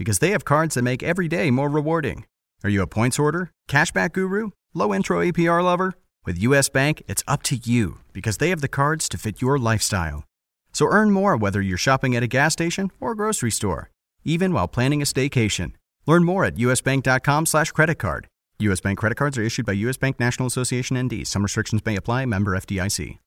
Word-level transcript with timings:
because 0.00 0.18
they 0.20 0.30
have 0.30 0.46
cards 0.46 0.74
that 0.74 0.82
make 0.82 1.02
every 1.02 1.28
day 1.28 1.50
more 1.50 1.68
rewarding. 1.68 2.24
Are 2.64 2.70
you 2.70 2.80
a 2.80 2.86
points 2.86 3.18
order, 3.18 3.50
cashback 3.68 4.14
guru, 4.14 4.48
low 4.72 4.94
intro 4.94 5.22
APR 5.22 5.62
lover? 5.62 5.92
With 6.24 6.38
US 6.38 6.70
Bank, 6.70 7.02
it's 7.06 7.22
up 7.28 7.42
to 7.44 7.56
you 7.56 7.98
because 8.14 8.38
they 8.38 8.48
have 8.48 8.62
the 8.62 8.76
cards 8.80 9.10
to 9.10 9.18
fit 9.18 9.42
your 9.42 9.58
lifestyle. 9.58 10.24
So 10.72 10.86
earn 10.86 11.10
more 11.10 11.36
whether 11.36 11.60
you're 11.60 11.76
shopping 11.76 12.16
at 12.16 12.22
a 12.22 12.26
gas 12.38 12.54
station 12.54 12.90
or 12.98 13.14
grocery 13.14 13.50
store, 13.50 13.90
even 14.24 14.54
while 14.54 14.68
planning 14.68 15.02
a 15.02 15.04
staycation. 15.04 15.72
Learn 16.06 16.24
more 16.24 16.46
at 16.46 16.54
usbank.com 16.54 17.44
slash 17.44 17.70
credit 17.72 17.96
card. 17.96 18.26
US 18.60 18.80
Bank 18.80 18.98
credit 18.98 19.16
cards 19.16 19.36
are 19.36 19.42
issued 19.42 19.66
by 19.66 19.74
US 19.84 19.98
Bank 19.98 20.18
National 20.18 20.46
Association 20.46 20.98
ND. 20.98 21.26
Some 21.26 21.42
restrictions 21.42 21.84
may 21.84 21.96
apply. 21.96 22.24
Member 22.24 22.52
FDIC. 22.56 23.18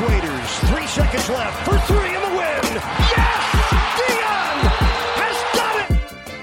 Waiters. 0.00 0.50
Three 0.70 0.86
seconds 0.86 1.28
left 1.28 1.64
for 1.64 1.78
three 1.90 2.14
in 2.14 2.20
the 2.22 2.28
win. 2.38 2.62
Yes! 3.14 3.42
Dion 3.98 4.58
has 5.18 5.36
done 5.58 5.76
it! 5.82 5.90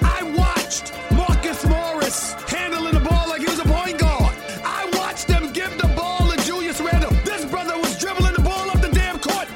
I 0.04 0.24
watched 0.36 0.94
Marcus 1.12 1.66
Morris 1.66 2.34
handling 2.50 2.94
the 2.94 3.00
ball 3.00 3.30
like 3.30 3.42
he 3.42 3.48
was 3.48 3.60
a 3.60 3.66
point 3.66 3.98
guard. 4.00 4.36
I 4.64 4.90
watched 4.94 5.28
them 5.28 5.52
give 5.54 5.78
the 5.78 5.88
ball 5.96 6.30
to 6.32 6.38
Julius 6.44 6.82
Randle. 6.82 7.12
This 7.24 7.46
brother 7.46 7.78
was 7.78 7.98
dribbling 7.98 8.34
the 8.34 8.42
ball 8.42 8.70
up 8.70 8.82
the 8.82 8.90
damn 8.90 9.20
court. 9.20 9.48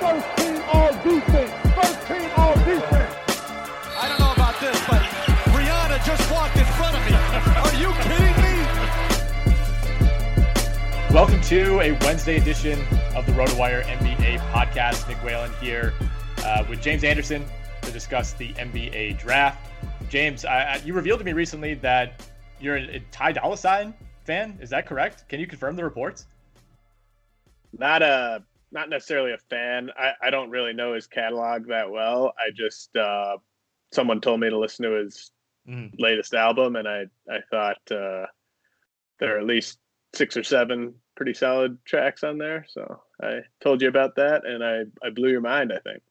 First 0.00 0.26
team 0.36 0.62
all 0.72 0.92
defense. 1.02 1.50
First 1.74 2.06
team 2.06 2.30
all 2.36 2.54
defense. 2.62 3.14
I 3.98 4.08
don't 4.08 4.20
know 4.20 4.32
about 4.32 4.60
this, 4.60 4.78
but 4.86 5.02
Rihanna 5.56 6.04
just 6.04 6.30
walked 6.30 6.56
in 6.56 6.64
front 6.78 6.94
of 6.96 7.02
me. 7.06 7.14
Are 7.66 7.74
you 7.82 7.90
kidding 8.06 8.36
me? 8.46 8.54
Welcome 11.12 11.40
to 11.42 11.80
a 11.80 11.92
Wednesday 12.04 12.36
edition 12.36 12.78
of 12.80 12.97
the 13.28 13.34
RotoWire 13.34 13.82
NBA 13.84 14.38
podcast. 14.52 15.06
Nick 15.06 15.22
Whalen 15.22 15.50
here 15.60 15.92
uh, 16.38 16.64
with 16.68 16.80
James 16.80 17.04
Anderson 17.04 17.44
to 17.82 17.90
discuss 17.92 18.32
the 18.32 18.54
NBA 18.54 19.18
draft. 19.18 19.70
James, 20.08 20.46
I, 20.46 20.62
I, 20.62 20.76
you 20.84 20.94
revealed 20.94 21.18
to 21.18 21.24
me 21.26 21.34
recently 21.34 21.74
that 21.74 22.26
you're 22.58 22.76
a, 22.76 22.96
a 22.96 23.00
Ty 23.10 23.32
Dolla 23.32 23.58
Sign 23.58 23.92
fan. 24.24 24.58
Is 24.62 24.70
that 24.70 24.86
correct? 24.86 25.28
Can 25.28 25.40
you 25.40 25.46
confirm 25.46 25.76
the 25.76 25.84
reports? 25.84 26.26
Not 27.78 28.00
a, 28.00 28.42
not 28.72 28.88
necessarily 28.88 29.32
a 29.34 29.38
fan. 29.50 29.90
I, 29.98 30.12
I 30.22 30.30
don't 30.30 30.48
really 30.48 30.72
know 30.72 30.94
his 30.94 31.06
catalog 31.06 31.66
that 31.68 31.90
well. 31.90 32.32
I 32.38 32.50
just 32.54 32.96
uh, 32.96 33.36
someone 33.92 34.22
told 34.22 34.40
me 34.40 34.48
to 34.48 34.58
listen 34.58 34.84
to 34.84 34.92
his 34.92 35.30
Mhm. 35.68 35.90
latest 35.98 36.32
album, 36.32 36.76
and 36.76 36.88
I 36.88 37.04
I 37.30 37.40
thought 37.50 37.76
uh, 37.90 38.24
there 39.20 39.36
are 39.36 39.38
at 39.38 39.44
least 39.44 39.78
six 40.14 40.34
or 40.34 40.42
seven 40.42 40.94
pretty 41.14 41.34
solid 41.34 41.76
tracks 41.84 42.24
on 42.24 42.38
there. 42.38 42.64
So 42.70 43.02
I 43.22 43.40
told 43.60 43.82
you 43.82 43.88
about 43.88 44.14
that, 44.16 44.44
and 44.46 44.64
I 44.64 44.82
I 45.06 45.10
blew 45.10 45.30
your 45.30 45.40
mind. 45.40 45.72
I 45.72 45.78
think. 45.78 46.02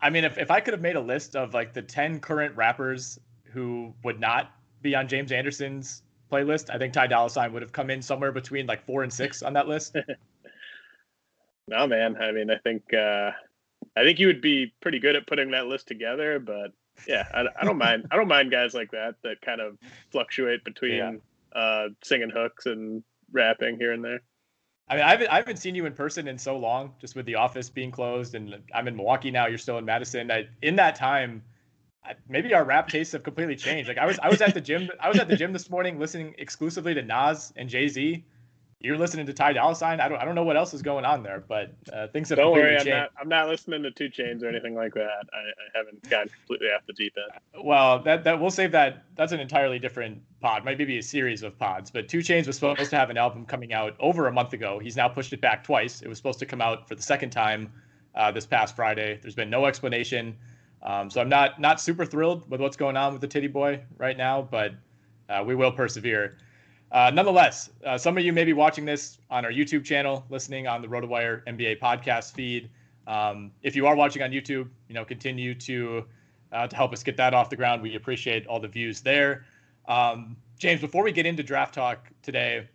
I 0.00 0.10
mean, 0.10 0.24
if, 0.24 0.36
if 0.36 0.50
I 0.50 0.60
could 0.60 0.74
have 0.74 0.82
made 0.82 0.96
a 0.96 1.00
list 1.00 1.34
of 1.34 1.54
like 1.54 1.72
the 1.72 1.80
10 1.80 2.20
current 2.20 2.54
rappers 2.56 3.18
who 3.44 3.94
would 4.02 4.20
not 4.20 4.50
be 4.82 4.94
on 4.94 5.08
James 5.08 5.32
Anderson's 5.32 6.02
playlist, 6.30 6.68
I 6.68 6.76
think 6.76 6.92
Ty 6.92 7.06
Dolla 7.06 7.30
Sign 7.30 7.52
would 7.54 7.62
have 7.62 7.72
come 7.72 7.88
in 7.88 8.02
somewhere 8.02 8.30
between 8.32 8.66
like 8.66 8.84
four 8.84 9.02
and 9.02 9.10
six 9.12 9.42
on 9.42 9.52
that 9.54 9.66
list. 9.68 9.96
No, 11.66 11.86
man. 11.86 12.16
I 12.16 12.30
mean, 12.32 12.50
I 12.50 12.58
think 12.58 12.92
uh, 12.92 13.30
I 13.96 14.02
think 14.02 14.18
you 14.18 14.26
would 14.26 14.40
be 14.42 14.74
pretty 14.82 14.98
good 14.98 15.16
at 15.16 15.26
putting 15.26 15.50
that 15.52 15.66
list 15.66 15.88
together. 15.88 16.38
But 16.38 16.72
yeah, 17.08 17.26
I, 17.32 17.46
I 17.58 17.64
don't 17.64 17.78
mind. 17.78 18.06
I 18.10 18.16
don't 18.16 18.28
mind 18.28 18.50
guys 18.50 18.74
like 18.74 18.90
that 18.90 19.14
that 19.22 19.40
kind 19.40 19.60
of 19.62 19.78
fluctuate 20.10 20.62
between 20.64 20.94
Yeah. 20.96 21.12
uh, 21.58 21.88
singing 22.02 22.30
hooks 22.30 22.66
and 22.66 23.02
rapping 23.32 23.78
here 23.78 23.92
and 23.92 24.04
there. 24.04 24.20
I 24.88 24.96
mean, 24.96 25.04
I 25.04 25.10
haven't, 25.10 25.28
I 25.28 25.36
haven't 25.36 25.56
seen 25.56 25.74
you 25.74 25.86
in 25.86 25.94
person 25.94 26.28
in 26.28 26.36
so 26.36 26.58
long, 26.58 26.92
just 27.00 27.16
with 27.16 27.24
the 27.24 27.36
office 27.36 27.70
being 27.70 27.90
closed, 27.90 28.34
and 28.34 28.54
I'm 28.74 28.86
in 28.86 28.96
Milwaukee 28.96 29.30
now. 29.30 29.46
You're 29.46 29.58
still 29.58 29.78
in 29.78 29.84
Madison. 29.84 30.30
I, 30.30 30.46
in 30.60 30.76
that 30.76 30.94
time, 30.94 31.42
I, 32.04 32.14
maybe 32.28 32.52
our 32.52 32.64
rap 32.64 32.88
tastes 32.88 33.12
have 33.12 33.22
completely 33.22 33.56
changed. 33.56 33.88
Like 33.88 33.96
I 33.96 34.04
was, 34.04 34.18
I 34.22 34.28
was 34.28 34.42
at 34.42 34.52
the 34.52 34.60
gym. 34.60 34.90
I 35.00 35.08
was 35.08 35.18
at 35.18 35.28
the 35.28 35.36
gym 35.36 35.52
this 35.54 35.70
morning, 35.70 35.98
listening 35.98 36.34
exclusively 36.38 36.92
to 36.94 37.02
Nas 37.02 37.52
and 37.56 37.68
Jay 37.68 37.88
Z. 37.88 38.24
You're 38.84 38.98
listening 38.98 39.24
to 39.24 39.32
Ty 39.32 39.54
Dolla 39.54 39.74
Sign. 39.74 39.98
I 39.98 40.08
don't, 40.08 40.18
I 40.18 40.26
don't 40.26 40.34
know 40.34 40.42
what 40.42 40.58
else 40.58 40.74
is 40.74 40.82
going 40.82 41.06
on 41.06 41.22
there, 41.22 41.42
but 41.48 41.72
uh, 41.90 42.06
things 42.08 42.28
have 42.28 42.36
Don't 42.36 42.52
worry, 42.52 42.76
I'm 42.76 42.84
changed. 42.84 42.90
not. 42.90 43.10
I'm 43.18 43.30
not 43.30 43.48
listening 43.48 43.82
to 43.82 43.90
2 43.90 44.10
Chainz 44.10 44.42
or 44.42 44.48
anything 44.48 44.74
like 44.74 44.92
that. 44.92 45.24
I, 45.32 45.38
I 45.38 45.78
haven't 45.78 46.06
gotten 46.10 46.28
completely 46.28 46.66
off 46.66 46.82
the 46.86 46.92
deep 46.92 47.14
end. 47.16 47.64
Well, 47.64 48.02
that 48.02 48.24
that 48.24 48.38
we'll 48.38 48.50
save 48.50 48.72
that. 48.72 49.04
That's 49.16 49.32
an 49.32 49.40
entirely 49.40 49.78
different 49.78 50.20
pod. 50.40 50.66
Might 50.66 50.76
be 50.76 50.98
a 50.98 51.02
series 51.02 51.42
of 51.42 51.58
pods. 51.58 51.90
But 51.90 52.08
2 52.08 52.18
Chainz 52.18 52.46
was 52.46 52.56
supposed 52.56 52.90
to 52.90 52.96
have 52.96 53.08
an 53.08 53.16
album 53.16 53.46
coming 53.46 53.72
out 53.72 53.96
over 54.00 54.26
a 54.26 54.32
month 54.32 54.52
ago. 54.52 54.78
He's 54.78 54.96
now 54.96 55.08
pushed 55.08 55.32
it 55.32 55.40
back 55.40 55.64
twice. 55.64 56.02
It 56.02 56.08
was 56.08 56.18
supposed 56.18 56.38
to 56.40 56.46
come 56.46 56.60
out 56.60 56.86
for 56.86 56.94
the 56.94 57.02
second 57.02 57.30
time 57.30 57.72
uh, 58.14 58.32
this 58.32 58.44
past 58.44 58.76
Friday. 58.76 59.18
There's 59.22 59.34
been 59.34 59.48
no 59.48 59.64
explanation. 59.64 60.36
Um, 60.82 61.08
so 61.08 61.22
I'm 61.22 61.30
not 61.30 61.58
not 61.58 61.80
super 61.80 62.04
thrilled 62.04 62.50
with 62.50 62.60
what's 62.60 62.76
going 62.76 62.98
on 62.98 63.12
with 63.12 63.22
the 63.22 63.28
Titty 63.28 63.48
Boy 63.48 63.80
right 63.96 64.18
now, 64.18 64.42
but 64.42 64.74
uh, 65.30 65.42
we 65.42 65.54
will 65.54 65.72
persevere. 65.72 66.36
Uh, 66.92 67.10
nonetheless, 67.12 67.70
uh, 67.84 67.98
some 67.98 68.16
of 68.16 68.24
you 68.24 68.32
may 68.32 68.44
be 68.44 68.52
watching 68.52 68.84
this 68.84 69.18
on 69.30 69.44
our 69.44 69.50
YouTube 69.50 69.84
channel, 69.84 70.24
listening 70.30 70.66
on 70.66 70.80
the 70.80 70.88
RotoWire 70.88 71.44
NBA 71.46 71.80
podcast 71.80 72.34
feed. 72.34 72.70
Um, 73.06 73.50
if 73.62 73.74
you 73.74 73.86
are 73.86 73.96
watching 73.96 74.22
on 74.22 74.30
YouTube, 74.30 74.68
you 74.88 74.94
know, 74.94 75.04
continue 75.04 75.54
to 75.56 76.04
uh, 76.52 76.68
to 76.68 76.76
help 76.76 76.92
us 76.92 77.02
get 77.02 77.16
that 77.16 77.34
off 77.34 77.50
the 77.50 77.56
ground. 77.56 77.82
We 77.82 77.96
appreciate 77.96 78.46
all 78.46 78.60
the 78.60 78.68
views 78.68 79.00
there. 79.00 79.44
Um, 79.88 80.36
James, 80.58 80.80
before 80.80 81.02
we 81.02 81.10
get 81.10 81.26
into 81.26 81.42
draft 81.42 81.74
talk 81.74 82.08
today, 82.22 82.68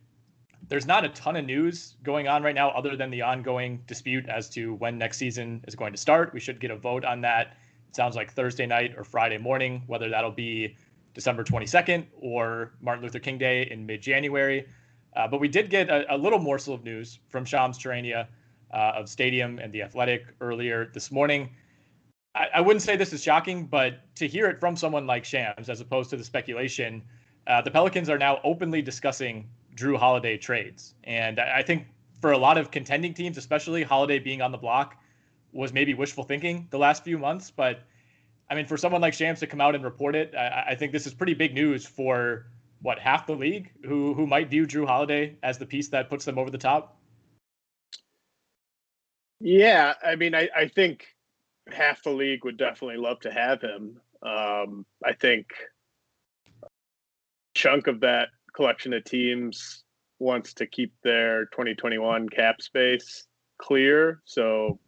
there's 0.68 0.86
not 0.86 1.06
a 1.06 1.10
ton 1.10 1.36
of 1.36 1.46
news 1.46 1.96
going 2.04 2.28
on 2.28 2.44
right 2.44 2.54
now 2.54 2.70
other 2.72 2.96
than 2.96 3.10
the 3.10 3.22
ongoing 3.22 3.82
dispute 3.88 4.28
as 4.28 4.50
to 4.50 4.74
when 4.76 4.98
next 4.98 5.18
season 5.18 5.64
is 5.68 5.76
going 5.76 5.94
to 5.94 5.98
start. 5.98 6.34
We 6.34 6.40
should 6.40 6.60
get 6.60 6.72
a 6.72 6.76
vote 6.76 7.06
on 7.06 7.22
that. 7.22 7.58
It 7.88 7.96
sounds 7.96 8.16
like 8.16 8.32
Thursday 8.32 8.68
night 8.68 8.94
or 8.98 9.04
Friday 9.04 9.38
morning, 9.38 9.82
whether 9.88 10.10
that'll 10.10 10.32
be 10.32 10.76
December 11.20 11.44
22nd 11.44 12.06
or 12.22 12.72
Martin 12.80 13.04
Luther 13.04 13.20
King 13.20 13.38
Day 13.38 13.68
in 13.70 13.86
mid 13.86 14.02
January. 14.02 14.66
Uh, 15.18 15.28
but 15.28 15.42
we 15.42 15.50
did 15.50 15.70
get 15.70 15.90
a, 15.90 16.16
a, 16.16 16.18
little 16.18 16.40
morsel 16.40 16.74
of 16.74 16.86
news 16.86 17.20
from 17.28 17.44
Shams 17.44 17.78
Charania 17.78 18.28
uh, 18.74 18.94
of 18.96 19.10
Stadium 19.10 19.60
and 19.60 19.74
The 19.74 19.82
Athletic 19.82 20.28
earlier 20.40 20.90
this 20.94 21.12
morning. 21.12 21.50
I, 22.36 22.48
I, 22.56 22.62
wouldn't 22.62 22.84
say 22.84 22.96
this 22.96 23.12
is 23.12 23.22
shocking, 23.22 23.66
but 23.66 24.16
to 24.16 24.30
hear 24.30 24.48
it 24.48 24.62
from 24.62 24.78
someone 24.78 25.06
like 25.06 25.26
Shams, 25.26 25.68
as 25.68 25.82
opposed 25.82 26.10
to 26.12 26.16
the 26.16 26.24
speculation, 26.24 27.04
uh, 27.48 27.62
the 27.62 27.72
Pelicans 27.72 28.10
are 28.10 28.18
now 28.18 28.40
openly 28.46 28.82
discussing 28.82 29.46
Jrue 29.76 29.98
Holiday 29.98 30.38
trades. 30.38 30.94
And 31.04 31.38
I, 31.42 31.58
I 31.58 31.64
think 31.64 31.86
for 32.22 32.32
a 32.32 32.38
lot 32.38 32.58
of 32.58 32.72
contending 32.72 33.14
teams, 33.14 33.38
especially 33.38 33.84
Holiday 33.84 34.20
being 34.20 34.42
on 34.42 34.54
the 34.54 34.58
block, 34.58 34.96
was 35.52 35.74
maybe 35.74 35.94
wishful 35.94 36.24
thinking 36.24 36.66
the 36.70 36.80
last 36.80 37.04
few 37.04 37.18
months. 37.18 37.52
But 37.52 37.82
I 38.50 38.56
mean, 38.56 38.66
for 38.66 38.78
someone 38.78 39.02
like 39.02 39.14
Shams 39.14 39.40
to 39.42 39.48
come 39.48 39.62
out 39.62 39.76
and 39.76 39.84
report 39.84 40.16
it, 40.16 40.34
I, 40.36 40.70
I 40.70 40.76
think 40.76 40.92
this 40.92 41.06
is 41.06 41.14
pretty 41.14 41.34
big 41.34 41.54
news 41.54 41.86
for 41.86 42.48
what 42.82 42.98
half 42.98 43.28
the 43.28 43.36
league 43.36 43.72
who 43.86 44.14
who 44.14 44.26
might 44.26 44.50
view 44.50 44.66
Jrue 44.66 44.88
Holiday 44.88 45.36
as 45.44 45.58
the 45.58 45.66
piece 45.66 45.90
that 45.90 46.10
puts 46.10 46.26
them 46.26 46.40
over 46.40 46.50
the 46.50 46.58
top. 46.58 46.98
Yeah, 49.40 49.94
I 50.04 50.16
mean, 50.16 50.36
I, 50.36 50.50
I 50.56 50.68
think 50.68 51.06
half 51.72 52.04
the 52.04 52.10
league 52.10 52.44
would 52.44 52.58
definitely 52.58 52.98
love 52.98 53.20
to 53.22 53.32
have 53.32 53.62
him. 53.62 54.00
Um, 54.22 54.86
I 55.06 55.14
think 55.14 55.48
chunk 57.54 57.88
of 57.88 58.02
that 58.02 58.30
collection 58.54 58.94
of 58.94 59.04
teams 59.04 59.84
wants 60.20 60.54
to 60.56 60.66
keep 60.66 60.94
their 61.04 61.46
2021 61.48 62.28
cap 62.30 62.62
space 62.62 63.28
clear. 63.58 64.22
So 64.26 64.80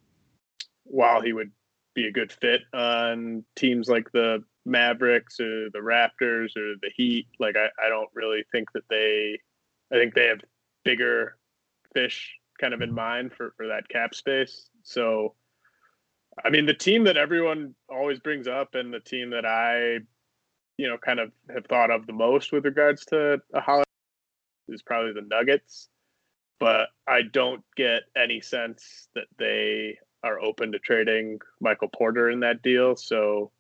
while 0.84 1.22
he 1.22 1.31
would 1.31 1.52
be 1.94 2.08
a 2.08 2.12
good 2.12 2.32
fit 2.32 2.62
on 2.74 3.44
teams 3.56 3.88
like 3.88 4.12
the 4.12 4.44
Mavericks 4.66 5.40
or 5.40 5.70
the 5.72 5.80
Raptors 5.80 6.56
or 6.56 6.76
the 6.82 6.92
Heat, 6.96 7.28
like 7.40 7.56
I, 7.56 7.68
I 7.84 7.90
don't 7.90 8.10
really 8.14 8.44
think 8.52 8.72
that 8.74 8.84
they 8.90 9.40
I 9.92 9.96
think 9.96 10.14
they 10.14 10.28
have 10.28 10.42
bigger 10.84 11.38
fish 11.94 12.34
kind 12.60 12.74
of 12.74 12.82
in 12.82 12.94
mind 12.94 13.34
for, 13.34 13.54
for 13.58 13.68
that 13.68 13.90
cap 13.90 14.16
space. 14.16 14.70
So 14.84 15.36
I 16.44 16.50
mean 16.50 16.66
the 16.66 16.74
team 16.74 17.04
that 17.06 17.18
everyone 17.18 17.76
always 17.90 18.20
brings 18.20 18.48
up 18.48 18.76
and 18.76 18.94
the 18.94 19.00
team 19.00 19.32
that 19.32 19.46
I 19.46 20.00
you 20.78 20.88
know 20.88 20.98
kind 20.98 21.20
of 21.20 21.32
have 21.54 21.66
thought 21.66 21.92
of 21.92 22.08
the 22.08 22.14
most 22.14 22.52
with 22.52 22.66
regards 22.66 23.06
to 23.06 23.42
a 23.54 23.60
holiday 23.62 23.84
is 24.70 24.82
probably 24.82 25.14
the 25.14 25.28
Nuggets. 25.28 25.90
But 26.60 26.90
I 27.08 27.24
don't 27.24 27.64
get 27.76 28.04
any 28.16 28.40
sense 28.40 29.08
that 29.16 29.26
they 29.40 29.98
are 30.24 30.42
open 30.42 30.72
to 30.72 30.80
trading 30.80 31.40
Michael 31.60 31.90
Porter 31.90 32.30
in 32.30 32.40
that 32.42 32.62
deal. 32.62 32.96
So 32.96 33.52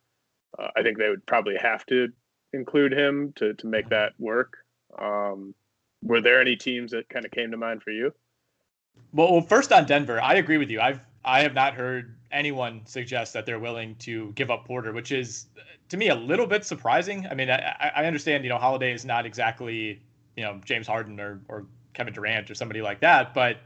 uh, 0.57 0.67
I 0.75 0.83
think 0.83 0.97
they 0.97 1.09
would 1.09 1.25
probably 1.25 1.55
have 1.57 1.85
to 1.87 2.09
include 2.53 2.93
him 2.93 3.33
to 3.37 3.53
to 3.53 3.67
make 3.67 3.89
that 3.89 4.13
work. 4.19 4.57
Um, 4.99 5.53
were 6.03 6.21
there 6.21 6.41
any 6.41 6.55
teams 6.55 6.91
that 6.91 7.09
kind 7.09 7.25
of 7.25 7.31
came 7.31 7.51
to 7.51 7.57
mind 7.57 7.83
for 7.83 7.91
you? 7.91 8.13
Well, 9.13 9.41
first 9.41 9.71
on 9.71 9.85
Denver, 9.85 10.21
I 10.21 10.35
agree 10.35 10.57
with 10.57 10.69
you. 10.69 10.81
I've 10.81 10.99
I 11.23 11.41
have 11.41 11.53
not 11.53 11.75
heard 11.75 12.15
anyone 12.31 12.81
suggest 12.85 13.33
that 13.33 13.45
they're 13.45 13.59
willing 13.59 13.95
to 13.95 14.31
give 14.33 14.49
up 14.49 14.65
Porter, 14.65 14.91
which 14.91 15.11
is 15.11 15.47
to 15.89 15.97
me 15.97 16.09
a 16.09 16.15
little 16.15 16.47
bit 16.47 16.65
surprising. 16.65 17.27
I 17.29 17.35
mean, 17.35 17.49
I, 17.49 17.91
I 17.95 18.05
understand 18.05 18.43
you 18.43 18.49
know 18.49 18.57
Holiday 18.57 18.93
is 18.93 19.05
not 19.05 19.25
exactly 19.25 20.01
you 20.35 20.43
know 20.43 20.59
James 20.65 20.87
Harden 20.87 21.19
or 21.19 21.41
or 21.47 21.65
Kevin 21.93 22.13
Durant 22.13 22.49
or 22.49 22.55
somebody 22.55 22.81
like 22.81 22.99
that, 23.01 23.33
but 23.33 23.57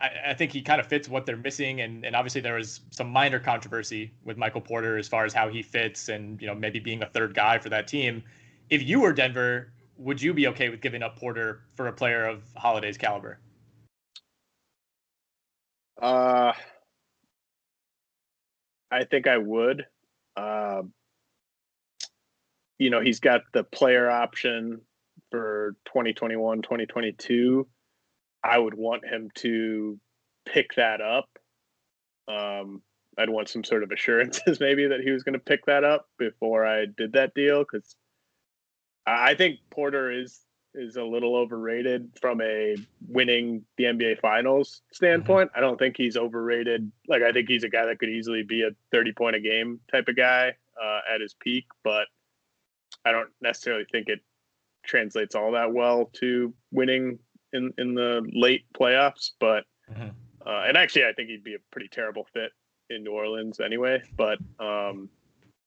I, 0.00 0.10
I 0.28 0.34
think 0.34 0.52
he 0.52 0.62
kind 0.62 0.80
of 0.80 0.86
fits 0.86 1.08
what 1.08 1.26
they're 1.26 1.36
missing. 1.36 1.80
And 1.80 2.04
and 2.04 2.14
obviously 2.14 2.40
there 2.40 2.54
was 2.54 2.80
some 2.90 3.08
minor 3.08 3.38
controversy 3.38 4.12
with 4.24 4.36
Michael 4.36 4.60
Porter 4.60 4.98
as 4.98 5.08
far 5.08 5.24
as 5.24 5.32
how 5.32 5.48
he 5.48 5.62
fits 5.62 6.08
and 6.08 6.40
you 6.40 6.46
know 6.46 6.54
maybe 6.54 6.78
being 6.78 7.02
a 7.02 7.06
third 7.06 7.34
guy 7.34 7.58
for 7.58 7.68
that 7.70 7.86
team. 7.88 8.22
If 8.70 8.82
you 8.82 9.00
were 9.00 9.12
Denver, 9.12 9.72
would 9.96 10.20
you 10.20 10.34
be 10.34 10.46
okay 10.48 10.68
with 10.68 10.80
giving 10.80 11.02
up 11.02 11.18
Porter 11.18 11.62
for 11.74 11.86
a 11.86 11.92
player 11.92 12.24
of 12.26 12.42
Holiday's 12.56 12.98
caliber? 12.98 13.38
Uh, 16.00 16.52
I 18.90 19.04
think 19.04 19.26
I 19.26 19.38
would. 19.38 19.86
Uh, 20.36 20.82
you 22.78 22.90
know, 22.90 23.00
he's 23.00 23.20
got 23.20 23.42
the 23.52 23.64
player 23.64 24.10
option 24.10 24.82
for 25.30 25.76
2021, 25.86 26.62
2022. 26.62 27.66
I 28.46 28.58
would 28.58 28.74
want 28.74 29.04
him 29.04 29.30
to 29.36 29.98
pick 30.46 30.74
that 30.76 31.00
up. 31.00 31.28
Um, 32.28 32.82
I'd 33.18 33.30
want 33.30 33.48
some 33.48 33.64
sort 33.64 33.82
of 33.82 33.90
assurances 33.90 34.60
maybe 34.60 34.86
that 34.86 35.00
he 35.00 35.10
was 35.10 35.22
going 35.22 35.34
to 35.34 35.38
pick 35.38 35.66
that 35.66 35.84
up 35.84 36.08
before 36.18 36.66
I 36.66 36.86
did 36.86 37.12
that 37.12 37.34
deal 37.34 37.60
because 37.60 37.96
I 39.06 39.34
think 39.34 39.60
Porter 39.70 40.10
is 40.10 40.40
is 40.74 40.96
a 40.96 41.02
little 41.02 41.34
overrated 41.34 42.10
from 42.20 42.42
a 42.42 42.76
winning 43.08 43.64
the 43.78 43.84
NBA 43.84 44.20
Finals 44.20 44.82
standpoint. 44.92 45.48
Mm-hmm. 45.48 45.58
I 45.58 45.60
don't 45.62 45.78
think 45.78 45.96
he's 45.96 46.18
overrated. 46.18 46.92
Like 47.08 47.22
I 47.22 47.32
think 47.32 47.48
he's 47.48 47.64
a 47.64 47.68
guy 47.68 47.86
that 47.86 47.98
could 47.98 48.10
easily 48.10 48.42
be 48.42 48.62
a 48.62 48.70
30 48.92 49.12
point 49.12 49.36
a 49.36 49.40
game 49.40 49.80
type 49.90 50.08
of 50.08 50.16
guy 50.16 50.54
uh, 50.80 51.00
at 51.12 51.22
his 51.22 51.34
peak, 51.34 51.64
but 51.82 52.08
I 53.06 53.12
don't 53.12 53.30
necessarily 53.40 53.86
think 53.90 54.08
it 54.08 54.20
translates 54.84 55.34
all 55.34 55.52
that 55.52 55.72
well 55.72 56.10
to 56.14 56.52
winning 56.72 57.18
in 57.52 57.72
in 57.78 57.94
the 57.94 58.28
late 58.32 58.64
playoffs. 58.74 59.32
But 59.38 59.64
mm-hmm. 59.90 60.08
uh, 60.46 60.64
and 60.66 60.76
actually, 60.76 61.04
I 61.04 61.12
think 61.12 61.28
he'd 61.28 61.44
be 61.44 61.54
a 61.54 61.60
pretty 61.70 61.88
terrible 61.88 62.26
fit 62.32 62.52
in 62.90 63.04
New 63.04 63.12
Orleans 63.12 63.60
anyway. 63.60 64.02
But 64.16 64.38
um, 64.60 65.08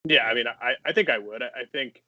yeah, 0.06 0.26
I 0.26 0.34
mean, 0.34 0.46
I 0.48 0.74
I 0.86 0.94
think 0.94 1.10
I 1.10 1.18
would. 1.18 1.42
I, 1.42 1.48
I 1.48 1.66
think 1.72 2.02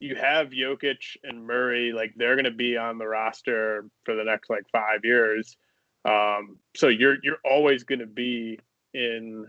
you 0.00 0.16
have 0.16 0.50
Jokic 0.50 1.16
and 1.22 1.46
Murray, 1.46 1.92
like 1.92 2.12
they're 2.16 2.34
going 2.34 2.44
to 2.44 2.50
be 2.50 2.76
on 2.76 2.98
the 2.98 3.06
roster 3.06 3.86
for 4.04 4.14
the 4.14 4.24
next 4.24 4.50
like 4.50 4.64
five 4.70 5.00
years. 5.04 5.56
Um, 6.04 6.58
so 6.76 6.88
you're 6.88 7.16
you're 7.22 7.38
always 7.44 7.84
going 7.84 8.00
to 8.00 8.06
be 8.06 8.58
in 8.92 9.46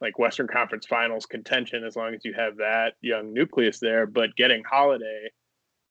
like 0.00 0.18
Western 0.18 0.46
Conference 0.46 0.86
Finals 0.86 1.26
contention 1.26 1.84
as 1.84 1.96
long 1.96 2.14
as 2.14 2.24
you 2.24 2.32
have 2.32 2.56
that 2.56 2.94
young 3.00 3.32
nucleus 3.32 3.80
there. 3.80 4.06
But 4.06 4.36
getting 4.36 4.62
Holiday, 4.64 5.28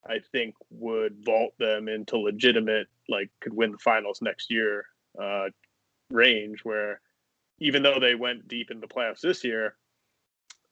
I 0.08 0.20
think, 0.32 0.56
would 0.70 1.24
vault 1.24 1.54
them 1.60 1.88
into 1.88 2.18
legitimate 2.18 2.88
like 3.10 3.30
could 3.42 3.54
win 3.54 3.72
the 3.72 3.78
finals 3.78 4.22
next 4.22 4.52
year 4.52 4.86
uh, 5.22 5.48
range. 6.10 6.64
Where 6.64 7.02
even 7.60 7.84
though 7.84 8.00
they 8.00 8.16
went 8.16 8.48
deep 8.48 8.72
in 8.72 8.80
the 8.80 8.88
playoffs 8.88 9.22
this 9.22 9.44
year, 9.44 9.76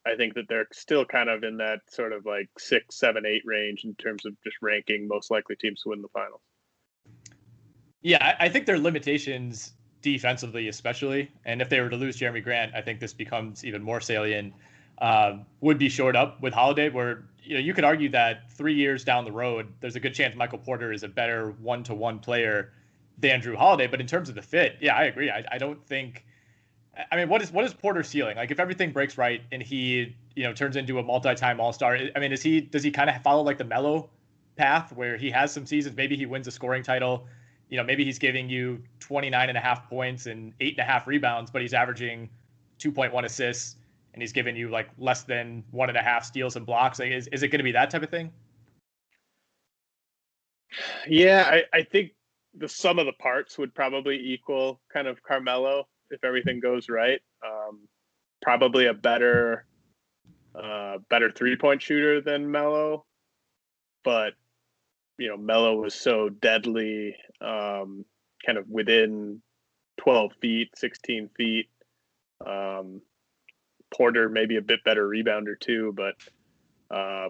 I 0.06 0.16
think 0.16 0.36
that 0.36 0.48
they're 0.48 0.68
still 0.72 1.04
kind 1.06 1.30
of 1.30 1.44
in 1.44 1.58
that 1.58 1.80
sort 1.90 2.14
of 2.14 2.26
like 2.26 2.50
six, 2.60 2.98
seven, 2.98 3.26
eight 3.26 3.42
range 3.46 3.84
in 3.84 3.96
terms 3.96 4.26
of 4.26 4.34
just 4.44 4.58
ranking 4.62 5.08
most 5.08 5.32
likely 5.32 5.56
teams 5.56 5.82
to 5.82 5.90
win 5.90 6.02
the 6.02 6.08
finals. 6.10 6.42
Yeah, 8.02 8.36
I 8.40 8.50
think 8.50 8.68
their 8.68 8.78
limitations 8.78 9.74
defensively, 10.04 10.68
especially, 10.68 11.32
and 11.44 11.60
if 11.60 11.70
they 11.70 11.82
were 11.82 11.90
to 11.90 11.96
lose 11.96 12.20
Jerami 12.20 12.44
Grant, 12.44 12.76
I 12.76 12.82
think 12.82 13.00
this 13.00 13.14
becomes 13.14 13.66
even 13.66 13.82
more 13.82 14.00
salient. 14.00 14.54
Uh, 15.00 15.40
would 15.60 15.78
be 15.78 15.90
shored 15.90 16.16
up 16.16 16.42
with 16.42 16.54
Holiday, 16.54 16.90
where 16.90 17.26
you 17.44 17.56
know 17.56 17.60
you 17.60 17.74
could 17.74 17.84
argue 17.84 18.10
that 18.10 18.50
three 18.52 18.74
years 18.74 19.04
down 19.04 19.26
the 19.26 19.32
road, 19.32 19.68
there's 19.82 19.96
a 19.96 20.00
good 20.00 20.14
chance 20.14 20.36
Michael 20.36 20.60
Porter 20.60 20.94
is 20.94 21.04
a 21.04 21.08
better 21.08 21.52
one-to-one 21.62 22.20
player 22.20 22.72
than 23.18 23.42
Jrue 23.42 23.56
Holiday. 23.56 23.88
But 23.88 24.00
in 24.00 24.08
terms 24.08 24.30
of 24.30 24.36
the 24.36 24.42
fit, 24.42 24.78
yeah, 24.80 24.96
I 24.96 25.04
agree. 25.04 25.30
I, 25.30 25.44
I 25.52 25.58
don't 25.58 25.86
think 25.86 26.24
I 27.12 27.18
mean, 27.18 27.30
what 27.30 27.42
is 27.42 27.52
what 27.52 27.66
is 27.66 27.74
Porter's 27.74 28.08
ceiling? 28.08 28.38
Like, 28.38 28.52
if 28.52 28.60
everything 28.60 28.92
breaks 28.92 29.18
right 29.18 29.42
and 29.52 29.62
he, 29.62 30.16
you 30.36 30.44
know, 30.44 30.54
turns 30.54 30.76
into 30.76 31.00
a 31.00 31.04
multi-time 31.04 31.60
All-Star, 31.60 31.98
I 32.16 32.20
mean, 32.20 32.32
is 32.32 32.42
he 32.42 32.62
does 32.62 32.84
he 32.84 32.92
kind 32.92 33.10
of 33.10 33.22
follow 33.22 33.44
like 33.44 33.58
the 33.58 33.66
Melo 33.66 34.10
path 34.56 34.94
where 34.94 35.18
he 35.18 35.30
has 35.32 35.52
some 35.52 35.66
seasons, 35.66 35.98
maybe 35.98 36.16
he 36.16 36.26
wins 36.26 36.48
a 36.48 36.52
scoring 36.52 36.84
title, 36.84 37.28
you 37.70 37.78
know, 37.78 37.84
maybe 37.84 38.06
he's 38.06 38.20
giving 38.20 38.50
you 38.50 38.82
29 39.02 39.50
and 39.50 39.58
a 39.58 39.62
half 39.62 39.90
points 39.90 40.28
and 40.28 40.54
eight 40.62 40.80
and 40.80 40.88
a 40.88 40.90
half 40.90 41.08
rebounds, 41.08 41.52
but 41.52 41.62
he's 41.62 41.74
averaging 41.74 42.30
2.1 42.80 43.26
assists 43.26 43.76
and 44.16 44.22
he's 44.22 44.32
giving 44.32 44.56
you 44.56 44.70
like 44.70 44.90
less 44.98 45.24
than 45.24 45.62
one 45.72 45.90
and 45.90 45.98
a 45.98 46.02
half 46.02 46.24
steals 46.24 46.56
and 46.56 46.66
blocks. 46.66 47.00
Like, 47.00 47.12
is 47.12 47.28
is 47.28 47.44
it 47.44 47.50
going 47.50 47.60
to 47.60 47.64
be 47.64 47.74
that 47.74 47.90
type 47.90 48.02
of 48.02 48.10
thing? 48.10 48.32
Yeah, 51.06 51.44
I, 51.46 51.64
I 51.78 51.84
think 51.84 52.12
the 52.58 52.70
sum 52.70 52.98
of 52.98 53.06
the 53.06 53.14
parts 53.14 53.58
would 53.58 53.76
probably 53.76 54.16
equal 54.16 54.80
kind 54.92 55.08
of 55.08 55.22
Carmelo 55.22 55.88
if 56.10 56.24
everything 56.24 56.62
goes 56.62 56.88
right. 56.88 57.20
Um, 57.46 57.82
probably 58.42 58.86
a 58.86 58.94
better 58.94 59.66
uh, 60.56 61.00
better 61.10 61.30
three 61.30 61.58
point 61.58 61.82
shooter 61.82 62.22
than 62.22 62.50
Melo, 62.50 63.06
but 64.06 64.34
you 65.18 65.28
know 65.28 65.36
Melo 65.36 65.76
was 65.76 65.94
so 65.94 66.30
deadly, 66.30 67.18
um, 67.42 68.06
kind 68.46 68.58
of 68.58 68.70
within 68.70 69.42
twelve 69.98 70.32
feet, 70.40 70.70
sixteen 70.78 71.30
feet. 71.36 71.68
Um, 72.46 73.02
Porter 73.96 74.30
maybe 74.30 74.58
a 74.58 74.62
bit 74.62 74.84
better 74.84 75.08
rebounder 75.08 75.60
too, 75.60 75.94
but 75.96 76.16
uh, 76.96 77.30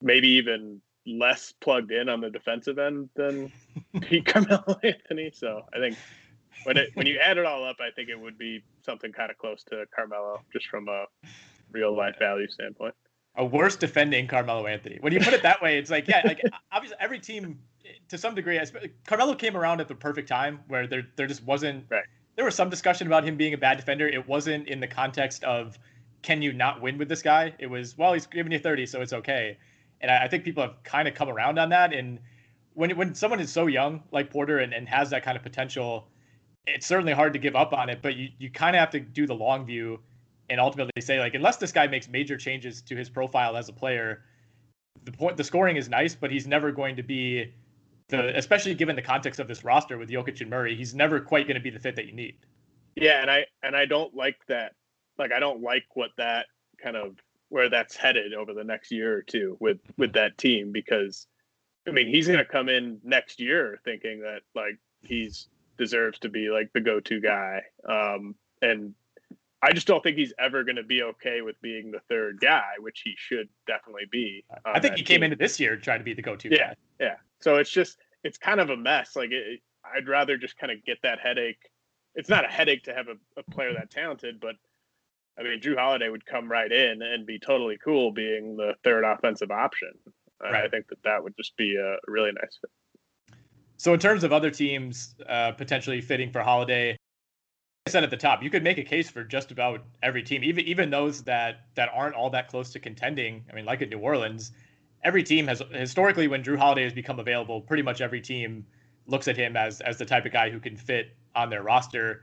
maybe 0.00 0.28
even 0.28 0.80
less 1.06 1.52
plugged 1.60 1.90
in 1.90 2.08
on 2.08 2.20
the 2.20 2.30
defensive 2.30 2.78
end 2.78 3.08
than 3.16 3.50
Pete 4.00 4.26
Carmelo 4.26 4.78
Anthony. 4.82 5.30
So 5.34 5.62
I 5.74 5.78
think 5.78 5.96
when 6.64 6.76
it 6.76 6.90
when 6.94 7.06
you 7.06 7.18
add 7.18 7.38
it 7.38 7.46
all 7.46 7.64
up, 7.64 7.76
I 7.80 7.90
think 7.90 8.08
it 8.08 8.18
would 8.18 8.38
be 8.38 8.62
something 8.84 9.12
kind 9.12 9.30
of 9.30 9.38
close 9.38 9.64
to 9.64 9.84
Carmelo, 9.94 10.42
just 10.52 10.68
from 10.68 10.88
a 10.88 11.06
real 11.72 11.96
life 11.96 12.16
value 12.18 12.48
standpoint. 12.48 12.94
a 13.36 13.44
worse 13.44 13.76
defending 13.76 14.26
Carmelo 14.26 14.66
Anthony. 14.66 14.98
When 15.00 15.12
you 15.12 15.20
put 15.20 15.32
it 15.32 15.42
that 15.42 15.60
way, 15.62 15.78
it's 15.78 15.90
like 15.90 16.06
yeah, 16.06 16.22
like 16.24 16.42
obviously 16.72 16.96
every 17.00 17.18
team 17.18 17.58
to 18.08 18.18
some 18.18 18.34
degree. 18.34 18.60
Carmelo 19.06 19.34
came 19.34 19.56
around 19.56 19.80
at 19.80 19.88
the 19.88 19.94
perfect 19.94 20.28
time 20.28 20.60
where 20.68 20.86
there 20.86 21.06
there 21.16 21.26
just 21.26 21.44
wasn't. 21.44 21.84
Right. 21.88 22.04
There 22.40 22.46
was 22.46 22.54
some 22.54 22.70
discussion 22.70 23.06
about 23.06 23.24
him 23.24 23.36
being 23.36 23.52
a 23.52 23.58
bad 23.58 23.76
defender. 23.76 24.08
It 24.08 24.26
wasn't 24.26 24.66
in 24.66 24.80
the 24.80 24.86
context 24.86 25.44
of 25.44 25.78
can 26.22 26.40
you 26.40 26.54
not 26.54 26.80
win 26.80 26.96
with 26.96 27.06
this 27.06 27.20
guy. 27.20 27.52
It 27.58 27.66
was 27.66 27.98
well, 27.98 28.14
he's 28.14 28.24
giving 28.24 28.50
you 28.50 28.58
30, 28.58 28.86
so 28.86 29.02
it's 29.02 29.12
okay. 29.12 29.58
And 30.00 30.10
I, 30.10 30.24
I 30.24 30.28
think 30.28 30.44
people 30.44 30.62
have 30.62 30.82
kind 30.82 31.06
of 31.06 31.12
come 31.12 31.28
around 31.28 31.58
on 31.58 31.68
that. 31.68 31.92
And 31.92 32.18
when 32.72 32.96
when 32.96 33.14
someone 33.14 33.40
is 33.40 33.52
so 33.52 33.66
young 33.66 34.04
like 34.10 34.30
Porter 34.30 34.60
and, 34.60 34.72
and 34.72 34.88
has 34.88 35.10
that 35.10 35.22
kind 35.22 35.36
of 35.36 35.42
potential, 35.42 36.08
it's 36.66 36.86
certainly 36.86 37.12
hard 37.12 37.34
to 37.34 37.38
give 37.38 37.56
up 37.56 37.74
on 37.74 37.90
it. 37.90 38.00
But 38.00 38.16
you 38.16 38.30
you 38.38 38.50
kind 38.50 38.74
of 38.74 38.80
have 38.80 38.90
to 38.92 39.00
do 39.00 39.26
the 39.26 39.34
long 39.34 39.66
view 39.66 40.00
and 40.48 40.58
ultimately 40.58 41.02
say 41.02 41.20
like 41.20 41.34
unless 41.34 41.58
this 41.58 41.72
guy 41.72 41.88
makes 41.88 42.08
major 42.08 42.38
changes 42.38 42.80
to 42.80 42.96
his 42.96 43.10
profile 43.10 43.54
as 43.54 43.68
a 43.68 43.74
player, 43.74 44.22
the 45.04 45.12
point 45.12 45.36
the 45.36 45.44
scoring 45.44 45.76
is 45.76 45.90
nice, 45.90 46.14
but 46.14 46.30
he's 46.30 46.46
never 46.46 46.72
going 46.72 46.96
to 46.96 47.02
be 47.02 47.52
the 48.10 48.36
especially 48.36 48.74
given 48.74 48.96
the 48.96 49.02
context 49.02 49.40
of 49.40 49.48
this 49.48 49.64
roster 49.64 49.98
with 49.98 50.08
Jokic 50.08 50.40
and 50.40 50.50
Murray, 50.50 50.74
he's 50.74 50.94
never 50.94 51.20
quite 51.20 51.46
going 51.46 51.56
to 51.56 51.62
be 51.62 51.70
the 51.70 51.80
fit 51.80 51.96
that 51.96 52.06
you 52.06 52.12
need. 52.12 52.36
Yeah, 52.96 53.20
and 53.22 53.30
I 53.30 53.46
and 53.62 53.76
I 53.76 53.86
don't 53.86 54.14
like 54.14 54.38
that. 54.48 54.72
Like 55.18 55.32
I 55.32 55.40
don't 55.40 55.62
like 55.62 55.84
what 55.94 56.10
that 56.16 56.46
kind 56.82 56.96
of 56.96 57.16
where 57.48 57.68
that's 57.68 57.96
headed 57.96 58.32
over 58.34 58.54
the 58.54 58.64
next 58.64 58.90
year 58.90 59.16
or 59.16 59.22
two 59.22 59.56
with 59.60 59.78
with 59.96 60.12
that 60.14 60.38
team 60.38 60.72
because 60.72 61.26
I 61.86 61.90
mean 61.90 62.08
he's 62.08 62.26
going 62.26 62.38
to 62.38 62.44
come 62.44 62.68
in 62.68 63.00
next 63.02 63.40
year 63.40 63.80
thinking 63.84 64.20
that 64.20 64.42
like 64.54 64.78
he's 65.02 65.48
deserves 65.80 66.18
to 66.20 66.28
be 66.28 66.50
like 66.50 66.70
the 66.74 66.80
go-to 66.80 67.20
guy. 67.20 67.62
Um, 67.88 68.34
and 68.60 68.94
I 69.62 69.72
just 69.72 69.86
don't 69.86 70.02
think 70.02 70.16
he's 70.16 70.32
ever 70.38 70.62
going 70.62 70.76
to 70.76 70.84
be 70.84 71.02
okay 71.02 71.40
with 71.40 71.60
being 71.62 71.90
the 71.90 72.00
third 72.08 72.38
guy, 72.38 72.72
which 72.78 73.00
he 73.02 73.14
should 73.16 73.48
definitely 73.66 74.06
be. 74.10 74.44
I 74.64 74.78
think 74.78 74.96
he 74.96 75.02
came 75.02 75.22
into 75.22 75.36
this 75.36 75.58
year 75.58 75.76
trying 75.76 75.98
to 75.98 76.04
be 76.04 76.12
the 76.12 76.22
go-to 76.22 76.50
yeah, 76.50 76.58
guy. 76.58 76.74
Yeah. 77.00 77.14
So 77.40 77.56
it's 77.56 77.70
just 77.70 77.98
it's 78.24 78.38
kind 78.38 78.60
of 78.60 78.70
a 78.70 78.76
mess. 78.76 79.16
Like 79.16 79.30
it, 79.30 79.60
I'd 79.84 80.08
rather 80.08 80.36
just 80.36 80.56
kind 80.58 80.72
of 80.72 80.84
get 80.84 80.98
that 81.02 81.18
headache. 81.20 81.70
It's 82.14 82.28
not 82.28 82.44
a 82.44 82.48
headache 82.48 82.84
to 82.84 82.94
have 82.94 83.06
a, 83.08 83.40
a 83.40 83.42
player 83.50 83.72
that 83.74 83.90
talented, 83.90 84.40
but 84.40 84.56
I 85.38 85.42
mean, 85.42 85.60
Jrue 85.60 85.76
Holiday 85.76 86.08
would 86.08 86.26
come 86.26 86.50
right 86.50 86.70
in 86.70 87.02
and 87.02 87.24
be 87.24 87.38
totally 87.38 87.78
cool 87.82 88.12
being 88.12 88.56
the 88.56 88.74
third 88.84 89.04
offensive 89.04 89.50
option. 89.50 89.92
Right. 90.40 90.64
I 90.64 90.68
think 90.68 90.88
that 90.88 91.02
that 91.04 91.22
would 91.22 91.36
just 91.36 91.56
be 91.56 91.76
a 91.76 91.96
really 92.10 92.32
nice 92.32 92.58
fit. 92.60 92.70
So, 93.76 93.94
in 93.94 94.00
terms 94.00 94.24
of 94.24 94.32
other 94.32 94.50
teams 94.50 95.14
uh, 95.28 95.52
potentially 95.52 96.00
fitting 96.00 96.30
for 96.30 96.42
Holiday, 96.42 96.96
I 97.86 97.90
said 97.90 98.04
at 98.04 98.10
the 98.10 98.16
top, 98.16 98.42
you 98.42 98.50
could 98.50 98.62
make 98.62 98.78
a 98.78 98.82
case 98.84 99.08
for 99.08 99.24
just 99.24 99.50
about 99.50 99.82
every 100.02 100.22
team, 100.22 100.44
even 100.44 100.64
even 100.66 100.90
those 100.90 101.22
that 101.24 101.66
that 101.74 101.90
aren't 101.94 102.14
all 102.14 102.30
that 102.30 102.48
close 102.48 102.70
to 102.72 102.78
contending. 102.78 103.44
I 103.50 103.54
mean, 103.54 103.64
like 103.64 103.80
at 103.80 103.88
New 103.88 103.98
Orleans, 103.98 104.52
every 105.02 105.22
team 105.22 105.46
has 105.46 105.62
historically 105.72 106.28
when 106.28 106.42
Jrue 106.42 106.58
Holiday 106.58 106.84
has 106.84 106.92
become 106.92 107.18
available, 107.18 107.60
pretty 107.60 107.82
much 107.82 108.00
every 108.00 108.20
team 108.20 108.66
looks 109.06 109.28
at 109.28 109.36
him 109.36 109.56
as 109.56 109.80
as 109.80 109.98
the 109.98 110.06
type 110.06 110.26
of 110.26 110.32
guy 110.32 110.50
who 110.50 110.60
can 110.60 110.76
fit 110.76 111.16
on 111.34 111.50
their 111.50 111.62
roster. 111.62 112.22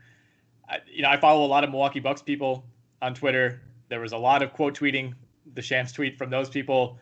I, 0.68 0.78
you 0.86 1.02
know, 1.02 1.10
I 1.10 1.16
follow 1.16 1.44
a 1.44 1.48
lot 1.48 1.64
of 1.64 1.70
Milwaukee 1.70 2.00
Bucks 2.00 2.22
people 2.22 2.64
on 3.02 3.14
Twitter. 3.14 3.62
There 3.88 4.00
was 4.00 4.12
a 4.12 4.18
lot 4.18 4.42
of 4.42 4.52
quote 4.52 4.78
tweeting, 4.78 5.14
the 5.54 5.62
Shams 5.62 5.92
tweet 5.92 6.16
from 6.16 6.30
those 6.30 6.50
people. 6.50 6.98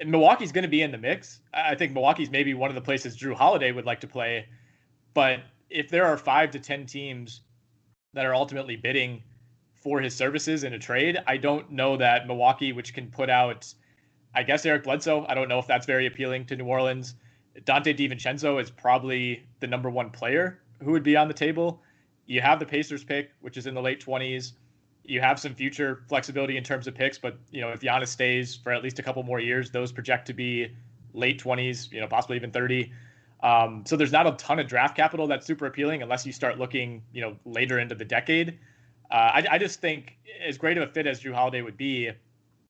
And 0.00 0.10
Milwaukee's 0.10 0.52
going 0.52 0.62
to 0.62 0.68
be 0.68 0.82
in 0.82 0.90
the 0.90 0.98
mix. 0.98 1.40
I 1.52 1.74
think 1.74 1.92
Milwaukee's 1.92 2.30
maybe 2.30 2.54
one 2.54 2.70
of 2.70 2.74
the 2.74 2.80
places 2.80 3.16
Drew 3.16 3.34
Holiday 3.34 3.72
would 3.72 3.86
like 3.86 4.00
to 4.00 4.06
play. 4.06 4.46
But 5.14 5.40
if 5.70 5.90
there 5.90 6.06
are 6.06 6.16
five 6.16 6.50
to 6.52 6.60
10 6.60 6.86
teams 6.86 7.42
that 8.14 8.24
are 8.24 8.34
ultimately 8.34 8.76
bidding 8.76 9.22
for 9.74 10.00
his 10.00 10.14
services 10.14 10.64
in 10.64 10.74
a 10.74 10.78
trade, 10.78 11.18
I 11.26 11.36
don't 11.36 11.70
know 11.70 11.96
that 11.96 12.26
Milwaukee, 12.26 12.72
which 12.72 12.94
can 12.94 13.10
put 13.10 13.30
out, 13.30 13.72
I 14.34 14.42
guess, 14.42 14.64
Eric 14.64 14.84
Bledsoe, 14.84 15.26
I 15.28 15.34
don't 15.34 15.48
know 15.48 15.58
if 15.58 15.66
that's 15.66 15.86
very 15.86 16.06
appealing 16.06 16.46
to 16.46 16.56
New 16.56 16.66
Orleans. 16.66 17.14
Donte 17.64 17.96
DiVincenzo 17.96 18.60
is 18.60 18.70
probably 18.70 19.44
the 19.60 19.66
number 19.66 19.90
one 19.90 20.10
player 20.10 20.60
who 20.82 20.92
would 20.92 21.02
be 21.02 21.16
on 21.16 21.28
the 21.28 21.34
table. 21.34 21.82
You 22.26 22.40
have 22.40 22.58
the 22.58 22.66
Pacers 22.66 23.04
pick, 23.04 23.30
which 23.40 23.56
is 23.56 23.66
in 23.66 23.74
the 23.74 23.82
late 23.82 24.04
20s 24.04 24.52
you 25.04 25.20
have 25.20 25.38
some 25.38 25.54
future 25.54 26.02
flexibility 26.08 26.56
in 26.56 26.64
terms 26.64 26.86
of 26.86 26.94
picks, 26.94 27.18
but 27.18 27.36
you 27.50 27.60
know 27.60 27.70
if 27.70 27.80
Giannis 27.80 28.08
stays 28.08 28.56
for 28.56 28.72
at 28.72 28.82
least 28.82 28.98
a 28.98 29.02
couple 29.02 29.22
more 29.22 29.40
years, 29.40 29.70
those 29.70 29.92
project 29.92 30.26
to 30.26 30.32
be 30.32 30.74
late 31.12 31.38
twenties, 31.38 31.88
you 31.92 32.00
know 32.00 32.06
possibly 32.06 32.36
even 32.36 32.50
thirty. 32.50 32.92
Um, 33.42 33.82
so 33.84 33.96
there's 33.96 34.12
not 34.12 34.26
a 34.26 34.32
ton 34.32 34.60
of 34.60 34.68
draft 34.68 34.96
capital 34.96 35.26
that's 35.26 35.46
super 35.46 35.66
appealing 35.66 36.00
unless 36.00 36.24
you 36.24 36.32
start 36.32 36.60
looking, 36.60 37.02
you 37.12 37.20
know, 37.20 37.36
later 37.44 37.80
into 37.80 37.96
the 37.96 38.04
decade. 38.04 38.56
Uh, 39.10 39.14
I, 39.34 39.44
I, 39.50 39.58
just 39.58 39.80
think 39.80 40.16
as 40.46 40.56
great 40.56 40.78
of 40.78 40.88
a 40.88 40.92
fit 40.92 41.08
as 41.08 41.20
Jrue 41.20 41.34
Holiday 41.34 41.60
would 41.60 41.76
be, 41.76 42.12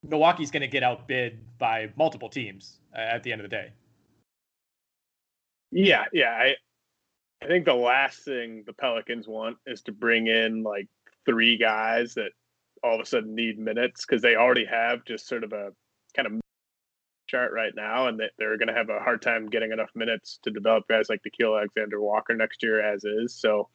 Milwaukee's 0.02 0.50
going 0.50 0.62
to 0.62 0.68
get 0.68 0.82
outbid 0.82 1.38
by 1.58 1.90
multiple 1.96 2.28
teams 2.28 2.80
uh, 2.94 3.00
at 3.00 3.22
the 3.22 3.32
end 3.32 3.40
of 3.40 3.48
the 3.48 3.56
day. 3.56 3.72
Yeah, 5.70 6.04
yeah, 6.12 6.30
I 6.30 6.54
I 7.42 7.46
think 7.46 7.64
the 7.64 7.74
last 7.74 8.24
thing 8.24 8.62
the 8.66 8.72
Pelicans 8.72 9.26
want 9.26 9.56
is 9.66 9.82
to 9.82 9.92
bring 9.92 10.26
in 10.26 10.62
like 10.62 10.88
three 11.24 11.56
guys 11.56 12.14
that 12.14 12.30
all 12.84 12.94
of 12.94 13.00
a 13.00 13.06
sudden 13.06 13.34
need 13.34 13.58
minutes 13.58 14.04
because 14.04 14.22
they 14.22 14.36
already 14.36 14.64
have 14.64 15.04
just 15.04 15.26
sort 15.26 15.44
of 15.44 15.52
a 15.52 15.70
kind 16.14 16.26
of 16.26 16.40
chart 17.28 17.52
right 17.52 17.72
now, 17.74 18.08
and 18.08 18.20
that 18.20 18.32
they're 18.38 18.58
going 18.58 18.68
to 18.68 18.74
have 18.74 18.90
a 18.90 19.00
hard 19.00 19.22
time 19.22 19.48
getting 19.48 19.72
enough 19.72 19.90
minutes 19.94 20.38
to 20.42 20.50
develop 20.50 20.86
guys 20.88 21.08
like 21.08 21.22
Nickeil 21.26 21.56
Alexander 21.56 22.00
Walker 22.00 22.34
next 22.34 22.62
year 22.62 22.82
as 22.82 23.04
is. 23.04 23.34
So 23.34 23.68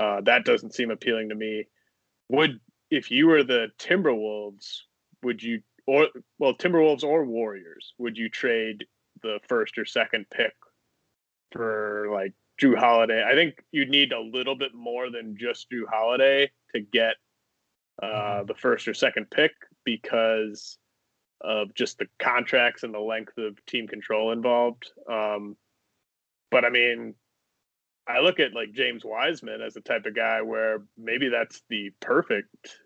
uh, 0.00 0.20
that 0.22 0.44
doesn't 0.44 0.74
seem 0.74 0.90
appealing 0.90 1.28
to 1.28 1.34
me. 1.34 1.66
Would 2.30 2.60
if 2.90 3.10
you 3.10 3.28
were 3.28 3.44
the 3.44 3.68
Timberwolves, 3.78 4.80
would 5.24 5.42
you 5.42 5.60
or 5.86 6.08
well 6.38 6.54
Timberwolves 6.54 7.04
or 7.04 7.24
Warriors, 7.24 7.94
would 7.98 8.16
you 8.16 8.28
trade 8.28 8.84
the 9.22 9.38
first 9.48 9.78
or 9.78 9.84
second 9.84 10.26
pick 10.30 10.52
for 11.52 12.08
like 12.12 12.32
Jrue 12.60 12.76
Holiday. 12.76 13.24
I 13.24 13.34
think 13.34 13.62
you'd 13.72 13.88
need 13.88 14.12
a 14.12 14.20
little 14.20 14.54
bit 14.54 14.74
more 14.74 15.10
than 15.10 15.36
just 15.36 15.70
Jrue 15.70 15.86
Holiday 15.90 16.50
to 16.74 16.80
get 16.80 17.14
uh, 18.02 18.06
mm-hmm. 18.06 18.46
the 18.46 18.54
first 18.54 18.86
or 18.86 18.94
second 18.94 19.30
pick 19.30 19.52
because 19.84 20.78
of 21.40 21.74
just 21.74 21.98
the 21.98 22.06
contracts 22.18 22.82
and 22.82 22.94
the 22.94 23.00
length 23.00 23.36
of 23.38 23.64
team 23.66 23.86
control 23.86 24.32
involved. 24.32 24.90
Um, 25.10 25.56
but 26.50 26.64
I 26.64 26.70
mean, 26.70 27.14
I 28.06 28.20
look 28.20 28.38
at 28.38 28.54
like 28.54 28.72
James 28.72 29.04
Wiseman 29.04 29.60
as 29.60 29.74
the 29.74 29.80
type 29.80 30.06
of 30.06 30.14
guy 30.14 30.42
where 30.42 30.82
maybe 30.96 31.28
that's 31.28 31.62
the 31.68 31.90
perfect 32.00 32.78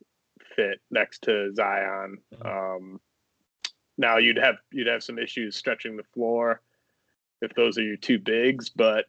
fit 0.59 0.81
next 0.91 1.23
to 1.23 1.55
Zion. 1.55 2.19
Um, 2.45 3.01
now 3.97 4.17
you'd 4.19 4.39
have 4.39 4.57
you'd 4.73 4.89
have 4.89 5.05
some 5.05 5.19
issues 5.19 5.57
stretching 5.57 5.97
the 5.97 6.03
floor 6.15 6.61
if 7.41 7.55
those 7.55 7.79
are 7.79 7.83
your 7.83 7.97
two 7.97 8.19
bigs, 8.19 8.69
but 8.69 9.05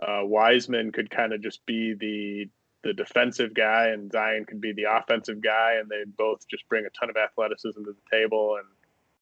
uh, 0.00 0.20
Wiseman 0.22 0.90
could 0.90 1.10
kind 1.10 1.34
of 1.34 1.42
just 1.42 1.64
be 1.66 1.92
the 1.92 2.48
the 2.84 2.94
defensive 2.94 3.54
guy, 3.54 3.88
and 3.88 4.10
Zion 4.10 4.44
could 4.44 4.60
be 4.60 4.72
the 4.72 4.86
offensive 4.90 5.40
guy, 5.40 5.74
and 5.78 5.88
they 5.88 6.04
both 6.16 6.48
just 6.48 6.68
bring 6.68 6.86
a 6.86 6.90
ton 6.90 7.10
of 7.10 7.16
athleticism 7.16 7.84
to 7.84 7.92
the 7.92 8.16
table, 8.16 8.56
and 8.58 8.66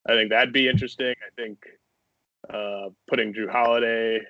I 0.09 0.19
think 0.19 0.31
that'd 0.31 0.53
be 0.53 0.69
interesting. 0.69 1.15
I 1.21 1.43
think 1.43 1.59
uh, 2.49 2.91
putting 3.09 3.35
Jrue 3.35 3.51
Holiday 3.51 4.21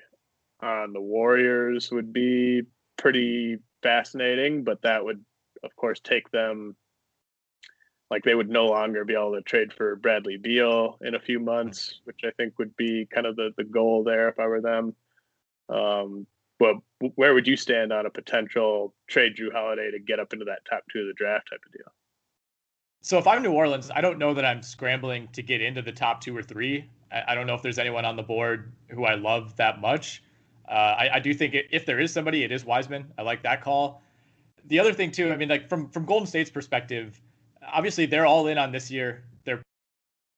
on 0.61 0.93
the 0.93 1.01
Warriors 1.01 1.91
would 1.91 2.13
be 2.13 2.63
pretty 2.97 3.59
fascinating, 3.83 4.65
but 4.65 4.83
that 4.83 5.05
would, 5.05 5.25
of 5.63 5.77
course, 5.77 6.01
take 6.01 6.31
them 6.31 6.75
like 8.11 8.25
they 8.25 8.35
would 8.35 8.51
no 8.51 8.67
longer 8.67 9.05
be 9.05 9.15
able 9.15 9.35
to 9.35 9.43
trade 9.43 9.73
for 9.73 9.97
Bradley 9.97 10.37
Beal 10.37 10.99
in 11.01 11.15
a 11.15 11.21
few 11.21 11.39
months, 11.39 12.01
which 12.05 12.21
I 12.25 12.31
think 12.37 12.59
would 12.59 12.77
be 12.77 13.07
kind 13.13 13.27
of 13.27 13.37
the 13.37 13.51
the 13.57 13.65
goal 13.65 14.03
there 14.03 14.29
if 14.29 14.39
I 14.39 14.47
were 14.47 14.61
them. 14.61 14.95
Um, 15.69 16.27
but 16.59 16.77
where 17.15 17.33
would 17.33 17.47
you 17.47 17.57
stand 17.57 17.93
on 17.93 18.05
a 18.05 18.11
potential 18.11 18.95
trade 19.09 19.37
Jrue 19.37 19.53
Holiday 19.53 19.91
to 19.93 19.99
get 19.99 20.21
up 20.21 20.33
into 20.33 20.45
that 20.45 20.61
top 20.69 20.83
two 20.93 21.01
of 21.01 21.07
the 21.07 21.15
draft 21.15 21.49
type 21.51 21.61
of 21.65 21.73
deal? 21.73 21.93
So 23.03 23.17
if 23.17 23.27
I'm 23.27 23.43
New 23.43 23.53
Orleans, 23.53 23.91
I 23.95 24.03
don't 24.03 24.19
know 24.19 24.35
that 24.35 24.45
I'm 24.45 24.63
scrambling 24.63 25.29
to 25.33 25.43
get 25.43 25.63
into 25.63 25.81
the 25.81 25.93
top 25.93 26.21
two 26.21 26.37
or 26.37 26.43
three. 26.43 26.85
I, 27.11 27.35
don't 27.35 27.47
know 27.47 27.55
if 27.55 27.63
there's 27.63 27.79
anyone 27.79 28.05
on 28.05 28.15
the 28.15 28.23
board 28.23 28.73
who 28.89 29.05
I 29.05 29.15
love 29.15 29.57
that 29.57 29.81
much. 29.81 30.23
Uh, 30.69 30.95
I, 30.99 31.11
I, 31.15 31.19
do 31.19 31.33
think 31.33 31.55
it, 31.55 31.67
if 31.73 31.87
there 31.87 31.99
is 31.99 32.13
somebody, 32.13 32.45
it 32.45 32.53
is 32.53 32.65
Wiseman. 32.65 33.11
I 33.19 33.23
like 33.23 33.43
that 33.43 33.63
call. 33.63 34.03
The 34.67 34.79
other 34.79 34.93
thing 34.93 35.11
too, 35.11 35.33
I 35.33 35.37
mean, 35.37 35.49
like 35.49 35.69
from 35.69 35.89
from 35.89 36.05
Golden 36.05 36.27
State's 36.27 36.51
perspective, 36.51 37.21
obviously 37.67 38.07
they're 38.07 38.27
all 38.27 38.47
in 38.47 38.59
on 38.59 38.73
this 38.73 38.91
year 38.91 39.23
They're 39.45 39.63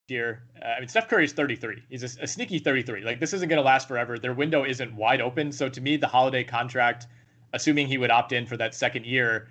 here. 0.08 0.42
Uh, 0.60 0.68
I 0.68 0.80
mean, 0.80 0.88
Steph 0.88 1.08
Curry 1.08 1.24
is 1.24 1.32
33. 1.32 1.82
He's 1.88 2.02
a, 2.02 2.22
a 2.22 2.26
sneaky 2.26 2.58
33. 2.58 3.02
Like 3.02 3.20
this 3.20 3.32
isn't 3.32 3.48
going 3.48 3.58
to 3.58 3.64
last 3.64 3.88
forever. 3.88 4.18
Their 4.18 4.34
window 4.34 4.64
isn't 4.64 4.94
wide 4.94 5.20
open. 5.20 5.52
So 5.52 5.68
to 5.68 5.80
me, 5.80 5.96
the 5.96 6.08
holiday 6.08 6.44
contract, 6.44 7.06
assuming 7.52 7.86
he 7.86 7.98
would 7.98 8.10
opt 8.10 8.32
in 8.32 8.46
for 8.46 8.56
that 8.56 8.74
second 8.74 9.06
year, 9.06 9.48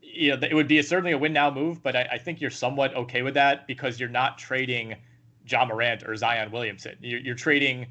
you 0.00 0.30
know, 0.30 0.46
it 0.48 0.54
would 0.54 0.68
be 0.68 0.78
a, 0.78 0.82
certainly 0.82 1.12
a 1.12 1.18
win 1.18 1.32
now 1.32 1.50
move. 1.50 1.82
But 1.82 1.96
I, 1.96 2.08
I, 2.12 2.18
think 2.18 2.40
you're 2.40 2.50
somewhat 2.50 2.94
okay 2.94 3.22
with 3.22 3.34
that 3.34 3.66
because 3.66 3.98
you're 3.98 4.08
not 4.08 4.38
trading 4.38 4.94
Ja 5.46 5.64
Morant 5.64 6.06
or 6.06 6.14
Zion 6.16 6.50
Williamson. 6.50 6.96
You're, 7.00 7.20
you're 7.20 7.34
trading, 7.34 7.86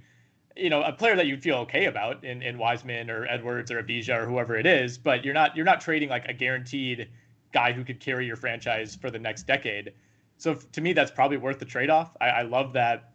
you 0.56 0.70
know, 0.70 0.82
a 0.84 0.92
player 0.92 1.16
that 1.16 1.28
you'd 1.28 1.44
feel 1.44 1.58
okay 1.58 1.86
about 1.86 2.24
in, 2.24 2.42
in 2.42 2.58
Wiseman 2.58 3.10
or 3.10 3.26
Edwards 3.28 3.72
or 3.72 3.82
Avdija 3.82 4.22
or 4.22 4.26
whoever 4.26 4.56
it 4.56 4.66
is. 4.66 4.98
But 4.98 5.26
you're 5.26 5.34
not 5.34 5.56
you're 5.56 5.66
not 5.66 5.82
trading 5.82 6.10
like 6.10 6.28
a 6.28 6.34
guaranteed 6.34 7.10
guy 7.54 7.72
who 7.72 7.84
could 7.84 8.00
carry 8.00 8.26
your 8.26 8.36
franchise 8.36 8.96
for 8.96 9.10
the 9.10 9.20
next 9.20 9.44
decade. 9.44 9.94
So 10.38 10.56
to 10.56 10.82
me, 10.82 10.94
that's 10.94 11.12
probably 11.12 11.38
worth 11.38 11.60
the 11.60 11.66
trade 11.66 11.90
off. 11.90 12.16
I, 12.20 12.28
I 12.28 12.42
love 12.42 12.74
that, 12.74 13.14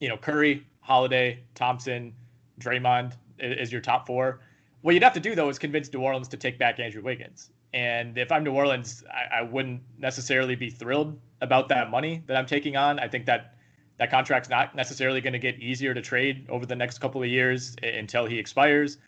you 0.00 0.08
know, 0.08 0.16
Curry, 0.16 0.66
Holiday, 0.80 1.40
Thompson, 1.54 2.14
Draymond 2.60 3.14
is, 3.38 3.68
is 3.68 3.72
your 3.72 3.80
top 3.80 4.06
four. 4.06 4.40
What 4.80 4.94
you'd 4.94 5.02
have 5.02 5.14
to 5.14 5.20
do 5.20 5.34
though 5.34 5.48
is 5.48 5.58
convince 5.58 5.92
New 5.92 6.00
Orleans 6.00 6.28
to 6.28 6.36
take 6.36 6.58
back 6.58 6.80
Andrew 6.80 7.02
Wiggins. 7.02 7.50
And 7.74 8.18
if 8.18 8.30
I'm 8.30 8.44
New 8.44 8.52
Orleans, 8.52 9.02
I, 9.10 9.40
I 9.40 9.42
wouldn't 9.42 9.82
necessarily 9.98 10.54
be 10.54 10.70
thrilled 10.70 11.18
about 11.40 11.68
that 11.68 11.90
money 11.90 12.22
that 12.26 12.36
I'm 12.36 12.46
taking 12.46 12.76
on. 12.76 12.98
I 12.98 13.08
think 13.08 13.26
that 13.26 13.54
that 13.98 14.10
contract's 14.10 14.48
not 14.48 14.74
necessarily 14.74 15.20
going 15.20 15.32
to 15.32 15.38
get 15.38 15.58
easier 15.58 15.94
to 15.94 16.02
trade 16.02 16.46
over 16.48 16.66
the 16.66 16.76
next 16.76 16.98
couple 16.98 17.22
of 17.22 17.28
years 17.28 17.76
until 17.82 18.26
he 18.26 18.38
expires. 18.38 18.98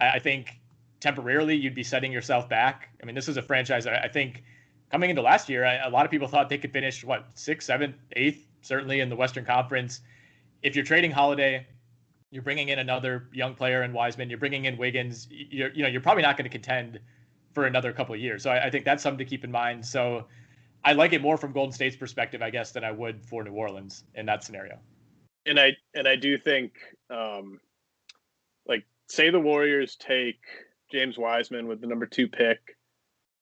I, 0.00 0.10
I 0.10 0.18
think 0.18 0.60
temporarily 1.04 1.54
you'd 1.54 1.74
be 1.74 1.84
setting 1.84 2.10
yourself 2.10 2.48
back. 2.48 2.88
I 3.02 3.06
mean, 3.06 3.14
this 3.14 3.28
is 3.28 3.36
a 3.36 3.42
franchise. 3.42 3.86
I, 3.86 3.96
I 3.96 4.08
think 4.08 4.42
coming 4.90 5.10
into 5.10 5.22
last 5.22 5.50
year, 5.50 5.62
a 5.64 5.90
lot 5.90 6.04
of 6.06 6.10
people 6.10 6.28
thought 6.28 6.48
they 6.48 6.56
could 6.58 6.72
finish 6.72 7.04
what 7.04 7.26
sixth, 7.34 7.66
seventh, 7.66 7.96
eighth, 8.16 8.48
certainly 8.62 9.00
in 9.00 9.10
the 9.10 9.16
Western 9.16 9.44
Conference. 9.44 10.00
If 10.62 10.74
you're 10.74 10.84
trading 10.84 11.10
Holiday, 11.10 11.66
you're 12.30 12.42
bringing 12.42 12.70
in 12.70 12.78
another 12.78 13.28
young 13.32 13.54
player 13.54 13.82
in 13.82 13.92
Wiseman. 13.92 14.30
You're 14.30 14.38
bringing 14.38 14.64
in 14.64 14.78
Wiggins. 14.78 15.28
You're, 15.30 15.70
you 15.72 15.82
know, 15.82 15.90
you're 15.90 16.00
probably 16.00 16.22
not 16.22 16.38
going 16.38 16.50
to 16.50 16.58
contend 16.58 16.98
for 17.52 17.66
another 17.66 17.92
couple 17.92 18.14
of 18.14 18.20
years. 18.20 18.42
So 18.42 18.50
I, 18.50 18.66
I 18.66 18.70
think 18.70 18.86
that's 18.86 19.02
something 19.02 19.24
to 19.24 19.28
keep 19.28 19.44
in 19.44 19.52
mind. 19.52 19.84
So 19.84 20.24
I 20.84 20.94
like 20.94 21.12
it 21.12 21.20
more 21.20 21.36
from 21.36 21.52
Golden 21.52 21.72
State's 21.72 21.96
perspective, 21.96 22.40
I 22.40 22.48
guess, 22.48 22.72
than 22.72 22.82
I 22.82 22.92
would 22.92 23.24
for 23.24 23.44
New 23.44 23.52
Orleans 23.52 24.04
in 24.14 24.24
that 24.26 24.42
scenario. 24.42 24.78
And 25.44 25.60
I 25.60 25.72
and 25.94 26.08
I 26.08 26.16
do 26.16 26.38
think, 26.38 26.72
um, 27.10 27.60
like, 28.66 28.84
say 29.08 29.28
the 29.28 29.38
Warriors 29.40 29.96
take 29.96 30.40
James 30.90 31.18
Wiseman 31.18 31.66
with 31.66 31.80
the 31.80 31.86
number 31.86 32.06
two 32.06 32.28
pick. 32.28 32.76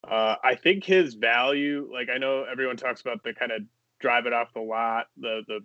Uh, 0.09 0.37
I 0.43 0.57
think 0.57 0.85
his 0.85 1.15
value, 1.15 1.89
like 1.93 2.09
I 2.13 2.19
know 2.19 2.45
everyone 2.51 2.77
talks 2.77 3.01
about 3.01 3.23
the 3.23 3.33
kind 3.35 3.53
of 3.53 3.63
drive 4.01 4.27
it 4.27 4.33
off 4.33 4.53
the 4.53 4.61
lot, 4.61 5.07
the 5.17 5.43
the 5.47 5.61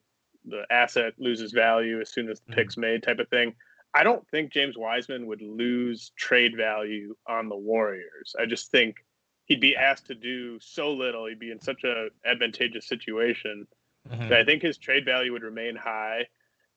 the 0.45 0.63
asset 0.69 1.13
loses 1.17 1.51
value 1.51 1.99
as 1.99 2.09
soon 2.11 2.29
as 2.29 2.39
the 2.39 2.51
mm-hmm. 2.51 2.59
pick's 2.59 2.77
made 2.77 3.03
type 3.03 3.19
of 3.19 3.27
thing. 3.29 3.53
I 3.93 4.03
don't 4.03 4.27
think 4.29 4.53
James 4.53 4.77
Wiseman 4.77 5.25
would 5.27 5.41
lose 5.41 6.11
trade 6.17 6.55
value 6.55 7.15
on 7.27 7.49
the 7.49 7.55
Warriors. 7.55 8.35
I 8.39 8.45
just 8.45 8.69
think 8.71 8.97
he'd 9.45 9.59
be 9.59 9.75
asked 9.75 10.07
to 10.07 10.15
do 10.15 10.59
so 10.59 10.91
little. 10.91 11.25
He'd 11.25 11.39
be 11.39 11.51
in 11.51 11.59
such 11.59 11.83
a 11.83 12.09
advantageous 12.25 12.87
situation 12.87 13.65
mm-hmm. 14.07 14.29
that 14.29 14.39
I 14.39 14.45
think 14.45 14.61
his 14.61 14.77
trade 14.77 15.05
value 15.05 15.31
would 15.33 15.43
remain 15.43 15.75
high. 15.75 16.27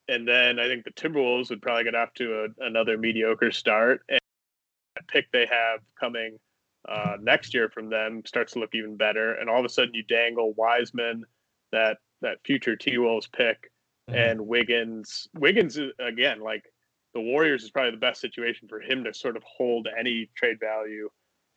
And 0.09 0.26
then 0.26 0.59
I 0.59 0.66
think 0.66 0.85
the 0.85 0.92
Timberwolves 0.92 1.50
would 1.50 1.62
probably 1.62 1.85
get 1.85 1.95
off 1.95 2.14
to 2.14 2.45
a, 2.45 2.64
another 2.64 2.97
mediocre 2.97 3.52
start. 3.52 4.02
Pick 5.09 5.30
they 5.33 5.47
have 5.47 5.80
coming 5.99 6.38
uh, 6.88 7.16
next 7.21 7.54
year 7.54 7.69
from 7.69 7.90
them 7.90 8.23
starts 8.25 8.54
to 8.54 8.59
look 8.59 8.75
even 8.75 8.97
better. 8.97 9.35
And 9.35 9.50
all 9.50 9.59
of 9.59 9.64
a 9.64 9.69
sudden, 9.69 9.95
you 9.95 10.02
dangle 10.04 10.54
Wiseman, 10.54 11.25
that 11.73 11.99
that 12.23 12.38
future 12.45 12.76
T 12.76 12.99
Wolves 12.99 13.28
pick, 13.28 13.71
mm-hmm. 14.09 14.19
and 14.19 14.47
Wiggins. 14.47 15.28
Wiggins 15.35 15.78
again, 15.99 16.40
like 16.40 16.64
the 17.14 17.21
Warriors 17.21 17.62
is 17.62 17.71
probably 17.71 17.92
the 17.92 17.97
best 17.97 18.21
situation 18.21 18.69
for 18.69 18.80
him 18.80 19.04
to 19.04 19.12
sort 19.12 19.37
of 19.37 19.42
hold 19.42 19.88
any 19.99 20.30
trade 20.37 20.59
value. 20.61 21.09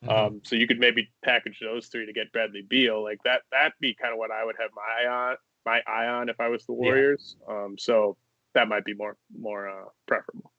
Mm-hmm. 0.04 0.26
Um, 0.26 0.40
so 0.44 0.56
you 0.56 0.66
could 0.66 0.80
maybe 0.80 1.08
package 1.24 1.58
those 1.60 1.86
three 1.86 2.06
to 2.06 2.12
get 2.12 2.32
Bradley 2.32 2.62
Beal. 2.68 3.02
Like 3.02 3.18
that, 3.24 3.42
that'd 3.52 3.72
be 3.80 3.94
kind 3.94 4.12
of 4.12 4.18
what 4.18 4.30
I 4.30 4.44
would 4.44 4.56
have 4.60 4.70
my 4.74 4.82
eye 4.82 5.08
on, 5.08 5.36
my 5.64 5.82
eye 5.86 6.06
on 6.06 6.28
if 6.28 6.40
I 6.40 6.48
was 6.48 6.66
the 6.66 6.72
Warriors. 6.72 7.36
Yeah. 7.48 7.64
Um, 7.64 7.76
so 7.78 8.16
that 8.54 8.68
might 8.68 8.84
be 8.84 8.94
more 8.94 9.16
more 9.36 9.68
uh, 9.68 9.86
preferable. 10.06 10.52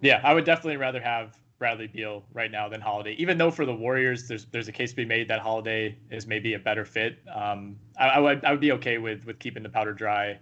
Yeah, 0.00 0.20
I 0.22 0.34
would 0.34 0.44
definitely 0.44 0.76
rather 0.76 1.00
have 1.00 1.36
Bradley 1.58 1.88
Beal 1.88 2.24
right 2.32 2.50
now 2.50 2.68
than 2.68 2.80
Holiday. 2.80 3.12
Even 3.18 3.36
though 3.38 3.50
for 3.50 3.66
the 3.66 3.74
Warriors, 3.74 4.28
there's 4.28 4.46
there's 4.46 4.68
a 4.68 4.72
case 4.72 4.90
to 4.90 4.96
be 4.96 5.04
made 5.04 5.28
that 5.28 5.40
Holiday 5.40 5.96
is 6.10 6.26
maybe 6.26 6.54
a 6.54 6.58
better 6.58 6.84
fit. 6.84 7.18
Um, 7.34 7.76
I, 7.98 8.08
I, 8.08 8.18
would 8.20 8.44
I 8.44 8.50
would 8.52 8.60
be 8.60 8.72
okay 8.72 8.98
with 8.98 9.24
with 9.24 9.38
keeping 9.38 9.62
the 9.62 9.68
powder 9.68 9.92
dry 9.92 10.38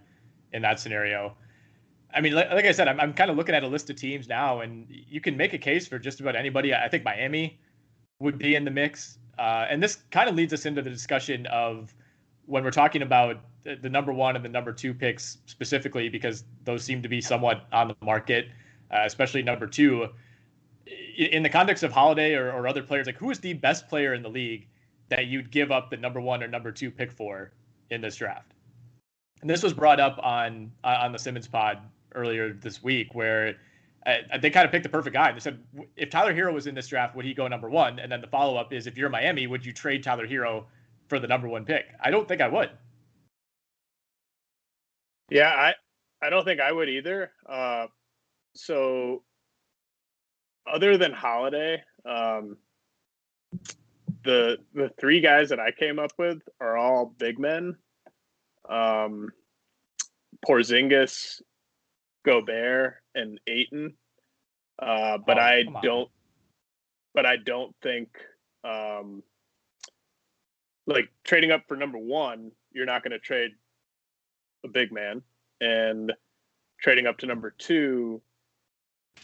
in 0.53 0.61
that 0.61 0.79
scenario. 0.79 1.35
I 2.13 2.21
mean, 2.21 2.33
like, 2.33 2.49
like 2.51 2.65
I 2.65 2.71
said, 2.71 2.87
I'm, 2.87 2.99
I'm 2.99 3.13
kind 3.13 3.29
of 3.29 3.35
looking 3.35 3.53
at 3.53 3.63
a 3.63 3.67
list 3.67 3.89
of 3.89 3.95
teams 3.95 4.27
now, 4.27 4.61
and 4.61 4.87
you 4.89 5.19
can 5.19 5.35
make 5.35 5.53
a 5.53 5.57
case 5.57 5.87
for 5.87 5.99
just 5.99 6.19
about 6.19 6.35
anybody. 6.35 6.73
I 6.73 6.87
think 6.87 7.03
Miami 7.03 7.59
would 8.19 8.37
be 8.37 8.55
in 8.55 8.63
the 8.63 8.71
mix. 8.71 9.17
Uh, 9.37 9.67
and 9.69 9.83
this 9.83 9.99
kind 10.09 10.29
of 10.29 10.35
leads 10.35 10.53
us 10.53 10.65
into 10.65 10.81
the 10.81 10.89
discussion 10.89 11.45
of 11.47 11.93
when 12.45 12.63
we're 12.63 12.71
talking 12.71 13.01
about 13.01 13.41
the, 13.63 13.89
number 13.89 14.13
one 14.13 14.35
and 14.35 14.43
the 14.43 14.49
number 14.49 14.71
two 14.71 14.93
picks 14.93 15.39
specifically, 15.45 16.09
because 16.09 16.45
those 16.63 16.83
seem 16.83 17.01
to 17.01 17.09
be 17.09 17.19
somewhat 17.19 17.65
on 17.71 17.89
the 17.89 17.95
market, 18.01 18.47
uh, 18.91 19.01
especially 19.05 19.43
number 19.43 19.67
two. 19.67 20.07
In 21.17 21.43
the 21.43 21.49
context 21.49 21.83
of 21.83 21.91
Holiday 21.91 22.35
or, 22.35 22.51
or 22.51 22.67
other 22.67 22.83
players, 22.83 23.07
like 23.07 23.17
who 23.17 23.31
is 23.31 23.39
the 23.39 23.53
best 23.53 23.87
player 23.89 24.13
in 24.13 24.21
the 24.21 24.29
league 24.29 24.67
that 25.09 25.27
you'd 25.27 25.51
give 25.51 25.71
up 25.71 25.89
the 25.89 25.97
number 25.97 26.21
one 26.21 26.43
or 26.43 26.47
number 26.47 26.71
two 26.71 26.91
pick 26.91 27.11
for 27.11 27.51
in 27.89 28.01
this 28.01 28.17
draft? 28.17 28.53
And 29.41 29.49
this 29.49 29.63
was 29.63 29.73
brought 29.73 29.99
up 29.99 30.19
on 30.23 30.71
on 30.83 31.11
the 31.11 31.19
Simmons 31.19 31.47
pod 31.47 31.79
earlier 32.15 32.53
this 32.53 32.83
week 32.83 33.13
where 33.13 33.55
uh, 34.05 34.37
they 34.41 34.49
kind 34.49 34.65
of 34.65 34.71
picked 34.71 34.83
the 34.83 34.89
perfect 34.89 35.13
guy. 35.13 35.31
They 35.31 35.39
said 35.39 35.59
if 35.95 36.09
Tyler 36.09 36.33
Herro 36.33 36.53
was 36.53 36.67
in 36.67 36.75
this 36.75 36.87
draft, 36.87 37.15
would 37.15 37.25
he 37.25 37.33
go 37.33 37.47
number 37.47 37.69
one? 37.69 37.99
And 37.99 38.11
then 38.11 38.21
the 38.21 38.27
follow 38.27 38.55
up 38.55 38.71
is 38.71 38.87
if 38.87 38.97
you're 38.97 39.09
Miami, 39.09 39.47
would 39.47 39.65
you 39.65 39.73
trade 39.73 40.03
Tyler 40.03 40.25
Herro 40.25 40.65
for 41.07 41.19
the 41.19 41.27
number 41.27 41.47
one 41.47 41.65
pick? 41.65 41.87
I 42.01 42.09
don't 42.09 42.27
think 42.27 42.41
I 42.41 42.47
would. 42.47 42.69
Yeah, 45.29 45.49
I 45.49 45.73
I 46.25 46.29
don't 46.29 46.45
think 46.45 46.61
I 46.61 46.71
would 46.71 46.89
either. 46.89 47.31
Uh, 47.45 47.87
so 48.55 49.23
other 50.71 50.97
than 50.97 51.11
Holiday, 51.11 51.83
um, 52.05 52.57
the 54.23 54.57
the 54.73 54.89
three 54.99 55.21
guys 55.21 55.49
that 55.49 55.59
I 55.59 55.71
came 55.71 55.99
up 55.99 56.11
with 56.17 56.39
are 56.59 56.77
all 56.77 57.13
big 57.17 57.39
men. 57.39 57.75
Um, 58.69 59.29
Porzingis 60.45 61.41
Gobert 62.25 62.95
and 63.15 63.39
Ayton. 63.47 63.93
Uh, 64.79 65.17
but 65.25 65.37
oh, 65.37 65.41
I 65.41 65.63
don't. 65.81 66.09
But 67.13 67.25
I 67.25 67.37
don't 67.37 67.75
think 67.81 68.09
um, 68.63 69.23
like 70.85 71.09
trading 71.23 71.51
up 71.51 71.63
for 71.67 71.77
number 71.77 71.97
one. 71.97 72.51
You're 72.71 72.85
not 72.85 73.03
going 73.03 73.11
to 73.11 73.19
trade 73.19 73.51
a 74.63 74.67
big 74.67 74.91
man, 74.91 75.23
and 75.61 76.13
trading 76.79 77.07
up 77.07 77.17
to 77.19 77.25
number 77.25 77.55
two. 77.57 78.21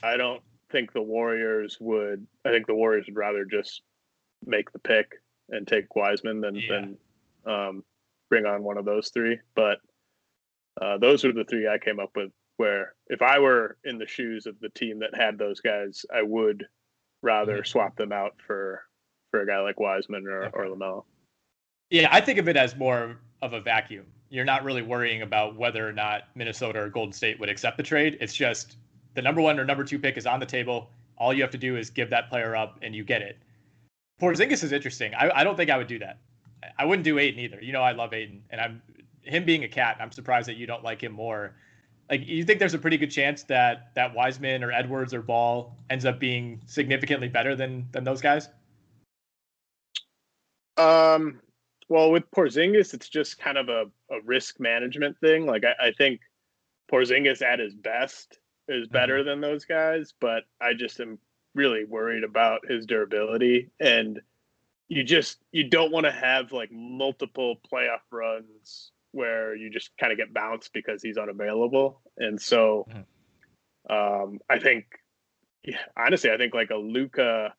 I 0.01 0.17
don't 0.17 0.41
think 0.73 0.91
the 0.91 1.01
Warriors 1.01 1.77
would. 1.79 2.27
I 2.43 2.49
think 2.49 2.67
the 2.67 2.75
Warriors 2.75 3.05
would 3.05 3.15
rather 3.15 3.45
just 3.45 3.83
make 4.45 4.73
the 4.73 4.79
pick 4.79 5.13
and 5.49 5.65
take 5.65 5.95
Wiseman 5.95 6.41
than 6.41 6.55
yeah. 6.55 6.67
than 6.69 6.97
um, 7.45 7.83
bring 8.29 8.45
on 8.45 8.63
one 8.63 8.77
of 8.77 8.83
those 8.83 9.09
three. 9.09 9.39
But 9.55 9.79
uh, 10.81 10.97
those 10.97 11.23
are 11.23 11.31
the 11.31 11.45
three 11.45 11.69
I 11.69 11.77
came 11.77 11.99
up 11.99 12.09
with 12.15 12.31
where 12.57 12.95
if 13.07 13.21
I 13.21 13.39
were 13.39 13.77
in 13.85 13.97
the 13.97 14.07
shoes 14.07 14.45
of 14.45 14.59
the 14.59 14.69
team 14.69 14.99
that 14.99 15.15
had 15.15 15.37
those 15.37 15.61
guys, 15.61 16.05
I 16.13 16.23
would 16.23 16.65
rather 17.21 17.57
mm-hmm. 17.57 17.65
swap 17.65 17.95
them 17.95 18.11
out 18.11 18.33
for 18.45 18.83
for 19.31 19.41
a 19.41 19.47
guy 19.47 19.59
like 19.59 19.79
Wiseman 19.79 20.27
or, 20.27 20.45
okay. 20.45 20.57
or 20.57 20.65
LaMelo. 20.65 21.03
Yeah, 21.89 22.09
I 22.11 22.21
think 22.21 22.39
of 22.39 22.49
it 22.49 22.57
as 22.57 22.75
more 22.75 23.17
of 23.41 23.53
a 23.53 23.61
vacuum. 23.61 24.05
You're 24.29 24.45
not 24.45 24.63
really 24.63 24.81
worrying 24.81 25.21
about 25.21 25.55
whether 25.55 25.87
or 25.87 25.93
not 25.93 26.23
Minnesota 26.33 26.79
or 26.79 26.89
Golden 26.89 27.13
State 27.13 27.39
would 27.39 27.49
accept 27.49 27.77
the 27.77 27.83
trade. 27.83 28.17
It's 28.19 28.33
just 28.33 28.77
the 29.13 29.21
number 29.21 29.41
one 29.41 29.59
or 29.59 29.65
number 29.65 29.83
two 29.83 29.99
pick 29.99 30.17
is 30.17 30.25
on 30.25 30.39
the 30.39 30.45
table. 30.45 30.89
All 31.17 31.33
you 31.33 31.41
have 31.41 31.51
to 31.51 31.57
do 31.57 31.77
is 31.77 31.89
give 31.89 32.09
that 32.09 32.29
player 32.29 32.55
up 32.55 32.79
and 32.81 32.95
you 32.95 33.03
get 33.03 33.21
it. 33.21 33.37
Porzingis 34.21 34.63
is 34.63 34.71
interesting. 34.71 35.13
I, 35.15 35.29
I 35.39 35.43
don't 35.43 35.55
think 35.55 35.69
I 35.69 35.77
would 35.77 35.87
do 35.87 35.99
that. 35.99 36.19
I 36.77 36.85
wouldn't 36.85 37.03
do 37.03 37.19
Ayton 37.19 37.39
either. 37.39 37.59
You 37.61 37.73
know, 37.73 37.81
I 37.81 37.91
love 37.91 38.13
Ayton, 38.13 38.43
and 38.49 38.61
I'm 38.61 38.81
him 39.21 39.43
being 39.43 39.63
a 39.63 39.67
cat. 39.67 39.97
I'm 39.99 40.11
surprised 40.11 40.47
that 40.47 40.55
you 40.55 40.65
don't 40.65 40.83
like 40.83 41.03
him 41.03 41.11
more 41.11 41.55
like 42.09 42.27
you 42.27 42.43
think 42.43 42.59
there's 42.59 42.73
a 42.73 42.79
pretty 42.79 42.97
good 42.97 43.11
chance 43.11 43.43
that 43.43 43.93
that 43.95 44.13
Wiseman 44.13 44.63
or 44.63 44.71
Edwards 44.71 45.13
or 45.13 45.21
Ball 45.21 45.75
ends 45.89 46.05
up 46.05 46.19
being 46.19 46.61
significantly 46.65 47.27
better 47.27 47.55
than 47.55 47.87
than 47.91 48.03
those 48.03 48.21
guys? 48.21 48.49
Um, 50.77 51.39
well, 51.89 52.11
with 52.11 52.29
Porzingis, 52.31 52.93
it's 52.93 53.09
just 53.09 53.39
kind 53.39 53.57
of 53.57 53.69
a, 53.69 53.85
a 54.11 54.21
risk 54.25 54.59
management 54.59 55.17
thing. 55.19 55.45
Like 55.45 55.63
I, 55.63 55.87
I 55.87 55.91
think 55.91 56.21
Porzingis 56.91 57.41
at 57.41 57.59
his 57.59 57.73
best 57.73 58.39
is 58.67 58.85
mm-hmm. 58.85 58.93
better 58.93 59.19
mm-hmm. 59.19 59.29
than 59.29 59.41
those 59.41 59.65
guys, 59.65 60.13
but 60.19 60.43
I 60.61 60.73
just 60.73 60.99
am 60.99 61.19
really 61.55 61.85
worried 61.85 62.23
about 62.23 62.67
his 62.67 62.85
durability 62.85 63.69
and 63.79 64.19
you 64.87 65.03
just 65.03 65.39
you 65.51 65.63
don't 65.63 65.91
want 65.91 66.05
to 66.05 66.11
have 66.11 66.51
like 66.51 66.71
multiple 66.71 67.57
playoff 67.71 68.01
runs 68.11 68.91
where 69.11 69.55
you 69.55 69.69
just 69.69 69.95
kind 69.97 70.11
of 70.11 70.17
get 70.17 70.33
bounced 70.33 70.73
because 70.73 71.01
he's 71.01 71.17
unavailable. 71.17 72.01
And 72.17 72.41
so 72.41 72.87
mm-hmm. 72.89 73.93
um, 73.93 74.39
I 74.49 74.59
think, 74.59 74.85
yeah, 75.63 75.77
honestly, 75.95 76.31
I 76.31 76.37
think 76.37 76.53
like 76.53 76.71
a 76.71 76.75
Luka 76.75 77.53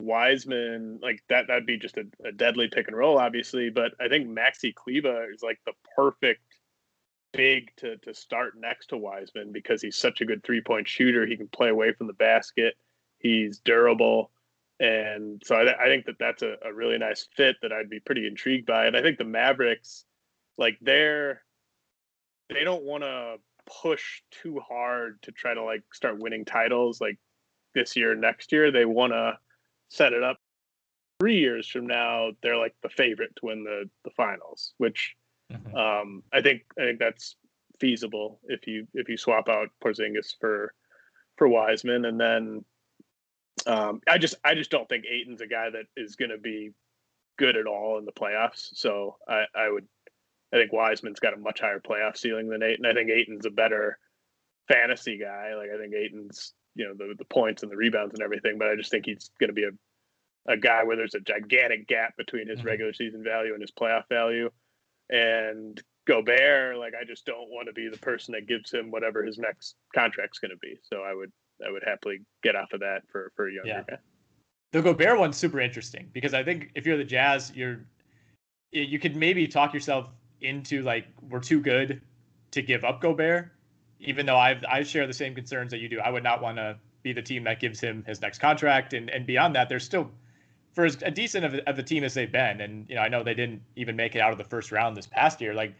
Wiseman, 0.00 1.00
like 1.02 1.22
that, 1.28 1.48
that'd 1.48 1.66
be 1.66 1.78
just 1.78 1.96
a, 1.96 2.04
a, 2.24 2.32
deadly 2.32 2.68
pick 2.68 2.88
and 2.88 2.96
roll, 2.96 3.18
obviously. 3.18 3.70
But 3.70 3.92
I 4.00 4.08
think 4.08 4.28
Maxi 4.28 4.74
Kleber 4.74 5.30
is 5.32 5.42
like 5.42 5.58
the 5.66 5.72
perfect 5.96 6.53
big 7.34 7.70
to, 7.76 7.96
to 7.98 8.14
start 8.14 8.54
next 8.56 8.88
to 8.88 8.96
Wiseman 8.96 9.52
because 9.52 9.82
he's 9.82 9.96
such 9.96 10.20
a 10.20 10.24
good 10.24 10.42
three 10.44 10.60
point 10.60 10.88
shooter. 10.88 11.26
He 11.26 11.36
can 11.36 11.48
play 11.48 11.68
away 11.68 11.92
from 11.92 12.06
the 12.06 12.12
basket, 12.14 12.74
he's 13.18 13.58
durable. 13.60 14.30
And 14.80 15.40
so 15.44 15.54
I, 15.54 15.84
I 15.84 15.86
think 15.86 16.06
that 16.06 16.18
that's 16.18 16.42
a, 16.42 16.56
a 16.64 16.72
really 16.72 16.98
nice 16.98 17.28
fit 17.36 17.56
that 17.62 17.72
I'd 17.72 17.90
be 17.90 18.00
pretty 18.00 18.26
intrigued 18.26 18.66
by. 18.66 18.86
And 18.86 18.96
I 18.96 19.02
think 19.02 19.18
the 19.18 19.24
Mavericks, 19.24 20.04
like 20.58 20.78
they're 20.80 21.42
they 22.50 22.64
don't 22.64 22.84
want 22.84 23.02
to 23.02 23.36
push 23.82 24.22
too 24.30 24.60
hard 24.66 25.20
to 25.22 25.32
try 25.32 25.54
to 25.54 25.62
like 25.62 25.82
start 25.92 26.18
winning 26.18 26.44
titles 26.44 27.00
like 27.00 27.18
this 27.74 27.96
year 27.96 28.14
next 28.14 28.52
year 28.52 28.70
they 28.70 28.84
want 28.84 29.12
to 29.12 29.32
set 29.88 30.12
it 30.12 30.22
up 30.22 30.36
three 31.18 31.38
years 31.38 31.66
from 31.66 31.86
now 31.86 32.28
they're 32.42 32.58
like 32.58 32.74
the 32.82 32.88
favorite 32.90 33.34
to 33.36 33.46
win 33.46 33.64
the 33.64 33.88
the 34.04 34.10
finals 34.10 34.74
which 34.76 35.16
mm-hmm. 35.52 35.76
um 35.76 36.22
i 36.32 36.40
think 36.40 36.62
i 36.78 36.84
think 36.84 36.98
that's 36.98 37.36
feasible 37.80 38.40
if 38.44 38.66
you 38.66 38.86
if 38.94 39.08
you 39.08 39.16
swap 39.16 39.48
out 39.48 39.68
Porzingis 39.84 40.34
for 40.40 40.72
for 41.36 41.48
Wiseman 41.48 42.04
and 42.04 42.20
then 42.20 42.64
um 43.66 44.00
I 44.08 44.18
just 44.18 44.36
I 44.44 44.54
just 44.54 44.70
don't 44.70 44.88
think 44.88 45.04
Ayton's 45.10 45.40
a 45.40 45.46
guy 45.46 45.70
that 45.70 45.86
is 45.96 46.14
going 46.14 46.30
to 46.30 46.38
be 46.38 46.70
good 47.36 47.56
at 47.56 47.66
all 47.66 47.98
in 47.98 48.04
the 48.04 48.12
playoffs 48.12 48.68
so 48.74 49.16
I 49.28 49.44
I 49.54 49.68
would 49.68 49.86
I 50.52 50.58
think 50.58 50.72
Wiseman's 50.72 51.18
got 51.18 51.34
a 51.34 51.38
much 51.38 51.60
higher 51.60 51.80
playoff 51.80 52.16
ceiling 52.16 52.48
than 52.48 52.62
Ayton. 52.62 52.86
I 52.86 52.94
think 52.94 53.10
Ayton's 53.10 53.44
a 53.44 53.50
better 53.50 53.98
fantasy 54.68 55.18
guy. 55.18 55.54
Like 55.56 55.70
I 55.74 55.78
think 55.78 55.94
Ayton's 55.94 56.54
you 56.76 56.86
know, 56.86 56.94
the 56.94 57.14
the 57.18 57.24
points 57.24 57.62
and 57.62 57.72
the 57.72 57.76
rebounds 57.76 58.14
and 58.14 58.22
everything, 58.22 58.58
but 58.58 58.68
I 58.68 58.76
just 58.76 58.90
think 58.90 59.06
he's 59.06 59.30
going 59.40 59.48
to 59.48 59.54
be 59.54 59.64
a 59.64 59.70
a 60.46 60.56
guy 60.56 60.84
where 60.84 60.96
there's 60.96 61.14
a 61.14 61.20
gigantic 61.20 61.88
gap 61.88 62.16
between 62.16 62.48
his 62.48 62.58
mm-hmm. 62.58 62.68
regular 62.68 62.92
season 62.92 63.24
value 63.24 63.54
and 63.54 63.62
his 63.62 63.72
playoff 63.72 64.04
value. 64.08 64.50
And 65.10 65.80
Gobert, 66.06 66.78
like 66.78 66.94
I 67.00 67.04
just 67.04 67.24
don't 67.24 67.50
want 67.50 67.66
to 67.68 67.72
be 67.72 67.88
the 67.88 67.98
person 67.98 68.32
that 68.32 68.46
gives 68.46 68.72
him 68.72 68.90
whatever 68.90 69.24
his 69.24 69.38
next 69.38 69.76
contract's 69.94 70.38
going 70.38 70.50
to 70.50 70.56
be. 70.58 70.78
So 70.82 71.02
I 71.02 71.14
would 71.14 71.32
I 71.66 71.70
would 71.70 71.82
happily 71.84 72.20
get 72.42 72.56
off 72.56 72.72
of 72.72 72.80
that 72.80 73.02
for 73.10 73.32
for 73.36 73.48
a 73.48 73.52
younger 73.52 73.68
yeah. 73.68 73.82
guy. 73.88 73.96
The 74.72 74.82
Gobert 74.82 75.18
one's 75.18 75.36
super 75.36 75.60
interesting 75.60 76.10
because 76.12 76.34
I 76.34 76.42
think 76.42 76.70
if 76.74 76.84
you're 76.84 76.96
the 76.96 77.04
Jazz, 77.04 77.52
you're 77.54 77.86
you 78.72 78.98
could 78.98 79.16
maybe 79.16 79.46
talk 79.46 79.72
yourself 79.72 80.08
into 80.40 80.82
like 80.82 81.06
we're 81.22 81.40
too 81.40 81.60
good 81.60 82.02
to 82.50 82.62
give 82.62 82.84
up 82.84 83.00
Gobert, 83.00 83.52
even 84.00 84.26
though 84.26 84.36
I 84.36 84.60
I 84.68 84.82
share 84.82 85.06
the 85.06 85.12
same 85.12 85.34
concerns 85.34 85.70
that 85.70 85.78
you 85.78 85.88
do. 85.88 86.00
I 86.00 86.10
would 86.10 86.24
not 86.24 86.42
want 86.42 86.56
to 86.58 86.76
be 87.02 87.12
the 87.12 87.22
team 87.22 87.44
that 87.44 87.60
gives 87.60 87.80
him 87.80 88.04
his 88.06 88.20
next 88.20 88.40
contract, 88.40 88.92
and 88.92 89.08
and 89.10 89.26
beyond 89.26 89.54
that, 89.54 89.68
there's 89.68 89.84
still 89.84 90.10
for 90.74 90.84
as 90.84 90.98
a 91.02 91.10
decent 91.10 91.44
of, 91.44 91.54
of 91.66 91.76
the 91.76 91.82
team 91.82 92.04
as 92.04 92.14
they've 92.14 92.30
been, 92.30 92.60
and 92.60 92.88
you 92.88 92.94
know 92.94 93.02
I 93.02 93.08
know 93.08 93.22
they 93.22 93.34
didn't 93.34 93.62
even 93.76 93.96
make 93.96 94.14
it 94.14 94.20
out 94.20 94.32
of 94.32 94.38
the 94.38 94.44
first 94.44 94.72
round 94.72 94.96
this 94.96 95.06
past 95.06 95.40
year. 95.40 95.54
Like, 95.54 95.74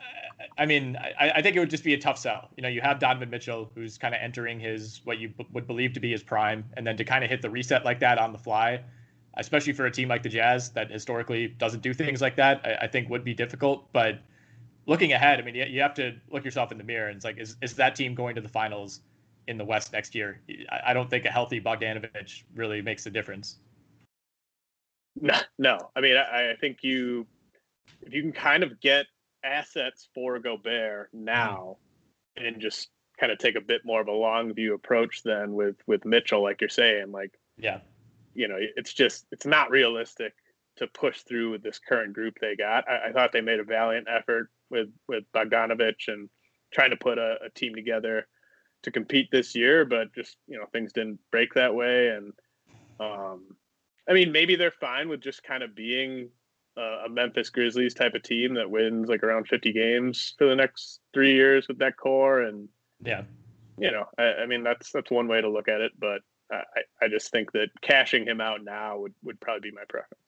uh, 0.00 0.44
I 0.58 0.66
mean, 0.66 0.96
I, 0.96 1.32
I 1.36 1.42
think 1.42 1.56
it 1.56 1.60
would 1.60 1.70
just 1.70 1.84
be 1.84 1.94
a 1.94 1.98
tough 1.98 2.18
sell. 2.18 2.48
You 2.56 2.62
know, 2.62 2.68
you 2.68 2.80
have 2.80 2.98
Donovan 2.98 3.30
Mitchell, 3.30 3.70
who's 3.74 3.98
kind 3.98 4.14
of 4.14 4.20
entering 4.20 4.58
his 4.58 5.00
what 5.04 5.18
you 5.18 5.28
b- 5.28 5.46
would 5.52 5.66
believe 5.66 5.92
to 5.94 6.00
be 6.00 6.10
his 6.10 6.22
prime, 6.22 6.64
and 6.76 6.86
then 6.86 6.96
to 6.96 7.04
kind 7.04 7.22
of 7.24 7.30
hit 7.30 7.42
the 7.42 7.50
reset 7.50 7.84
like 7.84 8.00
that 8.00 8.18
on 8.18 8.32
the 8.32 8.38
fly 8.38 8.82
especially 9.36 9.72
for 9.72 9.86
a 9.86 9.90
team 9.90 10.08
like 10.08 10.22
the 10.22 10.28
Jazz 10.28 10.70
that 10.70 10.90
historically 10.90 11.48
doesn't 11.48 11.82
do 11.82 11.92
things 11.92 12.20
like 12.20 12.36
that, 12.36 12.60
I, 12.64 12.84
I 12.84 12.86
think 12.86 13.08
would 13.10 13.24
be 13.24 13.34
difficult. 13.34 13.92
But 13.92 14.20
looking 14.86 15.12
ahead, 15.12 15.40
I 15.40 15.42
mean, 15.42 15.54
you, 15.54 15.64
you, 15.64 15.80
have 15.80 15.94
to 15.94 16.14
look 16.30 16.44
yourself 16.44 16.72
in 16.72 16.78
the 16.78 16.84
mirror 16.84 17.08
and 17.08 17.16
it's 17.16 17.24
like, 17.24 17.38
is, 17.38 17.56
is 17.62 17.74
that 17.74 17.96
team 17.96 18.14
going 18.14 18.34
to 18.34 18.40
the 18.40 18.48
finals 18.48 19.00
in 19.46 19.58
the 19.58 19.64
West 19.64 19.92
next 19.92 20.14
year? 20.14 20.40
I, 20.70 20.80
I 20.90 20.94
don't 20.94 21.10
think 21.10 21.24
a 21.24 21.30
healthy 21.30 21.60
Bogdanovic 21.60 22.42
really 22.54 22.82
makes 22.82 23.06
a 23.06 23.10
difference. 23.10 23.56
No, 25.20 25.34
no. 25.58 25.78
I 25.94 26.00
mean, 26.00 26.16
I, 26.16 26.52
I 26.52 26.56
think 26.60 26.78
you, 26.82 27.26
if 28.02 28.12
you 28.12 28.22
can 28.22 28.32
kind 28.32 28.62
of 28.62 28.80
get 28.80 29.06
assets 29.44 30.08
for 30.14 30.38
Gobert 30.38 31.10
now 31.12 31.76
and 32.36 32.60
just 32.60 32.88
kind 33.18 33.30
of 33.30 33.38
take 33.38 33.56
a 33.56 33.60
bit 33.60 33.82
more 33.84 34.00
of 34.00 34.08
a 34.08 34.12
long 34.12 34.52
view 34.54 34.74
approach 34.74 35.22
than 35.22 35.54
with 35.54 35.76
with 35.86 36.04
Mitchell, 36.04 36.42
like 36.42 36.60
you're 36.60 36.68
saying, 36.68 37.12
like 37.12 37.38
yeah, 37.56 37.78
you 38.34 38.48
know, 38.48 38.56
it's 38.58 38.92
just 38.92 39.26
it's 39.30 39.46
not 39.46 39.70
realistic 39.70 40.34
to 40.76 40.86
push 40.88 41.22
through 41.22 41.52
with 41.52 41.62
this 41.62 41.78
current 41.78 42.12
group 42.12 42.36
they 42.40 42.56
got. 42.56 42.88
I, 42.88 43.08
I 43.08 43.12
thought 43.12 43.32
they 43.32 43.40
made 43.40 43.60
a 43.60 43.64
valiant 43.64 44.08
effort 44.10 44.50
with 44.70 44.88
with 45.08 45.24
Bogdanovic 45.34 46.08
and 46.08 46.28
trying 46.72 46.90
to 46.90 46.96
put 46.96 47.18
a, 47.18 47.36
a, 47.46 47.50
team 47.50 47.74
together 47.74 48.26
to 48.82 48.90
compete 48.90 49.28
this 49.30 49.54
year, 49.54 49.84
but 49.84 50.12
just 50.14 50.36
you 50.48 50.58
know 50.58 50.66
things 50.72 50.92
didn't 50.92 51.20
break 51.30 51.54
that 51.54 51.74
way. 51.74 52.08
And 52.08 52.32
um, 52.98 53.44
I 54.08 54.12
mean, 54.12 54.32
maybe 54.32 54.56
they're 54.56 54.70
fine 54.70 55.08
with 55.08 55.20
just 55.20 55.42
kind 55.42 55.62
of 55.62 55.74
being 55.74 56.28
a, 56.76 57.04
a 57.06 57.08
Memphis 57.08 57.50
Grizzlies 57.50 57.94
type 57.94 58.14
of 58.14 58.22
team 58.22 58.54
that 58.54 58.70
wins 58.70 59.08
like 59.08 59.22
around 59.22 59.48
50 59.48 59.72
games 59.72 60.34
for 60.38 60.46
the 60.46 60.56
next 60.56 61.00
three 61.12 61.34
years 61.34 61.68
with 61.68 61.78
that 61.78 61.96
core. 61.96 62.42
And 62.42 62.68
yeah, 63.02 63.22
you 63.78 63.90
know, 63.90 64.04
I, 64.18 64.42
I 64.42 64.46
mean 64.46 64.62
that's 64.62 64.90
that's 64.92 65.10
one 65.10 65.28
way 65.28 65.40
to 65.40 65.48
look 65.48 65.68
at 65.68 65.80
it, 65.80 65.92
but 65.98 66.20
I, 66.52 66.62
I 67.02 67.08
just 67.08 67.30
think 67.30 67.52
that 67.52 67.68
cashing 67.80 68.26
him 68.26 68.40
out 68.40 68.62
now 68.62 68.98
would, 68.98 69.14
would 69.22 69.40
probably 69.40 69.70
be 69.70 69.74
my 69.74 69.84
preference. 69.88 70.20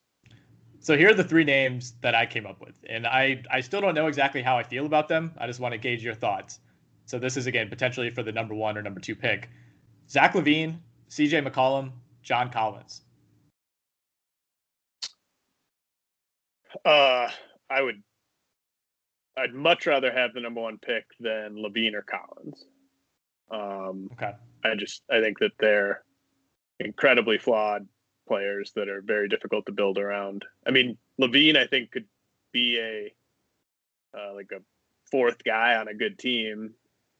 So 0.80 0.96
here 0.96 1.10
are 1.10 1.14
the 1.14 1.24
three 1.24 1.44
names 1.44 1.94
that 2.02 2.14
I 2.14 2.26
came 2.26 2.46
up 2.46 2.60
with, 2.60 2.76
and 2.88 3.06
I 3.06 3.42
I 3.50 3.60
still 3.60 3.80
don't 3.80 3.94
know 3.94 4.06
exactly 4.06 4.42
how 4.42 4.56
I 4.56 4.62
feel 4.62 4.86
about 4.86 5.08
them. 5.08 5.32
I 5.38 5.46
just 5.46 5.58
want 5.58 5.72
to 5.72 5.78
gauge 5.78 6.02
your 6.04 6.14
thoughts. 6.14 6.60
So 7.06 7.18
this 7.18 7.36
is 7.36 7.46
again 7.46 7.68
potentially 7.68 8.10
for 8.10 8.22
the 8.22 8.32
number 8.32 8.54
one 8.54 8.78
or 8.78 8.82
number 8.82 9.00
two 9.00 9.16
pick: 9.16 9.48
Zach 10.08 10.34
LaVine, 10.34 10.78
C.J. 11.08 11.42
McCollum, 11.42 11.92
John 12.22 12.50
Collins. 12.50 13.02
Uh, 16.84 17.28
I 17.70 17.82
would. 17.82 18.02
I'd 19.36 19.54
much 19.54 19.86
rather 19.86 20.10
have 20.10 20.32
the 20.32 20.40
number 20.40 20.62
one 20.62 20.78
pick 20.78 21.04
than 21.20 21.56
LaVine 21.56 21.94
or 21.94 22.02
Collins. 22.02 22.64
Um, 23.50 24.08
okay. 24.12 24.32
I 24.64 24.74
just 24.74 25.02
I 25.10 25.20
think 25.20 25.38
that 25.40 25.52
they're 25.58 26.02
incredibly 26.80 27.38
flawed 27.38 27.86
players 28.26 28.72
that 28.74 28.88
are 28.88 29.02
very 29.02 29.28
difficult 29.28 29.66
to 29.66 29.72
build 29.72 29.98
around. 29.98 30.44
I 30.66 30.70
mean, 30.70 30.96
LaVine 31.20 31.56
I 31.56 31.66
think 31.66 31.92
could 31.92 32.06
be 32.52 32.78
a 32.78 33.14
uh, 34.18 34.34
like 34.34 34.50
a 34.52 34.62
fourth 35.10 35.44
guy 35.44 35.76
on 35.76 35.88
a 35.88 35.94
good 35.94 36.18
team 36.18 36.72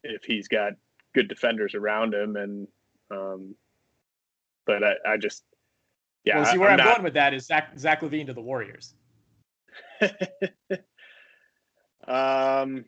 if 0.03 0.25
he's 0.25 0.49
got 0.49 0.73
good 1.14 1.29
defenders 1.29 1.75
around 1.75 2.14
him 2.14 2.37
and 2.37 2.69
um 3.11 3.55
but 4.66 4.83
I, 4.83 4.95
I 5.07 5.16
just 5.16 5.45
yeah. 6.25 6.38
Well, 6.38 6.53
see 6.53 6.59
where 6.59 6.71
I'm, 6.71 6.81
I'm 6.81 6.87
not... 6.87 6.95
going 6.97 7.05
with 7.05 7.14
that 7.14 7.33
is 7.33 7.47
Zach 7.47 7.79
Zach 7.79 8.01
LaVine 8.01 8.27
to 8.27 8.33
the 8.35 8.42
Warriors. 8.42 8.95
um 12.09 12.85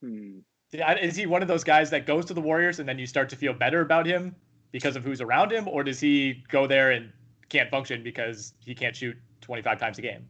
hmm. 0.00 0.38
Is 0.72 1.16
he 1.16 1.26
one 1.26 1.42
of 1.42 1.48
those 1.48 1.64
guys 1.64 1.90
that 1.90 2.06
goes 2.06 2.24
to 2.26 2.34
the 2.34 2.40
Warriors 2.40 2.78
and 2.78 2.88
then 2.88 2.96
you 2.96 3.06
start 3.06 3.28
to 3.30 3.36
feel 3.36 3.52
better 3.52 3.80
about 3.80 4.06
him 4.06 4.36
because 4.70 4.94
of 4.94 5.02
who's 5.02 5.20
around 5.20 5.50
him, 5.50 5.66
or 5.66 5.82
does 5.82 5.98
he 5.98 6.44
go 6.48 6.66
there 6.66 6.92
and 6.92 7.12
can't 7.48 7.68
function 7.70 8.04
because 8.04 8.54
he 8.64 8.74
can't 8.74 8.94
shoot 8.94 9.16
25 9.40 9.80
times 9.80 9.98
a 9.98 10.02
game? 10.02 10.26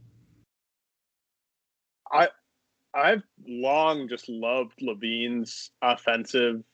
I 2.12 2.28
I've 2.94 3.22
long 3.46 4.08
just 4.08 4.28
loved 4.28 4.80
LaVine's 4.80 5.70
offensive 5.82 6.64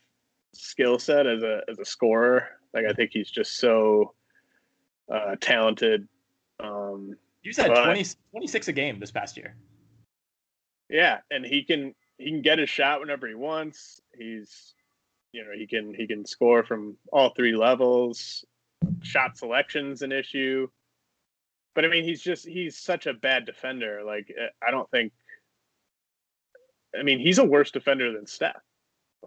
skill 0.55 0.99
set 0.99 1.27
as 1.27 1.43
a 1.43 1.61
as 1.69 1.79
a 1.79 1.85
scorer. 1.85 2.49
Like 2.73 2.87
I 2.89 2.93
think 2.93 3.11
he's 3.13 3.31
just 3.31 3.59
so 3.59 4.15
uh, 5.13 5.37
talented. 5.41 6.09
Um, 6.61 7.17
you 7.47 7.53
said 7.53 7.69
20, 7.69 8.05
26 8.33 8.69
a 8.69 8.73
game 8.73 8.99
this 8.99 9.13
past 9.13 9.37
year. 9.37 9.57
Yeah, 10.89 11.19
and 11.31 11.45
he 11.45 11.63
can 11.63 11.95
he 12.19 12.31
can 12.31 12.43
get 12.43 12.59
his 12.59 12.69
shot 12.69 13.01
whenever 13.01 13.27
he 13.27 13.35
wants. 13.35 14.01
He's 14.17 14.75
you 15.33 15.45
know 15.45 15.51
he 15.57 15.67
can 15.67 15.95
he 15.95 16.07
can 16.07 16.27
score 16.27 16.65
from 16.65 16.97
all 17.13 17.31
three 17.31 17.55
levels. 17.57 18.45
Shot 19.03 19.37
selection's 19.37 20.03
an 20.03 20.13
issue, 20.13 20.69
but 21.75 21.85
I 21.85 21.89
mean 21.89 22.05
he's 22.05 22.21
just 22.21 22.47
he's 22.47 22.79
such 22.79 23.07
a 23.07 23.15
bad 23.15 23.47
defender. 23.47 24.03
Like 24.05 24.31
eh, 24.31 24.49
I 24.67 24.71
don't 24.71 24.91
think. 24.91 25.13
I 26.99 27.03
mean 27.03 27.19
he's 27.19 27.39
a 27.39 27.45
worse 27.45 27.71
defender 27.71 28.13
than 28.13 28.27
Steph. 28.27 28.57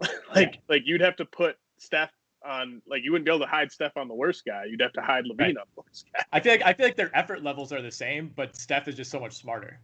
like 0.34 0.54
yeah. 0.54 0.60
like 0.68 0.82
you'd 0.84 1.02
have 1.02 1.16
to 1.16 1.24
put 1.24 1.56
Steph 1.78 2.10
on 2.44 2.82
like 2.86 3.04
you 3.04 3.12
wouldn't 3.12 3.26
be 3.26 3.30
able 3.30 3.44
to 3.44 3.50
hide 3.50 3.70
Steph 3.70 3.96
on 3.96 4.08
the 4.08 4.14
worst 4.14 4.44
guy. 4.44 4.64
You'd 4.64 4.80
have 4.80 4.92
to 4.94 5.02
hide 5.02 5.24
LaVine 5.24 5.38
right. 5.38 5.56
on 5.56 5.64
the 5.74 5.82
worst 5.82 6.06
guy. 6.14 6.24
I 6.32 6.40
feel 6.40 6.52
like 6.52 6.62
I 6.62 6.72
feel 6.72 6.86
like 6.86 6.96
their 6.96 7.16
effort 7.16 7.42
levels 7.42 7.72
are 7.72 7.82
the 7.82 7.90
same, 7.90 8.32
but 8.34 8.56
Steph 8.56 8.88
is 8.88 8.94
just 8.94 9.10
so 9.10 9.20
much 9.20 9.32
smarter. 9.32 9.80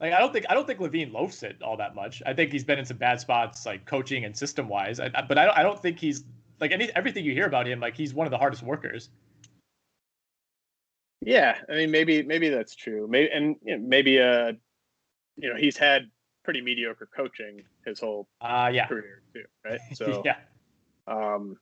Like 0.00 0.12
I 0.12 0.20
don't 0.20 0.32
think 0.32 0.46
I 0.48 0.54
don't 0.54 0.66
think 0.66 0.78
LaVine 0.78 1.12
loafs 1.12 1.42
it 1.42 1.60
all 1.62 1.76
that 1.76 1.94
much. 1.94 2.22
I 2.24 2.32
think 2.32 2.52
he's 2.52 2.64
been 2.64 2.78
in 2.78 2.84
some 2.84 2.98
bad 2.98 3.20
spots, 3.20 3.66
like 3.66 3.84
coaching 3.84 4.24
and 4.24 4.36
system 4.36 4.68
wise. 4.68 5.00
I, 5.00 5.08
but 5.08 5.38
I 5.38 5.46
don't, 5.46 5.58
I 5.58 5.62
don't 5.62 5.80
think 5.80 5.98
he's 5.98 6.24
like 6.60 6.70
any 6.70 6.90
everything 6.94 7.24
you 7.24 7.32
hear 7.32 7.46
about 7.46 7.66
him. 7.66 7.80
Like 7.80 7.96
he's 7.96 8.14
one 8.14 8.26
of 8.26 8.30
the 8.30 8.38
hardest 8.38 8.62
workers. 8.62 9.10
Yeah, 11.20 11.58
I 11.68 11.72
mean 11.72 11.90
maybe 11.90 12.22
maybe 12.22 12.48
that's 12.48 12.76
true. 12.76 13.08
Maybe 13.08 13.30
and 13.32 13.56
you 13.64 13.76
know, 13.76 13.84
maybe 13.84 14.20
uh, 14.20 14.52
you 15.36 15.48
know 15.48 15.56
he's 15.56 15.76
had 15.76 16.08
pretty 16.44 16.60
mediocre 16.60 17.08
coaching 17.14 17.62
his 17.84 17.98
whole 17.98 18.28
uh, 18.40 18.70
yeah. 18.72 18.86
career 18.86 19.22
too, 19.34 19.44
right? 19.64 19.80
So 19.94 20.22
yeah. 20.24 20.36
Um, 21.08 21.56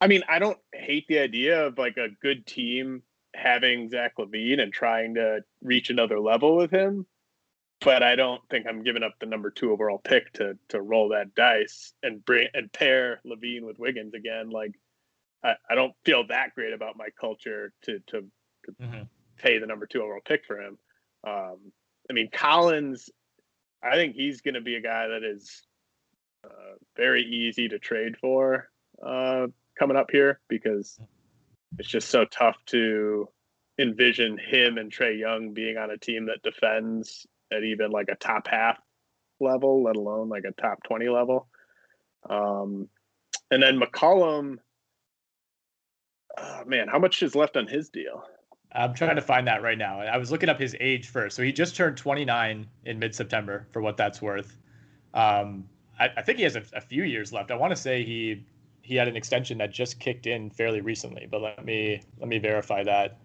I 0.00 0.06
mean, 0.06 0.22
I 0.28 0.38
don't 0.38 0.58
hate 0.74 1.06
the 1.08 1.18
idea 1.18 1.66
of 1.66 1.78
like 1.78 1.96
a 1.96 2.08
good 2.22 2.46
team 2.46 3.02
having 3.34 3.88
Zach 3.88 4.14
LaVine 4.18 4.60
and 4.60 4.72
trying 4.72 5.14
to 5.14 5.40
reach 5.62 5.90
another 5.90 6.18
level 6.18 6.56
with 6.56 6.70
him. 6.70 7.06
But 7.82 8.02
I 8.02 8.14
don't 8.14 8.42
think 8.50 8.66
I'm 8.66 8.82
giving 8.82 9.02
up 9.02 9.14
the 9.20 9.26
number 9.26 9.50
two 9.50 9.72
overall 9.72 9.98
pick 9.98 10.32
to 10.34 10.58
to 10.68 10.82
roll 10.82 11.10
that 11.10 11.34
dice 11.34 11.94
and 12.02 12.24
bring 12.24 12.48
and 12.52 12.70
pair 12.72 13.20
LaVine 13.26 13.62
with 13.62 13.78
Wiggins 13.78 14.12
again. 14.14 14.50
Like 14.50 14.72
I, 15.42 15.54
I 15.68 15.74
don't 15.74 15.94
feel 16.04 16.26
that 16.26 16.54
great 16.54 16.74
about 16.74 16.98
my 16.98 17.08
culture 17.18 17.72
to 17.82 17.98
to, 18.08 18.24
to 18.64 18.72
mm-hmm. 18.72 19.02
pay 19.38 19.58
the 19.58 19.66
number 19.66 19.86
two 19.86 20.02
overall 20.02 20.20
pick 20.24 20.44
for 20.44 20.60
him. 20.60 20.78
Um, 21.26 21.72
I 22.08 22.12
mean, 22.12 22.28
Collins, 22.32 23.08
I 23.82 23.94
think 23.94 24.14
he's 24.14 24.42
going 24.42 24.54
to 24.54 24.60
be 24.60 24.76
a 24.76 24.82
guy 24.82 25.08
that 25.08 25.22
is 25.24 25.62
uh, 26.44 26.74
very 26.96 27.22
easy 27.22 27.68
to 27.68 27.78
trade 27.78 28.16
for 28.20 28.68
uh, 29.04 29.46
coming 29.78 29.96
up 29.96 30.10
here 30.10 30.40
because 30.48 30.98
it's 31.78 31.88
just 31.88 32.08
so 32.08 32.24
tough 32.24 32.56
to 32.66 33.28
envision 33.78 34.38
him 34.38 34.78
and 34.78 34.92
Trae 34.92 35.18
Young 35.18 35.52
being 35.54 35.76
on 35.76 35.90
a 35.90 35.96
team 35.96 36.26
that 36.26 36.42
defends 36.42 37.26
at 37.52 37.64
even 37.64 37.90
like 37.90 38.08
a 38.10 38.14
top 38.16 38.46
half 38.48 38.78
level, 39.40 39.82
let 39.82 39.96
alone 39.96 40.28
like 40.28 40.44
a 40.44 40.52
top 40.60 40.82
20 40.84 41.08
level. 41.08 41.48
Um, 42.28 42.88
and 43.50 43.62
then 43.62 43.80
McCollum, 43.80 44.58
oh, 46.38 46.62
man, 46.66 46.88
how 46.88 46.98
much 46.98 47.22
is 47.22 47.34
left 47.34 47.56
on 47.56 47.66
his 47.66 47.88
deal? 47.88 48.22
I'm 48.72 48.94
trying 48.94 49.16
to 49.16 49.22
find 49.22 49.48
that 49.48 49.62
right 49.62 49.78
now. 49.78 50.00
I 50.00 50.16
was 50.16 50.30
looking 50.30 50.48
up 50.48 50.60
his 50.60 50.76
age 50.78 51.08
first. 51.08 51.34
So 51.34 51.42
he 51.42 51.52
just 51.52 51.74
turned 51.74 51.96
29 51.96 52.66
in 52.84 52.98
mid 52.98 53.14
September, 53.14 53.66
for 53.72 53.82
what 53.82 53.96
that's 53.96 54.22
worth. 54.22 54.56
Um, 55.12 55.64
I, 56.00 56.08
I, 56.16 56.22
think 56.22 56.38
he 56.38 56.44
has 56.44 56.56
a, 56.56 56.62
a 56.72 56.80
few 56.80 57.04
years 57.04 57.32
left. 57.32 57.50
I 57.50 57.54
want 57.54 57.70
to 57.70 57.76
say 57.76 58.02
he 58.02 58.44
he 58.82 58.96
had 58.96 59.06
an 59.06 59.16
extension 59.16 59.58
that 59.58 59.70
just 59.70 60.00
kicked 60.00 60.26
in 60.26 60.50
fairly 60.50 60.80
recently, 60.80 61.28
but 61.30 61.42
let 61.42 61.64
me 61.64 62.02
let 62.18 62.28
me 62.28 62.38
verify 62.38 62.82
that. 62.82 63.18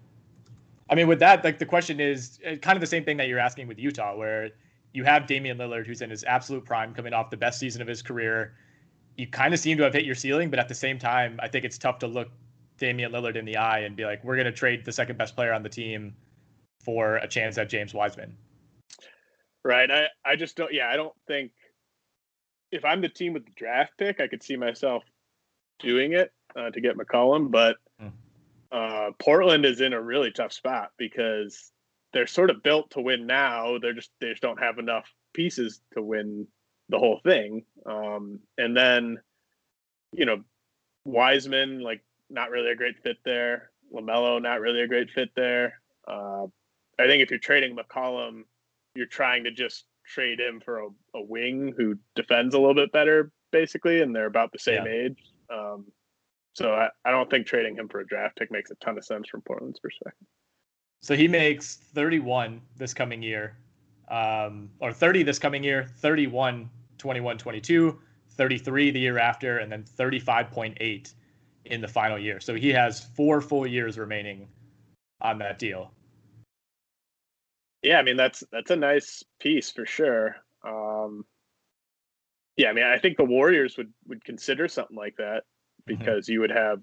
I 0.90 0.96
mean, 0.96 1.08
with 1.08 1.20
that, 1.20 1.44
like 1.44 1.58
the 1.58 1.66
question 1.66 2.00
is 2.00 2.40
uh, 2.46 2.58
kind 2.58 2.78
of 2.78 2.82
the 2.82 2.88
same 2.88 3.04
thing 3.04 3.18
that 3.18 3.28
you're 3.28 3.40
asking 3.40 3.68
with 3.68 3.80
Utah, 3.80 4.16
where 4.16 4.52
you 4.94 5.04
have 5.04 5.26
Damian 5.26 5.58
Lillard, 5.58 5.88
who's 5.88 6.02
in 6.02 6.10
his 6.10 6.24
absolute 6.26 6.64
prime, 6.64 6.94
coming 6.94 7.14
off 7.14 7.30
the 7.30 7.38
best 7.38 7.60
season 7.60 7.82
of 7.82 7.88
his 7.88 8.02
career. 8.02 8.54
You 9.18 9.28
kind 9.28 9.54
of 9.54 9.60
seem 9.60 9.78
to 9.78 9.84
have 9.84 9.94
hit 9.94 10.06
your 10.06 10.16
ceiling, 10.16 10.50
but 10.50 10.60
at 10.60 10.68
the 10.68 10.76
same 10.76 11.00
time, 11.00 11.40
I 11.42 11.48
think 11.48 11.66
it's 11.66 11.78
tough 11.78 12.00
to 12.00 12.08
look 12.08 12.30
Damian 12.78 13.12
Lillard 13.12 13.38
in 13.38 13.46
the 13.46 13.58
eye 13.58 13.80
and 13.80 13.96
be 13.96 14.06
like, 14.06 14.24
we're 14.24 14.36
going 14.36 14.46
to 14.46 14.52
trade 14.52 14.84
the 14.84 14.92
second 14.92 15.18
best 15.18 15.36
player 15.36 15.54
on 15.54 15.64
the 15.64 15.70
team 15.70 16.14
for 16.84 17.16
a 17.18 17.28
chance 17.28 17.58
at 17.58 17.70
James 17.70 17.94
Wiseman. 17.94 18.38
Right. 19.64 19.90
I, 19.90 20.08
I 20.26 20.36
just 20.36 20.56
don't, 20.56 20.74
yeah, 20.74 20.90
I 20.90 20.96
don't 20.96 21.16
think 21.28 21.52
if 22.72 22.86
I'm 22.86 23.02
the 23.02 23.10
team 23.10 23.34
with 23.34 23.46
the 23.46 23.52
draft 23.56 23.94
pick, 23.98 24.20
I 24.20 24.28
could 24.28 24.44
see 24.44 24.56
myself 24.56 25.04
doing 25.80 26.14
it 26.14 26.32
uh, 26.56 26.70
to 26.72 26.82
get 26.82 26.98
McCollum, 26.98 27.52
but 27.52 27.78
hmm. 28.00 28.08
uh, 28.72 29.12
Portland 29.20 29.66
is 29.66 29.82
in 29.82 29.94
a 29.94 30.02
really 30.02 30.32
tough 30.32 30.54
spot 30.54 30.92
because 30.98 31.72
they're 32.14 32.28
sort 32.28 32.50
of 32.50 32.64
built 32.64 32.92
to 32.92 33.02
win 33.02 33.28
now. 33.28 33.78
They're 33.82 33.94
just, 33.94 34.12
they 34.22 34.30
just 34.30 34.42
don't 34.42 34.62
have 34.62 34.80
enough 34.80 35.12
pieces 35.34 35.82
to 35.94 36.02
win 36.02 36.48
the 36.90 37.00
whole 37.00 37.20
thing. 37.24 37.66
Um, 37.86 38.40
and 38.58 38.76
then, 38.76 39.20
you 40.14 40.26
know, 40.26 40.44
Wiseman, 41.04 41.82
like 41.82 42.02
not 42.30 42.52
really 42.52 42.72
a 42.72 42.76
great 42.76 42.98
fit 43.04 43.18
there. 43.26 43.72
LaMelo, 43.94 44.42
not 44.42 44.62
really 44.62 44.82
a 44.82 44.88
great 44.88 45.12
fit 45.12 45.30
there. 45.36 45.82
Uh, 46.08 46.46
I 46.98 47.08
think 47.08 47.22
if 47.22 47.30
you're 47.30 47.40
trading 47.40 47.76
McCollum, 47.76 48.44
you're 48.96 49.06
trying 49.06 49.44
to 49.44 49.52
just 49.52 49.86
trade 50.06 50.40
him 50.40 50.62
for 50.64 50.80
a, 50.80 50.88
a, 51.16 51.22
wing 51.22 51.74
who 51.78 51.98
defends 52.16 52.56
a 52.56 52.60
little 52.60 52.76
bit 52.76 52.92
better, 52.92 53.32
basically, 53.52 54.02
and 54.02 54.16
they're 54.16 54.26
about 54.26 54.52
the 54.52 54.60
same 54.60 54.86
yeah. 54.86 54.92
age. 54.92 55.18
Um, 55.50 55.86
so 56.54 56.74
I, 56.74 56.90
I 57.04 57.12
don't 57.12 57.30
think 57.30 57.48
trading 57.48 57.76
him 57.76 57.90
for 57.90 58.00
a 58.00 58.08
draft 58.08 58.38
pick 58.38 58.52
makes 58.52 58.72
a 58.72 58.76
ton 58.76 58.98
of 58.98 59.06
sense 59.06 59.28
from 59.30 59.42
Portland's 59.42 59.80
perspective. 59.80 60.28
So 61.02 61.16
he 61.16 61.28
makes 61.28 61.76
31 61.76 62.62
this 62.78 62.94
coming 62.94 63.22
year, 63.22 63.58
um, 64.10 64.70
or 64.80 64.92
30 64.92 65.24
this 65.24 65.38
coming 65.38 65.64
year, 65.64 65.88
31, 65.98 66.70
21, 66.98 67.38
22, 67.38 68.00
33 68.30 68.92
the 68.92 69.00
year 69.00 69.20
after, 69.20 69.60
and 69.60 69.72
then 69.72 69.84
35.8 69.84 71.14
in 71.66 71.82
the 71.82 71.88
final 71.88 72.18
year. 72.18 72.40
So 72.40 72.56
he 72.56 72.70
has 72.70 73.04
four 73.04 73.42
full 73.42 73.68
years 73.68 73.98
remaining 73.98 74.48
on 75.22 75.38
that 75.40 75.60
deal. 75.60 75.92
Yeah, 77.86 78.00
I 78.00 78.02
mean 78.02 78.18
that's 78.18 78.44
that's 78.52 78.72
a 78.72 78.76
nice 78.76 79.24
piece 79.40 79.70
for 79.70 79.86
sure. 79.86 80.38
Um, 80.68 81.24
yeah, 82.58 82.70
I 82.70 82.74
mean 82.74 82.84
I 82.84 82.98
think 82.98 83.18
the 83.18 83.26
Warriors 83.26 83.78
would 83.78 83.94
would 84.08 84.26
consider 84.26 84.68
something 84.68 84.98
like 84.98 85.18
that 85.18 85.44
mm-hmm. 85.88 85.96
because 85.96 86.26
mm-hmm. 86.26 86.34
you 86.34 86.40
would 86.42 86.50
have 86.50 86.82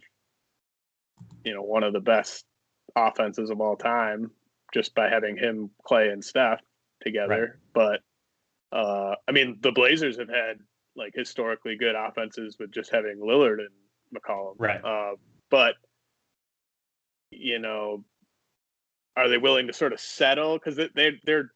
you 1.45 1.55
know 1.55 1.62
one 1.62 1.83
of 1.83 1.93
the 1.93 2.01
best 2.01 2.45
offenses 2.95 3.51
of 3.51 3.61
all 3.61 3.77
time 3.77 4.31
just 4.73 4.95
by 4.95 5.09
having 5.09 5.37
him, 5.37 5.71
Clay, 5.83 6.09
and 6.09 6.25
Steph 6.25 6.61
together. 7.03 7.59
Right. 7.75 8.01
But 8.71 8.77
uh, 8.77 9.17
I 9.27 9.33
mean 9.33 9.59
the 9.61 9.73
Blazers 9.73 10.19
have 10.19 10.29
had 10.29 10.59
like 10.95 11.15
historically 11.17 11.77
good 11.77 11.97
offenses 11.97 12.57
with 12.61 12.71
just 12.71 12.93
having 12.93 13.19
Lillard 13.19 13.59
and 13.59 13.71
McCollum. 14.15 14.55
Right. 14.57 14.85
Uh, 14.85 15.17
but 15.51 15.75
you 17.33 17.59
know, 17.59 18.05
are 19.16 19.29
they 19.29 19.38
willing 19.38 19.66
to 19.66 19.72
sort 19.72 19.92
of 19.92 20.01
settle 20.01 20.59
because 20.59 20.77
they 20.94 21.12
they're 21.25 21.53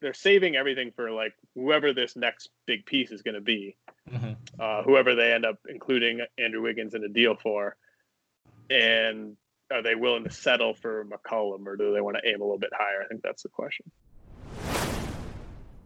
they're 0.00 0.14
saving 0.14 0.56
everything 0.56 0.92
for 0.94 1.10
like 1.10 1.32
whoever 1.54 1.92
this 1.92 2.16
next 2.16 2.50
big 2.66 2.86
piece 2.86 3.10
is 3.10 3.22
going 3.22 3.34
to 3.34 3.40
be, 3.40 3.76
mm-hmm. 4.10 4.32
uh, 4.60 4.82
whoever 4.82 5.14
they 5.14 5.32
end 5.32 5.44
up 5.44 5.58
including 5.68 6.20
Andrew 6.38 6.62
Wiggins 6.62 6.94
in 6.94 7.04
a 7.04 7.08
deal 7.08 7.36
for, 7.36 7.76
and 8.70 9.36
are 9.72 9.82
they 9.82 9.94
willing 9.94 10.24
to 10.24 10.30
settle 10.30 10.74
for 10.74 11.04
McCollum 11.04 11.66
or 11.66 11.76
do 11.76 11.92
they 11.92 12.00
want 12.00 12.16
to 12.16 12.28
aim 12.28 12.40
a 12.40 12.44
little 12.44 12.58
bit 12.58 12.70
higher? 12.72 13.02
I 13.04 13.06
think 13.06 13.22
that's 13.22 13.42
the 13.42 13.48
question. 13.48 13.90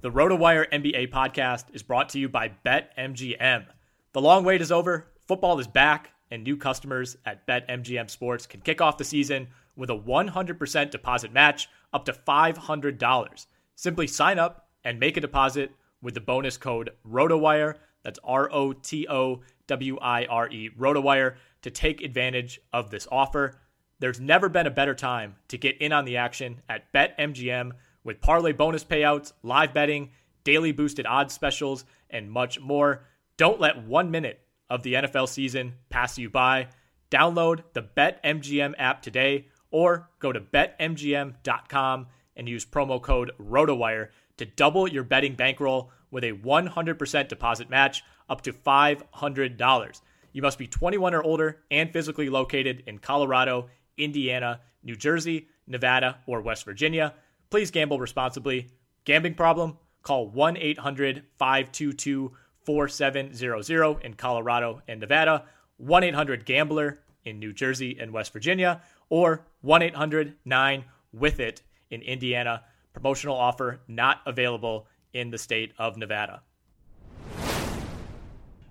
The 0.03 0.11
RotoWire 0.11 0.69
NBA 0.71 1.11
podcast 1.11 1.67
is 1.73 1.83
brought 1.83 2.09
to 2.11 2.19
you 2.19 2.29
by 2.29 2.53
BetMGM. 2.65 3.67
The 4.13 4.21
long 4.21 4.45
wait 4.45 4.61
is 4.61 4.73
over. 4.73 5.07
Football 5.27 5.59
is 5.61 5.67
back, 5.67 6.13
and 6.31 6.43
new 6.43 6.57
customers 6.57 7.17
at 7.25 7.47
BetMGM 7.47 8.11
Sports 8.11 8.47
can 8.47 8.61
kick 8.61 8.81
off 8.81 8.99
the 8.99 9.05
season 9.05 9.49
with 9.77 9.91
a 9.91 9.99
100% 9.99 10.91
deposit 10.91 11.33
match 11.33 11.69
up 11.93 12.05
to 12.05 12.13
$500. 12.13 13.47
Simply 13.75 14.07
sign 14.07 14.39
up 14.39 14.69
and 14.85 15.01
make 15.01 15.17
a 15.17 15.21
deposit 15.21 15.73
with 16.01 16.15
the 16.15 16.21
bonus 16.21 16.57
code 16.57 16.91
ROTOWIRE. 17.09 17.77
That's 18.03 18.19
R 18.25 18.51
O 18.53 18.73
T 18.73 19.07
O 19.09 19.43
W 19.69 19.99
I 20.01 20.25
R 20.27 20.49
E, 20.51 20.71
ROTOWIRE, 20.77 21.37
to 21.63 21.71
take 21.71 22.03
advantage 22.03 22.61
of 22.73 22.91
this 22.91 23.07
offer. 23.11 23.61
There's 24.01 24.21
never 24.21 24.49
been 24.49 24.67
a 24.67 24.71
better 24.71 24.95
time 24.95 25.37
to 25.49 25.57
get 25.57 25.79
in 25.79 25.93
on 25.93 26.05
the 26.05 26.17
action 26.17 26.61
at 26.69 26.93
BetMGM 26.93 27.71
with 28.03 28.21
parlay 28.21 28.53
bonus 28.53 28.83
payouts, 28.83 29.33
live 29.45 29.73
betting, 29.73 30.11
daily 30.43 30.73
boosted 30.73 31.07
odds 31.07 31.33
specials, 31.33 31.85
and 32.11 32.31
much 32.31 32.59
more. 32.59 33.05
Don't 33.37 33.61
let 33.61 33.85
one 33.85 34.11
minute 34.11 34.41
of 34.69 34.83
the 34.83 34.95
NFL 34.95 35.29
season 35.29 35.75
pass 35.89 36.19
you 36.19 36.29
by. 36.29 36.69
Download 37.11 37.63
the 37.75 37.83
BetMGM 37.83 38.75
app 38.79 39.03
today 39.03 39.47
or 39.73 40.09
go 40.21 40.33
to 40.33 40.41
betmgm.com 40.41 42.07
and 42.37 42.49
use 42.49 42.65
promo 42.65 43.03
code 43.03 43.33
ROTOWIRE 43.39 44.11
to 44.37 44.47
double 44.47 44.89
your 44.89 45.03
betting 45.03 45.35
bankroll 45.35 45.91
with 46.11 46.25
a 46.25 46.33
100% 46.33 47.29
deposit 47.29 47.69
match 47.69 48.05
up 48.29 48.43
to 48.43 48.53
$500. 48.53 50.01
You 50.33 50.43
must 50.43 50.59
be 50.59 50.67
21 50.67 51.15
or 51.15 51.23
older 51.23 51.59
and 51.71 51.93
physically 51.93 52.29
located 52.29 52.85
in 52.87 52.99
Colorado, 52.99 53.69
Indiana, 53.99 54.61
New 54.83 54.97
Jersey, 54.97 55.49
Nevada, 55.67 56.19
or 56.27 56.41
West 56.41 56.65
Virginia. 56.65 57.15
Please 57.51 57.71
gamble 57.71 57.99
responsibly. 57.99 58.69
Gambling 59.05 59.35
problem? 59.35 59.79
Call 60.03 60.29
1 60.29 60.57
800 60.57 61.25
522 61.39 62.33
4700 62.65 64.05
in 64.05 64.15
Colorado 64.15 64.83
and 64.89 65.01
Nevada, 65.01 65.45
1 65.77 66.05
800 66.05 66.45
Gambler 66.45 67.01
in 67.25 67.39
New 67.39 67.53
Jersey 67.53 67.97
and 68.01 68.13
West 68.13 68.33
Virginia, 68.33 68.81
or 69.13 69.45
1 69.61 69.83
800 69.83 70.37
9 70.47 70.85
with 71.13 71.39
it 71.39 71.61
in 71.91 72.01
Indiana. 72.01 72.63
Promotional 72.95 73.37
offer 73.37 73.83
not 73.87 74.23
available 74.25 74.87
in 75.13 75.31
the 75.31 75.37
state 75.37 75.75
of 75.79 75.99
Nevada. 75.99 76.41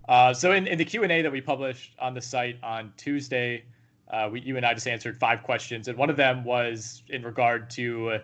Uh, 0.10 0.34
so 0.34 0.52
in, 0.52 0.66
in 0.66 0.80
the 0.80 0.84
q&a 0.84 1.22
that 1.22 1.32
we 1.32 1.40
published 1.40 1.94
on 2.00 2.16
the 2.16 2.22
site 2.22 2.58
on 2.64 2.92
tuesday 2.98 3.64
uh, 4.12 4.28
we, 4.30 4.42
you 4.42 4.58
and 4.58 4.66
i 4.66 4.74
just 4.74 4.88
answered 4.88 5.18
five 5.20 5.44
questions 5.44 5.88
and 5.88 5.98
one 5.98 6.10
of 6.10 6.18
them 6.18 6.44
was 6.44 7.04
in 7.10 7.24
regard 7.24 7.70
to 7.70 8.10
uh, 8.10 8.20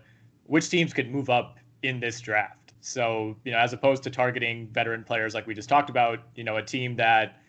which 0.47 0.69
teams 0.69 0.91
could 0.91 1.09
move 1.09 1.29
up 1.29 1.59
in 1.83 1.99
this 1.99 2.19
draft 2.19 2.67
so, 2.87 3.35
you 3.43 3.51
know, 3.51 3.57
as 3.57 3.73
opposed 3.73 4.03
to 4.03 4.09
targeting 4.09 4.69
veteran 4.71 5.03
players 5.03 5.33
like 5.33 5.45
we 5.45 5.53
just 5.53 5.67
talked 5.67 5.89
about, 5.89 6.19
you 6.35 6.43
know, 6.45 6.55
a 6.55 6.63
team 6.63 6.95
that 6.95 7.41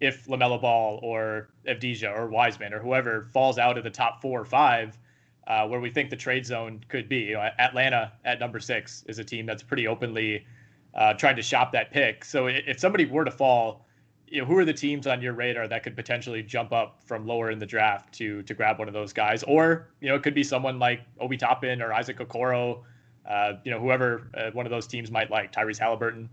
if 0.00 0.26
LaMelo 0.26 0.60
Ball 0.60 0.98
or 1.02 1.48
Avdija 1.66 2.16
or 2.16 2.28
Wiseman 2.28 2.72
or 2.72 2.78
whoever 2.78 3.22
falls 3.32 3.58
out 3.58 3.78
of 3.78 3.84
the 3.84 3.90
top 3.90 4.20
four 4.20 4.40
or 4.40 4.44
five, 4.44 4.98
uh, 5.46 5.66
where 5.66 5.80
we 5.80 5.90
think 5.90 6.10
the 6.10 6.16
trade 6.16 6.46
zone 6.46 6.84
could 6.88 7.08
be. 7.08 7.18
You 7.18 7.34
know, 7.34 7.48
Atlanta 7.58 8.12
at 8.24 8.40
number 8.40 8.60
six 8.60 9.04
is 9.08 9.18
a 9.18 9.24
team 9.24 9.46
that's 9.46 9.62
pretty 9.62 9.86
openly 9.86 10.46
uh, 10.94 11.14
trying 11.14 11.36
to 11.36 11.42
shop 11.42 11.72
that 11.72 11.90
pick. 11.90 12.24
So 12.24 12.46
if 12.46 12.78
somebody 12.78 13.04
were 13.04 13.24
to 13.24 13.30
fall, 13.30 13.86
you 14.26 14.40
know, 14.40 14.46
who 14.46 14.56
are 14.58 14.64
the 14.64 14.72
teams 14.72 15.06
on 15.06 15.20
your 15.20 15.34
radar 15.34 15.68
that 15.68 15.82
could 15.82 15.94
potentially 15.94 16.42
jump 16.42 16.72
up 16.72 17.02
from 17.04 17.26
lower 17.26 17.50
in 17.50 17.58
the 17.58 17.66
draft 17.66 18.12
to 18.14 18.42
to 18.42 18.54
grab 18.54 18.78
one 18.78 18.88
of 18.88 18.94
those 18.94 19.12
guys? 19.12 19.42
Or 19.42 19.88
you 20.00 20.08
know, 20.08 20.14
it 20.14 20.22
could 20.22 20.34
be 20.34 20.42
someone 20.42 20.78
like 20.78 21.02
Obi 21.20 21.36
Toppin 21.36 21.82
or 21.82 21.92
Isaac 21.92 22.18
Okoro 22.18 22.82
uh, 23.26 23.54
you 23.64 23.70
know, 23.70 23.80
whoever 23.80 24.30
uh, 24.34 24.50
one 24.52 24.66
of 24.66 24.70
those 24.70 24.86
teams 24.86 25.10
might 25.10 25.30
like, 25.30 25.52
Tyrese 25.52 25.78
Halliburton. 25.78 26.28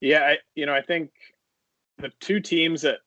Yeah, 0.00 0.20
I, 0.20 0.38
you 0.54 0.66
know, 0.66 0.74
I 0.74 0.82
think 0.82 1.10
the 1.98 2.10
two 2.20 2.40
teams 2.40 2.82
that 2.82 2.98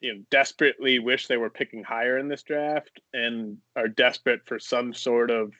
you 0.00 0.14
know 0.14 0.20
desperately 0.30 0.98
wish 0.98 1.26
they 1.26 1.36
were 1.36 1.50
picking 1.50 1.82
higher 1.82 2.18
in 2.18 2.28
this 2.28 2.42
draft 2.42 3.00
and 3.12 3.58
are 3.76 3.88
desperate 3.88 4.40
for 4.46 4.58
some 4.58 4.94
sort 4.94 5.30
of 5.30 5.52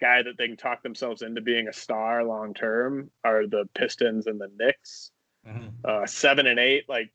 guy 0.00 0.22
that 0.22 0.36
they 0.38 0.46
can 0.46 0.56
talk 0.56 0.82
themselves 0.82 1.22
into 1.22 1.40
being 1.40 1.68
a 1.68 1.72
star 1.72 2.24
long 2.24 2.54
term 2.54 3.10
are 3.24 3.46
the 3.46 3.68
Pistons 3.74 4.26
and 4.26 4.40
the 4.40 4.50
Knicks. 4.58 5.10
Mm-hmm. 5.46 5.68
Uh, 5.84 6.06
seven 6.06 6.46
and 6.46 6.58
eight, 6.58 6.88
like 6.88 7.12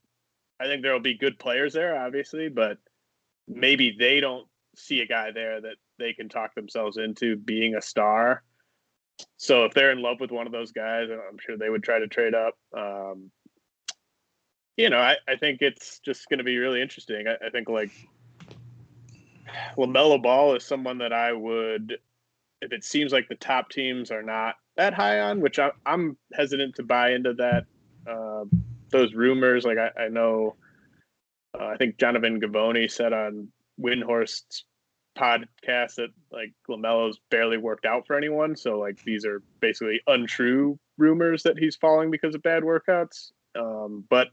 I 0.59 0.65
think 0.65 0.81
there 0.81 0.93
will 0.93 0.99
be 0.99 1.17
good 1.17 1.37
players 1.37 1.73
there, 1.73 1.99
obviously, 1.99 2.49
but 2.49 2.77
maybe 3.47 3.95
they 3.97 4.19
don't 4.19 4.47
see 4.75 5.01
a 5.01 5.07
guy 5.07 5.31
there 5.31 5.59
that 5.59 5.75
they 5.99 6.13
can 6.13 6.29
talk 6.29 6.55
themselves 6.55 6.97
into 6.97 7.35
being 7.35 7.75
a 7.75 7.81
star. 7.81 8.43
So 9.37 9.65
if 9.65 9.73
they're 9.73 9.91
in 9.91 10.01
love 10.01 10.19
with 10.19 10.31
one 10.31 10.47
of 10.47 10.53
those 10.53 10.71
guys, 10.71 11.09
I'm 11.09 11.37
sure 11.39 11.57
they 11.57 11.69
would 11.69 11.83
try 11.83 11.99
to 11.99 12.07
trade 12.07 12.33
up. 12.33 12.55
Um, 12.75 13.31
you 14.81 14.89
know, 14.89 14.97
I, 14.97 15.15
I 15.27 15.35
think 15.35 15.61
it's 15.61 15.99
just 15.99 16.27
going 16.27 16.39
to 16.39 16.43
be 16.43 16.57
really 16.57 16.81
interesting. 16.81 17.27
I, 17.27 17.45
I 17.45 17.49
think 17.51 17.69
like 17.69 17.91
LaMelo 19.77 20.21
Ball 20.21 20.55
is 20.55 20.65
someone 20.65 20.97
that 20.97 21.13
I 21.13 21.33
would, 21.33 21.99
if 22.63 22.71
it 22.73 22.83
seems 22.83 23.13
like 23.13 23.29
the 23.29 23.35
top 23.35 23.69
teams 23.69 24.09
are 24.09 24.23
not 24.23 24.55
that 24.77 24.95
high 24.95 25.19
on, 25.19 25.39
which 25.39 25.59
I, 25.59 25.69
am 25.85 26.17
hesitant 26.33 26.75
to 26.75 26.83
buy 26.83 27.11
into 27.11 27.33
that, 27.33 27.65
uh, 28.09 28.45
those 28.89 29.13
rumors. 29.13 29.65
Like 29.65 29.77
I, 29.77 30.05
I 30.05 30.07
know, 30.07 30.55
uh, 31.59 31.65
I 31.67 31.77
think 31.77 31.99
Jonathan 31.99 32.41
Givony 32.41 32.89
said 32.89 33.13
on 33.13 33.49
Windhorst's 33.79 34.65
podcast 35.15 35.95
that 35.95 36.09
like 36.31 36.53
LaMelo's 36.67 37.19
barely 37.29 37.57
worked 37.57 37.85
out 37.85 38.07
for 38.07 38.17
anyone. 38.17 38.55
So 38.55 38.79
like 38.79 39.03
these 39.03 39.25
are 39.25 39.43
basically 39.59 40.01
untrue 40.07 40.79
rumors 40.97 41.43
that 41.43 41.59
he's 41.59 41.75
falling 41.75 42.09
because 42.09 42.33
of 42.33 42.41
bad 42.41 42.63
workouts. 42.63 43.31
Um, 43.55 44.05
but 44.09 44.29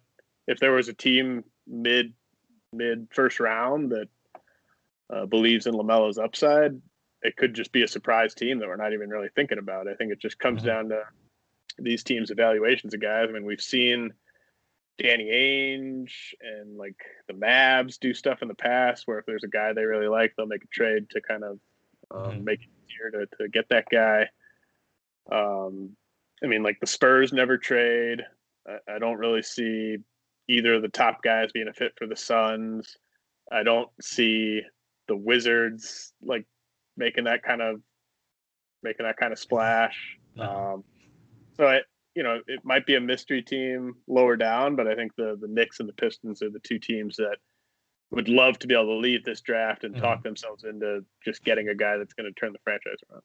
if 0.48 0.58
there 0.58 0.72
was 0.72 0.88
a 0.88 0.94
team 0.94 1.44
mid 1.68 2.12
mid 2.72 3.06
first 3.12 3.38
round 3.38 3.92
that 3.92 4.08
uh, 5.14 5.26
believes 5.26 5.66
in 5.66 5.74
LaMelo's 5.74 6.18
upside, 6.18 6.80
it 7.22 7.36
could 7.36 7.54
just 7.54 7.70
be 7.70 7.82
a 7.82 7.88
surprise 7.88 8.34
team 8.34 8.58
that 8.58 8.68
we're 8.68 8.76
not 8.76 8.92
even 8.92 9.10
really 9.10 9.28
thinking 9.36 9.58
about. 9.58 9.88
I 9.88 9.94
think 9.94 10.10
it 10.10 10.20
just 10.20 10.38
comes 10.38 10.60
mm-hmm. 10.60 10.68
down 10.68 10.88
to 10.88 11.02
these 11.78 12.02
teams' 12.02 12.30
evaluations 12.30 12.94
of 12.94 13.00
guys. 13.00 13.26
I 13.28 13.32
mean, 13.32 13.44
we've 13.44 13.60
seen 13.60 14.12
Danny 14.98 15.26
Ainge 15.26 16.12
and 16.40 16.76
like 16.76 16.96
the 17.28 17.34
Mavs 17.34 17.98
do 18.00 18.12
stuff 18.12 18.42
in 18.42 18.48
the 18.48 18.54
past 18.54 19.06
where 19.06 19.18
if 19.18 19.26
there's 19.26 19.44
a 19.44 19.48
guy 19.48 19.72
they 19.72 19.84
really 19.84 20.08
like, 20.08 20.34
they'll 20.36 20.46
make 20.46 20.64
a 20.64 20.68
trade 20.68 21.08
to 21.10 21.20
kind 21.20 21.44
of 21.44 21.60
um, 22.10 22.22
mm-hmm. 22.22 22.44
make 22.44 22.60
it 22.60 22.68
easier 22.86 23.10
to, 23.10 23.36
to 23.36 23.48
get 23.48 23.68
that 23.68 23.86
guy. 23.90 24.28
Um, 25.30 25.90
I 26.42 26.46
mean, 26.46 26.62
like 26.62 26.80
the 26.80 26.86
Spurs 26.86 27.32
never 27.32 27.58
trade. 27.58 28.22
I, 28.66 28.94
I 28.94 28.98
don't 28.98 29.18
really 29.18 29.42
see 29.42 29.98
either 30.48 30.74
of 30.74 30.82
the 30.82 30.88
top 30.88 31.22
guys 31.22 31.52
being 31.52 31.68
a 31.68 31.72
fit 31.72 31.92
for 31.96 32.06
the 32.06 32.16
Suns. 32.16 32.96
I 33.50 33.62
don't 33.62 33.88
see 34.00 34.62
the 35.06 35.16
Wizards 35.16 36.12
like 36.22 36.46
making 36.96 37.24
that 37.24 37.42
kind 37.42 37.62
of 37.62 37.80
making 38.82 39.06
that 39.06 39.16
kind 39.16 39.32
of 39.32 39.38
splash. 39.38 39.96
Um, 40.38 40.84
so 41.56 41.66
I, 41.66 41.80
you 42.14 42.22
know, 42.22 42.40
it 42.46 42.60
might 42.64 42.86
be 42.86 42.94
a 42.94 43.00
mystery 43.00 43.42
team 43.42 43.94
lower 44.06 44.36
down, 44.36 44.76
but 44.76 44.86
I 44.86 44.94
think 44.94 45.12
the 45.16 45.36
the 45.40 45.48
Knicks 45.48 45.80
and 45.80 45.88
the 45.88 45.94
Pistons 45.94 46.42
are 46.42 46.50
the 46.50 46.60
two 46.60 46.78
teams 46.78 47.16
that 47.16 47.36
would 48.10 48.28
love 48.28 48.58
to 48.58 48.66
be 48.66 48.74
able 48.74 48.86
to 48.86 48.96
lead 48.96 49.24
this 49.24 49.40
draft 49.40 49.84
and 49.84 49.94
mm-hmm. 49.94 50.02
talk 50.02 50.22
themselves 50.22 50.64
into 50.64 51.04
just 51.24 51.44
getting 51.44 51.68
a 51.68 51.74
guy 51.74 51.96
that's 51.96 52.14
going 52.14 52.32
to 52.32 52.40
turn 52.40 52.52
the 52.52 52.58
franchise 52.64 52.96
around. 53.10 53.22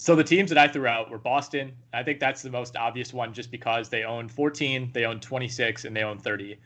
So 0.00 0.14
the 0.14 0.22
teams 0.22 0.48
that 0.50 0.58
I 0.58 0.68
threw 0.68 0.86
out 0.86 1.10
were 1.10 1.18
Boston. 1.18 1.72
I 1.92 2.04
think 2.04 2.20
that's 2.20 2.40
the 2.40 2.50
most 2.50 2.76
obvious 2.76 3.12
one 3.12 3.34
just 3.34 3.50
because 3.50 3.88
they 3.88 4.04
own 4.04 4.28
14, 4.28 4.92
they 4.94 5.04
own 5.04 5.18
26, 5.18 5.84
and 5.84 5.94
they 5.94 6.04
own 6.04 6.20
30. 6.20 6.56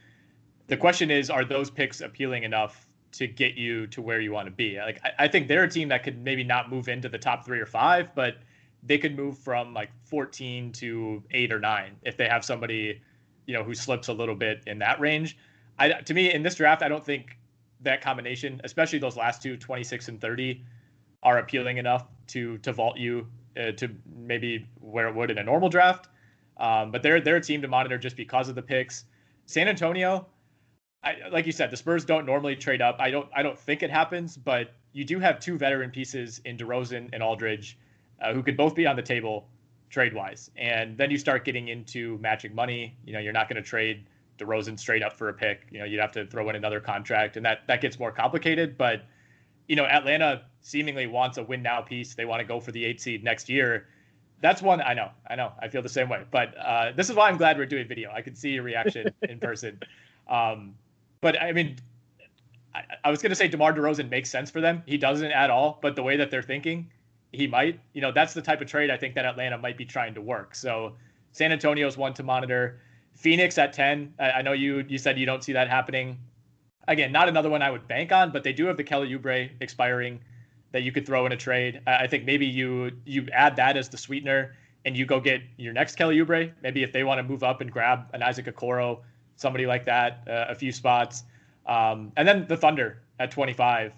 The 0.67 0.77
question 0.77 1.11
is, 1.11 1.31
are 1.31 1.43
those 1.43 1.71
picks 1.71 2.03
appealing 2.03 2.43
enough 2.43 2.87
to 3.13 3.27
get 3.27 3.55
you 3.55 3.87
to 3.87 4.03
where 4.03 4.21
you 4.21 4.33
want 4.33 4.49
to 4.49 4.53
be? 4.53 4.77
Like, 4.79 5.01
I, 5.03 5.25
I 5.25 5.29
think 5.29 5.49
they're 5.49 5.65
a 5.65 5.71
team 5.71 5.89
that 5.89 6.05
could 6.05 6.23
maybe 6.23 6.45
not 6.45 6.71
move 6.71 6.89
into 6.89 7.09
the 7.09 7.17
top 7.17 7.47
three 7.47 7.59
or 7.59 7.65
five, 7.65 8.15
but 8.15 8.37
they 8.83 8.99
could 8.99 9.17
move 9.17 9.39
from 9.39 9.73
like 9.73 9.89
14 10.05 10.71
to 10.73 11.23
eight 11.31 11.51
or 11.51 11.59
nine 11.59 11.97
if 12.03 12.19
they 12.19 12.29
have 12.29 12.45
somebody, 12.45 13.01
you 13.47 13.55
know, 13.55 13.65
who 13.65 13.75
slips 13.75 14.09
a 14.09 14.13
little 14.13 14.37
bit 14.37 14.63
in 14.67 14.79
that 14.81 15.01
range. 15.01 15.39
I, 15.79 15.89
to 15.89 16.13
me, 16.13 16.31
in 16.31 16.43
this 16.43 16.57
draft, 16.57 16.83
I 16.83 16.89
don't 16.89 17.05
think 17.05 17.39
that 17.81 18.03
combination, 18.03 18.61
especially 18.63 18.99
those 18.99 19.17
last 19.17 19.43
two, 19.43 19.57
26 19.57 20.09
and 20.09 20.21
30, 20.21 20.63
are 21.23 21.39
appealing 21.39 21.79
enough 21.79 22.07
to 22.29 22.59
to 22.59 22.73
vault 22.73 22.99
you 22.99 23.27
uh, 23.57 23.73
to 23.73 23.91
maybe 24.17 24.67
where 24.81 25.09
it 25.09 25.15
would 25.15 25.31
in 25.31 25.39
a 25.39 25.45
normal 25.45 25.69
draft. 25.69 26.09
Um, 26.59 26.91
but 26.91 27.03
they're 27.03 27.21
they're 27.21 27.37
a 27.37 27.41
team 27.41 27.63
to 27.63 27.69
monitor 27.69 27.99
just 27.99 28.17
because 28.17 28.49
of 28.49 28.55
the 28.55 28.63
picks. 28.63 29.05
San 29.47 29.69
Antonio, 29.69 30.27
I, 31.03 31.17
like 31.31 31.47
you 31.47 31.53
said, 31.53 31.71
the 31.71 31.77
Spurs 31.77 32.05
don't 32.05 32.27
normally 32.27 32.57
trade 32.57 32.81
up. 32.81 32.97
I 33.01 33.11
don't 33.11 33.29
I 33.35 33.43
don't 33.43 33.59
think 33.59 33.83
it 33.83 33.91
happens, 33.91 34.37
but 34.37 34.73
you 34.93 35.05
do 35.05 35.19
have 35.19 35.41
two 35.41 35.57
veteran 35.57 35.91
pieces 35.91 36.41
in 36.45 36.57
DeRozan 36.57 37.11
and 37.13 37.23
Aldridge, 37.23 37.79
uh, 38.21 38.33
who 38.33 38.43
could 38.43 38.57
both 38.57 38.75
be 38.75 38.87
on 38.87 38.97
the 38.97 39.03
table 39.03 39.49
trade 39.91 40.15
wise. 40.15 40.51
And 40.57 40.97
then 40.97 41.11
you 41.11 41.19
start 41.19 41.45
getting 41.45 41.69
into 41.69 42.19
matching 42.19 42.55
money. 42.55 42.97
You 43.05 43.13
know, 43.13 43.19
you're 43.19 43.33
not 43.33 43.49
going 43.49 43.63
to 43.63 43.69
trade 43.69 44.07
DeRozan 44.39 44.79
straight 44.79 45.03
up 45.03 45.17
for 45.17 45.29
a 45.29 45.35
pick. 45.35 45.67
You 45.71 45.81
know, 45.81 45.85
you'd 45.85 46.01
have 46.01 46.13
to 46.13 46.27
throw 46.27 46.49
in 46.51 46.57
another 46.57 46.81
contract, 46.81 47.37
and 47.37 47.45
that 47.45 47.67
that 47.67 47.81
gets 47.81 47.99
more 47.99 48.13
complicated. 48.13 48.79
But 48.79 49.05
you 49.69 49.77
know, 49.77 49.85
Atlanta 49.85 50.43
seemingly 50.61 51.07
wants 51.07 51.39
a 51.39 51.43
win 51.43 51.63
now 51.63 51.81
piece. 51.81 52.15
They 52.15 52.25
want 52.25 52.41
to 52.41 52.45
go 52.45 52.61
for 52.61 52.73
the 52.73 52.85
eight 52.85 53.01
seed 53.01 53.25
next 53.25 53.49
year. 53.49 53.87
That's 54.41 54.61
one 54.61 54.81
I 54.81 54.95
know. 54.95 55.11
I 55.29 55.37
know. 55.37 55.53
I 55.61 55.69
feel 55.69 55.83
the 55.83 55.89
same 55.89 56.09
way. 56.09 56.25
But 56.31 56.57
uh, 56.59 56.93
this 56.97 57.09
is 57.11 57.17
why 57.17 57.29
I'm 57.29 57.37
glad 57.37 57.59
we're 57.59 57.67
doing 57.67 57.87
video. 57.87 58.11
I 58.13 58.23
can 58.23 58.35
see 58.35 58.51
your 58.51 58.65
reaction 58.65 59.13
in 59.23 59.39
person. 59.39 59.81
Um, 60.29 60.75
but 61.21 61.41
I 61.41 61.53
mean, 61.53 61.77
I, 62.75 62.83
I 63.05 63.11
was 63.11 63.23
going 63.23 63.31
to 63.31 63.37
say 63.37 63.49
DeMar 63.49 63.73
DeRozan 63.73 64.11
makes 64.11 64.31
sense 64.31 64.51
for 64.51 64.61
them. 64.61 64.83
He 64.87 64.99
doesn't 64.99 65.31
at 65.31 65.51
all. 65.51 65.79
But 65.81 65.95
the 65.95 66.03
way 66.03 66.17
that 66.17 66.31
they're 66.31 66.43
thinking, 66.43 66.91
he 67.33 67.47
might. 67.47 67.81
You 67.93 68.01
know, 68.03 68.13
that's 68.13 68.35
the 68.35 68.43
type 68.43 68.61
of 68.61 68.67
trade 68.67 68.91
I 68.91 68.97
think 68.97 69.15
that 69.15 69.25
Atlanta 69.25 69.59
might 69.59 69.77
be 69.77 69.85
trying 69.85 70.15
to 70.15 70.21
work. 70.21 70.55
So 70.55 70.95
San 71.33 71.53
Antonio's 71.53 71.97
one 71.97 72.15
to 72.15 72.23
monitor. 72.23 72.81
Phoenix 73.15 73.59
at 73.59 73.73
10. 73.73 74.15
I, 74.19 74.31
I 74.31 74.43
know 74.43 74.53
you 74.53 74.85
you 74.89 74.99
said 74.99 75.19
you 75.19 75.27
don't 75.27 75.45
see 75.45 75.53
that 75.53 75.69
happening 75.69 76.19
again, 76.89 77.13
not 77.13 77.29
another 77.29 77.51
one 77.51 77.63
I 77.63 77.71
would 77.71 77.87
bank 77.89 78.13
on, 78.13 78.33
but 78.33 78.45
they 78.45 78.53
do 78.53 78.67
have 78.67 78.77
the 78.77 78.85
Kelly 78.85 79.11
Oubre 79.11 79.51
expiring 79.61 80.21
that 80.73 80.83
you 80.83 80.93
could 80.93 81.07
throw 81.07 81.27
in 81.27 81.33
a 81.33 81.37
trade. 81.37 81.81
I 81.87 82.07
think 82.07 82.25
maybe 82.25 82.47
you 82.47 82.93
you 83.05 83.29
add 83.33 83.57
that 83.57 83.77
as 83.77 83.89
the 83.89 83.99
sweetener 83.99 84.55
and 84.85 84.97
you 84.97 85.07
go 85.07 85.21
get 85.21 85.43
your 85.57 85.73
next 85.73 85.97
Kelly 85.97 86.19
Oubre. 86.19 86.53
Maybe 86.63 86.83
if 86.83 86.93
they 86.93 87.05
want 87.05 87.19
to 87.19 87.23
move 87.23 87.43
up 87.43 87.61
and 87.61 87.71
grab 87.71 88.07
an 88.13 88.23
Isaac 88.23 88.47
Okoro, 88.47 89.01
somebody 89.37 89.67
like 89.67 89.85
that, 89.85 90.27
uh, 90.29 90.47
a 90.49 90.55
few 90.55 90.73
spots. 90.73 91.25
Um, 91.67 92.13
and 92.17 92.27
then 92.27 92.47
the 92.49 92.57
Thunder 92.57 93.03
at 93.21 93.31
25, 93.31 93.93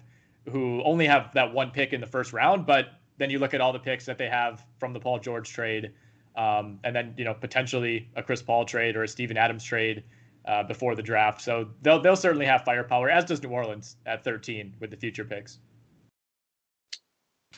who 0.51 0.83
only 0.83 1.07
have 1.07 1.33
that 1.33 1.53
one 1.53 1.71
pick 1.71 1.93
in 1.93 2.01
the 2.01 2.07
first 2.07 2.33
round, 2.33 2.65
but 2.65 2.89
then 3.17 3.29
you 3.29 3.39
look 3.39 3.53
at 3.53 3.61
all 3.61 3.73
the 3.73 3.79
picks 3.79 4.05
that 4.05 4.17
they 4.17 4.27
have 4.27 4.63
from 4.77 4.93
the 4.93 4.99
Paul 4.99 5.19
George 5.19 5.49
trade, 5.51 5.91
um, 6.35 6.79
and 6.83 6.95
then 6.95 7.13
you 7.17 7.23
know 7.23 7.33
potentially 7.33 8.09
a 8.15 8.21
Chris 8.21 8.41
Paul 8.41 8.65
trade 8.65 8.95
or 8.95 9.03
a 9.03 9.07
Steven 9.07 9.37
Adams 9.37 9.63
trade 9.63 10.03
uh, 10.47 10.63
before 10.63 10.95
the 10.95 11.03
draft. 11.03 11.41
So 11.41 11.69
they'll 11.81 12.01
they'll 12.01 12.15
certainly 12.15 12.45
have 12.45 12.63
firepower, 12.63 13.09
as 13.09 13.25
does 13.25 13.41
New 13.41 13.49
Orleans 13.49 13.97
at 14.05 14.23
13 14.23 14.75
with 14.79 14.91
the 14.91 14.97
future 14.97 15.25
picks. 15.25 15.59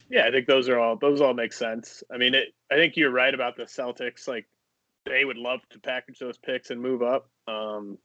Yeah, 0.09 0.25
I 0.25 0.31
think 0.31 0.47
those 0.47 0.69
are 0.69 0.79
all 0.79 0.95
those 0.95 1.21
all 1.21 1.33
make 1.33 1.53
sense. 1.53 2.03
I 2.11 2.17
mean, 2.17 2.33
it, 2.33 2.49
I 2.71 2.75
think 2.75 2.95
you're 2.95 3.11
right 3.11 3.33
about 3.33 3.57
the 3.57 3.63
Celtics. 3.63 4.27
Like 4.27 4.45
they 5.05 5.25
would 5.25 5.37
love 5.37 5.59
to 5.71 5.79
package 5.79 6.19
those 6.19 6.37
picks 6.37 6.69
and 6.69 6.81
move 6.81 7.01
up, 7.01 7.29
um, 7.47 7.97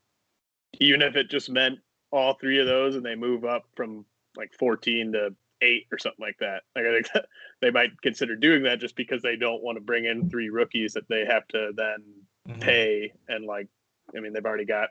even 0.81 1.03
if 1.03 1.17
it 1.17 1.31
just 1.31 1.51
meant 1.51 1.79
all 2.11 2.35
three 2.35 2.61
of 2.61 2.67
those 2.67 2.97
and 2.97 3.05
they 3.05 3.15
move 3.15 3.45
up 3.45 3.65
from 3.77 4.05
like 4.37 4.53
14 4.59 5.13
to 5.13 5.31
eight 5.63 5.87
or 5.93 5.99
something 5.99 6.25
like 6.25 6.37
that. 6.41 6.63
Like 6.75 6.87
I 6.87 6.93
think 6.93 7.07
they 7.61 7.71
might 7.71 7.91
consider 8.03 8.37
doing 8.37 8.65
that 8.65 8.81
just 8.81 8.97
because 8.97 9.23
they 9.23 9.37
don't 9.37 9.63
want 9.63 9.77
to 9.77 9.83
bring 9.83 10.05
in 10.05 10.29
three 10.29 10.51
rookies 10.51 10.95
that 10.95 11.09
they 11.09 11.25
have 11.29 11.47
to 11.49 11.71
then 11.77 12.05
mm-hmm. 12.49 12.61
pay 12.61 13.13
and 13.29 13.47
like 13.47 13.69
I 14.17 14.21
mean, 14.21 14.33
they've 14.33 14.45
already 14.45 14.65
got 14.65 14.89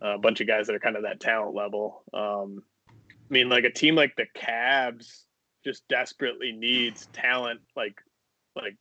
a 0.00 0.18
bunch 0.18 0.40
of 0.40 0.46
guys 0.46 0.66
that 0.66 0.76
are 0.76 0.80
kind 0.80 0.96
of 0.96 1.02
that 1.02 1.20
talent 1.20 1.54
level. 1.54 2.02
Um, 2.12 2.62
I 2.88 2.92
mean, 3.30 3.48
like 3.48 3.64
a 3.64 3.70
team 3.70 3.94
like 3.94 4.14
the 4.16 4.26
Cavs 4.36 5.22
just 5.64 5.86
desperately 5.88 6.52
needs 6.52 7.06
talent, 7.12 7.60
like 7.74 7.96
like 8.54 8.76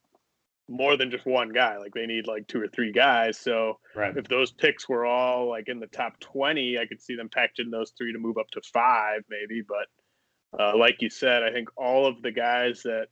more 0.69 0.97
than 0.97 1.11
just 1.11 1.25
one 1.25 1.49
guy. 1.49 1.77
Like 1.77 1.93
they 1.93 2.05
need 2.05 2.27
like 2.27 2.47
two 2.47 2.61
or 2.61 2.67
three 2.67 2.91
guys. 2.91 3.37
So 3.37 3.79
right. 3.95 4.15
if 4.15 4.27
those 4.27 4.51
picks 4.51 4.87
were 4.87 5.05
all 5.05 5.49
like 5.49 5.69
in 5.69 5.79
the 5.79 5.87
top 5.87 6.19
twenty, 6.19 6.77
I 6.77 6.85
could 6.85 7.01
see 7.01 7.15
them 7.15 7.29
packaging 7.29 7.71
those 7.71 7.93
three 7.97 8.13
to 8.13 8.19
move 8.19 8.37
up 8.37 8.49
to 8.51 8.61
five, 8.73 9.23
maybe. 9.29 9.61
But 9.67 10.59
uh, 10.59 10.77
like 10.77 11.01
you 11.01 11.09
said, 11.09 11.43
I 11.43 11.51
think 11.51 11.69
all 11.77 12.05
of 12.05 12.21
the 12.21 12.31
guys 12.31 12.83
that 12.83 13.07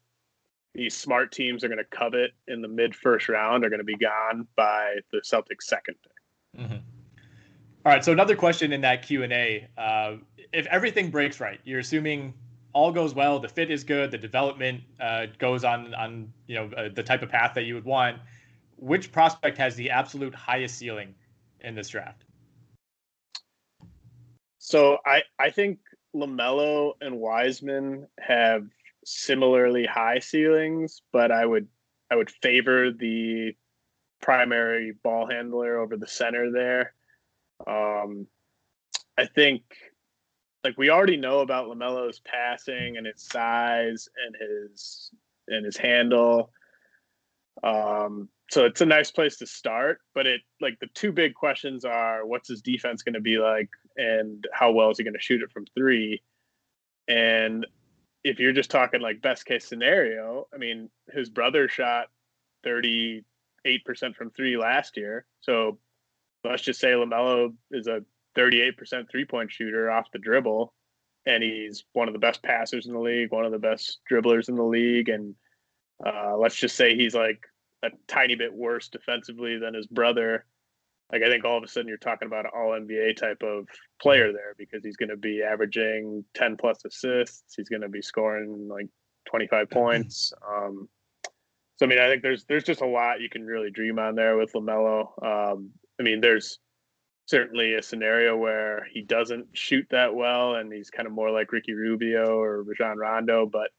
these 0.73 0.95
smart 0.95 1.31
teams 1.31 1.63
are 1.63 1.67
going 1.67 1.79
to 1.79 1.97
covet 1.97 2.31
in 2.47 2.61
the 2.61 2.67
mid 2.67 2.95
first 2.95 3.27
round 3.29 3.65
are 3.65 3.69
going 3.69 3.79
to 3.79 3.85
be 3.85 3.97
gone 3.97 4.47
by 4.55 4.95
the 5.11 5.19
Celtics' 5.19 5.63
second 5.63 5.95
pick. 6.03 6.10
Mm-hmm. 6.57 6.73
All 6.73 7.91
right. 7.91 8.03
So 8.03 8.11
another 8.11 8.35
question 8.35 8.73
in 8.73 8.81
that 8.81 9.01
Q 9.01 9.23
and 9.23 9.33
A: 9.33 9.67
uh, 9.77 10.15
If 10.53 10.65
everything 10.67 11.09
breaks 11.09 11.39
right, 11.39 11.59
you're 11.63 11.79
assuming 11.79 12.33
all 12.73 12.91
goes 12.91 13.13
well, 13.13 13.39
the 13.39 13.49
fit 13.49 13.69
is 13.71 13.83
good, 13.83 14.11
the 14.11 14.17
development 14.17 14.81
uh, 14.99 15.27
goes 15.37 15.63
on 15.63 15.93
on 15.95 16.31
you 16.47 16.55
know 16.55 16.69
uh, 16.77 16.89
the 16.93 17.03
type 17.03 17.21
of 17.21 17.29
path 17.29 17.53
that 17.55 17.63
you 17.63 17.75
would 17.75 17.85
want. 17.85 18.17
Which 18.77 19.11
prospect 19.11 19.57
has 19.57 19.75
the 19.75 19.89
absolute 19.89 20.33
highest 20.33 20.77
ceiling 20.77 21.13
in 21.61 21.75
this 21.75 21.89
draft? 21.89 22.23
So 24.59 24.97
I 25.05 25.23
I 25.39 25.49
think 25.49 25.79
LaMelo 26.15 26.93
and 27.01 27.19
Wiseman 27.19 28.07
have 28.19 28.67
similarly 29.05 29.85
high 29.85 30.19
ceilings, 30.19 31.01
but 31.11 31.31
I 31.31 31.45
would 31.45 31.67
I 32.11 32.15
would 32.15 32.29
favor 32.29 32.91
the 32.91 33.55
primary 34.21 34.93
ball 35.03 35.27
handler 35.27 35.79
over 35.79 35.97
the 35.97 36.07
center 36.07 36.51
there. 36.51 36.93
Um, 37.67 38.27
I 39.17 39.25
think 39.25 39.63
like 40.63 40.77
we 40.77 40.89
already 40.89 41.17
know 41.17 41.39
about 41.39 41.67
Lamelo's 41.67 42.19
passing 42.19 42.97
and 42.97 43.05
his 43.05 43.23
size 43.23 44.07
and 44.25 44.35
his 44.39 45.11
and 45.47 45.65
his 45.65 45.77
handle. 45.77 46.51
Um, 47.63 48.29
so 48.49 48.65
it's 48.65 48.81
a 48.81 48.85
nice 48.85 49.11
place 49.11 49.37
to 49.37 49.47
start, 49.47 49.99
but 50.13 50.27
it 50.27 50.41
like 50.59 50.77
the 50.79 50.87
two 50.93 51.11
big 51.11 51.33
questions 51.33 51.85
are 51.85 52.25
what's 52.25 52.49
his 52.49 52.61
defense 52.61 53.01
going 53.01 53.13
to 53.13 53.21
be 53.21 53.37
like 53.37 53.69
and 53.97 54.45
how 54.53 54.71
well 54.71 54.89
is 54.89 54.97
he 54.97 55.03
going 55.03 55.13
to 55.13 55.19
shoot 55.19 55.41
it 55.41 55.51
from 55.51 55.65
3? 55.75 56.21
And 57.07 57.65
if 58.23 58.39
you're 58.39 58.53
just 58.53 58.69
talking 58.69 59.01
like 59.01 59.21
best 59.21 59.45
case 59.45 59.65
scenario, 59.65 60.47
I 60.53 60.57
mean, 60.57 60.89
his 61.11 61.29
brother 61.29 61.67
shot 61.67 62.07
38% 63.65 64.15
from 64.15 64.31
3 64.31 64.57
last 64.57 64.97
year. 64.97 65.25
So 65.41 65.79
let's 66.43 66.63
just 66.63 66.79
say 66.79 66.89
LaMelo 66.89 67.53
is 67.71 67.87
a 67.87 68.01
38% 68.37 69.09
three 69.09 69.25
point 69.25 69.51
shooter 69.51 69.91
off 69.91 70.11
the 70.11 70.19
dribble, 70.19 70.73
and 71.25 71.43
he's 71.43 71.83
one 71.93 72.07
of 72.07 72.13
the 72.13 72.19
best 72.19 72.41
passers 72.43 72.87
in 72.87 72.93
the 72.93 72.99
league, 72.99 73.31
one 73.31 73.45
of 73.45 73.51
the 73.51 73.59
best 73.59 73.99
dribblers 74.09 74.49
in 74.49 74.55
the 74.55 74.63
league. 74.63 75.09
And 75.09 75.35
uh, 76.05 76.37
let's 76.37 76.55
just 76.55 76.75
say 76.75 76.95
he's 76.95 77.13
like 77.13 77.43
a 77.83 77.89
tiny 78.07 78.35
bit 78.35 78.53
worse 78.53 78.87
defensively 78.87 79.57
than 79.57 79.73
his 79.73 79.87
brother. 79.87 80.45
Like, 81.11 81.23
I 81.23 81.29
think 81.29 81.43
all 81.43 81.57
of 81.57 81.63
a 81.63 81.67
sudden 81.67 81.89
you're 81.89 81.97
talking 81.97 82.27
about 82.27 82.45
an 82.45 82.51
all 82.55 82.69
NBA 82.69 83.17
type 83.17 83.43
of 83.43 83.67
player 84.01 84.31
there 84.31 84.55
because 84.57 84.81
he's 84.83 84.95
going 84.95 85.09
to 85.09 85.17
be 85.17 85.43
averaging 85.43 86.23
10 86.35 86.55
plus 86.55 86.85
assists. 86.85 87.55
He's 87.55 87.67
going 87.67 87.81
to 87.81 87.89
be 87.89 88.01
scoring 88.01 88.69
like 88.69 88.87
25 89.29 89.69
points. 89.69 90.31
Um, 90.49 90.87
so, 91.81 91.87
I 91.87 91.89
mean, 91.89 91.97
I 91.97 92.07
think 92.09 92.21
there's 92.21 92.45
there's 92.45 92.63
just 92.63 92.81
a 92.81 92.85
lot 92.85 93.21
you 93.21 93.29
can 93.29 93.43
really 93.43 93.71
dream 93.71 93.97
on 93.97 94.13
there 94.13 94.37
with 94.37 94.53
LaMelo. 94.53 95.07
Um, 95.25 95.71
I 95.99 96.03
mean, 96.03 96.21
there's 96.21 96.59
certainly 97.25 97.73
a 97.73 97.81
scenario 97.81 98.37
where 98.37 98.85
he 98.93 99.01
doesn't 99.01 99.47
shoot 99.53 99.87
that 99.89 100.13
well 100.13 100.53
and 100.53 100.71
he's 100.71 100.91
kind 100.91 101.07
of 101.07 101.11
more 101.11 101.31
like 101.31 101.51
Ricky 101.51 101.73
Rubio 101.73 102.37
or 102.39 102.61
Rajon 102.61 102.99
Rondo, 102.99 103.47
but 103.47 103.71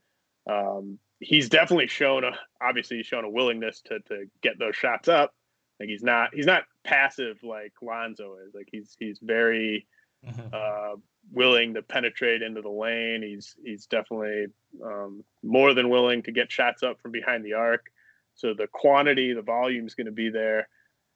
um, 0.53 0.99
he's 1.21 1.49
definitely 1.49 1.87
shown 1.87 2.25
a 2.25 2.33
obviously 2.61 2.97
he's 2.97 3.07
shown 3.07 3.25
a 3.25 3.31
willingness 3.31 3.81
to 3.83 4.01
to 4.09 4.25
get 4.43 4.59
those 4.59 4.75
shots 4.75 5.07
up. 5.07 5.33
Like 5.79 5.89
he's 5.89 6.03
not 6.03 6.31
he's 6.35 6.47
not 6.47 6.65
passive 6.83 7.37
like 7.45 7.73
Lonzo 7.81 8.35
is. 8.45 8.53
Like 8.53 8.69
he's 8.73 8.97
he's 8.99 9.21
very 9.23 9.87
mm-hmm. 10.27 10.41
uh, 10.53 10.97
willing 11.33 11.75
to 11.75 11.83
penetrate 11.83 12.43
into 12.43 12.63
the 12.63 12.69
lane. 12.69 13.23
He's 13.23 13.57
he's 13.65 13.87
definitely 13.87 14.47
um, 14.85 15.25
more 15.43 15.75
than 15.75 15.89
willing 15.89 16.23
to 16.25 16.33
get 16.33 16.53
shots 16.53 16.83
up 16.83 17.01
from 17.01 17.13
behind 17.13 17.45
the 17.45 17.55
arc. 17.55 17.87
So 18.35 18.55
the 18.55 18.67
quantity, 18.67 19.33
the 19.33 19.43
volume 19.43 19.87
is 19.87 19.95
going 19.95 20.07
to 20.07 20.13
be 20.13 20.31
there. 20.31 20.69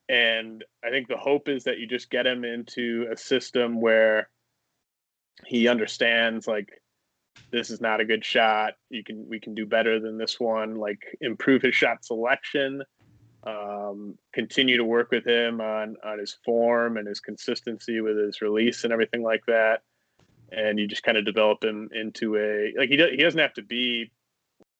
And 0.09 0.65
I 0.85 0.91
think 0.91 1.09
the 1.09 1.17
hope 1.17 1.49
is 1.49 1.65
that 1.65 1.79
you 1.79 1.87
just 1.87 2.11
get 2.11 2.27
him 2.27 2.45
into 2.45 3.09
a 3.13 3.17
system 3.17 3.81
where 3.81 4.29
he 5.45 5.69
understands 5.69 6.47
like 6.47 6.71
this 7.51 7.71
is 7.71 7.81
not 7.81 8.01
a 8.01 8.05
good 8.05 8.25
shot. 8.25 8.75
You 8.91 9.05
can 9.05 9.29
we 9.29 9.41
can 9.41 9.55
do 9.55 9.67
better 9.67 10.01
than 10.01 10.19
this 10.19 10.41
one. 10.41 10.77
Like 10.77 11.03
improve 11.21 11.63
his 11.63 11.75
shot 11.75 12.05
selection. 12.05 12.83
Um, 13.45 14.19
continue 14.33 14.77
to 14.77 14.85
work 14.85 15.11
with 15.11 15.27
him 15.27 15.61
on 15.61 15.97
on 16.05 16.19
his 16.19 16.37
form 16.45 16.97
and 16.97 17.07
his 17.07 17.21
consistency 17.21 18.01
with 18.01 18.17
his 18.17 18.41
release 18.41 18.85
and 18.85 18.93
everything 18.93 19.23
like 19.23 19.45
that. 19.47 19.83
And 20.53 20.79
you 20.79 20.87
just 20.87 21.03
kind 21.03 21.19
of 21.19 21.25
develop 21.25 21.65
him 21.65 21.89
into 21.93 22.37
a 22.37 22.73
like 22.79 22.89
he 22.89 22.97
he 22.97 23.23
doesn't 23.23 23.41
have 23.41 23.55
to 23.55 23.63
be 23.63 24.11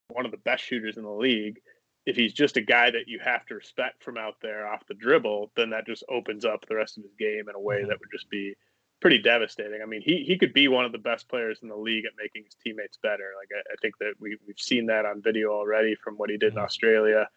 one 0.09 0.25
of 0.25 0.31
the 0.31 0.37
best 0.37 0.63
shooters 0.63 0.97
in 0.97 1.03
the 1.03 1.11
league, 1.11 1.59
if 2.05 2.15
he's 2.15 2.33
just 2.33 2.57
a 2.57 2.61
guy 2.61 2.89
that 2.89 3.07
you 3.07 3.19
have 3.19 3.45
to 3.45 3.55
respect 3.55 4.01
from 4.01 4.17
out 4.17 4.35
there 4.41 4.65
off 4.65 4.87
the 4.87 4.93
dribble, 4.93 5.51
then 5.55 5.69
that 5.71 5.85
just 5.85 6.03
opens 6.09 6.45
up 6.45 6.65
the 6.65 6.75
rest 6.75 6.97
of 6.97 7.03
his 7.03 7.13
game 7.19 7.49
in 7.49 7.55
a 7.55 7.59
way 7.59 7.79
mm-hmm. 7.79 7.89
that 7.89 7.99
would 7.99 8.11
just 8.11 8.29
be 8.29 8.55
pretty 9.01 9.17
devastating. 9.17 9.81
I 9.83 9.85
mean, 9.85 10.01
he 10.01 10.23
he 10.25 10.37
could 10.37 10.53
be 10.53 10.69
one 10.69 10.85
of 10.85 10.91
the 10.91 10.97
best 10.97 11.27
players 11.27 11.59
in 11.61 11.67
the 11.67 11.75
league 11.75 12.05
at 12.05 12.13
making 12.17 12.45
his 12.45 12.55
teammates 12.63 12.97
better. 13.03 13.31
Like 13.37 13.49
I, 13.53 13.73
I 13.73 13.75
think 13.81 13.97
that 13.99 14.13
we 14.19 14.37
we've 14.47 14.59
seen 14.59 14.85
that 14.87 15.05
on 15.05 15.21
video 15.21 15.51
already 15.51 15.95
from 15.95 16.15
what 16.15 16.29
he 16.29 16.37
did 16.37 16.51
mm-hmm. 16.51 16.59
in 16.59 16.65
Australia. 16.65 17.27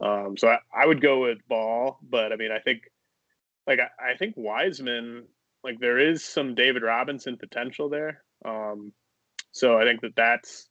Um, 0.00 0.36
so 0.36 0.48
I, 0.48 0.58
I 0.74 0.86
would 0.86 1.00
go 1.00 1.20
with 1.20 1.46
Ball, 1.48 1.98
but 2.02 2.32
I 2.32 2.36
mean, 2.36 2.52
I 2.52 2.58
think 2.58 2.90
like 3.66 3.80
I, 3.80 4.12
I 4.12 4.16
think 4.16 4.34
Wiseman, 4.36 5.26
like 5.66 5.80
there 5.80 5.98
is 5.98 6.24
some 6.24 6.54
David 6.54 6.84
Robinson 6.84 7.36
potential 7.36 7.88
there. 7.88 8.22
Um, 8.44 8.92
so 9.50 9.78
I 9.78 9.84
think 9.84 10.00
that 10.02 10.14
that's 10.14 10.68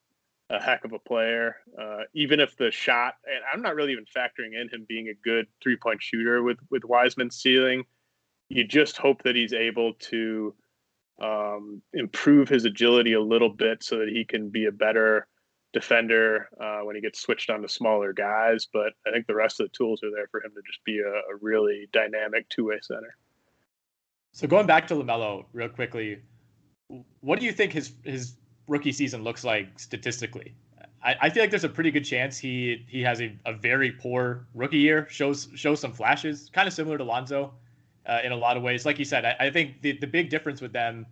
a 0.49 0.57
heck 0.57 0.85
of 0.85 0.93
a 0.93 0.99
player. 0.99 1.57
Uh, 1.79 2.03
even 2.13 2.39
if 2.39 2.55
the 2.55 2.71
shot, 2.71 3.15
and 3.25 3.43
I'm 3.53 3.61
not 3.61 3.75
really 3.75 3.91
even 3.91 4.05
factoring 4.05 4.59
in 4.59 4.69
him 4.69 4.85
being 4.87 5.09
a 5.09 5.13
good 5.21 5.47
three 5.61 5.75
point 5.75 6.01
shooter 6.01 6.41
with 6.43 6.57
with 6.71 6.83
Wiseman's 6.85 7.35
ceiling. 7.35 7.83
You 8.47 8.63
just 8.63 8.95
hope 8.95 9.23
that 9.23 9.35
he's 9.35 9.53
able 9.53 9.95
to 10.11 10.55
um, 11.21 11.81
improve 11.93 12.47
his 12.47 12.63
agility 12.63 13.13
a 13.13 13.21
little 13.21 13.49
bit 13.49 13.83
so 13.83 13.97
that 13.99 14.07
he 14.07 14.23
can 14.23 14.49
be 14.49 14.65
a 14.65 14.71
better 14.71 15.27
defender 15.73 16.47
uh, 16.61 16.81
when 16.81 16.95
he 16.95 17.01
gets 17.01 17.19
switched 17.19 17.49
on 17.49 17.61
to 17.63 17.67
smaller 17.67 18.13
guys. 18.13 18.65
But 18.71 18.93
I 19.05 19.11
think 19.11 19.27
the 19.27 19.35
rest 19.35 19.59
of 19.59 19.65
the 19.65 19.77
tools 19.77 20.03
are 20.03 20.11
there 20.11 20.27
for 20.31 20.41
him 20.41 20.51
to 20.51 20.61
just 20.65 20.83
be 20.85 20.99
a, 20.99 21.09
a 21.09 21.35
really 21.41 21.89
dynamic 21.91 22.47
two 22.47 22.67
way 22.67 22.79
center. 22.81 23.17
So 24.35 24.47
going 24.47 24.67
back 24.67 24.85
to 24.89 24.95
Lamelo 24.95 25.45
real 25.53 25.69
quickly, 25.69 26.19
what 27.21 27.39
do 27.39 27.45
you 27.45 27.53
think 27.53 27.71
his 27.71 27.93
his 28.03 28.35
rookie 28.67 28.91
season 28.91 29.23
looks 29.23 29.43
like 29.43 29.79
statistically. 29.79 30.53
I, 31.01 31.15
I 31.21 31.29
feel 31.29 31.43
like 31.43 31.51
there's 31.51 31.63
a 31.63 31.69
pretty 31.69 31.91
good 31.91 32.03
chance 32.03 32.37
he 32.37 32.85
he 32.89 33.01
has 33.01 33.21
a, 33.21 33.33
a 33.45 33.53
very 33.53 33.91
poor 33.91 34.47
rookie 34.53 34.77
year. 34.77 35.07
shows 35.09 35.47
shows 35.55 35.79
some 35.79 35.93
flashes, 35.93 36.49
kind 36.51 36.67
of 36.67 36.73
similar 36.73 36.97
to 36.97 37.03
Lonzo 37.03 37.53
uh, 38.05 38.19
in 38.25 38.31
a 38.31 38.35
lot 38.35 38.57
of 38.57 38.63
ways. 38.63 38.85
Like 38.85 38.99
you 38.99 39.05
said, 39.05 39.23
I, 39.23 39.35
I 39.39 39.49
think 39.51 39.81
the 39.81 39.97
the 39.97 40.07
big 40.07 40.29
difference 40.29 40.61
with 40.61 40.73
them, 40.73 41.05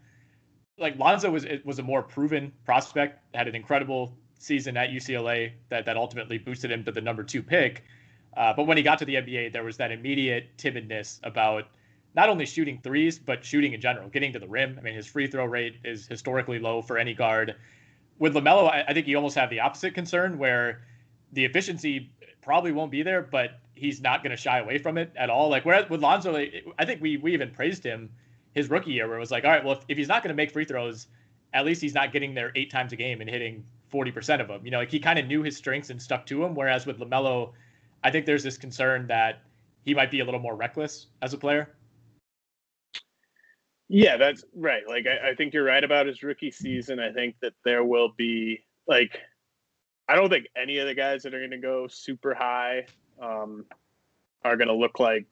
like 0.77 0.97
Lonzo 0.97 1.31
was 1.31 1.45
was 1.63 1.79
a 1.79 1.83
more 1.83 2.01
proven 2.01 2.51
prospect, 2.65 3.19
had 3.33 3.47
an 3.47 3.55
incredible 3.55 4.17
season 4.39 4.75
at 4.75 4.89
UCLA 4.89 5.53
that 5.69 5.85
that 5.85 5.95
ultimately 5.95 6.37
boosted 6.37 6.71
him 6.71 6.83
to 6.83 6.91
the 6.91 7.01
number 7.01 7.23
two 7.23 7.41
pick. 7.41 7.83
Uh, 8.35 8.51
but 8.51 8.65
when 8.65 8.77
he 8.77 8.83
got 8.83 8.97
to 8.97 9.05
the 9.05 9.15
NBA, 9.15 9.53
there 9.53 9.63
was 9.63 9.77
that 9.77 9.91
immediate 9.91 10.57
timidness 10.57 11.19
about 11.23 11.67
not 12.15 12.29
only 12.29 12.45
shooting 12.45 12.79
threes, 12.81 13.17
but 13.17 13.43
shooting 13.43 13.73
in 13.73 13.81
general, 13.81 14.07
getting 14.09 14.33
to 14.33 14.39
the 14.39 14.47
rim. 14.47 14.75
I 14.77 14.81
mean, 14.81 14.93
his 14.93 15.07
free 15.07 15.27
throw 15.27 15.45
rate 15.45 15.77
is 15.83 16.07
historically 16.07 16.59
low 16.59 16.81
for 16.81 16.97
any 16.97 17.13
guard. 17.13 17.55
With 18.19 18.35
LaMelo, 18.35 18.69
I, 18.69 18.85
I 18.87 18.93
think 18.93 19.07
you 19.07 19.15
almost 19.15 19.35
have 19.35 19.49
the 19.49 19.59
opposite 19.59 19.93
concern 19.93 20.37
where 20.37 20.81
the 21.31 21.45
efficiency 21.45 22.11
probably 22.41 22.71
won't 22.71 22.91
be 22.91 23.01
there, 23.01 23.21
but 23.21 23.59
he's 23.73 24.01
not 24.01 24.23
going 24.23 24.31
to 24.31 24.37
shy 24.37 24.59
away 24.59 24.77
from 24.77 24.97
it 24.97 25.11
at 25.15 25.29
all. 25.29 25.49
Like, 25.49 25.65
whereas 25.65 25.89
with 25.89 26.01
Lonzo, 26.01 26.35
I 26.35 26.85
think 26.85 27.01
we, 27.01 27.17
we 27.17 27.33
even 27.33 27.51
praised 27.51 27.83
him 27.83 28.09
his 28.53 28.69
rookie 28.69 28.91
year 28.91 29.07
where 29.07 29.17
it 29.17 29.19
was 29.19 29.31
like, 29.31 29.43
all 29.43 29.49
right, 29.49 29.63
well, 29.63 29.73
if, 29.73 29.85
if 29.87 29.97
he's 29.97 30.07
not 30.07 30.21
going 30.21 30.29
to 30.29 30.35
make 30.35 30.51
free 30.51 30.65
throws, 30.65 31.07
at 31.53 31.65
least 31.65 31.81
he's 31.81 31.95
not 31.95 32.13
getting 32.13 32.33
there 32.33 32.51
eight 32.55 32.69
times 32.69 32.93
a 32.93 32.95
game 32.95 33.21
and 33.21 33.29
hitting 33.29 33.63
40% 33.91 34.41
of 34.41 34.47
them. 34.47 34.61
You 34.63 34.71
know, 34.71 34.79
like 34.79 34.91
he 34.91 34.99
kind 34.99 35.17
of 35.17 35.25
knew 35.25 35.41
his 35.41 35.57
strengths 35.57 35.89
and 35.89 36.01
stuck 36.01 36.25
to 36.27 36.39
them. 36.39 36.53
Whereas 36.53 36.85
with 36.85 36.99
LaMelo, 36.99 37.51
I 38.03 38.11
think 38.11 38.25
there's 38.25 38.43
this 38.43 38.57
concern 38.57 39.07
that 39.07 39.41
he 39.83 39.93
might 39.93 40.11
be 40.11 40.19
a 40.19 40.25
little 40.25 40.39
more 40.39 40.55
reckless 40.55 41.07
as 41.21 41.33
a 41.33 41.37
player. 41.37 41.69
Yeah, 43.93 44.17
that's 44.17 44.43
right. 44.55 44.81
Like 44.87 45.05
I, 45.05 45.29
I, 45.29 45.35
think 45.35 45.53
you're 45.53 45.63
right 45.63 45.83
about 45.83 46.07
his 46.07 46.23
rookie 46.23 46.49
season. 46.49 46.99
I 46.99 47.11
think 47.11 47.35
that 47.43 47.53
there 47.63 47.83
will 47.83 48.09
be 48.17 48.65
like 48.87 49.19
I 50.09 50.15
don't 50.15 50.29
think 50.29 50.47
any 50.57 50.79
of 50.79 50.87
the 50.87 50.95
guys 50.95 51.21
that 51.23 51.35
are 51.35 51.37
going 51.37 51.51
to 51.51 51.59
go 51.59 51.87
super 51.87 52.33
high 52.33 52.87
um, 53.21 53.65
are 54.43 54.57
going 54.57 54.67
to 54.67 54.73
look 54.73 54.99
like 54.99 55.27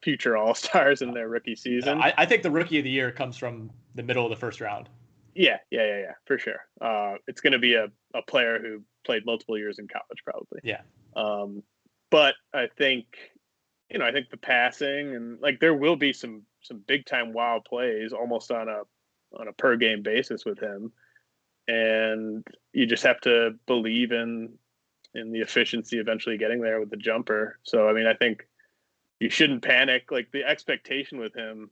future 0.00 0.34
all 0.38 0.54
stars 0.54 1.02
in 1.02 1.12
their 1.12 1.28
rookie 1.28 1.56
season. 1.56 2.00
I, 2.00 2.14
I, 2.16 2.24
think 2.24 2.42
the 2.42 2.50
rookie 2.50 2.78
of 2.78 2.84
the 2.84 2.90
year 2.90 3.12
comes 3.12 3.36
from 3.36 3.70
the 3.94 4.02
middle 4.02 4.24
of 4.24 4.30
the 4.30 4.36
first 4.36 4.62
round. 4.62 4.88
Yeah, 5.34 5.58
yeah, 5.70 5.84
yeah, 5.84 5.98
yeah, 5.98 6.12
for 6.24 6.38
sure. 6.38 6.64
Uh, 6.80 7.16
it's 7.26 7.42
going 7.42 7.52
to 7.52 7.58
be 7.58 7.74
a, 7.74 7.88
a 8.14 8.22
player 8.22 8.58
who 8.58 8.82
played 9.04 9.26
multiple 9.26 9.58
years 9.58 9.78
in 9.78 9.88
college, 9.88 10.24
probably. 10.24 10.60
Yeah. 10.64 10.80
Um, 11.14 11.62
but 12.10 12.34
I 12.54 12.68
think, 12.78 13.04
you 13.90 13.98
know, 13.98 14.06
I 14.06 14.12
think 14.12 14.30
the 14.30 14.38
passing 14.38 15.14
and 15.14 15.38
like 15.42 15.60
there 15.60 15.74
will 15.74 15.96
be 15.96 16.14
some 16.14 16.44
some 16.66 16.82
big 16.86 17.06
time 17.06 17.32
wild 17.32 17.64
plays 17.64 18.12
almost 18.12 18.50
on 18.50 18.68
a 18.68 18.82
on 19.38 19.48
a 19.48 19.52
per 19.52 19.76
game 19.76 20.02
basis 20.02 20.44
with 20.44 20.58
him. 20.58 20.92
And 21.68 22.46
you 22.72 22.86
just 22.86 23.02
have 23.02 23.20
to 23.22 23.52
believe 23.66 24.12
in 24.12 24.54
in 25.14 25.32
the 25.32 25.40
efficiency 25.40 25.98
eventually 25.98 26.38
getting 26.38 26.60
there 26.60 26.80
with 26.80 26.90
the 26.90 26.96
jumper. 26.96 27.58
So 27.62 27.88
i 27.88 27.92
mean 27.92 28.06
i 28.06 28.14
think 28.14 28.46
you 29.20 29.30
shouldn't 29.30 29.62
panic. 29.62 30.10
Like 30.10 30.30
the 30.32 30.44
expectation 30.44 31.18
with 31.18 31.34
him 31.34 31.70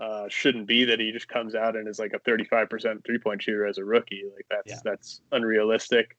uh, 0.00 0.26
shouldn't 0.28 0.66
be 0.66 0.84
that 0.84 1.00
he 1.00 1.12
just 1.12 1.28
comes 1.28 1.54
out 1.54 1.76
and 1.76 1.88
is 1.88 1.98
like 1.98 2.14
a 2.14 2.18
35% 2.20 3.04
three 3.04 3.18
point 3.18 3.42
shooter 3.42 3.66
as 3.66 3.78
a 3.78 3.84
rookie. 3.84 4.24
Like 4.34 4.46
that's 4.50 4.70
yeah. 4.70 4.80
that's 4.84 5.20
unrealistic. 5.32 6.16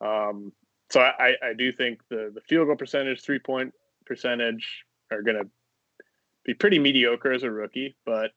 Um, 0.00 0.52
so 0.90 1.00
I, 1.00 1.34
I 1.42 1.52
do 1.56 1.72
think 1.72 2.00
the 2.08 2.30
the 2.34 2.40
field 2.40 2.66
goal 2.66 2.76
percentage 2.76 3.22
three 3.22 3.38
point 3.38 3.74
percentage 4.04 4.84
are 5.10 5.22
going 5.22 5.36
to 5.36 5.48
be 6.46 6.54
pretty 6.54 6.78
mediocre 6.78 7.32
as 7.32 7.42
a 7.42 7.50
rookie, 7.50 7.96
but 8.06 8.30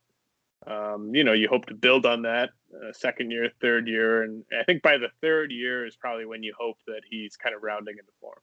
um, 0.68 1.14
you 1.14 1.24
know, 1.24 1.34
you 1.34 1.48
hope 1.48 1.68
to 1.68 1.74
build 1.74 2.06
on 2.06 2.24
that 2.24 2.50
uh, 2.76 2.92
second 2.92 3.32
year, 3.32 3.50
third 3.62 3.88
year, 3.88 4.24
and 4.24 4.44
I 4.60 4.64
think 4.64 4.82
by 4.82 4.98
the 4.98 5.08
third 5.22 5.52
year 5.52 5.86
is 5.86 5.96
probably 5.96 6.26
when 6.26 6.44
you 6.44 6.54
hope 6.60 6.78
that 6.88 7.02
he's 7.10 7.38
kind 7.38 7.56
of 7.56 7.64
rounding 7.64 7.96
into 7.98 8.12
form. 8.20 8.40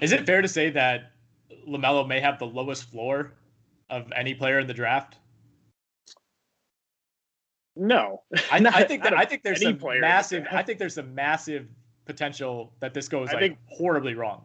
Is 0.00 0.12
it 0.12 0.26
fair 0.26 0.42
to 0.42 0.48
say 0.48 0.70
that 0.70 1.12
LaMelo 1.68 2.06
may 2.06 2.20
have 2.20 2.38
the 2.38 2.46
lowest 2.46 2.90
floor 2.90 3.34
of 3.88 4.12
any 4.16 4.34
player 4.34 4.58
in 4.58 4.66
the 4.66 4.74
draft? 4.74 5.16
No, 7.76 8.22
I, 8.50 8.58
I 8.74 8.84
think 8.84 9.02
that 9.04 9.14
I 9.14 9.24
think 9.24 9.42
there's 9.42 9.62
a 9.62 9.74
massive. 10.00 10.46
I 10.50 10.62
think 10.62 10.78
there's 10.78 10.98
a 10.98 11.02
massive 11.02 11.68
potential 12.04 12.72
that 12.80 12.94
this 12.94 13.08
goes 13.08 13.28
I 13.28 13.32
like 13.32 13.40
think, 13.40 13.58
horribly 13.68 14.14
wrong. 14.14 14.44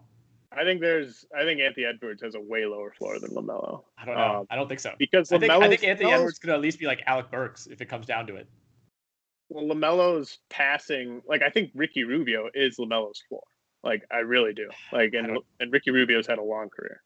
I 0.53 0.63
think 0.63 0.81
there's. 0.81 1.25
I 1.35 1.43
think 1.43 1.61
Anthony 1.61 1.85
Edwards 1.85 2.21
has 2.21 2.35
a 2.35 2.39
way 2.39 2.65
lower 2.65 2.91
floor 2.91 3.19
than 3.19 3.31
Lamelo. 3.31 3.83
I 3.97 4.05
don't 4.05 4.15
know. 4.15 4.39
Um, 4.39 4.47
I 4.49 4.55
don't 4.55 4.67
think 4.67 4.81
so. 4.81 4.93
Because 4.99 5.31
I 5.31 5.39
think, 5.39 5.51
I 5.51 5.67
think 5.69 5.83
Anthony 5.83 6.11
Edwards 6.11 6.39
could 6.39 6.49
at 6.49 6.59
least 6.59 6.77
be 6.79 6.87
like 6.87 7.01
Alec 7.07 7.31
Burks 7.31 7.67
if 7.67 7.81
it 7.81 7.85
comes 7.85 8.05
down 8.05 8.27
to 8.27 8.35
it. 8.35 8.47
Well, 9.49 9.65
Lamelo's 9.65 10.39
passing. 10.49 11.21
Like 11.27 11.41
I 11.41 11.49
think 11.49 11.71
Ricky 11.73 12.03
Rubio 12.03 12.49
is 12.53 12.77
Lamelo's 12.77 13.23
floor. 13.29 13.43
Like 13.83 14.03
I 14.11 14.19
really 14.19 14.53
do. 14.53 14.69
Like 14.91 15.13
and 15.13 15.37
and 15.59 15.71
Ricky 15.71 15.91
Rubio's 15.91 16.27
had 16.27 16.37
a 16.37 16.43
long 16.43 16.69
career. 16.69 17.01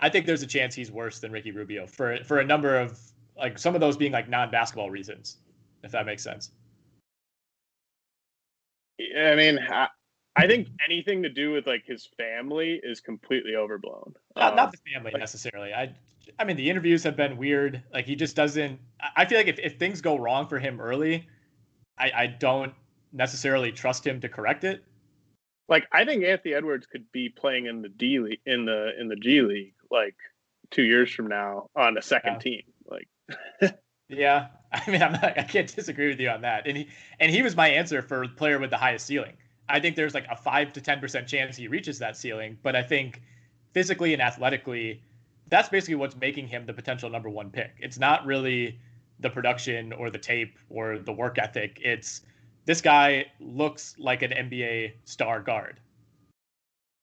I 0.00 0.08
think 0.08 0.26
there's 0.26 0.42
a 0.42 0.46
chance 0.46 0.74
he's 0.74 0.90
worse 0.90 1.20
than 1.20 1.30
Ricky 1.30 1.52
Rubio 1.52 1.86
for 1.86 2.18
for 2.24 2.40
a 2.40 2.44
number 2.44 2.76
of 2.76 2.98
like 3.36 3.58
some 3.58 3.74
of 3.74 3.80
those 3.80 3.96
being 3.96 4.12
like 4.12 4.28
non-basketball 4.28 4.90
reasons, 4.90 5.38
if 5.84 5.92
that 5.92 6.06
makes 6.06 6.22
sense. 6.22 6.50
I 9.16 9.34
mean, 9.34 9.58
I, 9.58 9.88
I 10.34 10.46
think 10.46 10.68
anything 10.88 11.22
to 11.24 11.28
do 11.28 11.52
with 11.52 11.66
like 11.66 11.84
his 11.84 12.08
family 12.16 12.80
is 12.82 13.00
completely 13.00 13.54
overblown. 13.54 14.14
Not, 14.36 14.50
um, 14.50 14.56
not 14.56 14.72
the 14.72 14.78
family 14.92 15.12
like, 15.12 15.20
necessarily. 15.20 15.74
I, 15.74 15.94
I 16.38 16.44
mean, 16.44 16.56
the 16.56 16.70
interviews 16.70 17.02
have 17.04 17.16
been 17.16 17.36
weird. 17.36 17.82
Like 17.92 18.06
he 18.06 18.16
just 18.16 18.34
doesn't. 18.34 18.78
I 19.16 19.26
feel 19.26 19.38
like 19.38 19.48
if, 19.48 19.58
if 19.58 19.78
things 19.78 20.00
go 20.00 20.16
wrong 20.16 20.46
for 20.46 20.58
him 20.58 20.80
early, 20.80 21.28
I, 21.98 22.12
I 22.14 22.26
don't 22.26 22.72
necessarily 23.12 23.72
trust 23.72 24.06
him 24.06 24.20
to 24.20 24.28
correct 24.28 24.64
it. 24.64 24.82
Like 25.68 25.86
I 25.92 26.04
think 26.04 26.24
Anthony 26.24 26.54
Edwards 26.54 26.86
could 26.86 27.10
be 27.12 27.28
playing 27.28 27.66
in 27.66 27.82
the 27.82 27.88
D 27.88 28.18
league 28.18 28.40
in 28.46 28.64
the 28.64 28.98
in 28.98 29.08
the 29.08 29.16
G 29.16 29.42
League 29.42 29.74
like 29.90 30.16
two 30.70 30.82
years 30.82 31.12
from 31.12 31.28
now 31.28 31.68
on 31.76 31.96
a 31.96 32.02
second 32.02 32.34
yeah. 32.34 32.38
team. 32.38 32.62
Like 32.86 33.08
Yeah. 34.08 34.48
I 34.72 34.90
mean 34.90 35.02
I'm 35.02 35.12
not 35.12 35.38
I 35.38 35.42
can't 35.44 35.74
disagree 35.74 36.08
with 36.08 36.20
you 36.20 36.30
on 36.30 36.42
that. 36.42 36.66
And 36.66 36.76
he 36.76 36.88
and 37.20 37.30
he 37.30 37.42
was 37.42 37.54
my 37.54 37.68
answer 37.68 38.02
for 38.02 38.26
player 38.28 38.58
with 38.58 38.70
the 38.70 38.76
highest 38.76 39.06
ceiling. 39.06 39.34
I 39.68 39.80
think 39.80 39.96
there's 39.96 40.14
like 40.14 40.26
a 40.30 40.36
five 40.36 40.72
to 40.74 40.80
ten 40.80 41.00
percent 41.00 41.26
chance 41.26 41.56
he 41.56 41.68
reaches 41.68 41.98
that 41.98 42.16
ceiling, 42.16 42.58
but 42.62 42.76
I 42.76 42.82
think 42.82 43.22
physically 43.72 44.12
and 44.12 44.22
athletically, 44.22 45.02
that's 45.48 45.68
basically 45.68 45.96
what's 45.96 46.16
making 46.16 46.48
him 46.48 46.66
the 46.66 46.72
potential 46.72 47.10
number 47.10 47.28
one 47.30 47.50
pick. 47.50 47.72
It's 47.78 47.98
not 47.98 48.26
really 48.26 48.78
the 49.20 49.30
production 49.30 49.92
or 49.92 50.10
the 50.10 50.18
tape 50.18 50.58
or 50.68 50.98
the 50.98 51.12
work 51.12 51.38
ethic. 51.38 51.78
It's 51.82 52.22
this 52.64 52.80
guy 52.80 53.26
looks 53.40 53.96
like 53.98 54.22
an 54.22 54.30
NBA 54.30 54.92
star 55.04 55.40
guard. 55.40 55.80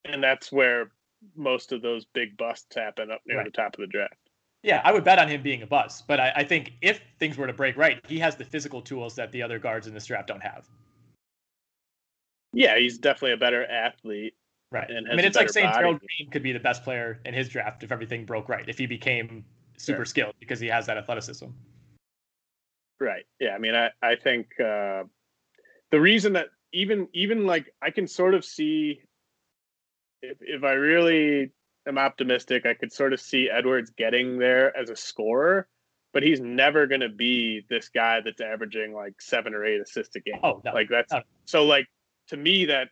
And 0.06 0.24
that's 0.24 0.52
where 0.52 0.92
most 1.36 1.72
of 1.72 1.82
those 1.82 2.06
big 2.06 2.38
busts 2.38 2.76
happen 2.76 3.12
up 3.12 3.22
near 3.26 3.38
right. 3.38 3.46
the 3.46 3.52
top 3.52 3.76
of 3.76 3.82
the 3.82 3.88
draft. 3.88 4.16
Yeah, 4.64 4.82
I 4.84 4.92
would 4.92 5.04
bet 5.04 5.20
on 5.20 5.28
him 5.30 5.42
being 5.42 5.62
a 5.62 5.68
bust, 5.68 6.06
but 6.08 6.20
I, 6.20 6.34
I, 6.38 6.44
think 6.44 6.74
if 6.82 7.02
things 7.18 7.38
were 7.38 7.48
to 7.48 7.54
break 7.54 7.78
right, 7.78 8.04
he 8.08 8.20
has 8.20 8.36
the 8.36 8.44
physical 8.44 8.82
tools 8.82 9.16
that 9.16 9.32
the 9.32 9.42
other 9.42 9.58
guards 9.58 9.88
in 9.88 9.94
this 9.94 10.06
draft 10.06 10.28
don't 10.28 10.44
have. 10.44 10.68
Yeah, 12.54 12.78
he's 12.78 12.98
definitely 12.98 13.34
a 13.34 13.38
better 13.38 13.66
athlete. 13.66 14.34
Right. 14.72 14.90
I 14.90 15.16
mean, 15.16 15.26
it's 15.26 15.36
like 15.36 15.50
saying 15.50 15.72
Gerald 15.74 16.00
Green 16.00 16.30
could 16.30 16.44
be 16.44 16.52
the 16.52 16.60
best 16.60 16.84
player 16.84 17.20
in 17.26 17.34
his 17.34 17.50
draft 17.50 17.84
if 17.84 17.92
everything 17.92 18.26
broke 18.26 18.50
right, 18.50 18.68
if 18.68 18.78
he 18.78 18.86
became 18.86 19.44
super 19.78 20.00
sure. 20.00 20.06
skilled 20.06 20.36
because 20.40 20.60
he 20.60 20.68
has 20.68 20.86
that 20.86 20.98
athleticism. 20.98 21.48
Right. 23.00 23.26
Yeah. 23.40 23.56
I 23.56 23.58
mean, 23.58 23.74
I, 23.74 23.90
I 24.02 24.16
think 24.16 24.48
uh, 24.60 25.04
the 25.92 26.00
reason 26.00 26.34
that 26.34 26.48
even 26.72 27.08
even 27.14 27.48
like 27.48 27.74
I 27.82 27.90
can 27.90 28.08
sort 28.08 28.36
of 28.36 28.46
see 28.46 29.02
if 30.22 30.38
if 30.42 30.64
I 30.64 30.74
really 30.74 31.52
am 31.88 31.98
optimistic, 31.98 32.66
I 32.66 32.74
could 32.74 32.94
sort 32.94 33.14
of 33.14 33.22
see 33.22 33.50
Edwards 33.50 33.92
getting 33.98 34.38
there 34.38 34.76
as 34.78 34.90
a 34.90 34.96
scorer, 34.96 35.68
but 36.14 36.24
he's 36.24 36.40
never 36.40 36.86
going 36.88 37.02
to 37.02 37.10
be 37.10 37.66
this 37.70 37.90
guy 37.90 38.22
that's 38.22 38.42
averaging 38.42 38.94
like 38.94 39.20
seven 39.22 39.54
or 39.56 39.66
eight 39.66 39.82
assists 39.82 40.16
a 40.16 40.20
game. 40.20 40.40
Oh, 40.44 40.62
no, 40.64 40.74
like 40.74 40.90
that's 40.90 41.12
no. 41.12 41.22
so 41.46 41.66
like 41.66 41.88
to 42.30 42.38
me 42.38 42.66
that 42.66 42.90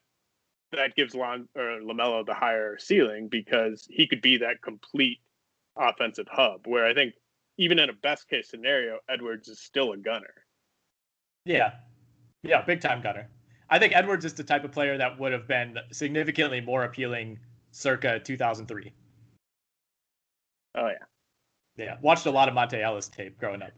that 0.73 0.95
gives 0.95 1.15
Lon 1.15 1.47
or 1.55 1.79
Lamelo 1.81 2.25
the 2.25 2.33
higher 2.33 2.77
ceiling 2.77 3.29
because 3.29 3.87
he 3.89 4.05
could 4.05 4.21
be 4.21 4.37
that 4.37 4.61
complete 4.61 5.19
offensive 5.77 6.27
hub. 6.29 6.67
Where 6.67 6.85
I 6.85 6.93
think 6.93 7.13
even 7.57 7.79
in 7.79 7.89
a 7.89 7.93
best 7.93 8.27
case 8.27 8.49
scenario, 8.49 8.99
Edwards 9.09 9.47
is 9.47 9.59
still 9.59 9.93
a 9.93 9.97
gunner. 9.97 10.33
Yeah, 11.45 11.73
yeah, 12.43 12.61
big 12.61 12.81
time 12.81 13.01
gunner. 13.01 13.29
I 13.69 13.79
think 13.79 13.95
Edwards 13.95 14.25
is 14.25 14.33
the 14.33 14.43
type 14.43 14.63
of 14.63 14.71
player 14.71 14.97
that 14.97 15.19
would 15.19 15.31
have 15.31 15.47
been 15.47 15.77
significantly 15.91 16.61
more 16.61 16.83
appealing 16.83 17.39
circa 17.71 18.19
2003. 18.19 18.91
Oh 20.75 20.87
yeah, 20.87 20.93
yeah. 21.77 21.95
Watched 22.01 22.25
a 22.25 22.31
lot 22.31 22.49
of 22.49 22.55
Monta 22.55 22.81
Ellis 22.81 23.07
tape 23.07 23.37
growing 23.39 23.61
up. 23.61 23.71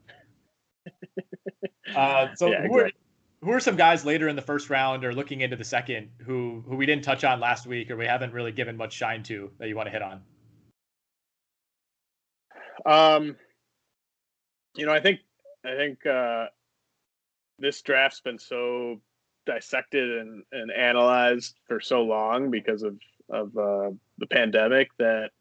uh, 1.95 2.27
so 2.35 2.51
yeah, 2.51 2.67
are, 2.67 2.91
who 3.41 3.51
are 3.51 3.59
some 3.59 3.75
guys 3.75 4.05
later 4.05 4.27
in 4.27 4.35
the 4.35 4.41
first 4.41 4.69
round 4.69 5.05
or 5.05 5.13
looking 5.13 5.41
into 5.41 5.55
the 5.55 5.63
second 5.63 6.09
who 6.25 6.63
who 6.67 6.75
we 6.75 6.85
didn't 6.85 7.03
touch 7.03 7.23
on 7.23 7.39
last 7.39 7.65
week 7.65 7.89
or 7.89 7.95
we 7.95 8.05
haven't 8.05 8.33
really 8.33 8.51
given 8.51 8.75
much 8.75 8.93
shine 8.93 9.23
to 9.23 9.51
that 9.59 9.67
you 9.67 9.75
want 9.75 9.87
to 9.87 9.91
hit 9.91 10.01
on? 10.01 10.21
Um, 12.85 13.35
you 14.75 14.85
know, 14.85 14.93
I 14.93 14.99
think 14.99 15.19
I 15.65 15.75
think 15.75 16.05
uh, 16.05 16.47
this 17.59 17.81
draft's 17.81 18.21
been 18.21 18.39
so 18.39 19.01
dissected 19.45 20.19
and, 20.19 20.43
and 20.51 20.71
analyzed 20.71 21.59
for 21.67 21.79
so 21.79 22.03
long 22.03 22.51
because 22.51 22.83
of 22.83 22.97
of 23.29 23.55
uh, 23.57 23.91
the 24.17 24.27
pandemic 24.29 24.89
that 24.97 25.31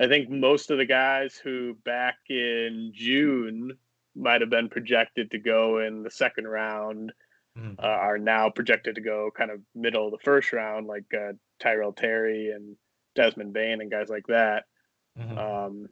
I 0.00 0.08
think 0.08 0.30
most 0.30 0.70
of 0.70 0.78
the 0.78 0.86
guys 0.86 1.36
who 1.36 1.76
back 1.84 2.16
in 2.28 2.92
June 2.94 3.76
might 4.16 4.40
have 4.40 4.50
been 4.50 4.68
projected 4.68 5.30
to 5.30 5.38
go 5.38 5.78
in 5.80 6.02
the 6.02 6.10
second 6.10 6.46
round 6.46 7.12
mm-hmm. 7.56 7.74
uh, 7.78 7.86
are 7.86 8.18
now 8.18 8.50
projected 8.50 8.94
to 8.94 9.00
go 9.00 9.30
kind 9.36 9.50
of 9.50 9.60
middle 9.74 10.06
of 10.06 10.12
the 10.12 10.24
first 10.24 10.52
round, 10.52 10.86
like 10.86 11.04
uh, 11.14 11.32
Tyrell 11.58 11.92
Terry 11.92 12.50
and 12.50 12.76
Desmond 13.14 13.52
Bane 13.52 13.80
and 13.80 13.90
guys 13.90 14.08
like 14.08 14.26
that. 14.28 14.64
Mm-hmm. 15.18 15.38
Um, 15.38 15.88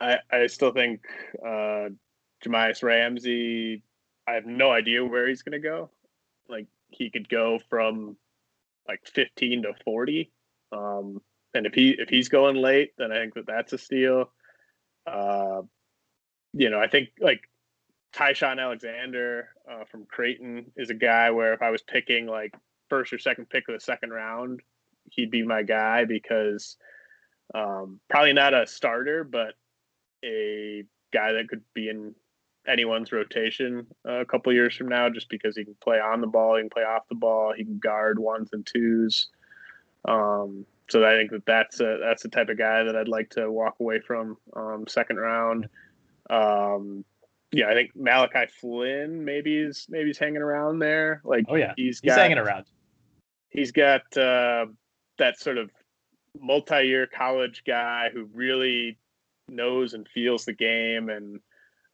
I 0.00 0.18
I 0.30 0.46
still 0.46 0.72
think 0.72 1.02
uh, 1.44 1.88
Jahmi'us 2.44 2.82
Ramsey. 2.82 3.82
I 4.26 4.32
have 4.32 4.46
no 4.46 4.70
idea 4.70 5.04
where 5.04 5.28
he's 5.28 5.42
going 5.42 5.60
to 5.60 5.68
go. 5.68 5.90
Like 6.48 6.66
he 6.90 7.10
could 7.10 7.28
go 7.28 7.58
from 7.68 8.16
like 8.86 9.00
15 9.06 9.62
to 9.62 9.74
40. 9.84 10.30
Um, 10.70 11.20
and 11.54 11.66
if 11.66 11.74
he 11.74 11.90
if 11.90 12.08
he's 12.08 12.28
going 12.28 12.56
late, 12.56 12.92
then 12.98 13.12
I 13.12 13.16
think 13.16 13.34
that 13.34 13.46
that's 13.46 13.72
a 13.72 13.78
steal. 13.78 14.30
Uh, 15.06 15.62
you 16.52 16.70
know, 16.70 16.80
I 16.80 16.88
think 16.88 17.10
like 17.20 17.48
Ty-Shon 18.12 18.58
Alexander 18.58 19.48
uh, 19.70 19.84
from 19.90 20.04
Creighton 20.06 20.70
is 20.76 20.90
a 20.90 20.94
guy 20.94 21.30
where 21.30 21.54
if 21.54 21.62
I 21.62 21.70
was 21.70 21.82
picking 21.82 22.26
like 22.26 22.54
first 22.88 23.12
or 23.12 23.18
second 23.18 23.48
pick 23.48 23.68
of 23.68 23.74
the 23.74 23.80
second 23.80 24.10
round, 24.10 24.60
he'd 25.10 25.30
be 25.30 25.42
my 25.42 25.62
guy 25.62 26.04
because 26.04 26.76
um, 27.54 28.00
probably 28.08 28.32
not 28.32 28.54
a 28.54 28.66
starter, 28.66 29.24
but 29.24 29.54
a 30.24 30.84
guy 31.12 31.32
that 31.32 31.48
could 31.48 31.62
be 31.74 31.88
in 31.88 32.14
anyone's 32.66 33.12
rotation 33.12 33.86
uh, 34.06 34.20
a 34.20 34.24
couple 34.24 34.52
years 34.52 34.76
from 34.76 34.88
now, 34.88 35.08
just 35.08 35.28
because 35.28 35.56
he 35.56 35.64
can 35.64 35.76
play 35.82 35.98
on 35.98 36.20
the 36.20 36.26
ball, 36.26 36.56
he 36.56 36.62
can 36.62 36.70
play 36.70 36.84
off 36.84 37.08
the 37.08 37.14
ball, 37.14 37.52
he 37.56 37.64
can 37.64 37.78
guard 37.78 38.18
ones 38.18 38.50
and 38.52 38.66
twos. 38.66 39.28
Um, 40.04 40.64
so 40.90 41.04
I 41.04 41.16
think 41.16 41.30
that 41.30 41.46
that's 41.46 41.80
a, 41.80 41.98
that's 42.00 42.22
the 42.22 42.28
type 42.28 42.48
of 42.48 42.58
guy 42.58 42.84
that 42.84 42.96
I'd 42.96 43.08
like 43.08 43.30
to 43.30 43.50
walk 43.50 43.76
away 43.80 44.00
from 44.00 44.36
um, 44.54 44.84
second 44.88 45.16
round. 45.16 45.68
Um, 46.30 47.04
yeah, 47.52 47.68
I 47.68 47.74
think 47.74 47.90
Malachi 47.94 48.50
Flynn 48.60 49.24
maybe 49.24 49.56
is 49.56 49.86
maybe 49.88 50.06
he's 50.06 50.18
hanging 50.18 50.42
around 50.42 50.78
there. 50.78 51.20
Like, 51.24 51.44
oh 51.48 51.56
yeah, 51.56 51.74
he's, 51.76 52.00
got, 52.00 52.12
he's 52.12 52.18
hanging 52.18 52.38
around. 52.38 52.64
He's 53.50 53.72
got 53.72 54.16
uh, 54.16 54.66
that 55.18 55.38
sort 55.38 55.58
of 55.58 55.70
multi-year 56.40 57.06
college 57.06 57.62
guy 57.66 58.08
who 58.12 58.24
really 58.32 58.98
knows 59.48 59.92
and 59.92 60.08
feels 60.08 60.46
the 60.46 60.52
game 60.54 61.10
and 61.10 61.40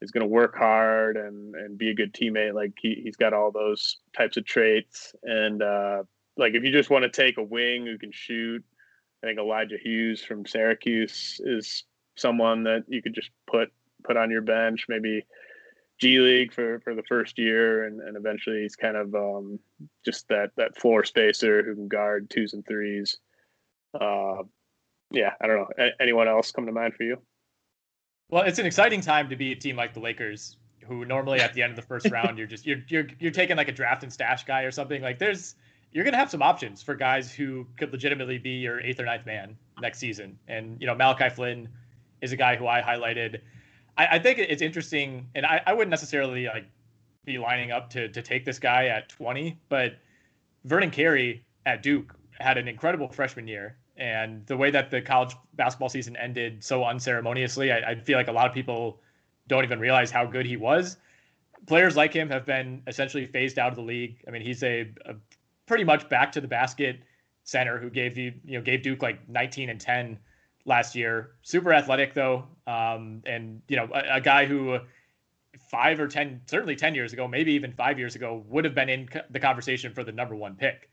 is 0.00 0.12
going 0.12 0.22
to 0.22 0.28
work 0.28 0.56
hard 0.56 1.16
and 1.16 1.54
and 1.56 1.76
be 1.76 1.90
a 1.90 1.94
good 1.94 2.14
teammate. 2.14 2.54
Like 2.54 2.72
he 2.80 3.00
he's 3.02 3.16
got 3.16 3.32
all 3.32 3.50
those 3.50 3.98
types 4.16 4.36
of 4.36 4.44
traits. 4.44 5.14
And 5.24 5.62
uh, 5.62 6.04
like 6.36 6.54
if 6.54 6.62
you 6.62 6.70
just 6.70 6.90
want 6.90 7.02
to 7.02 7.10
take 7.10 7.36
a 7.38 7.42
wing 7.42 7.84
who 7.84 7.98
can 7.98 8.12
shoot, 8.12 8.64
I 9.22 9.26
think 9.26 9.40
Elijah 9.40 9.78
Hughes 9.82 10.22
from 10.22 10.46
Syracuse 10.46 11.40
is 11.44 11.84
someone 12.16 12.64
that 12.64 12.84
you 12.88 13.02
could 13.02 13.14
just 13.14 13.30
put 13.50 13.72
put 14.04 14.16
on 14.16 14.30
your 14.30 14.42
bench. 14.42 14.86
Maybe 14.88 15.24
G 15.98 16.20
League 16.20 16.52
for 16.52 16.80
for 16.80 16.94
the 16.94 17.02
first 17.02 17.38
year, 17.38 17.84
and 17.84 18.00
and 18.00 18.16
eventually 18.16 18.62
he's 18.62 18.76
kind 18.76 18.96
of 18.96 19.14
um, 19.14 19.58
just 20.04 20.28
that 20.28 20.50
that 20.56 20.78
floor 20.78 21.04
spacer 21.04 21.62
who 21.62 21.74
can 21.74 21.88
guard 21.88 22.30
twos 22.30 22.52
and 22.52 22.66
threes. 22.66 23.16
Uh, 23.98 24.42
yeah, 25.10 25.32
I 25.40 25.46
don't 25.46 25.56
know. 25.56 25.68
A- 25.78 26.02
anyone 26.02 26.28
else 26.28 26.52
come 26.52 26.66
to 26.66 26.72
mind 26.72 26.94
for 26.94 27.02
you? 27.02 27.18
Well, 28.30 28.44
it's 28.44 28.58
an 28.58 28.66
exciting 28.66 29.00
time 29.00 29.28
to 29.30 29.36
be 29.36 29.52
a 29.52 29.56
team 29.56 29.76
like 29.76 29.94
the 29.94 30.00
Lakers, 30.00 30.56
who 30.86 31.04
normally 31.04 31.40
at 31.40 31.54
the 31.54 31.62
end 31.62 31.70
of 31.70 31.76
the 31.76 31.82
first 31.82 32.10
round 32.12 32.38
you're 32.38 32.46
just 32.46 32.66
you're 32.66 32.82
you're 32.88 33.06
you're 33.18 33.32
taking 33.32 33.56
like 33.56 33.68
a 33.68 33.72
draft 33.72 34.02
and 34.02 34.12
stash 34.12 34.44
guy 34.44 34.62
or 34.62 34.70
something. 34.70 35.02
Like 35.02 35.18
there's 35.18 35.56
you're 35.92 36.04
gonna 36.04 36.18
have 36.18 36.30
some 36.30 36.42
options 36.42 36.82
for 36.82 36.94
guys 36.94 37.32
who 37.32 37.66
could 37.76 37.90
legitimately 37.92 38.38
be 38.38 38.50
your 38.50 38.80
eighth 38.80 39.00
or 39.00 39.04
ninth 39.04 39.26
man 39.26 39.56
next 39.80 39.98
season. 39.98 40.38
And 40.46 40.80
you 40.80 40.86
know, 40.86 40.94
Malachi 40.94 41.30
Flynn 41.30 41.68
is 42.20 42.32
a 42.32 42.36
guy 42.36 42.56
who 42.56 42.66
I 42.66 42.80
highlighted. 42.82 43.40
I, 43.98 44.06
I 44.12 44.18
think 44.18 44.38
it's 44.38 44.62
interesting, 44.62 45.28
and 45.34 45.44
I, 45.44 45.60
I 45.66 45.74
wouldn't 45.74 45.90
necessarily 45.90 46.46
like 46.46 46.64
be 47.24 47.36
lining 47.36 47.72
up 47.72 47.90
to 47.90 48.08
to 48.08 48.22
take 48.22 48.44
this 48.44 48.58
guy 48.58 48.86
at 48.86 49.08
20, 49.10 49.58
but 49.68 49.96
Vernon 50.64 50.90
Carey 50.90 51.44
at 51.66 51.82
Duke 51.82 52.14
had 52.38 52.56
an 52.56 52.68
incredible 52.68 53.08
freshman 53.08 53.46
year. 53.46 53.76
And 53.96 54.46
the 54.46 54.56
way 54.56 54.70
that 54.70 54.92
the 54.92 55.02
college 55.02 55.34
basketball 55.54 55.88
season 55.88 56.16
ended 56.16 56.62
so 56.62 56.84
unceremoniously, 56.84 57.72
I, 57.72 57.90
I 57.90 57.94
feel 57.96 58.16
like 58.16 58.28
a 58.28 58.32
lot 58.32 58.46
of 58.46 58.54
people 58.54 59.00
don't 59.48 59.64
even 59.64 59.80
realize 59.80 60.12
how 60.12 60.24
good 60.24 60.46
he 60.46 60.56
was. 60.56 60.98
Players 61.66 61.96
like 61.96 62.14
him 62.14 62.30
have 62.30 62.46
been 62.46 62.80
essentially 62.86 63.26
phased 63.26 63.58
out 63.58 63.70
of 63.70 63.74
the 63.74 63.82
league. 63.82 64.22
I 64.28 64.30
mean, 64.30 64.42
he's 64.42 64.62
a, 64.62 64.88
a 65.04 65.14
pretty 65.66 65.82
much 65.82 66.08
back 66.08 66.30
to 66.32 66.40
the 66.40 66.46
basket 66.46 67.00
center 67.42 67.78
who 67.78 67.90
gave 67.90 68.16
you 68.16 68.34
you 68.44 68.58
know 68.58 68.62
gave 68.62 68.82
Duke 68.82 69.02
like 69.02 69.28
19 69.28 69.70
and 69.70 69.80
10 69.80 70.18
last 70.68 70.94
year. 70.94 71.32
Super 71.42 71.72
athletic 71.72 72.14
though, 72.14 72.44
um, 72.66 73.22
and 73.26 73.62
you 73.66 73.76
know 73.76 73.88
a, 73.92 74.16
a, 74.16 74.20
guy 74.20 74.46
who 74.46 74.78
five 75.70 75.98
or 75.98 76.06
ten, 76.06 76.40
certainly 76.46 76.76
10 76.76 76.94
years 76.94 77.12
ago, 77.12 77.26
maybe 77.26 77.52
even 77.52 77.72
five 77.72 77.98
years 77.98 78.14
ago, 78.14 78.44
would 78.46 78.64
have 78.64 78.74
been 78.74 78.88
in 78.88 79.08
the 79.30 79.40
conversation 79.40 79.92
for 79.92 80.04
the 80.04 80.12
number 80.12 80.36
one 80.36 80.54
pick. 80.54 80.90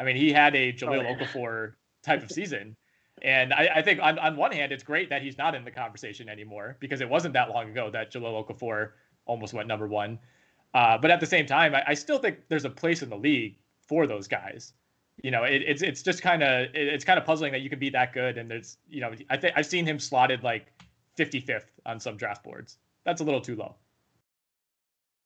I 0.00 0.04
mean, 0.04 0.16
he 0.16 0.32
had 0.32 0.54
a 0.54 0.74
oh, 0.82 0.94
yeah. 0.94 1.14
Okafor 1.14 1.74
type 2.02 2.22
of 2.22 2.30
season. 2.30 2.76
And 3.22 3.52
I, 3.52 3.68
I, 3.76 3.82
think 3.82 4.00
on, 4.02 4.18
on 4.18 4.36
one 4.36 4.52
hand, 4.52 4.72
it's 4.72 4.82
great 4.82 5.08
that 5.08 5.22
he's 5.22 5.38
not 5.38 5.54
in 5.54 5.64
the 5.64 5.70
conversation 5.70 6.28
anymore 6.28 6.76
because 6.80 7.00
it 7.00 7.08
wasn't 7.08 7.32
that 7.32 7.48
long 7.48 7.70
ago 7.70 7.90
that 7.90 8.12
Jahlil 8.12 8.46
Okafor 8.46 8.90
almost 9.24 9.54
went 9.54 9.68
number 9.68 9.88
one. 9.88 10.18
Uh, 10.74 10.98
but 10.98 11.10
at 11.10 11.20
the 11.20 11.26
same 11.26 11.46
time, 11.46 11.74
I, 11.74 11.82
I, 11.88 11.94
still 11.94 12.18
think 12.18 12.40
there's 12.48 12.66
a 12.66 12.70
place 12.70 13.02
in 13.02 13.08
the 13.08 13.16
league 13.16 13.56
for 13.88 14.06
those 14.06 14.28
guys. 14.28 14.74
You 15.22 15.30
know, 15.30 15.44
it, 15.44 15.62
it's 15.66 15.82
it's 15.82 16.02
just 16.02 16.22
kind 16.22 16.42
of 16.42 16.66
it, 16.74 16.88
it's 16.88 17.04
kind 17.04 17.18
of 17.18 17.24
puzzling 17.24 17.52
that 17.52 17.62
you 17.62 17.70
can 17.70 17.78
be 17.78 17.90
that 17.90 18.12
good. 18.12 18.38
And 18.38 18.50
there's 18.50 18.78
you 18.88 19.00
know, 19.00 19.12
I 19.30 19.36
think 19.36 19.54
I've 19.56 19.66
seen 19.66 19.86
him 19.86 19.98
slotted 19.98 20.42
like 20.42 20.66
55th 21.18 21.66
on 21.84 21.98
some 21.98 22.16
draft 22.16 22.44
boards. 22.44 22.78
That's 23.04 23.20
a 23.20 23.24
little 23.24 23.40
too 23.40 23.56
low. 23.56 23.76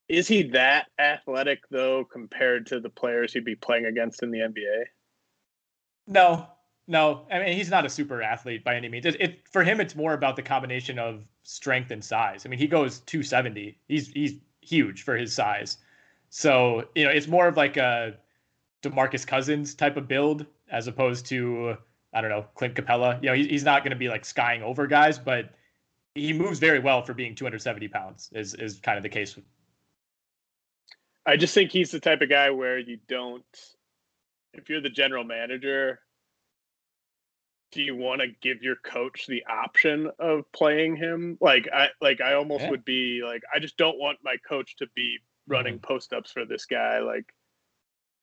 Is 0.09 0.27
he 0.27 0.43
that 0.43 0.87
athletic 0.99 1.69
though 1.71 2.05
compared 2.05 2.67
to 2.67 2.81
the 2.81 2.91
players 2.91 3.33
he'd 3.33 3.45
be 3.45 3.55
playing 3.55 3.87
against 3.87 4.23
in 4.23 4.31
the 4.31 4.39
NBA? 4.39 4.85
No, 6.09 6.49
no. 6.89 7.27
I 7.31 7.39
mean, 7.39 7.57
he's 7.57 7.71
not 7.71 7.87
a 7.87 7.89
super 7.89 8.21
athlete 8.21 8.65
by 8.65 8.75
any 8.75 8.89
means. 8.89 9.07
It, 9.07 9.17
it, 9.21 9.49
for 9.49 9.63
him, 9.63 9.81
it's 9.81 9.95
more 9.95 10.13
about 10.13 10.35
the 10.35 10.43
combination 10.43 10.99
of 10.99 11.23
strength 11.45 11.93
and 11.93 12.05
size. 12.05 12.45
I 12.45 12.49
mean, 12.49 12.59
he 12.59 12.67
goes 12.67 13.01
270. 13.01 13.79
He's 13.87 14.09
he's 14.09 14.35
huge 14.63 15.03
for 15.03 15.17
his 15.17 15.33
size. 15.33 15.79
So 16.29 16.89
you 16.97 17.05
know, 17.05 17.11
it's 17.11 17.29
more 17.29 17.47
of 17.47 17.57
like 17.57 17.77
a 17.77 18.17
Demarcus 18.83 19.27
Cousins 19.27 19.75
type 19.75 19.97
of 19.97 20.09
build 20.09 20.47
as 20.71 20.87
opposed 20.87 21.27
to 21.27 21.77
I 22.13 22.21
don't 22.21 22.31
know 22.31 22.47
Clint 22.55 22.75
Capela. 22.75 23.23
You 23.23 23.29
know, 23.29 23.35
he, 23.35 23.47
he's 23.47 23.65
not 23.65 23.83
going 23.83 23.91
to 23.91 23.97
be 23.97 24.09
like 24.09 24.25
skying 24.25 24.63
over 24.63 24.87
guys, 24.87 25.19
but 25.19 25.55
he 26.15 26.33
moves 26.33 26.59
very 26.59 26.79
well 26.79 27.03
for 27.03 27.15
being 27.15 27.35
270 27.35 27.89
pounds. 27.89 28.31
Is 28.33 28.55
is 28.55 28.81
kind 28.81 28.97
of 28.97 29.03
the 29.03 29.09
case 29.09 29.39
I 31.27 31.37
just 31.37 31.55
think 31.55 31.71
he's 31.71 31.91
the 31.91 32.01
type 32.01 32.23
of 32.23 32.31
guy 32.31 32.51
where 32.51 32.79
you 32.79 32.99
don't, 33.07 33.45
if 34.55 34.69
you're 34.69 34.81
the 34.81 34.89
general 34.89 35.23
manager, 35.23 36.01
do 37.73 37.83
you 37.83 37.95
want 37.95 38.21
to 38.21 38.29
give 38.41 38.63
your 38.63 38.77
coach 38.77 39.27
the 39.29 39.45
option 39.49 40.11
of 40.19 40.51
playing 40.53 40.97
him? 40.97 41.39
Like 41.41 41.69
I 41.73 41.89
like 42.01 42.21
I 42.21 42.35
almost 42.35 42.65
yeah. 42.65 42.71
would 42.71 42.85
be 42.85 43.23
like 43.25 43.43
I 43.55 43.61
just 43.61 43.77
don't 43.77 43.99
want 43.99 44.19
my 44.25 44.37
coach 44.49 44.77
to 44.77 44.87
be 44.97 45.19
running 45.47 45.75
mm-hmm. 45.75 45.87
post 45.87 46.13
ups 46.13 46.33
for 46.33 46.45
this 46.45 46.67
guy. 46.67 46.99
Like 46.99 47.27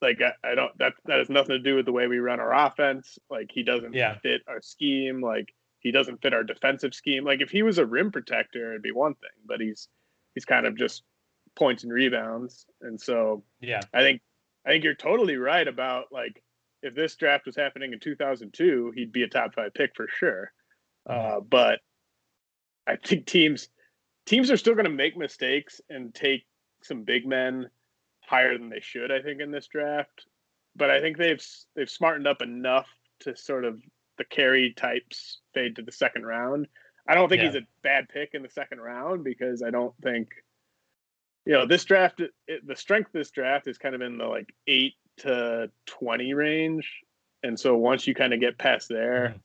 like 0.02 0.20
I, 0.22 0.52
I, 0.52 0.56
don't 0.56 0.78
that 0.78 0.94
that 1.06 1.20
has 1.20 1.30
nothing 1.30 1.56
to 1.56 1.60
do 1.60 1.76
with 1.76 1.86
the 1.86 1.92
way 1.92 2.08
we 2.08 2.20
run 2.20 2.40
our 2.40 2.54
offense. 2.54 3.18
Like 3.30 3.50
he 3.52 3.64
doesn't 3.64 3.94
yeah. 3.94 4.18
fit 4.20 4.42
our 4.48 4.62
scheme. 4.62 5.22
Like 5.22 5.54
he 5.80 5.92
doesn't 5.92 6.22
fit 6.22 6.34
our 6.34 6.44
defensive 6.44 6.94
scheme. 6.94 7.24
Like 7.24 7.42
if 7.42 7.50
he 7.50 7.64
was 7.64 7.78
a 7.78 7.86
rim 7.86 8.12
protector, 8.12 8.72
it'd 8.72 8.82
be 8.82 8.92
one 8.92 9.16
thing, 9.16 9.30
but 9.46 9.60
he's 9.60 9.88
he's 10.34 10.46
kind 10.46 10.66
of 10.66 10.78
just 10.78 11.04
points 11.56 11.84
and 11.84 11.92
rebounds. 11.92 12.66
And 12.82 13.00
so 13.00 13.44
yeah, 13.60 13.82
I 13.94 14.02
think 14.02 14.22
I 14.66 14.70
think 14.70 14.84
you're 14.84 14.96
totally 14.96 15.38
right 15.38 15.68
about 15.68 16.06
like 16.12 16.44
if 16.84 16.94
this 16.94 17.16
draft 17.16 17.46
was 17.46 17.56
happening 17.56 17.94
in 17.94 18.00
2002, 18.00 18.94
he'd 18.96 19.12
be 19.12 19.24
a 19.24 19.28
top 19.28 19.56
five 19.56 19.74
pick 19.74 19.96
for 19.96 20.08
sure. 20.20 20.52
Uh, 21.10 21.40
but 21.40 21.80
I 22.86 22.98
think 22.98 23.26
teams 23.26 23.70
teams 24.26 24.52
are 24.52 24.58
still 24.58 24.74
going 24.74 24.86
to 24.86 24.92
make 24.92 25.18
mistakes 25.18 25.82
and 25.90 26.14
take 26.14 26.46
some 26.84 27.04
big 27.04 27.26
men 27.26 27.70
higher 28.28 28.58
than 28.58 28.70
they 28.70 28.82
should. 28.82 29.12
I 29.12 29.22
think 29.22 29.42
in 29.42 29.52
this 29.52 29.68
draft, 29.68 30.26
but 30.76 30.90
I 30.90 31.02
think 31.02 31.18
they've 31.18 31.44
they've 31.76 31.90
smartened 31.90 32.28
up 32.28 32.42
enough 32.42 32.88
to 33.22 33.36
sort 33.36 33.66
of 33.66 33.82
the 34.18 34.26
Carey 34.26 34.74
types 34.74 35.40
fade 35.54 35.76
to 35.78 35.82
the 35.82 35.92
second 35.92 36.26
round. 36.26 36.68
I 37.08 37.16
don't 37.16 37.30
think 37.30 37.42
yeah. 37.42 37.48
he's 37.48 37.62
a 37.62 37.68
bad 37.84 38.10
pick 38.10 38.32
in 38.34 38.44
the 38.44 38.50
second 38.50 38.82
round 38.82 39.24
because 39.24 39.64
I 39.64 39.70
don't 39.70 39.96
think 40.04 40.30
you 41.48 41.54
know 41.54 41.66
this 41.66 41.86
draft 41.86 42.20
it, 42.20 42.68
the 42.68 42.76
strength 42.76 43.08
of 43.08 43.14
this 43.14 43.32
draft 43.32 43.68
is 43.68 43.78
kind 43.78 43.96
of 43.96 44.02
in 44.02 44.18
the 44.18 44.26
like 44.26 44.54
8 44.68 44.94
to 45.20 45.72
20 45.86 46.34
range 46.34 47.02
and 47.42 47.58
so 47.58 47.76
once 47.78 48.06
you 48.06 48.14
kind 48.14 48.34
of 48.34 48.42
get 48.42 48.58
past 48.58 48.90
there 48.90 49.30
mm-hmm. 49.30 49.38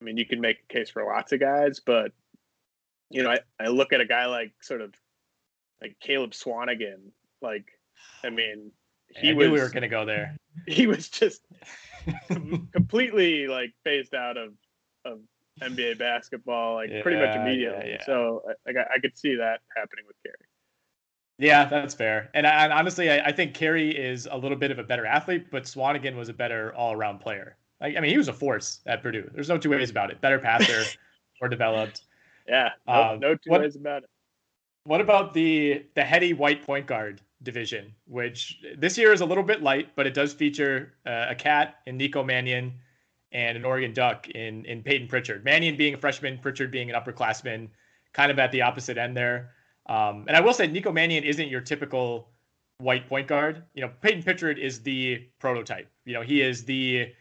i 0.00 0.04
mean 0.04 0.16
you 0.16 0.24
can 0.24 0.40
make 0.40 0.58
a 0.58 0.72
case 0.72 0.88
for 0.88 1.04
lots 1.04 1.32
of 1.32 1.40
guys 1.40 1.80
but 1.84 2.12
you 3.10 3.24
know 3.24 3.30
i, 3.30 3.38
I 3.58 3.68
look 3.68 3.92
at 3.92 4.00
a 4.00 4.06
guy 4.06 4.26
like 4.26 4.52
sort 4.62 4.80
of 4.80 4.94
like 5.82 5.96
caleb 6.00 6.30
swanigan 6.30 7.10
like 7.42 7.66
i 8.24 8.30
mean 8.30 8.70
he 9.16 9.30
I 9.30 9.34
was 9.34 9.50
we 9.50 9.60
were 9.60 9.68
going 9.68 9.82
to 9.82 9.88
go 9.88 10.04
there 10.04 10.36
he 10.66 10.86
was 10.86 11.08
just 11.08 11.42
completely 12.72 13.46
like 13.46 13.72
phased 13.84 14.14
out 14.14 14.36
of 14.36 14.52
of 15.04 15.20
nba 15.60 15.98
basketball 15.98 16.74
like 16.74 16.90
yeah, 16.90 17.02
pretty 17.02 17.18
much 17.18 17.36
immediately 17.36 17.90
yeah, 17.90 17.96
yeah. 17.98 18.06
so 18.06 18.42
like 18.66 18.76
I, 18.76 18.94
I 18.96 18.98
could 19.00 19.16
see 19.16 19.36
that 19.36 19.60
happening 19.76 20.04
with 20.06 20.16
Carey. 20.24 20.36
Yeah, 21.38 21.64
that's 21.64 21.94
fair. 21.94 22.30
And, 22.34 22.46
I, 22.46 22.64
and 22.64 22.72
honestly, 22.72 23.10
I, 23.10 23.26
I, 23.26 23.32
think 23.32 23.52
Carey 23.52 23.90
is 23.90 24.28
a 24.30 24.36
little 24.36 24.56
bit 24.56 24.70
of 24.70 24.78
a 24.78 24.84
better 24.84 25.04
athlete, 25.04 25.50
but 25.50 25.64
Swanigan 25.64 26.14
was 26.14 26.28
a 26.28 26.32
better 26.32 26.72
all-around 26.76 27.18
player. 27.18 27.56
I, 27.80 27.96
I 27.96 28.00
mean, 28.00 28.12
he 28.12 28.16
was 28.16 28.28
a 28.28 28.32
force 28.32 28.80
at 28.86 29.02
Purdue. 29.02 29.28
There's 29.34 29.48
no 29.48 29.58
two 29.58 29.70
ways 29.70 29.90
about 29.90 30.10
it. 30.10 30.20
Better 30.20 30.38
passer, 30.38 30.84
more 31.40 31.48
developed. 31.48 32.02
Yeah, 32.48 32.70
no, 32.86 32.92
um, 32.92 33.20
no 33.20 33.34
two 33.34 33.50
what, 33.50 33.60
ways 33.60 33.76
about 33.76 34.04
it. 34.04 34.10
What 34.84 35.00
about 35.00 35.34
the 35.34 35.84
the 35.94 36.02
heady 36.02 36.32
white 36.32 36.64
point 36.64 36.86
guard 36.86 37.20
division, 37.42 37.94
which 38.06 38.62
this 38.78 38.96
year 38.96 39.12
is 39.12 39.20
a 39.20 39.26
little 39.26 39.44
bit 39.44 39.62
light, 39.62 39.94
but 39.96 40.06
it 40.06 40.14
does 40.14 40.32
feature 40.32 40.94
uh, 41.06 41.26
a 41.28 41.34
cat 41.34 41.76
in 41.86 41.96
Nico 41.96 42.22
Mannion 42.22 42.74
and 43.32 43.56
an 43.56 43.64
Oregon 43.64 43.92
Duck 43.92 44.28
in 44.28 44.64
in 44.64 44.82
Payton 44.82 45.08
Pritchard. 45.08 45.44
Mannion 45.44 45.76
being 45.76 45.94
a 45.94 45.96
freshman, 45.96 46.38
Pritchard 46.38 46.70
being 46.70 46.90
an 46.90 46.96
upperclassman, 47.00 47.68
kind 48.12 48.30
of 48.30 48.38
at 48.38 48.52
the 48.52 48.62
opposite 48.62 48.98
end 48.98 49.16
there. 49.16 49.50
Um, 49.86 50.24
and 50.28 50.36
I 50.36 50.40
will 50.40 50.54
say 50.54 50.66
Nico 50.66 50.92
Mannion 50.92 51.24
isn't 51.24 51.48
your 51.48 51.60
typical 51.60 52.28
white 52.78 53.08
point 53.08 53.28
guard. 53.28 53.64
You 53.74 53.82
know, 53.82 53.90
Payton 54.00 54.22
Pritchard 54.22 54.58
is 54.58 54.80
the 54.80 55.26
prototype. 55.38 55.88
You 56.04 56.14
know, 56.14 56.22
he 56.22 56.42
is 56.42 56.64
the 56.64 57.12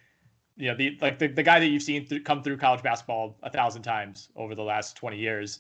you 0.58 0.68
know 0.68 0.76
the 0.76 0.98
like 1.02 1.18
the, 1.20 1.28
the 1.28 1.44
guy 1.44 1.60
that 1.60 1.68
you've 1.68 1.84
seen 1.84 2.06
th- 2.06 2.24
come 2.24 2.44
through 2.44 2.58
college 2.58 2.84
basketball 2.84 3.38
a 3.44 3.50
thousand 3.50 3.84
times 3.84 4.30
over 4.36 4.56
the 4.56 4.64
last 4.64 4.96
20 4.98 5.18
years. 5.18 5.60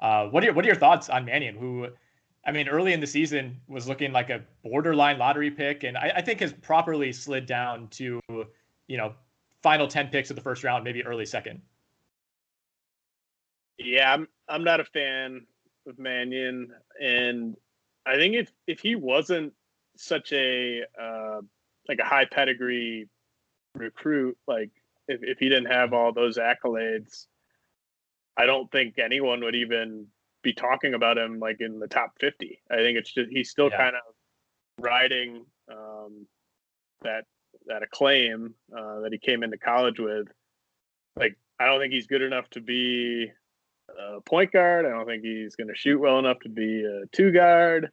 Uh, 0.00 0.26
what 0.26 0.42
are 0.42 0.46
your, 0.46 0.54
what 0.54 0.64
are 0.64 0.68
your 0.68 0.76
thoughts 0.76 1.08
on 1.08 1.24
Mannion, 1.24 1.54
who 1.56 1.86
I 2.44 2.50
mean, 2.50 2.68
early 2.68 2.92
in 2.92 3.00
the 3.00 3.06
season 3.06 3.60
was 3.68 3.86
looking 3.86 4.12
like 4.12 4.30
a 4.30 4.42
borderline 4.64 5.18
lottery 5.18 5.50
pick, 5.50 5.84
and 5.84 5.96
I, 5.96 6.12
I 6.16 6.22
think 6.22 6.40
has 6.40 6.52
properly 6.52 7.12
slid 7.12 7.46
down 7.46 7.88
to 7.90 8.20
you 8.88 8.96
know 8.96 9.14
final 9.62 9.86
10 9.86 10.08
picks 10.08 10.30
of 10.30 10.36
the 10.36 10.42
first 10.42 10.64
round, 10.64 10.82
maybe 10.82 11.04
early 11.04 11.26
second. 11.26 11.60
Yeah, 13.78 14.12
I'm 14.12 14.28
I'm 14.48 14.64
not 14.64 14.80
a 14.80 14.84
fan 14.84 15.46
of 15.86 15.98
Mannion, 15.98 16.72
and 17.00 17.56
I 18.06 18.16
think 18.16 18.34
if 18.34 18.52
if 18.66 18.80
he 18.80 18.96
wasn't 18.96 19.52
such 19.96 20.32
a 20.32 20.82
uh, 21.00 21.40
like 21.88 22.00
a 22.00 22.04
high 22.04 22.24
pedigree 22.24 23.08
recruit, 23.74 24.36
like 24.46 24.70
if 25.08 25.22
if 25.22 25.38
he 25.38 25.48
didn't 25.48 25.70
have 25.70 25.92
all 25.92 26.12
those 26.12 26.38
accolades, 26.38 27.26
I 28.36 28.46
don't 28.46 28.70
think 28.70 28.98
anyone 28.98 29.42
would 29.42 29.54
even 29.54 30.06
be 30.42 30.52
talking 30.52 30.94
about 30.94 31.18
him 31.18 31.38
like 31.38 31.60
in 31.60 31.78
the 31.78 31.88
top 31.88 32.12
50. 32.20 32.60
I 32.70 32.76
think 32.76 32.98
it's 32.98 33.12
just 33.12 33.30
he's 33.30 33.50
still 33.50 33.70
yeah. 33.70 33.78
kind 33.78 33.96
of 33.96 34.02
riding 34.84 35.44
um, 35.70 36.26
that 37.02 37.24
that 37.66 37.82
acclaim 37.82 38.54
uh, 38.76 39.00
that 39.00 39.12
he 39.12 39.18
came 39.18 39.42
into 39.42 39.58
college 39.58 39.98
with. 39.98 40.26
Like 41.16 41.36
I 41.58 41.66
don't 41.66 41.80
think 41.80 41.92
he's 41.92 42.06
good 42.06 42.22
enough 42.22 42.48
to 42.50 42.60
be 42.60 43.30
a 43.98 44.20
point 44.22 44.52
guard. 44.52 44.86
I 44.86 44.90
don't 44.90 45.06
think 45.06 45.22
he's 45.22 45.56
going 45.56 45.68
to 45.68 45.76
shoot 45.76 46.00
well 46.00 46.18
enough 46.18 46.40
to 46.40 46.48
be 46.48 46.84
a 46.84 47.06
two 47.12 47.32
guard. 47.32 47.90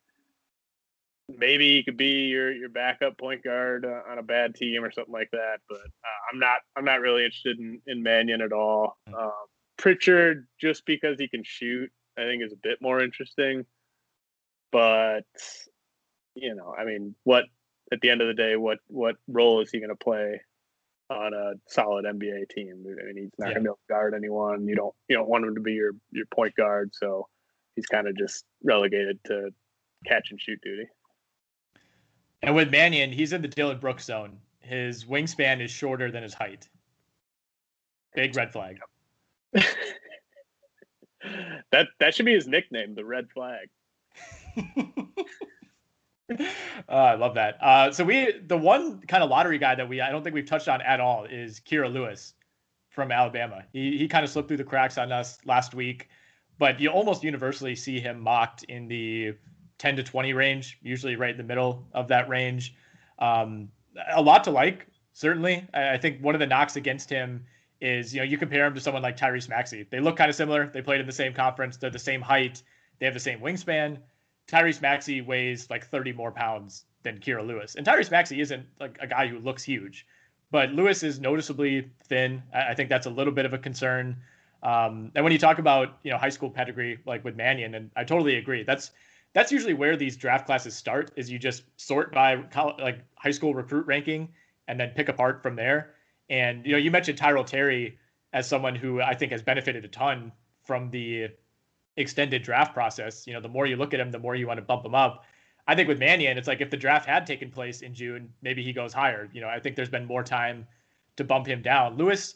Maybe 1.27 1.75
he 1.75 1.83
could 1.83 1.97
be 1.97 2.27
your 2.27 2.51
your 2.51 2.69
backup 2.69 3.17
point 3.17 3.43
guard 3.43 3.85
uh, 3.85 4.01
on 4.09 4.17
a 4.17 4.23
bad 4.23 4.55
team 4.55 4.83
or 4.83 4.91
something 4.91 5.13
like 5.13 5.29
that. 5.31 5.59
But 5.67 5.77
uh, 5.77 6.31
I'm 6.31 6.39
not 6.39 6.61
I'm 6.75 6.85
not 6.85 7.01
really 7.01 7.23
interested 7.23 7.59
in 7.59 7.81
in 7.85 8.01
Mannion 8.01 8.41
at 8.41 8.53
all. 8.53 8.97
Um, 9.07 9.31
Pritchard 9.77 10.47
just 10.59 10.85
because 10.85 11.17
he 11.19 11.27
can 11.27 11.43
shoot 11.43 11.91
I 12.19 12.23
think 12.23 12.43
is 12.43 12.53
a 12.53 12.57
bit 12.57 12.81
more 12.81 13.01
interesting. 13.01 13.65
But 14.71 15.23
you 16.35 16.55
know, 16.55 16.73
I 16.77 16.85
mean, 16.85 17.15
what 17.23 17.45
at 17.91 18.01
the 18.01 18.09
end 18.09 18.21
of 18.21 18.27
the 18.27 18.33
day, 18.33 18.55
what 18.55 18.79
what 18.87 19.15
role 19.27 19.61
is 19.61 19.71
he 19.71 19.79
going 19.79 19.89
to 19.89 19.95
play 19.95 20.41
on 21.09 21.33
a 21.33 21.53
solid 21.67 22.05
NBA 22.05 22.49
team? 22.49 22.85
I 22.85 23.05
mean, 23.05 23.17
he's 23.17 23.31
not 23.39 23.47
Yeah. 23.47 23.53
going 23.53 23.55
to 23.55 23.61
be 23.61 23.67
able 23.67 23.75
to 23.87 23.93
guard 23.93 24.13
anyone. 24.13 24.67
You 24.67 24.75
don't 24.75 24.95
you 25.07 25.15
don't 25.15 25.29
want 25.29 25.45
him 25.45 25.55
to 25.55 25.61
be 25.61 25.73
your 25.73 25.93
your 26.11 26.25
point 26.27 26.55
guard, 26.55 26.91
so 26.93 27.27
he's 27.75 27.87
kind 27.87 28.07
of 28.07 28.15
just 28.17 28.45
relegated 28.63 29.19
to 29.25 29.49
catch 30.05 30.31
and 30.31 30.39
shoot 30.39 30.59
duty. 30.61 30.85
And 32.41 32.55
with 32.55 32.71
Mannion, 32.71 33.11
he's 33.11 33.33
in 33.33 33.41
the 33.41 33.47
Dillon 33.47 33.79
Brooks 33.79 34.05
zone. 34.05 34.39
His 34.61 35.03
wingspan 35.05 35.61
is 35.61 35.71
shorter 35.71 36.11
than 36.11 36.23
his 36.23 36.33
height. 36.33 36.69
Big 38.15 38.35
red 38.35 38.51
flag. 38.51 38.79
that 41.71 41.87
that 41.99 42.15
should 42.15 42.25
be 42.25 42.33
his 42.33 42.47
nickname, 42.47 42.95
the 42.95 43.05
red 43.05 43.29
flag. 43.29 43.69
Uh, 46.29 46.41
I 46.89 47.15
love 47.15 47.35
that. 47.35 47.57
Uh, 47.61 47.91
so 47.91 48.03
we, 48.03 48.33
the 48.45 48.57
one 48.57 49.01
kind 49.01 49.23
of 49.23 49.29
lottery 49.29 49.57
guy 49.57 49.75
that 49.75 49.87
we, 49.87 50.01
I 50.01 50.11
don't 50.11 50.23
think 50.23 50.35
we've 50.35 50.45
touched 50.45 50.67
on 50.67 50.81
at 50.81 50.99
all 50.99 51.25
is 51.25 51.59
Kira 51.59 51.91
Lewis 51.91 52.33
from 52.89 53.11
Alabama. 53.11 53.63
He 53.71 53.97
he 53.97 54.07
kind 54.07 54.23
of 54.23 54.31
slipped 54.31 54.47
through 54.47 54.57
the 54.57 54.63
cracks 54.63 54.97
on 54.97 55.11
us 55.11 55.37
last 55.45 55.73
week, 55.73 56.09
but 56.57 56.79
you 56.79 56.89
almost 56.89 57.23
universally 57.23 57.75
see 57.75 57.99
him 57.99 58.19
mocked 58.19 58.63
in 58.63 58.87
the 58.87 59.33
10 59.77 59.95
to 59.95 60.03
20 60.03 60.33
range, 60.33 60.77
usually 60.81 61.15
right 61.15 61.31
in 61.31 61.37
the 61.37 61.43
middle 61.43 61.87
of 61.93 62.07
that 62.09 62.29
range. 62.29 62.75
Um, 63.17 63.69
a 64.11 64.21
lot 64.21 64.43
to 64.43 64.51
like, 64.51 64.87
certainly. 65.13 65.65
I, 65.73 65.93
I 65.93 65.97
think 65.97 66.21
one 66.21 66.35
of 66.35 66.39
the 66.39 66.47
knocks 66.47 66.75
against 66.75 67.09
him 67.09 67.45
is, 67.81 68.13
you 68.13 68.19
know, 68.19 68.25
you 68.25 68.37
compare 68.37 68.65
him 68.65 68.73
to 68.73 68.81
someone 68.81 69.03
like 69.03 69.17
Tyrese 69.17 69.49
Maxey. 69.49 69.85
They 69.89 69.99
look 69.99 70.17
kind 70.17 70.29
of 70.29 70.35
similar. 70.35 70.67
They 70.67 70.81
played 70.81 70.99
in 70.99 71.05
the 71.05 71.13
same 71.13 71.33
conference. 71.33 71.77
They're 71.77 71.89
the 71.89 71.99
same 71.99 72.21
height. 72.21 72.61
They 72.99 73.05
have 73.05 73.13
the 73.13 73.19
same 73.19 73.39
wingspan. 73.39 73.99
Tyrese 74.47 74.81
Maxey 74.81 75.21
weighs 75.21 75.69
like 75.69 75.85
30 75.85 76.13
more 76.13 76.31
pounds 76.31 76.85
than 77.03 77.19
Kira 77.19 77.45
Lewis. 77.45 77.75
And 77.75 77.85
Tyrese 77.85 78.11
Maxey 78.11 78.41
isn't 78.41 78.65
like 78.79 78.97
a 78.99 79.07
guy 79.07 79.27
who 79.27 79.39
looks 79.39 79.63
huge, 79.63 80.05
but 80.51 80.71
Lewis 80.71 81.03
is 81.03 81.19
noticeably 81.19 81.89
thin. 82.03 82.41
I, 82.53 82.73
think 82.73 82.89
that's 82.89 83.05
a 83.05 83.09
little 83.09 83.33
bit 83.33 83.45
of 83.45 83.53
a 83.53 83.57
concern. 83.57 84.17
Um, 84.63 85.11
and 85.15 85.23
when 85.23 85.31
you 85.31 85.39
talk 85.39 85.59
about, 85.59 85.99
you 86.03 86.11
know, 86.11 86.17
high 86.17 86.29
school 86.29 86.49
pedigree, 86.49 86.99
like 87.05 87.23
with 87.23 87.35
Mannion, 87.35 87.75
and 87.75 87.91
I 87.95 88.03
totally 88.03 88.35
agree. 88.35 88.63
That's 88.63 88.91
that's 89.33 89.51
usually 89.51 89.75
where 89.75 89.95
these 89.95 90.17
draft 90.17 90.47
classes 90.47 90.75
start 90.75 91.11
is 91.15 91.29
you 91.29 91.37
just 91.37 91.63
sort 91.77 92.11
by 92.11 92.37
col- 92.51 92.75
like 92.79 92.99
high 93.15 93.31
school 93.31 93.53
recruit 93.53 93.85
ranking 93.85 94.27
and 94.67 94.79
then 94.79 94.89
pick 94.89 95.07
apart 95.07 95.43
from 95.43 95.55
there. 95.55 95.93
And, 96.29 96.65
you 96.65 96.73
know, 96.73 96.77
you 96.77 96.91
mentioned 96.91 97.17
Tyrell 97.17 97.43
Terry 97.43 97.97
as 98.33 98.47
someone 98.47 98.75
who 98.75 99.01
I 99.01 99.15
think 99.15 99.31
has 99.31 99.41
benefited 99.41 99.83
a 99.85 99.87
ton 99.87 100.31
from 100.63 100.91
the 100.91 101.29
extended 101.97 102.43
draft 102.43 102.73
process. 102.73 103.25
You 103.25 103.33
know, 103.33 103.41
the 103.41 103.49
more 103.49 103.65
you 103.65 103.75
look 103.75 103.93
at 103.93 103.99
him, 103.99 104.11
the 104.11 104.19
more 104.19 104.35
you 104.35 104.47
want 104.47 104.57
to 104.57 104.65
bump 104.65 104.85
him 104.85 104.95
up. 104.95 105.25
I 105.67 105.75
think 105.75 105.87
with 105.87 105.99
Mannion, 105.99 106.37
it's 106.37 106.47
like 106.47 106.61
if 106.61 106.69
the 106.69 106.77
draft 106.77 107.05
had 107.07 107.27
taken 107.27 107.51
place 107.51 107.81
in 107.81 107.93
June, 107.93 108.33
maybe 108.41 108.63
he 108.63 108.73
goes 108.73 108.93
higher. 108.93 109.29
You 109.33 109.41
know, 109.41 109.47
I 109.47 109.59
think 109.59 109.75
there's 109.75 109.89
been 109.89 110.05
more 110.05 110.23
time 110.23 110.65
to 111.17 111.23
bump 111.23 111.45
him 111.45 111.61
down. 111.61 111.97
Lewis, 111.97 112.35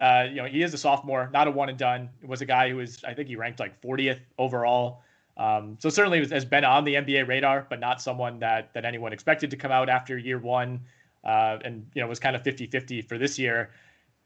uh, 0.00 0.26
you 0.28 0.36
know, 0.36 0.46
he 0.46 0.62
is 0.62 0.72
a 0.72 0.78
sophomore, 0.78 1.28
not 1.32 1.46
a 1.46 1.50
one 1.50 1.68
and 1.68 1.76
done. 1.76 2.08
It 2.22 2.28
was 2.28 2.40
a 2.40 2.46
guy 2.46 2.70
who 2.70 2.76
was, 2.76 3.04
I 3.04 3.12
think 3.12 3.28
he 3.28 3.36
ranked 3.36 3.60
like 3.60 3.80
40th 3.82 4.20
overall. 4.38 5.02
Um, 5.36 5.76
so 5.80 5.88
certainly 5.88 6.26
has 6.26 6.44
been 6.44 6.64
on 6.64 6.84
the 6.84 6.94
NBA 6.94 7.26
radar, 7.26 7.66
but 7.68 7.80
not 7.80 8.00
someone 8.00 8.38
that 8.40 8.72
that 8.74 8.84
anyone 8.84 9.12
expected 9.12 9.50
to 9.50 9.56
come 9.56 9.72
out 9.72 9.88
after 9.88 10.18
year 10.18 10.38
one. 10.38 10.80
Uh, 11.24 11.58
and 11.64 11.86
you 11.94 12.00
know 12.00 12.08
was 12.08 12.18
kind 12.18 12.34
of 12.34 12.42
50-50 12.42 13.06
for 13.06 13.18
this 13.18 13.38
year. 13.38 13.70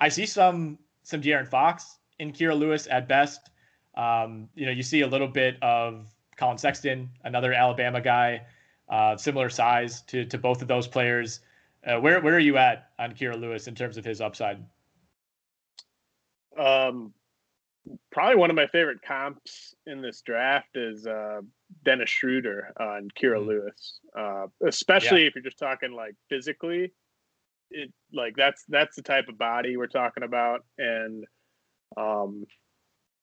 I 0.01 0.09
see 0.09 0.27
some 0.27 0.79
some 1.03 1.21
De'Aaron 1.21 1.49
Fox 1.49 1.99
in 2.19 2.33
Kira 2.33 2.59
Lewis 2.59 2.87
at 2.91 3.09
best. 3.09 3.51
Um, 3.97 4.49
you 4.55 4.67
know, 4.67 4.73
you 4.73 4.83
see 4.83 5.03
a 5.03 5.07
little 5.07 5.29
bit 5.29 5.57
of 5.63 6.09
Collin 6.37 6.59
Sexton, 6.59 7.11
another 7.25 7.53
Alabama 7.53 8.01
guy, 8.01 8.43
uh, 8.89 9.17
similar 9.17 9.49
size 9.49 10.03
to 10.03 10.25
to 10.25 10.39
both 10.39 10.63
of 10.63 10.69
those 10.69 10.87
players. 10.87 11.41
Uh, 11.87 12.01
where 12.01 12.21
where 12.21 12.35
are 12.35 12.41
you 12.41 12.57
at 12.57 12.91
on 12.99 13.13
Kira 13.13 13.39
Lewis 13.39 13.67
in 13.67 13.75
terms 13.75 13.97
of 13.97 14.05
his 14.05 14.21
upside? 14.21 14.65
Um, 16.59 17.13
probably 18.11 18.37
one 18.37 18.51
of 18.51 18.57
my 18.57 18.67
favorite 18.67 19.03
comps 19.03 19.75
in 19.87 20.01
this 20.01 20.23
draft 20.23 20.77
is 20.77 21.07
uh, 21.07 21.41
Dennis 21.85 22.11
Schroeder 22.11 22.73
on 22.79 23.09
Kira 23.19 23.41
Mm. 23.41 23.47
Lewis, 23.47 24.01
uh, 24.17 24.47
especially 24.67 25.27
if 25.27 25.35
you're 25.35 25.45
just 25.45 25.59
talking 25.59 25.93
like 25.93 26.15
physically. 26.29 26.93
It 27.71 27.93
like 28.13 28.37
that's 28.37 28.65
that's 28.69 28.97
the 28.97 29.03
type 29.03 29.29
of 29.29 29.39
body 29.39 29.77
we're 29.77 29.87
talking 29.87 30.23
about, 30.23 30.65
and 30.79 31.25
um, 31.97 32.45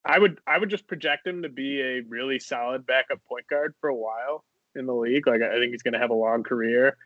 I 0.04 0.18
would 0.18 0.40
I 0.48 0.58
would 0.58 0.70
just 0.70 0.88
project 0.88 1.28
him 1.28 1.44
to 1.44 1.50
be 1.50 1.82
a 1.82 2.02
really 2.02 2.40
solid 2.40 2.86
backup 2.86 3.24
point 3.28 3.48
guard 3.48 3.76
for 3.80 3.90
a 3.90 3.96
while 3.96 4.44
in 4.76 4.86
the 4.86 4.96
league. 4.96 5.28
Like 5.28 5.42
I 5.42 5.58
think 5.60 5.72
he's 5.72 5.84
going 5.84 5.94
to 5.94 6.00
have 6.00 6.10
a 6.10 6.16
long 6.16 6.44
career. 6.44 6.98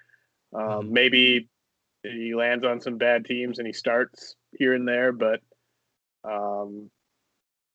Um, 0.53 0.93
Maybe 0.93 1.49
he 2.03 2.35
lands 2.35 2.63
on 2.63 2.79
some 2.79 2.97
bad 2.97 3.25
teams 3.25 3.59
and 3.59 3.67
he 3.67 3.73
starts 3.73 4.35
here 4.57 4.73
and 4.73 4.87
there, 4.87 5.11
but 5.11 5.41
um, 6.23 6.89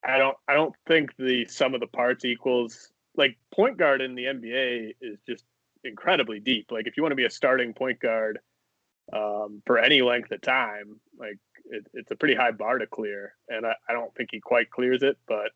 I 0.05 0.19
don't 0.19 0.37
I 0.49 0.55
don't 0.55 0.75
think 0.87 1.11
the 1.19 1.47
sum 1.47 1.75
of 1.75 1.81
the 1.81 1.87
parts 1.87 2.25
equals 2.25 2.91
like 3.17 3.37
point 3.55 3.77
guard 3.77 4.01
in 4.01 4.15
the 4.15 4.25
NBA 4.25 4.95
is 5.01 5.19
just 5.27 5.45
incredibly 5.85 6.41
deep. 6.41 6.71
Like 6.71 6.87
if 6.87 6.97
you 6.97 7.03
want 7.03 7.13
to 7.13 7.17
be 7.17 7.25
a 7.25 7.31
starting 7.31 7.73
point 7.73 8.01
guard 8.01 8.39
um, 9.13 9.63
for 9.67 9.79
any 9.79 10.03
length 10.03 10.31
of 10.31 10.41
time, 10.41 11.01
like 11.19 11.39
it, 11.67 11.87
it's 11.95 12.11
a 12.11 12.17
pretty 12.17 12.35
high 12.35 12.53
bar 12.53 12.79
to 12.79 12.87
clear, 12.87 13.35
and 13.49 13.67
I, 13.67 13.75
I 13.89 13.93
don't 13.93 14.15
think 14.15 14.31
he 14.33 14.41
quite 14.41 14.71
clears 14.71 15.03
it. 15.03 15.19
But 15.27 15.51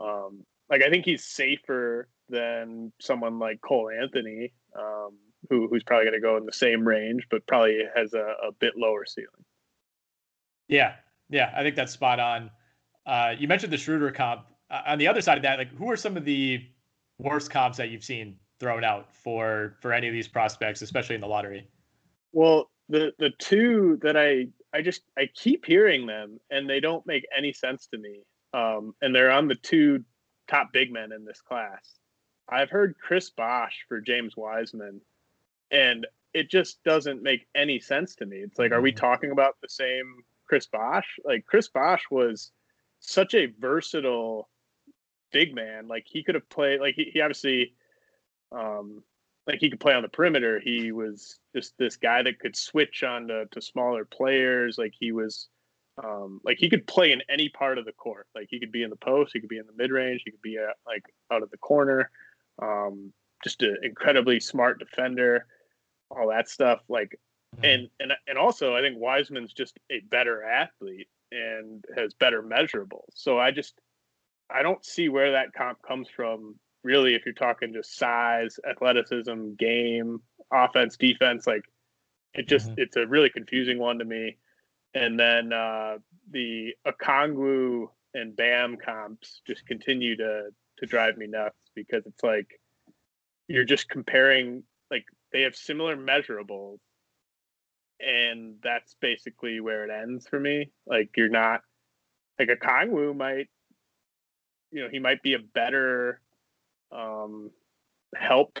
um, 0.00 0.44
like 0.70 0.82
I 0.82 0.90
think 0.90 1.04
he's 1.04 1.24
safer 1.24 2.08
than 2.28 2.92
someone 3.00 3.38
like 3.38 3.60
Cole 3.60 3.90
Anthony, 3.90 4.52
um, 4.78 5.18
who 5.50 5.68
who's 5.68 5.82
probably 5.82 6.06
going 6.06 6.14
to 6.14 6.20
go 6.20 6.36
in 6.36 6.46
the 6.46 6.52
same 6.52 6.86
range, 6.86 7.26
but 7.30 7.46
probably 7.46 7.80
has 7.94 8.14
a, 8.14 8.34
a 8.48 8.52
bit 8.58 8.74
lower 8.76 9.04
ceiling. 9.04 9.28
Yeah, 10.68 10.94
yeah, 11.28 11.52
I 11.54 11.62
think 11.62 11.76
that's 11.76 11.92
spot 11.92 12.20
on. 12.20 12.50
Uh, 13.04 13.34
you 13.38 13.48
mentioned 13.48 13.72
the 13.72 13.78
Schroeder 13.78 14.10
comp. 14.12 14.46
Uh, 14.72 14.80
on 14.86 14.98
the 14.98 15.06
other 15.06 15.20
side 15.20 15.36
of 15.36 15.42
that, 15.42 15.58
like 15.58 15.72
who 15.74 15.90
are 15.90 15.96
some 15.96 16.16
of 16.16 16.24
the 16.24 16.64
worst 17.18 17.50
comps 17.50 17.76
that 17.76 17.90
you've 17.90 18.02
seen 18.02 18.36
thrown 18.58 18.82
out 18.82 19.14
for 19.14 19.76
for 19.80 19.92
any 19.92 20.08
of 20.08 20.14
these 20.14 20.26
prospects, 20.26 20.82
especially 20.82 21.14
in 21.14 21.20
the 21.20 21.26
lottery? 21.26 21.68
Well, 22.32 22.70
the 22.88 23.12
the 23.18 23.30
two 23.38 23.98
that 24.02 24.16
I 24.16 24.48
I 24.76 24.80
just 24.82 25.02
I 25.18 25.28
keep 25.34 25.66
hearing 25.66 26.06
them 26.06 26.40
and 26.50 26.68
they 26.68 26.80
don't 26.80 27.06
make 27.06 27.24
any 27.36 27.52
sense 27.52 27.86
to 27.88 27.98
me. 27.98 28.22
Um, 28.54 28.94
and 29.02 29.14
they're 29.14 29.30
on 29.30 29.48
the 29.48 29.54
two 29.54 30.04
top 30.48 30.72
big 30.72 30.92
men 30.92 31.12
in 31.12 31.24
this 31.24 31.40
class. 31.40 31.98
I've 32.48 32.70
heard 32.70 32.96
Chris 33.00 33.30
Bosh 33.30 33.84
for 33.88 34.00
James 34.00 34.36
Wiseman, 34.36 35.00
and 35.70 36.06
it 36.34 36.50
just 36.50 36.82
doesn't 36.82 37.22
make 37.22 37.46
any 37.54 37.78
sense 37.78 38.14
to 38.16 38.26
me. 38.26 38.38
It's 38.38 38.58
like, 38.58 38.72
are 38.72 38.80
we 38.80 38.92
talking 38.92 39.30
about 39.30 39.56
the 39.62 39.68
same 39.68 40.22
Chris 40.46 40.66
Bosh? 40.66 41.18
Like 41.24 41.46
Chris 41.46 41.68
Bosh 41.68 42.02
was 42.10 42.52
such 43.00 43.34
a 43.34 43.52
versatile 43.58 44.48
big 45.32 45.54
man. 45.54 45.88
Like 45.88 46.06
he 46.08 46.22
could 46.22 46.34
have 46.34 46.48
played. 46.48 46.80
Like 46.80 46.94
he, 46.94 47.10
he 47.12 47.20
obviously, 47.20 47.74
um, 48.52 49.02
like 49.46 49.58
he 49.60 49.70
could 49.70 49.80
play 49.80 49.94
on 49.94 50.02
the 50.02 50.08
perimeter. 50.08 50.60
He 50.60 50.92
was 50.92 51.38
just 51.54 51.76
this 51.78 51.96
guy 51.96 52.22
that 52.22 52.38
could 52.38 52.56
switch 52.56 53.02
on 53.02 53.28
to, 53.28 53.46
to 53.46 53.60
smaller 53.60 54.04
players. 54.04 54.78
Like 54.78 54.94
he 54.98 55.12
was, 55.12 55.48
um, 56.02 56.40
like 56.44 56.58
he 56.58 56.70
could 56.70 56.86
play 56.86 57.12
in 57.12 57.22
any 57.28 57.48
part 57.48 57.78
of 57.78 57.84
the 57.84 57.92
court. 57.92 58.26
Like 58.34 58.46
he 58.50 58.60
could 58.60 58.72
be 58.72 58.82
in 58.82 58.90
the 58.90 58.96
post, 58.96 59.32
he 59.32 59.40
could 59.40 59.48
be 59.48 59.58
in 59.58 59.66
the 59.66 59.72
mid 59.76 59.90
range, 59.90 60.22
he 60.24 60.30
could 60.30 60.42
be 60.42 60.58
uh, 60.58 60.72
like 60.86 61.04
out 61.32 61.42
of 61.42 61.50
the 61.50 61.58
corner. 61.58 62.10
Um, 62.60 63.12
just 63.42 63.62
an 63.62 63.76
incredibly 63.82 64.38
smart 64.38 64.78
defender, 64.78 65.46
all 66.10 66.28
that 66.28 66.48
stuff. 66.48 66.80
Like, 66.88 67.18
and 67.62 67.88
and 68.00 68.12
and 68.28 68.38
also 68.38 68.74
I 68.74 68.80
think 68.80 68.96
Wiseman's 68.98 69.52
just 69.52 69.78
a 69.90 70.00
better 70.00 70.42
athlete 70.42 71.08
and 71.32 71.84
has 71.96 72.14
better 72.14 72.42
measurables. 72.42 73.10
So 73.14 73.38
I 73.38 73.50
just 73.50 73.74
I 74.52 74.62
don't 74.62 74.84
see 74.84 75.08
where 75.08 75.32
that 75.32 75.52
comp 75.52 75.82
comes 75.82 76.08
from 76.14 76.56
really 76.84 77.14
if 77.14 77.24
you're 77.24 77.34
talking 77.34 77.72
just 77.72 77.96
size, 77.96 78.58
athleticism, 78.68 79.54
game, 79.58 80.20
offense, 80.52 80.96
defense, 80.96 81.46
like 81.46 81.64
it 82.34 82.48
just 82.48 82.70
it's 82.76 82.96
a 82.96 83.06
really 83.06 83.30
confusing 83.30 83.78
one 83.78 83.98
to 83.98 84.04
me. 84.04 84.36
And 84.94 85.18
then 85.18 85.52
uh 85.52 85.98
the 86.30 86.74
Okongwu 86.86 87.88
and 88.14 88.36
Bam 88.36 88.76
comps 88.76 89.42
just 89.46 89.66
continue 89.66 90.16
to 90.16 90.50
to 90.78 90.86
drive 90.86 91.16
me 91.16 91.26
nuts 91.26 91.56
because 91.74 92.04
it's 92.06 92.22
like 92.22 92.60
you're 93.48 93.64
just 93.64 93.88
comparing 93.88 94.62
like 94.90 95.04
they 95.32 95.42
have 95.42 95.56
similar 95.56 95.96
measurables 95.96 96.78
and 98.00 98.56
that's 98.62 98.96
basically 99.00 99.60
where 99.60 99.84
it 99.84 99.90
ends 99.90 100.26
for 100.26 100.40
me. 100.40 100.70
Like 100.86 101.10
you're 101.16 101.28
not 101.28 101.62
like 102.38 102.48
Okongwu 102.48 103.16
might 103.16 103.48
you 104.72 104.82
know, 104.82 104.88
he 104.90 104.98
might 104.98 105.22
be 105.22 105.34
a 105.34 105.38
better 105.38 106.20
um 106.90 107.50
help 108.14 108.58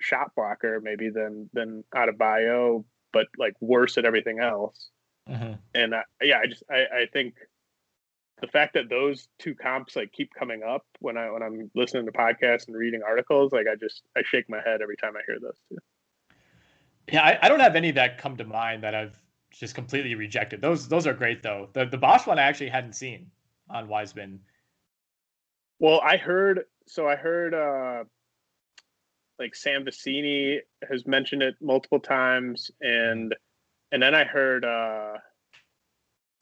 shot 0.00 0.34
blocker 0.34 0.80
maybe 0.82 1.10
than 1.10 1.48
than 1.52 1.84
Adebayo, 1.94 2.84
but 3.12 3.26
like 3.38 3.54
worse 3.60 3.98
at 3.98 4.04
everything 4.04 4.40
else. 4.40 4.88
And 5.74 5.94
uh, 5.94 6.02
yeah, 6.22 6.38
I 6.38 6.46
just 6.46 6.62
I, 6.70 6.76
I 7.02 7.06
think 7.12 7.34
the 8.40 8.48
fact 8.48 8.74
that 8.74 8.88
those 8.88 9.28
two 9.38 9.54
comps 9.54 9.96
like 9.96 10.12
keep 10.12 10.32
coming 10.34 10.62
up 10.62 10.84
when 11.00 11.16
I 11.16 11.30
when 11.30 11.42
I'm 11.42 11.70
listening 11.74 12.06
to 12.06 12.12
podcasts 12.12 12.66
and 12.66 12.76
reading 12.76 13.02
articles, 13.06 13.52
like 13.52 13.66
I 13.70 13.76
just 13.76 14.02
I 14.16 14.22
shake 14.24 14.48
my 14.48 14.60
head 14.64 14.80
every 14.82 14.96
time 14.96 15.12
I 15.16 15.20
hear 15.26 15.38
those 15.40 15.58
two. 15.68 15.78
Yeah, 17.12 17.22
I, 17.22 17.38
I 17.42 17.48
don't 17.48 17.60
have 17.60 17.76
any 17.76 17.90
that 17.92 18.18
come 18.18 18.36
to 18.36 18.44
mind 18.44 18.82
that 18.82 18.94
I've 18.94 19.18
just 19.50 19.74
completely 19.74 20.14
rejected. 20.14 20.60
Those 20.60 20.88
those 20.88 21.06
are 21.06 21.14
great 21.14 21.42
though. 21.42 21.68
The 21.72 21.84
the 21.84 21.98
Bosh 21.98 22.26
one 22.26 22.38
I 22.38 22.42
actually 22.42 22.70
hadn't 22.70 22.94
seen 22.94 23.30
on 23.68 23.88
Wiseman. 23.88 24.40
Well, 25.80 26.00
I 26.04 26.18
heard 26.18 26.64
so 26.86 27.08
I 27.08 27.16
heard 27.16 27.54
uh 27.54 28.04
like 29.38 29.54
Sam 29.54 29.84
Vecenie 29.84 30.58
has 30.88 31.06
mentioned 31.06 31.42
it 31.42 31.54
multiple 31.60 32.00
times 32.00 32.70
and 32.80 33.34
and 33.90 34.02
then 34.02 34.14
I 34.14 34.24
heard 34.24 34.64
uh 34.64 35.14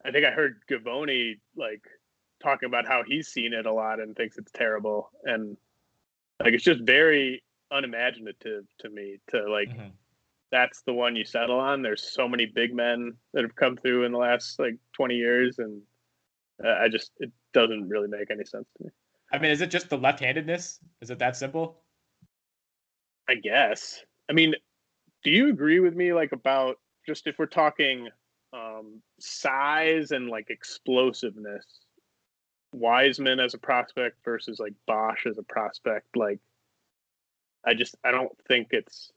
I 0.05 0.11
think 0.11 0.25
I 0.25 0.31
heard 0.31 0.61
Givony 0.69 1.39
like 1.55 1.83
talking 2.43 2.67
about 2.67 2.85
how 2.85 3.03
he's 3.07 3.29
seen 3.29 3.53
it 3.53 3.65
a 3.65 3.73
lot 3.73 3.99
and 3.99 4.15
thinks 4.15 4.37
it's 4.37 4.51
terrible 4.51 5.09
and 5.23 5.57
like 6.43 6.53
it's 6.53 6.63
just 6.63 6.81
very 6.81 7.41
unimaginative 7.71 8.65
to 8.79 8.89
me 8.89 9.19
to 9.29 9.49
like 9.49 9.69
mm-hmm. 9.69 9.89
that's 10.51 10.81
the 10.81 10.93
one 10.93 11.15
you 11.15 11.23
settle 11.23 11.59
on 11.59 11.81
there's 11.81 12.11
so 12.11 12.27
many 12.27 12.45
big 12.45 12.73
men 12.73 13.13
that 13.33 13.43
have 13.43 13.55
come 13.55 13.77
through 13.77 14.03
in 14.03 14.11
the 14.11 14.17
last 14.17 14.59
like 14.59 14.75
20 14.95 15.15
years 15.15 15.59
and 15.59 15.81
uh, 16.63 16.75
I 16.81 16.89
just 16.89 17.11
it 17.19 17.31
doesn't 17.53 17.87
really 17.87 18.07
make 18.07 18.31
any 18.31 18.43
sense 18.43 18.67
to 18.77 18.85
me. 18.85 18.89
I 19.31 19.37
mean, 19.37 19.51
is 19.51 19.61
it 19.61 19.69
just 19.69 19.89
the 19.89 19.97
left-handedness? 19.97 20.79
Is 21.01 21.09
it 21.09 21.19
that 21.19 21.37
simple? 21.37 21.81
I 23.27 23.35
guess. 23.35 24.03
I 24.29 24.33
mean, 24.33 24.55
do 25.23 25.31
you 25.31 25.49
agree 25.49 25.79
with 25.79 25.95
me 25.95 26.13
like 26.13 26.31
about 26.31 26.79
just 27.05 27.27
if 27.27 27.37
we're 27.37 27.45
talking 27.45 28.09
um, 28.53 29.01
size 29.19 30.11
and 30.11 30.29
like 30.29 30.49
explosiveness, 30.49 31.65
Wiseman 32.73 33.39
as 33.39 33.53
a 33.53 33.57
prospect 33.57 34.23
versus 34.23 34.59
like 34.59 34.73
Bosh 34.87 35.25
as 35.27 35.37
a 35.37 35.43
prospect, 35.43 36.15
like 36.15 36.39
I 37.65 37.73
just 37.73 37.95
I 38.03 38.11
don't 38.11 38.31
think 38.47 38.69
it's 38.71 39.11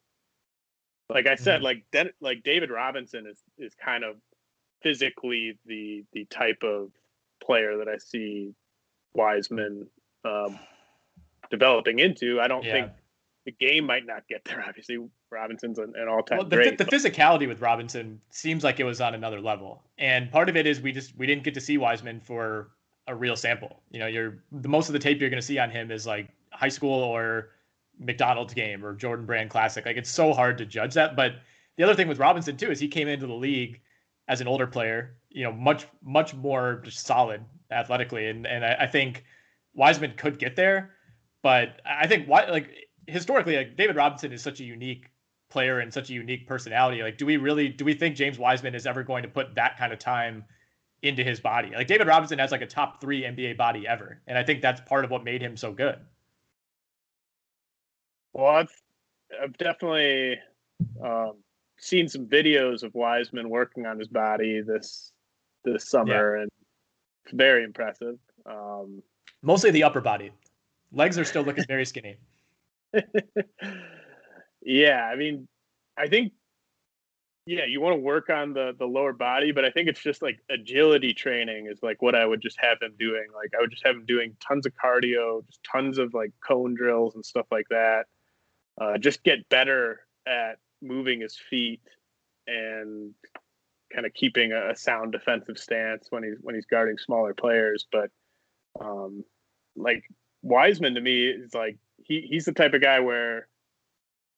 like 1.08 1.26
I 1.26 1.34
said, 1.34 1.56
mm-hmm. 1.56 1.64
like 1.64 1.84
De- 1.92 2.12
like 2.20 2.42
David 2.42 2.70
Robinson 2.70 3.26
is 3.26 3.38
is 3.58 3.74
kind 3.74 4.04
of 4.04 4.16
physically 4.82 5.58
the 5.66 6.04
the 6.12 6.24
type 6.26 6.62
of 6.62 6.90
player 7.42 7.78
that 7.78 7.88
I 7.88 7.98
see 7.98 8.54
Wiseman 9.14 9.88
um, 10.24 10.58
developing 11.50 11.98
into. 11.98 12.40
I 12.40 12.48
don't 12.48 12.64
yeah. 12.64 12.72
think 12.72 12.92
the 13.44 13.52
game 13.52 13.86
might 13.86 14.06
not 14.06 14.26
get 14.28 14.44
there. 14.44 14.64
Obviously, 14.66 14.98
Robinson's 15.30 15.78
an, 15.78 15.94
an 15.96 16.08
all-time 16.08 16.38
well, 16.38 16.46
the, 16.46 16.56
great. 16.56 16.78
The 16.78 16.84
physicality 16.84 17.48
with 17.48 17.60
Robinson 17.60 18.20
seems 18.30 18.64
like 18.64 18.80
it 18.80 18.84
was 18.84 19.00
on 19.00 19.14
another 19.14 19.40
level, 19.40 19.82
and 19.98 20.30
part 20.30 20.48
of 20.48 20.56
it 20.56 20.66
is 20.66 20.80
we 20.80 20.92
just 20.92 21.16
we 21.16 21.26
didn't 21.26 21.44
get 21.44 21.54
to 21.54 21.60
see 21.60 21.78
Wiseman 21.78 22.20
for 22.20 22.70
a 23.08 23.14
real 23.14 23.36
sample. 23.36 23.80
You 23.90 23.98
know, 23.98 24.06
you're 24.06 24.38
the 24.52 24.68
most 24.68 24.88
of 24.88 24.92
the 24.92 24.98
tape 24.98 25.20
you're 25.20 25.30
going 25.30 25.40
to 25.40 25.46
see 25.46 25.58
on 25.58 25.70
him 25.70 25.90
is 25.90 26.06
like 26.06 26.28
high 26.50 26.68
school 26.68 27.02
or 27.02 27.50
McDonald's 27.98 28.54
game 28.54 28.84
or 28.84 28.94
Jordan 28.94 29.26
Brand 29.26 29.50
Classic. 29.50 29.84
Like 29.84 29.96
it's 29.96 30.10
so 30.10 30.32
hard 30.32 30.58
to 30.58 30.66
judge 30.66 30.94
that. 30.94 31.16
But 31.16 31.36
the 31.76 31.84
other 31.84 31.94
thing 31.94 32.08
with 32.08 32.18
Robinson 32.18 32.56
too 32.56 32.70
is 32.70 32.78
he 32.78 32.88
came 32.88 33.08
into 33.08 33.26
the 33.26 33.34
league 33.34 33.80
as 34.28 34.40
an 34.40 34.48
older 34.48 34.66
player. 34.66 35.16
You 35.30 35.44
know, 35.44 35.52
much 35.52 35.86
much 36.02 36.34
more 36.34 36.80
just 36.84 37.06
solid 37.06 37.44
athletically, 37.70 38.28
and 38.28 38.46
and 38.46 38.64
I, 38.64 38.76
I 38.80 38.86
think 38.86 39.24
Wiseman 39.74 40.14
could 40.16 40.38
get 40.38 40.56
there, 40.56 40.92
but 41.42 41.80
I 41.84 42.06
think 42.06 42.28
why 42.28 42.46
like 42.46 42.88
historically 43.06 43.56
like 43.56 43.76
David 43.76 43.96
Robinson 43.96 44.32
is 44.32 44.42
such 44.42 44.60
a 44.60 44.64
unique 44.64 45.10
player 45.52 45.80
and 45.80 45.92
such 45.92 46.10
a 46.10 46.14
unique 46.14 46.46
personality. 46.46 47.02
Like, 47.02 47.18
do 47.18 47.26
we 47.26 47.36
really 47.36 47.68
do 47.68 47.84
we 47.84 47.94
think 47.94 48.16
James 48.16 48.38
Wiseman 48.38 48.74
is 48.74 48.86
ever 48.86 49.02
going 49.02 49.22
to 49.22 49.28
put 49.28 49.54
that 49.54 49.78
kind 49.78 49.92
of 49.92 49.98
time 49.98 50.44
into 51.02 51.22
his 51.22 51.40
body? 51.40 51.72
Like 51.74 51.86
David 51.86 52.06
Robinson 52.06 52.38
has 52.38 52.50
like 52.50 52.62
a 52.62 52.66
top 52.66 53.00
three 53.00 53.22
NBA 53.22 53.56
body 53.56 53.86
ever, 53.86 54.20
and 54.26 54.36
I 54.36 54.42
think 54.42 54.62
that's 54.62 54.80
part 54.80 55.04
of 55.04 55.10
what 55.10 55.24
made 55.24 55.42
him 55.42 55.56
so 55.56 55.72
good. 55.72 55.98
Well, 58.32 58.46
I've, 58.46 58.82
I've 59.42 59.56
definitely 59.58 60.38
um, 61.04 61.34
seen 61.78 62.08
some 62.08 62.26
videos 62.26 62.82
of 62.82 62.94
Wiseman 62.94 63.50
working 63.50 63.84
on 63.86 63.98
his 63.98 64.08
body 64.08 64.62
this 64.62 65.12
this 65.64 65.88
summer, 65.88 66.36
yeah. 66.36 66.42
and 66.42 66.50
it's 67.24 67.34
very 67.34 67.62
impressive. 67.62 68.18
Um, 68.46 69.02
Mostly 69.42 69.70
the 69.70 69.84
upper 69.84 70.00
body. 70.00 70.32
Legs 70.92 71.18
are 71.18 71.24
still 71.24 71.42
looking 71.42 71.64
very 71.66 71.84
skinny. 71.84 72.16
yeah, 74.62 75.04
I 75.04 75.16
mean, 75.16 75.48
I 75.96 76.08
think 76.08 76.32
yeah, 77.44 77.64
you 77.64 77.80
want 77.80 77.94
to 77.94 78.00
work 78.00 78.30
on 78.30 78.52
the 78.52 78.74
the 78.78 78.86
lower 78.86 79.12
body, 79.12 79.50
but 79.50 79.64
I 79.64 79.70
think 79.70 79.88
it's 79.88 80.02
just 80.02 80.22
like 80.22 80.38
agility 80.48 81.12
training 81.12 81.66
is 81.66 81.82
like 81.82 82.00
what 82.00 82.14
I 82.14 82.24
would 82.24 82.40
just 82.40 82.58
have 82.60 82.78
him 82.80 82.94
doing. 82.98 83.26
Like 83.34 83.50
I 83.56 83.60
would 83.60 83.70
just 83.70 83.84
have 83.84 83.96
him 83.96 84.04
doing 84.06 84.36
tons 84.46 84.64
of 84.64 84.72
cardio, 84.74 85.44
just 85.46 85.60
tons 85.64 85.98
of 85.98 86.14
like 86.14 86.30
cone 86.46 86.74
drills 86.74 87.16
and 87.16 87.24
stuff 87.24 87.46
like 87.50 87.66
that. 87.70 88.04
Uh, 88.80 88.96
just 88.96 89.24
get 89.24 89.48
better 89.48 90.00
at 90.26 90.58
moving 90.80 91.20
his 91.20 91.36
feet 91.36 91.80
and 92.46 93.12
kind 93.92 94.06
of 94.06 94.14
keeping 94.14 94.52
a, 94.52 94.70
a 94.70 94.76
sound 94.76 95.12
defensive 95.12 95.58
stance 95.58 96.06
when 96.10 96.22
he's 96.22 96.36
when 96.42 96.54
he's 96.54 96.66
guarding 96.66 96.96
smaller 96.96 97.34
players. 97.34 97.86
But 97.90 98.10
um, 98.80 99.24
like 99.76 100.04
Wiseman 100.42 100.94
to 100.94 101.00
me 101.00 101.26
is 101.26 101.54
like 101.54 101.78
he 102.04 102.22
he's 102.22 102.44
the 102.44 102.52
type 102.52 102.74
of 102.74 102.82
guy 102.82 103.00
where 103.00 103.48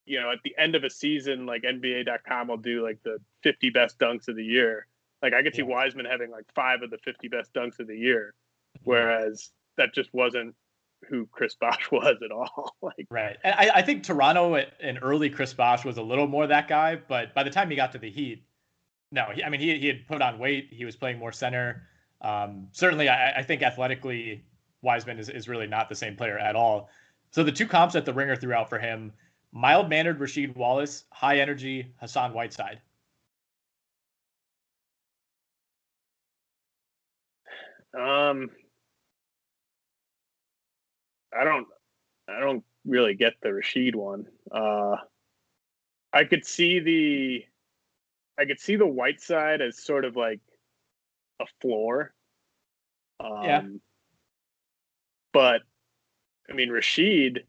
you 0.06 0.20
know 0.20 0.30
at 0.30 0.38
the 0.44 0.54
end 0.58 0.74
of 0.74 0.84
a 0.84 0.90
season 0.90 1.46
like 1.46 1.62
NBA.com 1.62 2.48
will 2.48 2.56
do 2.56 2.82
like 2.82 2.98
the 3.04 3.18
50 3.42 3.70
best 3.70 3.98
dunks 3.98 4.28
of 4.28 4.36
the 4.36 4.44
year. 4.44 4.86
Like 5.22 5.32
I 5.32 5.42
could 5.42 5.54
see 5.54 5.62
Wiseman 5.62 6.06
having 6.06 6.30
like 6.30 6.44
five 6.54 6.82
of 6.82 6.90
the 6.90 6.98
50 6.98 7.28
best 7.28 7.52
dunks 7.54 7.78
of 7.78 7.86
the 7.86 7.96
year, 7.96 8.34
whereas 8.82 9.50
that 9.78 9.94
just 9.94 10.12
wasn't 10.12 10.54
who 11.08 11.26
Chris 11.32 11.54
Bosh 11.60 11.90
was 11.90 12.16
at 12.22 12.30
all. 12.30 12.74
like 12.82 13.06
right, 13.10 13.36
and 13.42 13.54
I, 13.54 13.78
I 13.78 13.82
think 13.82 14.02
Toronto 14.02 14.56
and 14.80 14.98
early 15.00 15.30
Chris 15.30 15.54
Bosh 15.54 15.84
was 15.84 15.96
a 15.96 16.02
little 16.02 16.26
more 16.26 16.46
that 16.46 16.68
guy, 16.68 16.96
but 16.96 17.34
by 17.34 17.42
the 17.42 17.50
time 17.50 17.70
he 17.70 17.76
got 17.76 17.92
to 17.92 17.98
the 17.98 18.10
Heat, 18.10 18.44
no, 19.10 19.26
he, 19.32 19.42
I 19.42 19.48
mean 19.48 19.60
he 19.60 19.78
he 19.78 19.86
had 19.86 20.06
put 20.06 20.20
on 20.20 20.38
weight. 20.38 20.68
He 20.70 20.84
was 20.84 20.96
playing 20.96 21.18
more 21.18 21.32
center. 21.32 21.82
Um, 22.24 22.68
certainly, 22.72 23.10
I, 23.10 23.32
I 23.32 23.42
think 23.42 23.62
athletically 23.62 24.42
Wiseman 24.80 25.18
is, 25.18 25.28
is 25.28 25.46
really 25.46 25.66
not 25.66 25.90
the 25.90 25.94
same 25.94 26.16
player 26.16 26.38
at 26.38 26.56
all. 26.56 26.88
So 27.30 27.44
the 27.44 27.52
two 27.52 27.66
comps 27.66 27.92
that 27.94 28.06
the 28.06 28.14
ringer 28.14 28.34
threw 28.34 28.54
out 28.54 28.70
for 28.70 28.78
him 28.78 29.12
mild 29.52 29.90
mannered 29.90 30.18
Rasheed 30.18 30.56
Wallace, 30.56 31.04
high 31.10 31.38
energy 31.38 31.92
Hassan 32.00 32.32
Whiteside. 32.32 32.80
Um, 37.92 38.50
I 41.38 41.44
don't, 41.44 41.66
I 42.26 42.40
don't 42.40 42.64
really 42.86 43.14
get 43.14 43.34
the 43.42 43.50
Rasheed 43.50 43.94
one. 43.94 44.26
Uh, 44.50 44.96
I 46.12 46.24
could 46.24 46.44
see 46.46 46.80
the, 46.80 47.44
I 48.38 48.46
could 48.46 48.58
see 48.58 48.76
the 48.76 48.86
Whiteside 48.86 49.60
as 49.60 49.78
sort 49.78 50.04
of 50.04 50.16
like 50.16 50.40
a 51.40 51.46
floor. 51.60 52.12
Um, 53.20 53.44
yeah. 53.44 53.62
But 55.32 55.62
I 56.48 56.52
mean, 56.52 56.68
Rasheed, 56.68 57.40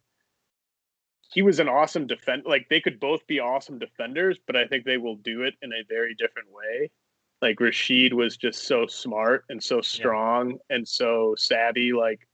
he 1.32 1.42
was 1.42 1.60
an 1.60 1.70
awesome 1.70 2.08
defend. 2.08 2.44
Like 2.46 2.68
they 2.70 2.82
could 2.82 3.00
both 3.00 3.26
be 3.28 3.40
awesome 3.40 3.80
defenders, 3.80 4.38
but 4.46 4.56
I 4.56 4.68
think 4.68 4.86
they 4.86 4.98
will 4.98 5.18
do 5.18 5.44
it 5.44 5.56
in 5.62 5.72
a 5.74 5.84
very 5.88 6.16
different 6.16 6.50
way. 6.52 6.90
Like 7.42 7.58
Rasheed 7.58 8.14
was 8.14 8.38
just 8.38 8.68
so 8.68 8.88
smart 8.88 9.44
and 9.50 9.62
so 9.62 9.82
strong 9.82 10.52
yeah. 10.52 10.78
and 10.78 10.88
so 10.88 11.36
savvy. 11.38 11.94
Like, 11.94 12.28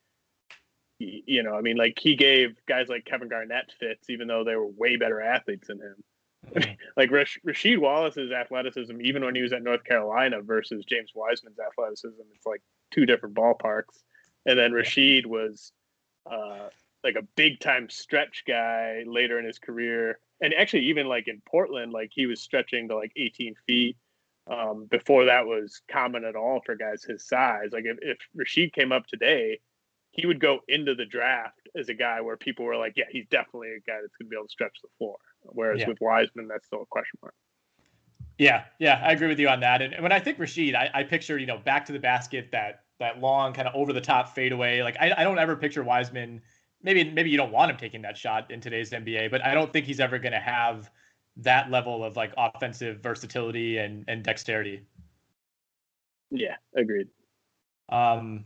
you 1.00 1.42
know, 1.42 1.56
I 1.56 1.62
mean, 1.62 1.78
like 1.78 1.98
he 2.00 2.16
gave 2.16 2.56
guys 2.68 2.88
like 2.88 3.06
Kevin 3.06 3.28
Garnett 3.28 3.72
fits, 3.80 4.10
even 4.10 4.28
though 4.28 4.44
they 4.44 4.56
were 4.56 4.68
way 4.68 4.98
better 4.98 5.20
athletes 5.20 5.68
than 5.68 5.80
him. 5.80 5.96
Like 6.98 7.10
Rash- 7.10 7.40
Rasheed 7.48 7.78
Wallace's 7.78 8.32
athleticism, 8.32 9.00
even 9.02 9.24
when 9.24 9.34
he 9.34 9.42
was 9.42 9.54
at 9.54 9.64
North 9.64 9.86
Carolina 9.86 10.42
versus 10.42 10.84
James 10.84 11.12
Wiseman's 11.16 11.58
athleticism, 11.58 12.22
it's 12.36 12.46
like 12.46 12.62
two 12.92 13.06
different 13.06 13.34
ballparks 13.34 14.02
and 14.46 14.58
then 14.58 14.72
Rasheed 14.72 15.26
was 15.26 15.72
uh, 16.30 16.70
like 17.04 17.16
a 17.16 17.28
big 17.36 17.60
time 17.60 17.90
stretch 17.90 18.44
guy 18.48 19.04
later 19.06 19.40
in 19.40 19.46
his 19.46 19.60
career, 19.60 20.20
and 20.42 20.54
actually 20.54 20.86
even 20.86 21.08
like 21.08 21.28
in 21.28 21.42
Portland, 21.48 21.92
like 21.92 22.12
he 22.14 22.26
was 22.26 22.42
stretching 22.42 22.88
to 22.90 22.96
like 22.96 23.12
18 23.16 23.56
feet. 23.68 23.98
Um, 24.50 24.88
before 24.90 25.26
that 25.26 25.46
was 25.46 25.82
common 25.90 26.26
at 26.26 26.36
all 26.36 26.62
for 26.66 26.76
guys 26.76 27.04
his 27.04 27.28
size. 27.28 27.70
Like 27.72 27.86
if, 27.86 27.98
if 28.02 28.18
Rasheed 28.36 28.74
came 28.74 28.92
up 28.92 29.06
today, 29.06 29.60
he 30.10 30.26
would 30.26 30.42
go 30.42 30.60
into 30.68 30.96
the 30.96 31.06
draft 31.06 31.70
as 31.78 31.90
a 31.90 31.94
guy 31.94 32.22
where 32.22 32.36
people 32.36 32.66
were 32.66 32.76
like, 32.76 32.94
yeah, 32.98 33.06
he's 33.10 33.28
definitely 33.30 33.70
a 33.70 33.80
guy 33.80 34.00
that's 34.02 34.16
going 34.16 34.26
to 34.26 34.30
be 34.30 34.36
able 34.36 34.48
to 34.48 34.52
stretch 34.52 34.78
the 34.82 34.90
floor. 34.98 35.16
Whereas 35.44 35.82
yeah. 35.82 35.88
with 35.88 36.00
Wiseman, 36.02 36.48
that's 36.48 36.66
still 36.66 36.82
a 36.82 36.86
question 36.86 37.18
mark. 37.22 37.34
Yeah, 38.38 38.64
yeah, 38.80 39.02
I 39.04 39.12
agree 39.12 39.28
with 39.28 39.40
you 39.40 39.50
on 39.50 39.60
that. 39.60 39.82
And 39.82 40.02
when 40.02 40.12
I 40.12 40.20
think 40.20 40.40
Rasheed, 40.40 40.74
I, 40.76 40.90
I 40.94 41.04
picture 41.04 41.38
you 41.38 41.46
know 41.46 41.58
back 41.60 41.86
to 41.86 41.92
the 41.92 42.00
basket 42.00 42.50
that 42.52 42.84
that 43.00 43.20
long 43.20 43.54
kind 43.54 43.68
of 43.68 43.76
over 43.76 43.94
the 43.94 44.02
top 44.02 44.34
fadeaway. 44.34 44.82
Like 44.82 44.96
I, 45.00 45.14
I 45.18 45.24
don't 45.24 45.38
ever 45.38 45.56
picture 45.56 45.84
Wiseman. 45.84 46.42
Maybe 46.82 47.10
maybe 47.12 47.30
you 47.30 47.38
don't 47.38 47.52
want 47.52 47.72
him 47.72 47.78
taking 47.78 48.02
that 48.04 48.18
shot 48.18 48.50
in 48.50 48.62
today's 48.62 48.92
NBA, 48.92 49.30
but 49.30 49.46
I 49.46 49.54
don't 49.54 49.72
think 49.72 49.86
he's 49.86 50.00
ever 50.00 50.18
going 50.18 50.32
to 50.32 50.40
have 50.40 50.90
that 51.38 51.70
level 51.70 52.04
of 52.04 52.16
like 52.16 52.34
offensive 52.38 53.02
versatility 53.02 53.78
and 53.78 54.06
and 54.08 54.24
dexterity. 54.24 54.82
Yeah, 56.32 56.56
agreed. 56.76 57.08
Um, 57.90 58.46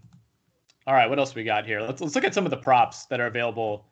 all 0.88 0.94
right, 0.94 1.10
what 1.10 1.20
else 1.20 1.36
we 1.36 1.44
got 1.44 1.66
here? 1.66 1.82
Let's 1.82 2.02
let's 2.02 2.16
look 2.16 2.24
at 2.24 2.34
some 2.34 2.46
of 2.46 2.52
the 2.52 2.58
props 2.58 3.06
that 3.06 3.20
are 3.20 3.28
available 3.28 3.86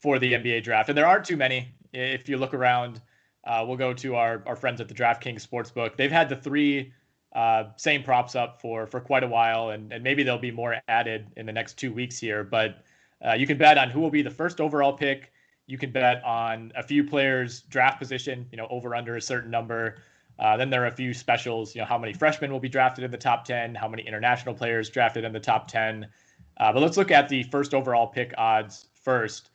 for 0.00 0.18
the 0.18 0.32
NBA 0.32 0.62
draft, 0.62 0.88
and 0.88 0.96
there 0.96 1.06
aren't 1.06 1.24
too 1.24 1.36
many. 1.36 1.74
If 1.92 2.28
you 2.28 2.36
look 2.36 2.54
around, 2.54 3.00
uh, 3.44 3.64
we'll 3.66 3.76
go 3.76 3.92
to 3.94 4.16
our 4.16 4.42
our 4.46 4.56
friends 4.56 4.80
at 4.80 4.88
the 4.88 4.94
DraftKings 4.94 5.46
Sportsbook. 5.46 5.96
They've 5.96 6.12
had 6.12 6.28
the 6.28 6.36
three 6.36 6.92
uh, 7.34 7.64
same 7.76 8.02
props 8.02 8.34
up 8.34 8.60
for 8.60 8.86
for 8.86 9.00
quite 9.00 9.22
a 9.22 9.28
while, 9.28 9.70
and 9.70 9.92
and 9.92 10.02
maybe 10.02 10.22
there'll 10.22 10.38
be 10.38 10.50
more 10.50 10.76
added 10.88 11.26
in 11.36 11.46
the 11.46 11.52
next 11.52 11.78
two 11.78 11.92
weeks 11.92 12.18
here. 12.18 12.44
But 12.44 12.84
uh, 13.24 13.34
you 13.34 13.46
can 13.46 13.58
bet 13.58 13.78
on 13.78 13.90
who 13.90 14.00
will 14.00 14.10
be 14.10 14.22
the 14.22 14.30
first 14.30 14.60
overall 14.60 14.92
pick. 14.92 15.32
You 15.66 15.78
can 15.78 15.92
bet 15.92 16.22
on 16.24 16.72
a 16.74 16.82
few 16.82 17.04
players' 17.04 17.60
draft 17.62 17.98
position, 17.98 18.46
you 18.50 18.56
know, 18.56 18.66
over 18.70 18.94
under 18.94 19.16
a 19.16 19.22
certain 19.22 19.50
number. 19.50 19.98
Uh, 20.40 20.56
then 20.56 20.70
there 20.70 20.82
are 20.82 20.86
a 20.86 20.92
few 20.92 21.12
specials, 21.12 21.74
you 21.74 21.82
know, 21.82 21.86
how 21.86 21.98
many 21.98 22.14
freshmen 22.14 22.50
will 22.50 22.60
be 22.60 22.68
drafted 22.68 23.04
in 23.04 23.10
the 23.10 23.18
top 23.18 23.44
10, 23.44 23.74
how 23.74 23.86
many 23.86 24.02
international 24.02 24.54
players 24.54 24.88
drafted 24.88 25.22
in 25.22 25.32
the 25.32 25.40
top 25.40 25.68
10. 25.68 26.08
Uh, 26.56 26.72
but 26.72 26.80
let's 26.80 26.96
look 26.96 27.10
at 27.10 27.28
the 27.28 27.42
first 27.44 27.74
overall 27.74 28.06
pick 28.06 28.32
odds 28.38 28.86
first. 28.94 29.50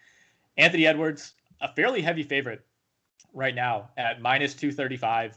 Anthony 0.58 0.86
Edwards, 0.86 1.34
a 1.66 1.74
fairly 1.74 2.02
heavy 2.02 2.24
favorite 2.24 2.64
right 3.34 3.56
now 3.56 3.90
at 3.98 4.22
minus 4.22 4.54
235. 4.54 5.36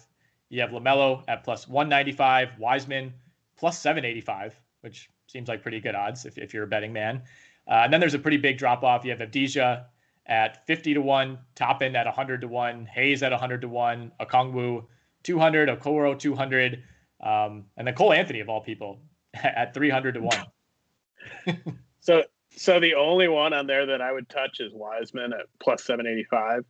You 0.51 0.61
have 0.61 0.71
LaMelo 0.71 1.25
at 1.27 1.43
plus 1.43 1.67
195, 1.67 2.59
Wiseman 2.59 3.13
plus 3.57 3.81
785, 3.81 4.55
which 4.83 5.11
seems 5.27 5.49
like 5.49 5.63
pretty 5.63 5.81
good 5.81 5.95
odds 5.95 6.27
if, 6.27 6.37
if 6.39 6.53
you're 6.53 6.65
a 6.65 6.69
betting 6.69 6.93
man. 6.93 7.23
Uh, 7.67 7.83
and 7.85 7.93
then 7.93 8.01
there's 8.01 8.15
a 8.15 8.19
pretty 8.19 8.37
big 8.37 8.59
drop 8.59 8.83
off. 8.85 9.05
You 9.05 9.11
have 9.11 9.21
Avdija 9.21 9.85
at 10.27 10.67
50 10.67 10.95
to 10.95 11.01
1, 11.01 11.39
Toppin 11.55 11.97
at 11.97 12.07
100 12.07 12.43
to 12.43 12.49
1, 12.49 12.87
Hayes 12.87 13.23
at 13.23 13.33
100 13.33 13.63
to 13.63 13.69
1, 13.69 14.13
Okongwu 14.21 14.85
200, 15.23 15.69
Okoro 15.71 16.19
200, 16.19 16.83
um, 17.21 17.65
and 17.77 17.87
then 17.87 17.95
Cole 17.95 18.13
Anthony, 18.13 18.41
of 18.41 18.49
all 18.51 18.61
people, 18.61 19.01
at 19.35 19.73
300 19.73 20.15
to 20.15 20.21
1 20.21 21.57
so 22.01 22.23
so 22.59 22.81
the 22.81 22.95
only 22.95 23.29
one 23.29 23.53
on 23.53 23.67
there 23.67 23.87
that 23.87 24.03
I 24.03 24.13
would 24.13 24.29
touch 24.29 24.59
is 24.59 24.73
Wiseman 24.75 25.33
at 25.33 25.47
plus 25.61 25.85
785. 25.85 26.65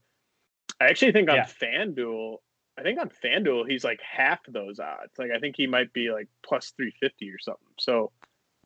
I 0.80 0.84
actually 0.84 1.12
think 1.12 1.30
on 1.30 1.36
yeah. 1.36 1.47
FanDuel, 1.47 2.36
I 2.78 2.82
think 2.82 3.01
on 3.01 3.11
FanDuel 3.24 3.68
he's 3.68 3.84
like 3.84 3.99
half 4.03 4.41
those 4.49 4.78
odds. 4.80 5.12
Like 5.18 5.30
I 5.34 5.39
think 5.39 5.57
he 5.57 5.66
might 5.66 5.93
be 5.95 6.11
like 6.11 6.28
plus 6.47 6.72
350 6.76 7.30
or 7.30 7.39
something. 7.39 7.66
So 7.78 8.12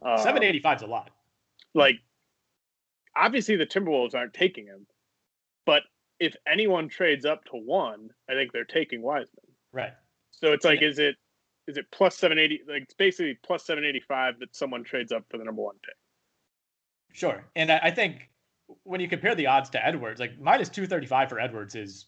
um, 0.05 0.18
785 0.18 0.77
is 0.79 0.83
a 0.83 0.87
lot. 0.87 1.11
Like 1.75 1.97
obviously 3.16 3.55
the 3.55 3.66
Timberwolves 3.66 4.16
aren't 4.16 4.35
taking 4.35 4.66
him, 4.66 4.87
but 5.64 5.85
if 6.18 6.35
anyone 6.47 6.89
trades 6.89 7.25
up 7.25 7.45
to 7.47 7.53
one, 7.53 8.11
I 8.29 8.35
think 8.35 8.53
they're 8.53 8.64
taking 8.64 9.01
Wiseman. 9.01 9.47
Right. 9.73 9.93
So 10.33 10.53
it's 10.53 10.64
like, 10.64 10.81
yeah. 10.81 10.89
is 10.89 10.99
it 10.99 11.16
is 11.68 11.77
it 11.77 11.87
plus 11.93 12.18
780 12.18 12.64
like 12.68 12.83
it's 12.83 12.95
basically 12.95 13.39
plus 13.45 13.64
785 13.64 14.41
that 14.41 14.57
someone 14.57 14.83
trades 14.83 15.12
up 15.12 15.25
for 15.31 15.39
the 15.39 15.45
number 15.45 15.62
one 15.62 15.77
pick 15.85 15.95
sure 17.13 17.45
and 17.57 17.71
i 17.71 17.91
think 17.91 18.29
when 18.85 19.01
you 19.01 19.09
compare 19.09 19.35
the 19.35 19.47
odds 19.47 19.71
to 19.71 19.85
edwards 19.85 20.21
like 20.21 20.39
minus 20.41 20.69
235 20.69 21.29
for 21.29 21.41
edwards 21.41 21.75
is 21.75 22.07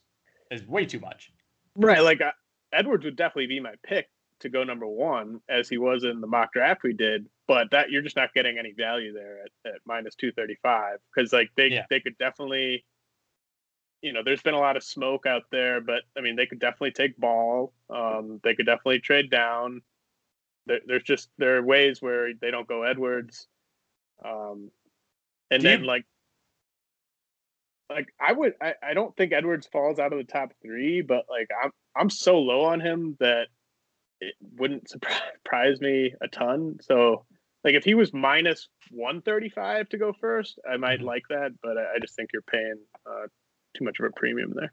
is 0.51 0.67
way 0.67 0.85
too 0.85 1.01
much 1.01 1.31
right 1.77 2.03
like 2.03 2.21
uh, 2.21 2.33
edwards 2.73 3.05
would 3.05 3.17
definitely 3.17 3.47
be 3.47 3.61
my 3.61 3.75
pick 3.85 4.09
to 4.41 4.49
go 4.49 4.65
number 4.65 4.87
one 4.87 5.41
as 5.49 5.69
he 5.69 5.79
was 5.79 6.05
in 6.05 6.21
the 6.21 6.27
mock 6.27 6.53
draft 6.53 6.83
we 6.83 6.93
did 6.93 7.27
but 7.47 7.71
that 7.71 7.91
you're 7.91 8.03
just 8.03 8.17
not 8.17 8.33
getting 8.35 8.59
any 8.59 8.73
value 8.73 9.13
there 9.13 9.41
at, 9.45 9.75
at 9.75 9.81
minus 9.87 10.15
235 10.17 10.99
because 11.15 11.33
like 11.33 11.51
they 11.57 11.69
yeah. 11.69 11.85
they 11.91 12.01
could 12.01 12.17
definitely 12.19 12.85
you 14.05 14.13
know, 14.13 14.23
there's 14.23 14.43
been 14.43 14.55
a 14.55 14.61
lot 14.61 14.77
of 14.77 14.85
smoke 14.85 15.25
out 15.25 15.45
there, 15.51 15.81
but 15.81 16.03
I 16.17 16.21
mean, 16.21 16.37
they 16.37 16.45
could 16.45 16.59
definitely 16.59 16.91
take 16.91 17.17
ball. 17.17 17.73
Um, 17.89 18.39
they 18.45 18.55
could 18.55 18.67
definitely 18.67 19.01
trade 19.01 19.31
down. 19.31 19.81
There, 20.67 20.81
there's 20.87 21.05
just 21.05 21.31
there 21.39 21.57
are 21.57 21.63
ways 21.63 22.03
where 22.03 22.35
they 22.39 22.51
don't 22.51 22.69
go 22.69 22.83
Edwards, 22.83 23.49
um, 24.23 24.71
and 25.51 25.63
Do 25.63 25.69
then 25.69 25.81
you... 25.81 25.87
like, 25.87 26.05
like 27.91 28.09
I 28.21 28.33
would, 28.33 28.55
I, 28.61 28.75
I 28.83 28.95
don't 28.95 29.15
think 29.17 29.33
Edwards 29.33 29.69
falls 29.71 29.99
out 29.99 30.13
of 30.13 30.19
the 30.19 30.33
top 30.33 30.53
three, 30.63 31.03
but 31.03 31.27
like 31.29 31.49
I'm 31.63 31.71
I'm 31.97 32.11
so 32.11 32.39
low 32.39 32.65
on 32.65 32.81
him 32.81 33.17
that 33.21 33.49
it 34.21 34.35
wouldn't 34.57 34.89
surprise 35.45 35.81
me 35.81 36.15
a 36.21 36.29
ton. 36.29 36.79
So 36.81 37.25
like 37.65 37.75
if 37.75 37.85
he 37.85 37.95
was 37.95 38.13
minus 38.13 38.69
135 38.91 39.89
to 39.91 39.99
go 39.99 40.13
first, 40.21 40.59
I 40.71 40.77
might 40.77 40.99
mm-hmm. 40.99 41.07
like 41.07 41.25
that, 41.31 41.53
but 41.63 41.79
I, 41.79 41.97
I, 41.97 41.99
just 42.01 42.15
think 42.15 42.31
you're 42.33 42.43
paying 42.43 42.79
uh, 43.07 43.27
too 43.77 43.85
much 43.85 43.99
of 43.99 44.07
a 44.07 44.11
premium 44.15 44.53
there. 44.55 44.73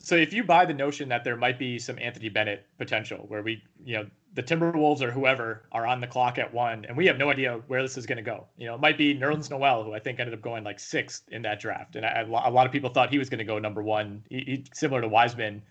So 0.00 0.16
if 0.16 0.32
you 0.32 0.44
buy 0.44 0.66
the 0.66 0.74
notion 0.74 1.08
that 1.08 1.24
there 1.24 1.36
might 1.36 1.58
be 1.58 1.78
some 1.78 1.98
Anthony 1.98 2.28
Bennett 2.28 2.66
potential, 2.76 3.24
where 3.28 3.42
we, 3.42 3.62
you 3.82 3.96
know, 3.96 4.06
the 4.34 4.42
Timberwolves 4.42 5.00
or 5.00 5.10
whoever 5.10 5.66
are 5.72 5.86
on 5.86 6.00
the 6.00 6.06
clock 6.06 6.38
at 6.38 6.52
one, 6.52 6.84
and 6.84 6.96
we 6.96 7.06
have 7.06 7.16
no 7.16 7.30
idea 7.30 7.60
where 7.68 7.80
this 7.82 7.96
is 7.96 8.04
going 8.04 8.16
to 8.16 8.22
go. 8.22 8.46
You 8.58 8.66
know, 8.66 8.74
it 8.74 8.80
might 8.80 8.98
be 8.98 9.14
Nerlens 9.14 9.48
Noel, 9.48 9.84
who 9.84 9.94
I 9.94 10.00
think 10.00 10.18
ended 10.18 10.34
up 10.34 10.42
going 10.42 10.64
like 10.64 10.78
sixth 10.78 11.22
in 11.30 11.42
that 11.42 11.60
draft, 11.60 11.96
and 11.96 12.04
I, 12.04 12.22
a 12.22 12.50
lot 12.50 12.66
of 12.66 12.72
people 12.72 12.90
thought 12.90 13.10
he 13.10 13.18
was 13.18 13.30
going 13.30 13.38
to 13.38 13.44
go 13.44 13.58
number 13.58 13.82
one. 13.82 14.24
He, 14.28 14.38
he, 14.38 14.64
similar 14.74 15.00
to 15.00 15.08
Wiseman 15.08 15.62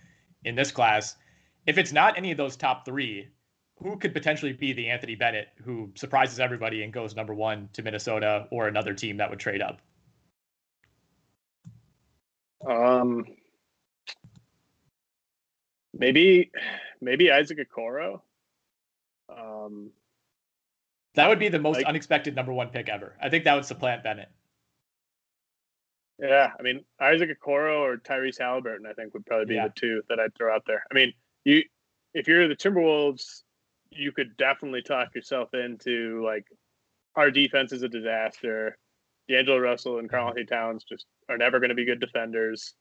in 0.45 0.55
this 0.55 0.71
class. 0.71 1.15
If 1.67 1.77
it's 1.77 1.91
not 1.91 2.17
any 2.17 2.31
of 2.31 2.37
those 2.37 2.55
top 2.55 2.85
three, 2.85 3.27
who 3.77 3.97
could 3.97 4.13
potentially 4.13 4.53
be 4.53 4.73
the 4.73 4.89
Anthony 4.89 5.15
Bennett 5.15 5.49
who 5.63 5.91
surprises 5.95 6.39
everybody 6.39 6.83
and 6.83 6.93
goes 6.93 7.15
number 7.15 7.33
one 7.33 7.69
to 7.73 7.81
Minnesota 7.81 8.47
or 8.51 8.67
another 8.67 8.93
team 8.93 9.17
that 9.17 9.29
would 9.29 9.39
trade 9.39 9.61
up? 9.61 9.81
Um, 12.65 13.25
maybe, 15.93 16.51
maybe 17.01 17.31
Isaac 17.31 17.59
Okoro. 17.59 18.21
Um, 19.29 19.91
that 21.15 21.29
would 21.29 21.39
be 21.39 21.49
the 21.49 21.59
most 21.59 21.77
like, 21.77 21.85
unexpected 21.85 22.35
number 22.35 22.53
one 22.53 22.69
pick 22.69 22.89
ever. 22.89 23.15
I 23.21 23.29
think 23.29 23.43
that 23.45 23.55
would 23.55 23.65
supplant 23.65 24.03
Bennett. 24.03 24.29
Yeah, 26.19 26.51
I 26.57 26.61
mean 26.61 26.83
Isaac 27.01 27.29
Okoro 27.39 27.79
or 27.79 27.97
Tyrese 27.97 28.39
Halliburton, 28.39 28.85
I 28.85 28.93
think 28.93 29.13
would 29.13 29.25
probably 29.25 29.45
be 29.45 29.55
yeah. 29.55 29.67
the 29.67 29.73
two 29.75 30.01
that 30.09 30.19
I'd 30.19 30.35
throw 30.35 30.53
out 30.53 30.63
there. 30.65 30.83
I 30.91 30.93
mean, 30.93 31.13
you 31.43 31.63
if 32.13 32.27
you're 32.27 32.47
the 32.47 32.55
Timberwolves, 32.55 33.41
you 33.89 34.11
could 34.11 34.37
definitely 34.37 34.81
talk 34.81 35.13
yourself 35.15 35.53
into 35.53 36.23
like 36.23 36.45
our 37.15 37.31
defense 37.31 37.71
is 37.71 37.83
a 37.83 37.89
disaster. 37.89 38.77
D'Angelo 39.27 39.57
Russell 39.57 39.99
and 39.99 40.09
Karl 40.09 40.27
Anthony 40.27 40.45
Towns 40.45 40.83
just 40.83 41.05
are 41.29 41.37
never 41.37 41.59
going 41.59 41.69
to 41.69 41.75
be 41.75 41.85
good 41.85 41.99
defenders. 41.99 42.73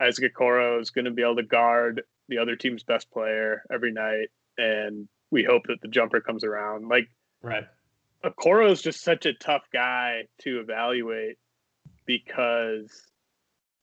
Isaac 0.00 0.34
Okoro 0.34 0.80
is 0.80 0.90
going 0.90 1.04
to 1.04 1.10
be 1.10 1.22
able 1.22 1.36
to 1.36 1.42
guard 1.42 2.02
the 2.28 2.38
other 2.38 2.56
team's 2.56 2.82
best 2.82 3.10
player 3.10 3.62
every 3.70 3.92
night, 3.92 4.28
and 4.56 5.08
we 5.30 5.44
hope 5.44 5.64
that 5.68 5.80
the 5.82 5.88
jumper 5.88 6.20
comes 6.20 6.44
around. 6.44 6.88
Like, 6.88 7.08
right. 7.42 7.64
Okoro 8.24 8.70
is 8.70 8.82
just 8.82 9.02
such 9.02 9.26
a 9.26 9.34
tough 9.34 9.64
guy 9.72 10.28
to 10.42 10.60
evaluate 10.60 11.36
because 12.06 12.90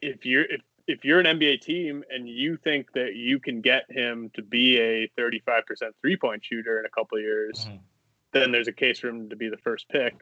if 0.02 0.26
you're 0.26 0.46
if 0.46 0.62
if 0.88 1.06
you're 1.06 1.20
an 1.20 1.40
NBA 1.40 1.62
team 1.62 2.04
and 2.10 2.28
you 2.28 2.58
think 2.58 2.92
that 2.94 3.16
you 3.16 3.40
can 3.40 3.62
get 3.62 3.84
him 3.90 4.32
to 4.34 4.42
be 4.42 4.80
a 4.80 5.08
35% 5.20 5.64
three 6.02 6.18
point 6.18 6.44
shooter 6.44 6.80
in 6.80 6.86
a 6.86 6.90
couple 6.90 7.20
years, 7.20 7.66
mm-hmm. 7.66 7.78
then 8.34 8.52
there's 8.52 8.68
a 8.68 8.74
case 8.74 9.00
for 9.00 9.10
him 9.10 9.30
to 9.30 9.36
be 9.36 9.50
the 9.50 9.58
first 9.58 9.88
pick. 9.90 10.16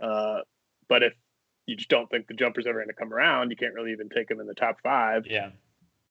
Uh, 0.00 0.40
but 0.88 1.04
if 1.04 1.12
you 1.66 1.76
just 1.76 1.88
don't 1.88 2.10
think 2.10 2.26
the 2.26 2.34
jumper's 2.34 2.66
ever 2.66 2.78
going 2.78 2.88
to 2.88 2.94
come 2.94 3.12
around, 3.12 3.50
you 3.50 3.56
can't 3.56 3.74
really 3.74 3.92
even 3.92 4.08
take 4.08 4.30
him 4.30 4.40
in 4.40 4.46
the 4.46 4.54
top 4.54 4.78
five. 4.82 5.26
Yeah. 5.26 5.50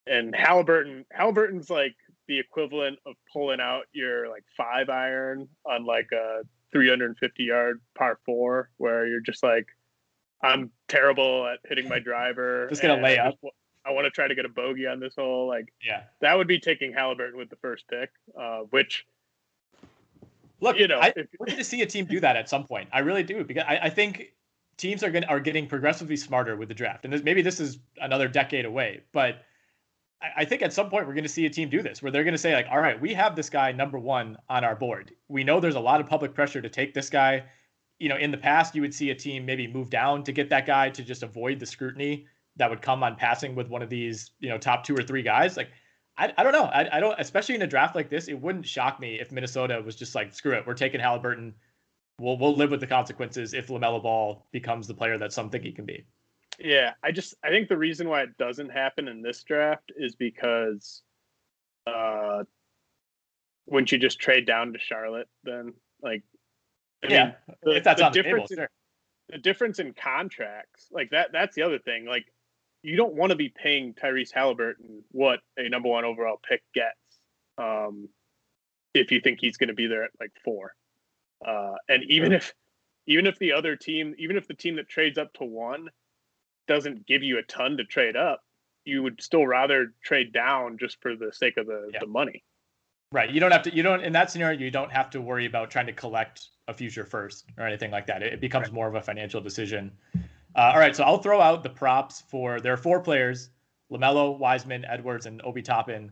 And 0.07 0.35
Halliburton, 0.35 1.05
Halliburton's 1.11 1.69
like 1.69 1.95
the 2.27 2.39
equivalent 2.39 2.99
of 3.05 3.15
pulling 3.31 3.59
out 3.59 3.83
your 3.93 4.29
like 4.29 4.43
five 4.55 4.89
iron 4.89 5.47
on 5.65 5.85
like 5.85 6.09
a 6.13 6.41
350 6.71 7.43
yard 7.43 7.81
par 7.97 8.19
four, 8.25 8.69
where 8.77 9.05
you're 9.07 9.19
just 9.19 9.43
like, 9.43 9.67
I'm 10.43 10.71
terrible 10.87 11.47
at 11.47 11.59
hitting 11.67 11.87
my 11.87 11.99
driver. 11.99 12.67
just 12.69 12.81
gonna 12.81 13.01
lay 13.01 13.17
up. 13.17 13.37
I 13.85 13.91
want 13.91 14.05
to 14.05 14.11
try 14.11 14.27
to 14.27 14.35
get 14.35 14.45
a 14.45 14.49
bogey 14.49 14.85
on 14.85 14.99
this 14.99 15.15
hole. 15.15 15.47
Like, 15.47 15.73
yeah, 15.83 16.03
that 16.21 16.37
would 16.37 16.47
be 16.47 16.59
taking 16.59 16.93
Halliburton 16.93 17.37
with 17.37 17.49
the 17.49 17.55
first 17.57 17.87
pick, 17.87 18.11
uh, 18.39 18.59
which 18.69 19.05
look, 20.61 20.77
you 20.79 20.87
know, 20.87 20.99
I, 20.99 21.13
if, 21.15 21.27
we're 21.39 21.47
going 21.47 21.57
to 21.57 21.63
see 21.63 21.81
a 21.81 21.85
team 21.85 22.05
do 22.05 22.19
that 22.21 22.35
at 22.35 22.47
some 22.47 22.63
point. 22.63 22.89
I 22.93 22.99
really 22.99 23.23
do 23.23 23.43
because 23.43 23.63
I, 23.67 23.79
I 23.83 23.89
think 23.89 24.33
teams 24.81 25.03
are 25.03 25.11
going 25.11 25.23
are 25.25 25.39
getting 25.39 25.67
progressively 25.67 26.17
smarter 26.17 26.55
with 26.57 26.67
the 26.67 26.73
draft, 26.73 27.05
and 27.05 27.13
this, 27.13 27.23
maybe 27.23 27.41
this 27.41 27.59
is 27.59 27.77
another 27.97 28.27
decade 28.27 28.65
away, 28.65 29.01
but 29.13 29.43
I, 30.21 30.27
I 30.37 30.45
think 30.45 30.63
at 30.63 30.73
some 30.73 30.89
point 30.89 31.07
we're 31.07 31.13
going 31.13 31.23
to 31.23 31.29
see 31.29 31.45
a 31.45 31.49
team 31.49 31.69
do 31.69 31.83
this 31.83 32.01
where 32.01 32.11
they're 32.11 32.23
going 32.23 32.33
to 32.33 32.39
say 32.39 32.53
like, 32.53 32.67
all 32.69 32.79
right, 32.79 32.99
we 32.99 33.13
have 33.13 33.35
this 33.35 33.49
guy 33.49 33.71
number 33.71 33.99
one 33.99 34.37
on 34.49 34.63
our 34.63 34.75
board. 34.75 35.13
We 35.27 35.43
know 35.43 35.59
there's 35.59 35.75
a 35.75 35.79
lot 35.79 36.01
of 36.01 36.07
public 36.07 36.33
pressure 36.33 36.61
to 36.61 36.69
take 36.69 36.93
this 36.93 37.09
guy. 37.09 37.43
You 37.99 38.09
know, 38.09 38.17
in 38.17 38.31
the 38.31 38.37
past, 38.37 38.73
you 38.73 38.81
would 38.81 38.93
see 38.93 39.11
a 39.11 39.15
team 39.15 39.45
maybe 39.45 39.67
move 39.67 39.91
down 39.91 40.23
to 40.23 40.31
get 40.31 40.49
that 40.49 40.65
guy 40.65 40.89
to 40.89 41.03
just 41.03 41.21
avoid 41.21 41.59
the 41.59 41.67
scrutiny 41.67 42.25
that 42.55 42.69
would 42.69 42.81
come 42.81 43.03
on 43.03 43.15
passing 43.15 43.53
with 43.53 43.69
one 43.69 43.83
of 43.83 43.89
these, 43.89 44.31
you 44.39 44.49
know, 44.49 44.57
top 44.57 44.83
two 44.83 44.95
or 44.95 45.03
three 45.03 45.21
guys. 45.21 45.55
Like, 45.55 45.69
I, 46.17 46.33
I 46.37 46.43
don't 46.43 46.53
know. 46.53 46.65
I, 46.65 46.97
I 46.97 46.99
don't, 46.99 47.17
especially 47.19 47.55
in 47.55 47.61
a 47.61 47.67
draft 47.67 47.95
like 47.95 48.09
this, 48.09 48.27
it 48.27 48.33
wouldn't 48.33 48.65
shock 48.65 48.99
me 48.99 49.19
if 49.19 49.31
Minnesota 49.31 49.79
was 49.85 49.95
just 49.95 50.15
like, 50.15 50.33
screw 50.33 50.53
it, 50.53 50.65
we're 50.65 50.73
taking 50.73 50.99
Halliburton 50.99 51.53
we'll 52.21 52.37
we'll 52.37 52.55
live 52.55 52.71
with 52.71 52.79
the 52.79 52.87
consequences 52.87 53.53
if 53.53 53.67
LaMelo 53.67 54.01
Ball 54.01 54.45
becomes 54.51 54.87
the 54.87 54.93
player 54.93 55.17
that 55.17 55.33
some 55.33 55.49
think 55.49 55.63
he 55.63 55.71
can 55.71 55.85
be. 55.85 56.05
Yeah, 56.59 56.93
I 57.03 57.11
just 57.11 57.35
I 57.43 57.49
think 57.49 57.69
the 57.69 57.77
reason 57.77 58.07
why 58.07 58.21
it 58.21 58.37
doesn't 58.37 58.69
happen 58.69 59.07
in 59.07 59.21
this 59.21 59.43
draft 59.43 59.91
is 59.95 60.15
because 60.15 61.01
uh 61.87 62.43
wouldn't 63.65 63.91
you 63.91 63.97
just 63.97 64.19
trade 64.19 64.45
down 64.45 64.73
to 64.73 64.79
Charlotte 64.79 65.29
then? 65.43 65.73
Like 66.01 66.23
I 67.03 67.07
yeah, 67.07 67.23
mean, 67.25 67.35
the, 67.63 67.71
if 67.77 67.83
that's 67.83 67.99
the 67.99 68.05
on 68.05 68.11
the 68.11 68.21
table, 68.21 68.29
difference 68.29 68.51
in- 68.51 68.57
sure. 68.57 68.69
the 69.29 69.37
difference 69.37 69.79
in 69.79 69.93
contracts, 69.93 70.87
like 70.91 71.09
that, 71.11 71.31
that's 71.31 71.55
the 71.55 71.63
other 71.63 71.79
thing. 71.79 72.05
Like, 72.05 72.25
you 72.83 72.95
don't 72.95 73.15
want 73.15 73.31
to 73.31 73.35
be 73.35 73.49
paying 73.49 73.93
Tyrese 73.93 74.31
Halliburton 74.33 75.03
what 75.11 75.39
a 75.57 75.69
number 75.69 75.89
one 75.89 76.05
overall 76.05 76.39
pick 76.47 76.61
gets, 76.73 76.97
um, 77.57 78.09
if 78.93 79.11
you 79.11 79.19
think 79.19 79.39
he's 79.39 79.57
going 79.57 79.69
to 79.69 79.73
be 79.73 79.87
there 79.87 80.03
at 80.03 80.11
like 80.19 80.31
four. 80.43 80.73
Uh, 81.45 81.75
and 81.89 82.03
even 82.09 82.31
if, 82.31 82.53
even 83.07 83.25
if 83.25 83.37
the 83.39 83.51
other 83.51 83.75
team, 83.75 84.15
even 84.17 84.37
if 84.37 84.47
the 84.47 84.53
team 84.53 84.75
that 84.75 84.87
trades 84.89 85.17
up 85.17 85.33
to 85.33 85.43
one 85.43 85.89
doesn't 86.67 87.05
give 87.07 87.23
you 87.23 87.39
a 87.39 87.43
ton 87.43 87.77
to 87.77 87.83
trade 87.83 88.15
up, 88.15 88.41
you 88.85 89.03
would 89.03 89.21
still 89.21 89.45
rather 89.45 89.93
trade 90.03 90.31
down 90.31 90.77
just 90.77 91.01
for 91.01 91.15
the 91.15 91.31
sake 91.31 91.57
of 91.57 91.67
the, 91.67 91.91
the 91.99 92.07
money. 92.07 92.43
Right. 93.11 93.29
You 93.29 93.39
don't 93.39 93.51
have 93.51 93.63
to. 93.63 93.75
You 93.75 93.83
don't 93.83 94.01
in 94.01 94.13
that 94.13 94.31
scenario. 94.31 94.57
You 94.57 94.71
don't 94.71 94.91
have 94.91 95.09
to 95.09 95.21
worry 95.21 95.45
about 95.45 95.69
trying 95.69 95.87
to 95.87 95.93
collect 95.93 96.47
a 96.69 96.73
future 96.73 97.03
first 97.03 97.45
or 97.57 97.67
anything 97.67 97.91
like 97.91 98.07
that. 98.07 98.23
It, 98.23 98.33
it 98.33 98.41
becomes 98.41 98.71
more 98.71 98.87
of 98.87 98.95
a 98.95 99.01
financial 99.01 99.41
decision. 99.41 99.91
Uh, 100.55 100.71
all 100.73 100.79
right. 100.79 100.95
So 100.95 101.03
I'll 101.03 101.17
throw 101.17 101.41
out 101.41 101.61
the 101.61 101.69
props 101.69 102.23
for 102.29 102.61
there 102.61 102.71
are 102.71 102.77
four 102.77 103.01
players: 103.01 103.49
LaMelo, 103.91 104.37
Wiseman, 104.37 104.85
Edwards, 104.85 105.25
and 105.25 105.41
Obi 105.43 105.61
Toppin, 105.61 106.09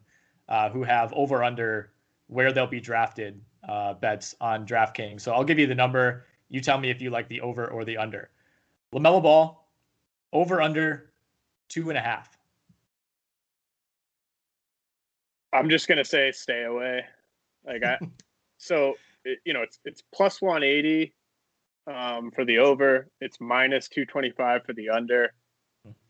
uh, 0.50 0.70
who 0.70 0.84
have 0.84 1.14
over 1.14 1.42
under 1.42 1.94
where 2.30 2.54
they'll 2.54 2.68
be 2.68 2.80
drafted 2.80 3.42
uh, 3.68 3.94
bets 3.94 4.36
on 4.40 4.66
DraftKings. 4.66 5.22
So 5.22 5.34
I'll 5.34 5.44
give 5.44 5.60
you 5.60 5.68
the 5.68 5.76
number. 5.76 6.26
You 6.48 6.62
tell 6.62 6.80
me 6.80 6.90
if 6.90 7.02
you 7.02 7.10
like 7.10 7.28
the 7.28 7.42
over 7.42 7.68
or 7.68 7.84
the 7.84 7.98
under. 7.98 8.30
LaMelo 8.94 9.22
Ball, 9.22 9.68
over 10.32 10.62
under 10.62 11.12
two 11.68 11.90
and 11.90 11.98
a 11.98 12.02
half. 12.02 12.38
I'm 15.52 15.70
just 15.70 15.88
gonna 15.88 16.06
say 16.06 16.32
stay 16.32 16.64
away. 16.64 17.04
Like 17.66 17.84
I, 17.84 17.98
so 18.58 18.94
it, 19.26 19.40
you 19.44 19.54
know 19.54 19.62
it's 19.62 19.80
it's 19.84 20.04
plus 20.14 20.42
180 20.42 21.14
um, 21.88 22.32
for 22.32 22.46
the 22.46 22.60
over. 22.60 23.10
It's 23.20 23.38
minus 23.40 23.90
225 23.90 24.64
for 24.66 24.74
the 24.74 24.90
under. 24.90 25.34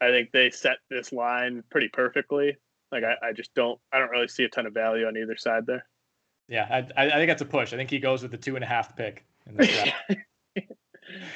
I 0.01 0.07
think 0.07 0.31
they 0.31 0.49
set 0.49 0.77
this 0.89 1.13
line 1.13 1.63
pretty 1.69 1.87
perfectly. 1.87 2.57
Like 2.91 3.03
I, 3.03 3.29
I 3.29 3.33
just 3.33 3.53
don't 3.53 3.79
I 3.93 3.99
don't 3.99 4.09
really 4.09 4.27
see 4.27 4.43
a 4.43 4.49
ton 4.49 4.65
of 4.65 4.73
value 4.73 5.05
on 5.05 5.15
either 5.15 5.37
side 5.37 5.65
there. 5.65 5.85
Yeah, 6.49 6.83
I, 6.97 7.05
I 7.05 7.11
think 7.11 7.29
that's 7.29 7.41
a 7.43 7.45
push. 7.45 7.73
I 7.73 7.77
think 7.77 7.89
he 7.89 7.99
goes 7.99 8.23
with 8.23 8.31
the 8.31 8.37
two 8.37 8.55
and 8.55 8.63
a 8.63 8.67
half 8.67 8.95
pick. 8.97 9.23
In 9.47 9.55
this 9.55 9.71
draft. 9.71 9.95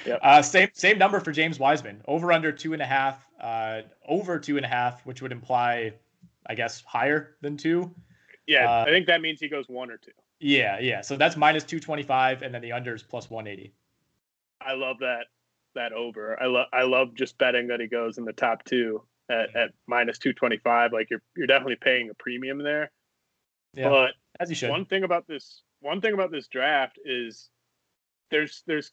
Yep. 0.05 0.19
Uh, 0.21 0.41
same 0.43 0.69
same 0.73 0.99
number 0.99 1.19
for 1.19 1.31
James 1.31 1.57
Wiseman. 1.57 2.01
Over 2.07 2.31
under 2.31 2.51
two 2.51 2.73
and 2.73 2.81
a 2.81 2.85
half. 2.85 3.25
Uh, 3.41 3.81
over 4.07 4.37
two 4.37 4.57
and 4.57 4.65
a 4.65 4.69
half, 4.69 5.03
which 5.03 5.21
would 5.21 5.31
imply, 5.31 5.93
I 6.45 6.53
guess, 6.53 6.83
higher 6.85 7.35
than 7.41 7.57
two. 7.57 7.91
Yeah, 8.45 8.69
Uh, 8.69 8.83
I 8.87 8.91
think 8.91 9.07
that 9.07 9.21
means 9.21 9.39
he 9.39 9.47
goes 9.47 9.65
one 9.67 9.89
or 9.89 9.97
two. 9.97 10.11
Yeah, 10.39 10.77
yeah. 10.79 11.01
So 11.01 11.15
that's 11.15 11.35
minus 11.37 11.63
two 11.63 11.79
twenty 11.79 12.03
five, 12.03 12.43
and 12.43 12.53
then 12.53 12.61
the 12.61 12.71
under 12.71 12.93
is 12.93 13.01
plus 13.01 13.29
one 13.29 13.47
eighty. 13.47 13.73
I 14.61 14.73
love 14.73 14.99
that 14.99 15.25
that 15.75 15.91
over. 15.93 16.41
I 16.41 16.45
love 16.45 16.67
I 16.71 16.83
love 16.83 17.15
just 17.15 17.37
betting 17.37 17.67
that 17.69 17.79
he 17.79 17.87
goes 17.87 18.17
in 18.17 18.25
the 18.25 18.33
top 18.33 18.63
two 18.65 19.01
at, 19.29 19.55
at 19.55 19.71
minus 19.87 20.17
225. 20.19 20.93
Like 20.93 21.09
you're 21.09 21.21
you're 21.35 21.47
definitely 21.47 21.77
paying 21.77 22.09
a 22.09 22.13
premium 22.13 22.59
there. 22.59 22.91
Yeah, 23.73 23.89
But 23.89 24.11
as 24.39 24.49
you 24.49 24.55
should. 24.55 24.69
one 24.69 24.85
thing 24.85 25.03
about 25.03 25.27
this 25.27 25.61
one 25.81 26.01
thing 26.01 26.13
about 26.13 26.31
this 26.31 26.47
draft 26.47 26.97
is 27.03 27.49
there's 28.31 28.63
there's 28.67 28.91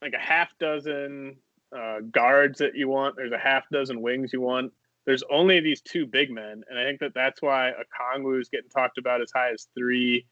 like 0.00 0.14
a 0.14 0.18
half 0.18 0.56
dozen 0.58 1.36
uh, 1.76 2.00
guards 2.10 2.58
that 2.58 2.74
you 2.74 2.88
want. 2.88 3.16
There's 3.16 3.32
a 3.32 3.38
half 3.38 3.64
dozen 3.70 4.00
wings 4.02 4.32
you 4.32 4.40
want. 4.40 4.72
There's 5.06 5.22
only 5.30 5.60
these 5.60 5.80
two 5.80 6.06
big 6.06 6.30
men, 6.30 6.62
and 6.68 6.78
I 6.78 6.84
think 6.84 7.00
that 7.00 7.14
that's 7.14 7.42
why 7.42 7.70
a 7.70 7.84
Kongwu 7.98 8.40
is 8.40 8.48
getting 8.48 8.70
talked 8.70 8.98
about 8.98 9.20
as 9.20 9.32
high 9.34 9.52
as 9.52 9.66
three. 9.76 10.26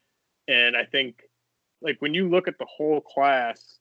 And 0.48 0.76
I 0.76 0.84
think 0.84 1.22
like 1.82 1.96
when 2.00 2.14
you 2.14 2.28
look 2.28 2.48
at 2.48 2.58
the 2.58 2.66
whole 2.66 3.00
class, 3.00 3.78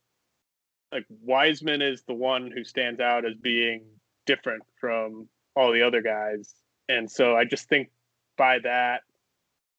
like 0.92 1.06
Wiseman 1.22 1.82
is 1.82 2.04
the 2.04 2.14
one 2.14 2.52
who 2.52 2.64
stands 2.64 3.00
out 3.00 3.26
as 3.26 3.36
being 3.36 3.84
different 4.26 4.64
from 4.80 5.28
all 5.56 5.72
the 5.72 5.82
other 5.82 6.02
guys. 6.02 6.56
And 6.88 7.10
so 7.10 7.36
I 7.36 7.46
just 7.46 7.70
think 7.70 7.90
by 8.38 8.60
that 8.60 9.02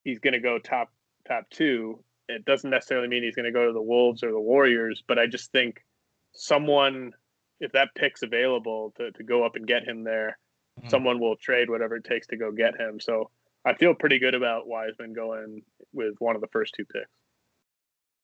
he's 0.05 0.19
going 0.19 0.35
to 0.35 0.41
go 0.41 0.59
top 0.59 0.91
top 1.27 1.45
2. 1.51 2.03
It 2.29 2.45
doesn't 2.45 2.71
necessarily 2.71 3.09
mean 3.09 3.23
he's 3.23 3.35
going 3.35 3.47
to 3.47 3.53
go 3.53 3.67
to 3.67 3.73
the 3.73 3.83
Wolves 3.83 4.23
or 4.23 4.31
the 4.31 4.41
Warriors, 4.41 5.03
but 5.07 5.19
I 5.19 5.27
just 5.27 5.51
think 5.53 5.83
someone 6.33 7.13
if 7.61 7.73
that 7.73 7.89
pick's 7.95 8.23
available 8.23 8.93
to 8.97 9.11
to 9.13 9.23
go 9.23 9.45
up 9.45 9.57
and 9.57 9.67
get 9.67 9.87
him 9.87 10.05
there, 10.05 10.39
someone 10.89 11.21
will 11.21 11.37
trade 11.37 11.69
whatever 11.69 11.97
it 11.97 12.05
takes 12.05 12.27
to 12.29 12.37
go 12.37 12.51
get 12.51 12.79
him. 12.81 12.99
So 13.01 13.31
I 13.65 13.75
feel 13.75 13.95
pretty 13.95 14.19
good 14.19 14.35
about 14.35 14.67
Wiseman 14.67 15.13
going 15.13 15.63
with 15.93 16.15
one 16.19 16.35
of 16.35 16.41
the 16.41 16.49
first 16.49 16.75
two 16.75 16.85
picks. 16.85 17.11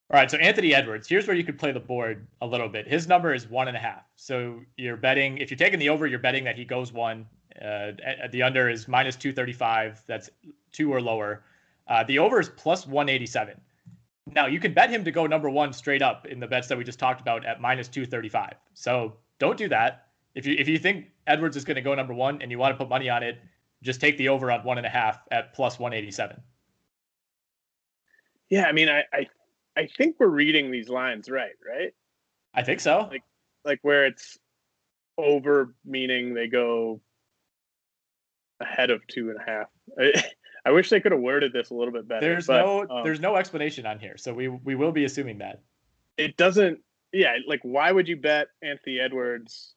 All 0.09 0.17
right, 0.17 0.31
so 0.31 0.37
Anthony 0.37 0.73
Edwards. 0.73 1.07
Here's 1.07 1.27
where 1.27 1.35
you 1.35 1.43
could 1.43 1.59
play 1.59 1.73
the 1.73 1.81
board 1.81 2.27
a 2.41 2.47
little 2.47 2.69
bit. 2.69 2.87
His 2.87 3.07
number 3.07 3.33
is 3.33 3.47
one 3.49 3.67
and 3.67 3.75
a 3.75 3.79
half. 3.79 4.03
So 4.15 4.61
you're 4.77 4.97
betting 4.97 5.37
if 5.37 5.51
you're 5.51 5.57
taking 5.57 5.79
the 5.79 5.89
over, 5.89 6.07
you're 6.07 6.19
betting 6.19 6.45
that 6.45 6.57
he 6.57 6.65
goes 6.65 6.91
one. 6.91 7.25
Uh, 7.61 7.91
at, 8.05 8.19
at 8.23 8.31
the 8.31 8.43
under 8.43 8.69
is 8.69 8.87
minus 8.87 9.15
two 9.15 9.33
thirty 9.33 9.53
five. 9.53 10.01
That's 10.07 10.29
two 10.71 10.93
or 10.93 11.01
lower. 11.01 11.43
Uh, 11.87 12.03
the 12.03 12.19
over 12.19 12.39
is 12.39 12.49
plus 12.49 12.85
one 12.85 13.09
eighty 13.09 13.25
seven. 13.25 13.59
Now 14.33 14.47
you 14.47 14.59
can 14.59 14.73
bet 14.73 14.89
him 14.89 15.03
to 15.05 15.11
go 15.11 15.25
number 15.25 15.49
one 15.49 15.71
straight 15.71 16.01
up 16.01 16.25
in 16.25 16.39
the 16.39 16.47
bets 16.47 16.67
that 16.67 16.77
we 16.77 16.83
just 16.83 16.99
talked 16.99 17.21
about 17.21 17.45
at 17.45 17.61
minus 17.61 17.87
two 17.87 18.05
thirty 18.05 18.29
five. 18.29 18.55
So 18.73 19.17
don't 19.39 19.57
do 19.57 19.69
that. 19.69 20.07
If 20.35 20.45
you 20.45 20.55
if 20.57 20.67
you 20.67 20.77
think 20.77 21.07
Edwards 21.25 21.55
is 21.55 21.63
going 21.63 21.75
to 21.75 21.81
go 21.81 21.95
number 21.95 22.13
one 22.13 22.41
and 22.41 22.51
you 22.51 22.59
want 22.59 22.73
to 22.73 22.77
put 22.77 22.89
money 22.89 23.09
on 23.09 23.23
it, 23.23 23.39
just 23.81 24.01
take 24.01 24.17
the 24.17 24.29
over 24.29 24.51
on 24.51 24.63
one 24.63 24.77
and 24.77 24.85
a 24.85 24.89
half 24.89 25.21
at 25.31 25.53
plus 25.53 25.79
one 25.79 25.93
eighty 25.93 26.11
seven. 26.11 26.41
Yeah, 28.49 28.65
I 28.65 28.71
mean, 28.71 28.89
I, 28.89 29.03
I 29.13 29.27
I 29.75 29.87
think 29.97 30.17
we're 30.19 30.27
reading 30.27 30.71
these 30.71 30.89
lines 30.89 31.29
right, 31.29 31.55
right? 31.67 31.93
I 32.53 32.63
think 32.63 32.79
so. 32.79 33.07
Like 33.09 33.23
like 33.63 33.79
where 33.81 34.05
it's 34.05 34.37
over 35.17 35.73
meaning 35.85 36.33
they 36.33 36.47
go 36.47 37.01
ahead 38.59 38.89
of 38.89 39.05
two 39.07 39.29
and 39.29 39.39
a 39.39 39.43
half. 39.43 40.23
I, 40.67 40.71
wish 40.71 40.89
they 40.89 40.99
could 40.99 41.11
have 41.11 41.21
worded 41.21 41.53
this 41.53 41.69
a 41.69 41.73
little 41.73 41.93
bit 41.93 42.07
better. 42.07 42.21
There's 42.21 42.47
but, 42.47 42.65
no 42.65 42.87
um, 42.89 43.03
there's 43.03 43.19
no 43.19 43.35
explanation 43.35 43.85
on 43.85 43.99
here, 43.99 44.17
so 44.17 44.33
we 44.33 44.47
we 44.47 44.75
will 44.75 44.91
be 44.91 45.05
assuming 45.05 45.37
that. 45.39 45.61
it 46.17 46.37
doesn't 46.37 46.79
yeah, 47.13 47.37
like 47.47 47.61
why 47.63 47.91
would 47.91 48.07
you 48.07 48.17
bet 48.17 48.47
Anthony 48.61 48.99
Edwards? 48.99 49.73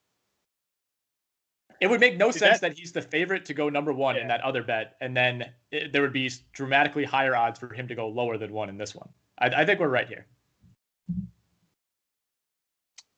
It 1.79 1.89
would 1.89 1.99
make 1.99 2.15
no 2.17 2.29
Is 2.29 2.35
sense 2.35 2.59
that- 2.59 2.69
that, 2.71 2.77
he's 2.77 2.91
the 2.91 3.01
favorite 3.01 3.45
to 3.45 3.53
go 3.53 3.69
number 3.69 3.91
one 3.91 4.15
in 4.15 4.27
that 4.27 4.41
other 4.41 4.61
bet, 4.61 4.97
and 5.01 5.17
then 5.17 5.51
it, 5.71 5.91
there 5.91 6.03
would 6.03 6.13
be 6.13 6.29
dramatically 6.53 7.03
higher 7.03 7.35
odds 7.35 7.57
for 7.57 7.73
him 7.73 7.87
to 7.87 7.95
go 7.95 8.07
lower 8.07 8.37
than 8.37 8.51
one 8.51 8.69
in 8.69 8.77
this 8.77 8.93
one. 8.93 9.09
I, 9.39 9.47
I 9.47 9.65
think 9.65 9.79
we're 9.79 9.87
right 9.87 10.07
here. 10.07 10.27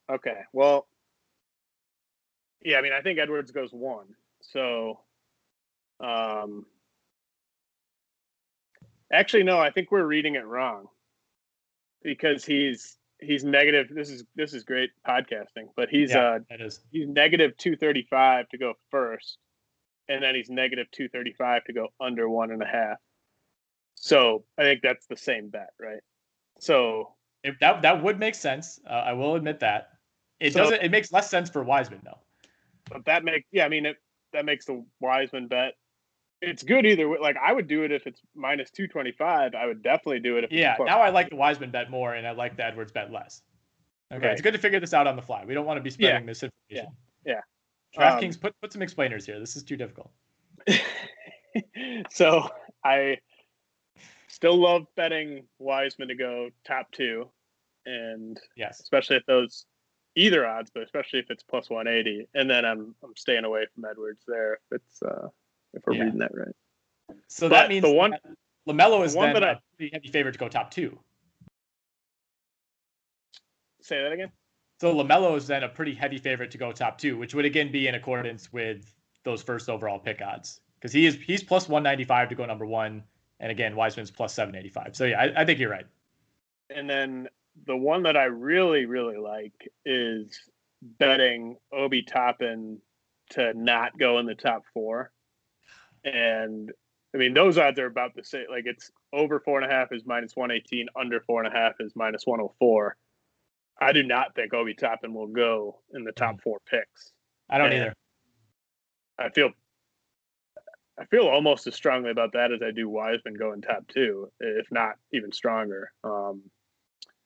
Okay. 0.10 0.42
Well 0.54 0.88
yeah, 2.64 2.78
I 2.78 2.82
mean 2.82 2.94
I 2.94 3.02
think 3.02 3.20
Edwards 3.20 3.52
goes 3.52 3.72
one. 3.72 4.16
So 4.42 5.00
um 6.00 6.66
actually 9.14 9.44
no, 9.44 9.60
I 9.60 9.72
think 9.72 9.92
we're 9.92 10.06
reading 10.06 10.36
it 10.36 10.46
wrong. 10.46 10.88
Because 12.02 12.44
he's 12.44 12.98
he's 13.20 13.44
negative 13.46 13.88
this 13.90 14.10
is 14.10 14.26
this 14.36 14.54
is 14.54 14.64
great 14.66 14.90
podcasting, 15.08 15.68
but 15.78 15.88
he's 15.90 16.12
yeah, 16.12 16.20
uh 16.36 16.40
that 16.50 16.60
is. 16.60 16.82
he's 16.92 17.08
negative 17.08 17.56
235 17.58 18.50
to 18.50 18.58
go 18.58 18.74
first 18.92 19.38
and 20.10 20.22
then 20.22 20.36
he's 20.36 20.50
negative 20.50 20.88
235 20.92 21.64
to 21.64 21.72
go 21.74 21.88
under 22.02 22.28
one 22.28 22.52
and 22.52 22.62
a 22.62 22.66
half 22.66 22.98
so 23.96 24.44
i 24.58 24.64
think 24.64 24.82
that's 24.84 25.06
the 25.08 25.16
same 25.16 25.48
bet 25.48 25.70
right 25.80 26.02
so 26.60 27.14
If 27.46 27.58
that 27.60 27.82
that 27.84 28.04
would 28.04 28.20
make 28.20 28.36
sense. 28.36 28.80
Uh, 28.86 28.94
I 28.94 29.14
will 29.14 29.36
admit 29.36 29.60
that. 29.62 29.90
It 30.42 30.52
So- 30.54 30.60
doesn't. 30.64 30.82
It 30.84 30.92
makes 30.92 31.12
less 31.14 31.30
sense 31.30 31.50
for 31.50 31.64
Wiseman 31.64 32.02
though. 32.04 32.20
but 32.90 33.06
that 33.06 33.24
makes 33.24 33.48
yeah 33.54 33.64
i 33.66 33.70
mean 33.70 33.86
it, 33.86 33.96
that 34.34 34.44
makes 34.44 34.66
the 34.66 34.84
wiseman 35.00 35.48
bet 35.48 35.76
it's 36.46 36.62
good 36.64 36.86
either 36.86 37.08
way 37.08 37.18
like 37.22 37.38
i 37.44 37.52
would 37.54 37.68
do 37.68 37.84
it 37.84 37.92
if 37.92 38.06
it's 38.06 38.20
minus 38.36 38.70
225 38.72 39.56
i 39.56 39.66
would 39.66 39.82
definitely 39.82 40.20
do 40.20 40.38
it 40.38 40.44
if 40.44 40.52
Yeah. 40.52 40.76
Now 40.80 41.00
I 41.02 41.10
like 41.10 41.30
the 41.30 41.36
Wiseman 41.38 41.72
bet 41.72 41.90
more, 41.90 42.14
and 42.16 42.28
I 42.28 42.32
like 42.32 42.58
the 42.58 42.66
Edwards 42.66 42.92
bet 42.92 43.12
less. 43.12 43.42
Okay, 44.12 44.26
Right. 44.28 44.34
it's 44.34 44.42
good 44.42 44.54
to 44.54 44.60
figure 44.60 44.80
this 44.80 44.94
out 44.94 45.08
on 45.08 45.16
the 45.16 45.22
fly. 45.22 45.44
We 45.46 45.54
don't 45.54 45.66
want 45.66 45.78
to 45.78 45.82
be 45.82 45.90
spreading 45.90 46.26
this 46.26 46.44
information. 46.44 46.94
yeah 47.26 47.42
DraftKings, 47.98 48.36
Um, 48.36 48.42
put 48.42 48.62
put 48.62 48.74
some 48.74 48.82
explainers 48.82 49.26
here. 49.26 49.40
This 49.40 49.56
is 49.56 49.64
too 49.64 49.78
difficult. 49.78 50.12
so 52.10 52.50
I 52.84 53.18
still 54.28 54.56
love 54.58 54.86
betting 54.96 55.46
Wiseman 55.60 56.08
to 56.10 56.16
go 56.16 56.50
top 56.66 56.92
two, 56.92 57.30
and 57.86 58.40
Yes. 58.58 58.80
especially 58.80 59.18
if 59.18 59.26
those 59.26 59.66
either 60.16 60.46
odds, 60.46 60.72
but 60.74 60.84
especially 60.84 61.20
if 61.20 61.30
it's 61.30 61.44
plus 61.44 61.70
one 61.70 61.88
eighty, 61.88 62.28
and 62.34 62.50
then 62.50 62.66
I'm 62.66 62.96
I'm 63.04 63.16
staying 63.16 63.46
away 63.46 63.66
from 63.74 63.86
Edwards 63.86 64.24
there. 64.28 64.60
It's 64.72 65.02
uh, 65.02 65.28
if 65.74 65.86
we're 65.86 65.94
Yeah. 65.96 66.04
reading 66.04 66.20
that 66.20 66.32
right. 66.36 66.56
So 67.28 67.50
But 67.50 67.56
that 67.56 67.70
means 67.70 67.84
the 67.84 67.94
one- 67.94 68.12
that 68.12 68.22
LaMelo 68.68 69.04
is 69.04 69.14
the 69.14 69.18
one 69.20 69.34
then 69.34 69.42
that 69.42 69.44
I- 69.44 69.52
a 69.54 69.60
pretty 69.78 69.92
heavy 69.94 70.08
favorite 70.10 70.34
to 70.34 70.40
go 70.40 70.48
top 70.48 70.72
two. 70.72 71.00
Say 73.82 74.02
that 74.02 74.12
again. 74.12 74.32
So 74.80 74.94
LaMelo 74.94 75.36
is 75.38 75.48
then 75.48 75.64
a 75.64 75.70
pretty 75.70 75.94
heavy 75.94 76.18
favorite 76.18 76.52
to 76.52 76.58
go 76.58 76.72
top 76.72 76.98
two, 76.98 77.18
which 77.18 77.34
would 77.36 77.46
again 77.46 77.72
be 77.72 77.88
in 77.88 77.96
accordance 77.96 78.52
with 78.52 78.94
those 79.24 79.42
first 79.42 79.70
overall 79.70 80.00
pick 80.00 80.22
odds 80.22 80.62
because 80.76 80.92
he 80.92 81.06
is 81.06 81.16
he's 81.16 81.44
plus 81.44 81.70
one 81.70 81.84
ninety 81.84 82.04
five 82.04 82.30
to 82.30 82.36
go 82.36 82.46
number 82.46 82.66
one, 82.66 83.04
and 83.40 83.52
again 83.52 83.76
Wiseman's 83.76 84.12
plus 84.12 84.34
seven 84.34 84.56
eighty 84.56 84.70
five. 84.70 84.96
So 84.96 85.06
yeah, 85.06 85.22
I, 85.22 85.42
I 85.42 85.46
think 85.46 85.60
you're 85.60 85.70
right. 85.70 85.86
And 86.70 86.90
then 86.90 87.30
the 87.66 87.78
one 87.78 88.04
that 88.04 88.18
I 88.18 88.26
really 88.26 88.86
really 88.86 89.18
like 89.18 89.70
is 89.86 90.50
betting 90.82 91.58
Obi 91.72 92.04
Toppin 92.04 92.82
to 93.32 93.54
not 93.54 93.98
go 93.98 94.20
in 94.20 94.26
the 94.26 94.36
top 94.36 94.64
four, 94.74 95.12
and 96.04 96.72
I 97.14 97.18
mean 97.18 97.34
those 97.34 97.58
odds 97.58 97.80
are 97.80 97.86
about 97.86 98.16
the 98.16 98.24
same. 98.24 98.46
Like 98.50 98.66
it's 98.66 98.92
over 99.12 99.40
four 99.40 99.62
and 99.62 99.72
a 99.72 99.74
half 99.74 99.92
is 99.92 100.04
minus 100.06 100.36
one 100.36 100.52
eighteen, 100.52 100.88
under 101.00 101.22
four 101.22 101.44
and 101.44 101.54
a 101.54 101.58
half 101.58 101.74
is 101.80 101.94
minus 101.96 102.26
one 102.26 102.40
hundred 102.40 102.54
four. 102.60 102.98
I 103.80 103.92
do 103.92 104.04
not 104.04 104.36
think 104.36 104.54
Obi 104.54 104.74
Toppin 104.74 105.14
will 105.14 105.28
go 105.28 105.80
in 105.94 106.04
the 106.04 106.12
top 106.12 106.42
four 106.42 106.60
picks. 106.70 107.12
I 107.50 107.58
don't 107.58 107.72
And 107.72 107.76
either. 107.76 107.96
I 109.20 109.30
feel 109.30 109.52
I 111.00 111.06
feel 111.06 111.28
almost 111.28 111.66
as 111.68 111.76
strongly 111.76 112.12
about 112.12 112.34
that 112.34 112.52
as 112.52 112.62
I 112.62 112.72
do 112.72 112.88
Wiseman 112.88 113.34
going 113.34 113.62
top 113.62 113.88
two, 113.88 114.32
if 114.40 114.68
not 114.72 114.96
even 115.12 115.32
stronger. 115.32 115.92
Um, 116.04 116.44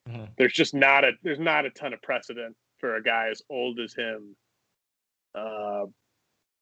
Mhm. 0.08 0.30
There's 0.38 0.54
just 0.54 0.74
not 0.74 1.04
a 1.04 1.12
there's 1.24 1.40
not 1.40 1.66
a 1.66 1.70
ton 1.70 1.94
of 1.94 2.02
precedent 2.02 2.56
for 2.80 2.95
a 2.95 3.04
guy 3.04 3.30
as 3.30 3.41
old 3.49 3.80
as 3.80 3.94
him 3.94 4.36
uh, 5.36 5.86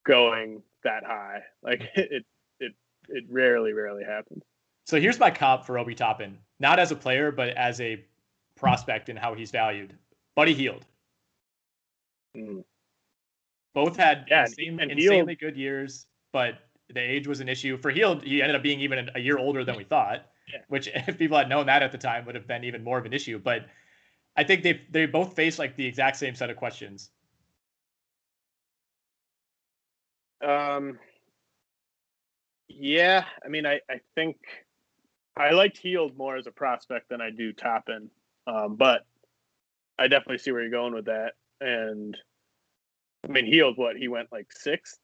going 0.05 0.63
that 0.85 1.03
high. 1.03 1.41
Like 1.61 1.81
it 1.95 2.25
it 2.59 2.73
it 3.09 3.25
rarely 3.29 3.73
rarely 3.73 4.03
happens. 4.03 4.41
So 4.85 4.99
here's 4.99 5.19
my 5.19 5.31
comp 5.31 5.65
for 5.65 5.77
Obi 5.77 5.95
Toppin, 5.95 6.37
not 6.59 6.79
as 6.79 6.91
a 6.91 6.95
player, 6.95 7.31
but 7.31 7.49
as 7.49 7.81
a 7.81 8.03
prospect 8.55 9.09
and 9.09 9.19
how 9.19 9.33
he's 9.33 9.51
valued. 9.51 9.93
Buddy 10.35 10.53
Hield. 10.53 10.85
Mm. 12.37 12.63
Both 13.73 13.97
had 13.97 14.25
Yeah, 14.29 14.45
insane, 14.45 14.79
insanely 14.79 15.35
good 15.35 15.57
years, 15.57 16.05
but 16.31 16.59
the 16.93 16.99
age 17.01 17.27
was 17.27 17.39
an 17.39 17.49
issue. 17.49 17.77
For 17.77 17.89
Hield, 17.91 18.23
he 18.23 18.41
ended 18.41 18.55
up 18.55 18.63
being 18.63 18.79
even 18.79 19.09
a 19.15 19.19
year 19.19 19.37
older 19.37 19.65
than 19.65 19.75
we 19.75 19.83
thought, 19.83 20.27
Yeah. 20.51 20.59
which 20.67 20.87
if 20.93 21.17
people 21.17 21.37
had 21.37 21.49
known 21.49 21.65
that 21.65 21.83
at 21.83 21.91
the 21.91 21.97
time 21.97 22.25
would 22.25 22.35
have 22.35 22.47
been 22.47 22.63
even 22.63 22.83
more 22.83 22.97
of 22.97 23.05
an 23.05 23.13
issue. 23.13 23.39
But 23.39 23.65
I 24.37 24.43
think 24.43 24.63
they 24.63 24.81
they 24.89 25.05
both 25.05 25.35
face 25.35 25.57
like 25.57 25.75
the 25.75 25.85
exact 25.85 26.17
same 26.17 26.35
set 26.35 26.49
of 26.49 26.57
questions. 26.57 27.09
Um, 30.45 30.99
yeah, 32.67 33.25
I 33.43 33.47
mean, 33.47 33.65
I, 33.65 33.79
I 33.89 33.99
think 34.13 34.37
I 35.35 35.51
liked 35.51 35.77
Hield 35.77 36.15
more 36.17 36.37
as 36.37 36.47
a 36.47 36.51
prospect 36.51 37.09
than 37.09 37.21
I 37.21 37.29
do 37.29 37.51
Toppin, 37.51 38.09
um, 38.47 38.75
but 38.75 39.05
I 39.97 40.07
definitely 40.07 40.37
see 40.37 40.51
where 40.51 40.61
you're 40.61 40.71
going 40.71 40.93
with 40.93 41.05
that. 41.05 41.33
And 41.61 42.17
I 43.23 43.31
mean, 43.31 43.45
Hield, 43.45 43.77
what 43.77 43.95
he 43.95 44.07
went 44.07 44.31
like 44.31 44.51
sixth, 44.51 44.99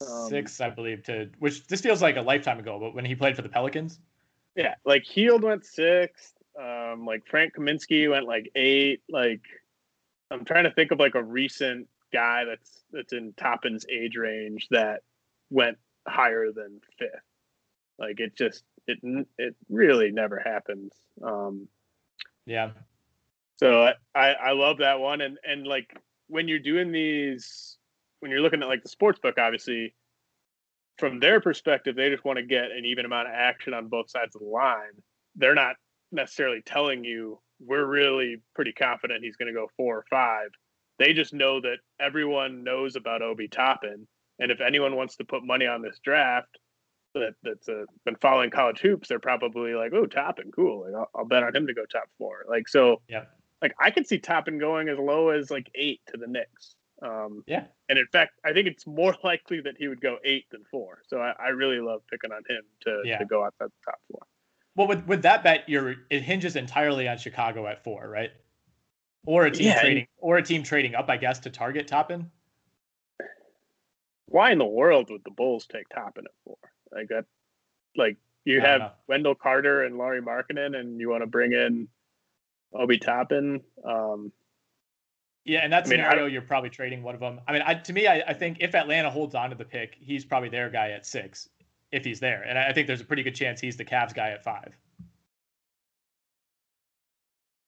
Um, 0.00 0.28
Six, 0.28 0.60
I 0.60 0.70
believe, 0.70 1.02
to 1.04 1.30
which 1.38 1.66
this 1.66 1.80
feels 1.80 2.02
like 2.02 2.16
a 2.16 2.22
lifetime 2.22 2.58
ago, 2.58 2.78
but 2.78 2.94
when 2.94 3.04
he 3.04 3.14
played 3.14 3.36
for 3.36 3.42
the 3.42 3.48
Pelicans. 3.48 4.00
Yeah, 4.54 4.74
like 4.84 5.04
Hield 5.04 5.42
went 5.42 5.64
sixth. 5.64 6.34
Um, 6.60 7.04
like 7.04 7.26
Frank 7.26 7.54
Kaminsky 7.56 8.08
went 8.08 8.26
like 8.26 8.50
eight. 8.54 9.02
Like 9.08 9.42
I'm 10.30 10.44
trying 10.44 10.64
to 10.64 10.70
think 10.70 10.92
of 10.92 11.00
like 11.00 11.14
a 11.14 11.22
recent 11.22 11.88
guy 12.14 12.44
that's 12.44 12.84
that's 12.92 13.12
in 13.12 13.34
Toppin's 13.36 13.84
age 13.90 14.16
range 14.16 14.68
that 14.70 15.02
went 15.50 15.76
higher 16.08 16.52
than 16.52 16.80
fifth. 16.98 17.10
Like 17.98 18.20
it 18.20 18.36
just 18.36 18.64
it 18.86 18.98
it 19.38 19.54
really 19.68 20.10
never 20.10 20.38
happens. 20.38 20.92
Um, 21.22 21.68
Yeah. 22.46 22.70
so 23.56 23.82
I, 23.84 23.94
I 24.14 24.28
I 24.32 24.52
love 24.52 24.78
that 24.78 25.00
one, 25.00 25.20
and 25.20 25.38
and 25.44 25.66
like 25.66 25.96
when 26.28 26.48
you're 26.48 26.58
doing 26.72 26.92
these, 26.92 27.78
when 28.20 28.30
you're 28.30 28.40
looking 28.40 28.62
at 28.62 28.68
like 28.68 28.82
the 28.82 28.88
sports 28.88 29.18
book, 29.20 29.36
obviously, 29.38 29.94
from 30.98 31.20
their 31.20 31.40
perspective, 31.40 31.96
they 31.96 32.10
just 32.10 32.24
want 32.24 32.38
to 32.38 32.44
get 32.44 32.70
an 32.70 32.84
even 32.84 33.04
amount 33.04 33.28
of 33.28 33.34
action 33.34 33.74
on 33.74 33.88
both 33.88 34.08
sides 34.10 34.34
of 34.34 34.42
the 34.42 34.48
line. 34.48 35.02
They're 35.36 35.54
not 35.54 35.76
necessarily 36.12 36.62
telling 36.64 37.04
you 37.04 37.40
we're 37.60 37.86
really 37.86 38.42
pretty 38.54 38.72
confident 38.72 39.22
he's 39.22 39.36
going 39.36 39.52
to 39.52 39.58
go 39.60 39.68
four 39.76 39.98
or 39.98 40.04
five. 40.10 40.48
They 40.98 41.12
just 41.12 41.32
know 41.34 41.60
that 41.60 41.78
everyone 42.00 42.62
knows 42.64 42.96
about 42.96 43.22
Obi 43.22 43.48
Toppin, 43.48 44.06
and 44.38 44.50
if 44.50 44.60
anyone 44.60 44.96
wants 44.96 45.16
to 45.16 45.24
put 45.24 45.44
money 45.44 45.66
on 45.66 45.82
this 45.82 45.98
draft 46.04 46.58
that 47.14 47.34
that's 47.42 47.68
uh, 47.68 47.84
been 48.04 48.16
following 48.16 48.50
college 48.50 48.80
hoops, 48.80 49.08
they're 49.08 49.18
probably 49.20 49.74
like, 49.74 49.92
"Oh, 49.92 50.06
Toppin, 50.06 50.50
cool! 50.54 50.84
Like, 50.84 50.94
I'll, 50.94 51.10
I'll 51.20 51.24
bet 51.26 51.42
on 51.42 51.54
him 51.54 51.66
to 51.66 51.74
go 51.74 51.84
top 51.86 52.08
four. 52.18 52.44
Like 52.48 52.68
so, 52.68 53.00
Yeah. 53.08 53.24
like 53.62 53.74
I 53.80 53.90
could 53.90 54.06
see 54.06 54.18
Toppin 54.18 54.58
going 54.58 54.88
as 54.88 54.98
low 54.98 55.28
as 55.30 55.50
like 55.50 55.70
eight 55.74 56.00
to 56.08 56.16
the 56.16 56.26
Knicks. 56.26 56.74
Um, 57.02 57.42
Yeah. 57.46 57.64
and 57.88 57.98
in 57.98 58.06
fact, 58.12 58.38
I 58.44 58.52
think 58.52 58.66
it's 58.68 58.86
more 58.86 59.14
likely 59.24 59.60
that 59.62 59.74
he 59.78 59.88
would 59.88 60.00
go 60.00 60.18
eight 60.24 60.46
than 60.50 60.64
four. 60.70 61.02
So 61.06 61.18
I, 61.20 61.34
I 61.38 61.48
really 61.48 61.80
love 61.80 62.02
picking 62.10 62.30
on 62.32 62.42
him 62.48 62.62
to, 62.82 63.02
Yeah. 63.04 63.18
to 63.18 63.24
go 63.24 63.44
outside 63.44 63.66
the 63.66 63.90
top 63.90 64.00
four. 64.10 64.20
Well, 64.76 64.88
with 64.88 65.06
with 65.06 65.22
that 65.22 65.44
bet, 65.44 65.68
you're 65.68 65.94
it 66.10 66.22
hinges 66.22 66.56
entirely 66.56 67.06
on 67.08 67.16
Chicago 67.18 67.66
at 67.68 67.84
four, 67.84 68.08
right? 68.08 68.30
Or 69.26 69.46
a 69.46 69.50
team 69.50 69.66
Yeah, 69.66 69.72
and- 69.72 69.80
trading, 69.80 70.06
or 70.18 70.36
a 70.36 70.42
team 70.42 70.62
trading 70.62 70.94
up, 70.94 71.08
I 71.08 71.16
guess, 71.16 71.38
to 71.40 71.50
target 71.50 71.86
Toppin. 71.88 72.30
Why 74.26 74.50
in 74.50 74.58
the 74.58 74.64
world 74.66 75.10
would 75.10 75.22
the 75.24 75.30
Bulls 75.30 75.66
take 75.66 75.88
Toppin 75.88 76.24
at 76.26 76.32
four? 76.44 76.56
Like 76.92 77.08
that, 77.08 77.24
like 77.96 78.16
you 78.44 78.60
have 78.60 78.80
know. 78.80 78.90
Wendell 79.06 79.34
Carter 79.34 79.84
and 79.84 79.96
Lauri 79.96 80.20
Markkanen, 80.20 80.76
and 80.76 81.00
you 81.00 81.08
want 81.08 81.22
to 81.22 81.26
bring 81.26 81.52
in 81.52 81.88
Obi 82.72 82.98
Toppin. 82.98 83.62
Um, 83.84 84.32
Yeah, 85.44 85.64
in 85.64 85.70
that 85.70 85.86
I 85.86 85.88
mean, 85.88 85.98
scenario, 85.98 86.26
you're 86.26 86.42
probably 86.42 86.70
trading 86.70 87.02
one 87.02 87.14
of 87.14 87.20
them. 87.20 87.40
I 87.46 87.52
mean, 87.52 87.62
I, 87.64 87.74
to 87.74 87.92
me, 87.92 88.06
I, 88.06 88.22
I 88.28 88.32
think 88.34 88.58
if 88.60 88.74
Atlanta 88.74 89.10
holds 89.10 89.34
on 89.34 89.50
to 89.50 89.56
the 89.56 89.64
pick, 89.64 89.96
he's 90.00 90.24
probably 90.24 90.48
their 90.48 90.70
guy 90.70 90.90
at 90.90 91.06
six, 91.06 91.48
if 91.92 92.04
he's 92.04 92.18
there, 92.20 92.42
and 92.42 92.58
I, 92.58 92.68
I 92.68 92.72
think 92.72 92.86
there's 92.86 93.02
a 93.02 93.04
pretty 93.04 93.22
good 93.22 93.34
chance 93.34 93.60
he's 93.60 93.76
the 93.76 93.84
Cavs 93.84 94.14
guy 94.14 94.30
at 94.30 94.42
five. 94.42 94.76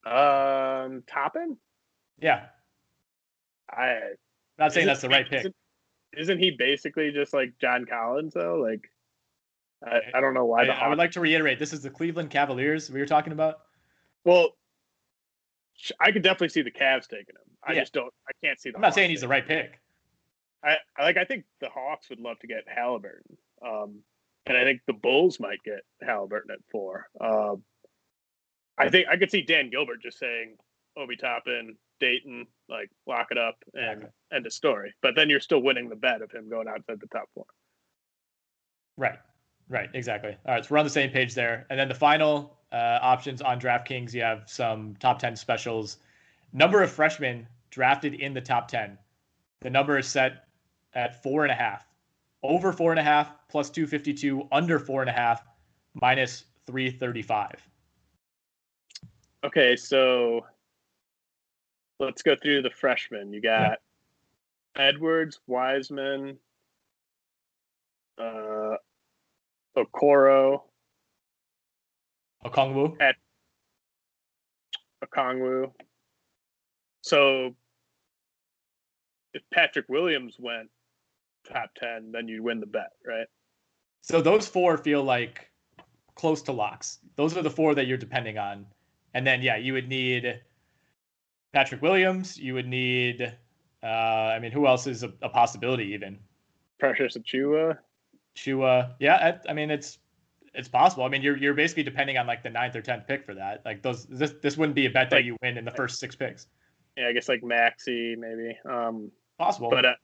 Um, 0.06 1.02
Toppin, 1.06 1.56
Yeah, 2.20 2.46
I 3.70 3.84
I'm 3.84 4.00
not 4.58 4.72
saying 4.72 4.86
that's 4.86 5.02
the 5.02 5.08
right 5.08 5.28
pick. 5.28 5.40
Isn't, 5.40 5.54
isn't 6.16 6.38
he 6.38 6.50
basically 6.52 7.10
just 7.12 7.34
like 7.34 7.52
John 7.60 7.84
Collins 7.84 8.32
though? 8.34 8.56
Like, 8.56 8.90
I, 9.86 10.00
I 10.14 10.20
don't 10.20 10.32
know 10.34 10.44
why 10.46 10.64
I, 10.66 10.68
I 10.68 10.88
would 10.88 10.98
like 10.98 11.10
to 11.12 11.20
reiterate, 11.20 11.58
this 11.58 11.72
is 11.72 11.82
the 11.82 11.90
Cleveland 11.90 12.30
Cavaliers 12.30 12.90
we 12.90 13.00
were 13.00 13.06
talking 13.06 13.32
about. 13.32 13.56
Well, 14.24 14.56
I 16.00 16.10
could 16.12 16.22
definitely 16.22 16.48
see 16.48 16.62
the 16.62 16.70
Cavs 16.70 17.06
taking 17.06 17.34
him. 17.34 17.50
I 17.62 17.72
Yeah. 17.74 17.80
just 17.80 17.92
don't. 17.92 18.12
I 18.28 18.32
can't 18.46 18.58
see. 18.58 18.70
The 18.70 18.76
I'm 18.76 18.80
not 18.80 18.88
Hawks 18.88 18.94
saying 18.96 19.10
he's 19.10 19.20
the 19.20 19.28
right 19.28 19.46
pick. 19.46 19.80
I 20.64 20.76
I- 20.96 21.02
like. 21.04 21.16
I 21.16 21.24
think 21.24 21.44
the 21.60 21.68
Hawks 21.68 22.08
would 22.10 22.20
love 22.20 22.38
to 22.40 22.46
get 22.46 22.64
Halliburton, 22.66 23.36
um, 23.64 23.98
and 24.46 24.56
I 24.56 24.64
think 24.64 24.80
the 24.86 24.92
Bulls 24.94 25.38
might 25.38 25.62
get 25.64 25.80
Halliburton 26.02 26.50
at 26.52 26.60
four. 26.70 27.08
Um, 27.20 27.62
I 28.78 28.88
think 28.90 29.08
I 29.08 29.16
could 29.16 29.30
see 29.30 29.42
Dan 29.42 29.70
Gilbert 29.70 30.02
just 30.02 30.18
saying 30.18 30.56
Obi 30.96 31.16
Toppin, 31.16 31.76
Dayton, 32.00 32.46
like 32.68 32.90
lock 33.06 33.28
it 33.30 33.38
up 33.38 33.56
and 33.74 34.02
Okay. 34.04 34.12
end 34.32 34.46
of 34.46 34.52
story. 34.52 34.94
But 35.02 35.14
then 35.14 35.30
you're 35.30 35.40
still 35.40 35.62
winning 35.62 35.88
the 35.88 35.96
bet 35.96 36.22
of 36.22 36.30
him 36.30 36.48
going 36.48 36.68
outside 36.68 37.00
the 37.00 37.06
top 37.08 37.28
four. 37.34 37.46
Right. 38.96 39.18
Right. 39.68 39.90
Exactly. 39.94 40.36
All 40.46 40.54
right. 40.54 40.64
So 40.64 40.68
we're 40.74 40.78
on 40.78 40.84
the 40.84 40.90
same 40.90 41.10
page 41.10 41.34
there. 41.34 41.66
And 41.70 41.78
then 41.78 41.88
the 41.88 41.94
final 41.94 42.58
uh, 42.72 42.98
options 43.02 43.42
on 43.42 43.60
DraftKings, 43.60 44.12
you 44.14 44.22
have 44.22 44.44
some 44.46 44.94
top 45.00 45.18
10 45.18 45.36
specials. 45.36 45.98
Number 46.52 46.82
of 46.82 46.90
freshmen 46.90 47.46
drafted 47.70 48.14
in 48.14 48.32
the 48.32 48.40
top 48.40 48.68
10. 48.68 48.96
The 49.60 49.70
number 49.70 49.98
is 49.98 50.06
set 50.06 50.44
at 50.94 51.22
four 51.22 51.42
and 51.44 51.52
a 51.52 51.54
half. 51.54 51.86
Over 52.42 52.72
four 52.72 52.92
and 52.92 53.00
a 53.00 53.02
half 53.02 53.32
plus 53.48 53.70
252, 53.70 54.48
under 54.52 54.78
four 54.78 55.00
and 55.00 55.10
a 55.10 55.12
half 55.12 55.42
minus 55.94 56.44
335. 56.66 57.50
Okay, 59.46 59.76
so 59.76 60.44
let's 62.00 62.22
go 62.22 62.34
through 62.34 62.62
the 62.62 62.70
freshmen. 62.70 63.32
You 63.32 63.40
got 63.40 63.78
Edwards, 64.76 65.38
Wiseman, 65.46 66.36
uh, 68.18 68.74
Okoro, 69.78 70.62
Okongwu. 72.44 72.96
at 73.00 73.14
Okongwu. 75.04 75.70
So 77.02 77.54
if 79.32 79.42
Patrick 79.54 79.88
Williams 79.88 80.38
went 80.40 80.70
top 81.48 81.70
10, 81.78 82.10
then 82.10 82.26
you'd 82.26 82.40
win 82.40 82.58
the 82.58 82.66
bet, 82.66 82.90
right? 83.06 83.28
So 84.02 84.20
those 84.20 84.48
four 84.48 84.76
feel 84.76 85.04
like 85.04 85.48
close 86.16 86.42
to 86.42 86.52
locks. 86.52 86.98
Those 87.14 87.36
are 87.36 87.42
the 87.42 87.50
four 87.50 87.76
that 87.76 87.86
you're 87.86 87.96
depending 87.96 88.38
on. 88.38 88.66
And 89.16 89.26
then, 89.26 89.40
yeah, 89.40 89.56
you 89.56 89.72
would 89.72 89.88
need 89.88 90.42
Patrick 91.54 91.80
Williams. 91.80 92.36
You 92.38 92.52
would 92.52 92.68
need, 92.68 93.22
uh, 93.82 93.86
I 93.86 94.38
mean, 94.38 94.52
who 94.52 94.66
else 94.66 94.86
is 94.86 95.02
a, 95.04 95.12
a 95.22 95.30
possibility 95.30 95.84
even? 95.94 96.18
Precious 96.78 97.16
Achiuwa. 97.16 97.78
Chua. 98.36 98.92
Yeah, 99.00 99.14
I, 99.46 99.50
I 99.50 99.54
mean, 99.54 99.70
it's 99.70 99.96
it's 100.52 100.68
possible. 100.68 101.04
I 101.04 101.08
mean, 101.08 101.22
you're 101.22 101.38
you're 101.38 101.54
basically 101.54 101.82
depending 101.82 102.18
on 102.18 102.26
like 102.26 102.42
the 102.42 102.50
ninth 102.50 102.76
or 102.76 102.82
tenth 102.82 103.06
pick 103.06 103.24
for 103.24 103.32
that. 103.34 103.62
Like 103.64 103.80
those, 103.80 104.04
this 104.04 104.34
this 104.42 104.58
wouldn't 104.58 104.76
be 104.76 104.84
a 104.84 104.90
bet 104.90 105.08
that 105.08 105.16
Like- 105.16 105.24
you 105.24 105.38
win 105.40 105.56
in 105.56 105.64
the 105.64 105.70
first 105.70 105.98
six 105.98 106.14
picks. 106.14 106.46
Yeah, 106.98 107.08
I 107.08 107.12
guess 107.14 107.26
like 107.30 107.40
Maxi, 107.40 108.18
maybe. 108.18 108.58
Um, 108.68 109.10
Possible. 109.38 109.70
but 109.70 109.86
uh, 109.86 109.94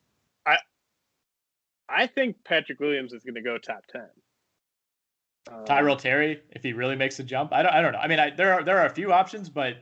I 0.47 0.57
I 1.91 2.07
think 2.07 2.37
Patrick 2.45 2.81
Williams 2.81 3.13
is 3.13 3.23
going 3.25 3.35
to 3.35 3.43
go 3.43 3.59
top 3.59 3.85
10. 3.93 4.07
Um, 5.51 5.65
Tyrell 5.65 5.97
Terry, 5.97 6.41
if 6.51 6.63
he 6.63 6.73
really 6.73 6.97
makes 6.97 7.19
a 7.19 7.25
jump, 7.25 7.53
I 7.53 7.63
don't, 7.63 7.73
I 7.73 7.83
don't 7.83 7.93
know. 7.93 7.99
I 7.99 8.07
mean, 8.09 8.21
I, 8.21 8.31
there 8.31 8.53
are 8.55 8.63
there 8.63 8.79
are 8.79 8.87
a 8.87 8.95
few 8.95 9.13
options, 9.13 9.49
but 9.49 9.77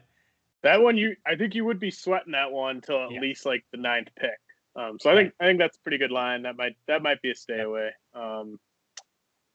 That 0.63 0.81
one, 0.81 0.97
you 0.97 1.17
I 1.27 1.37
think 1.37 1.55
you 1.55 1.65
would 1.65 1.79
be 1.81 1.91
sweating 1.91 2.33
that 2.33 2.51
one 2.51 2.77
until 2.77 3.05
at 3.05 3.13
Yeah. 3.13 3.21
least 3.21 3.47
like 3.47 3.65
the 3.71 3.79
ninth 3.79 4.09
pick. 4.19 4.39
Um, 4.77 4.99
so 4.99 5.11
I 5.11 5.15
think 5.15 5.35
I 5.41 5.45
think 5.45 5.59
that's 5.59 5.77
a 5.77 5.81
pretty 5.81 5.99
good 5.99 6.11
line. 6.11 6.43
That 6.43 6.57
might 6.57 6.77
that 6.87 7.03
might 7.03 7.21
be 7.23 7.31
a 7.31 7.35
stay 7.35 7.61
away. 7.61 7.91
Um, 8.15 8.59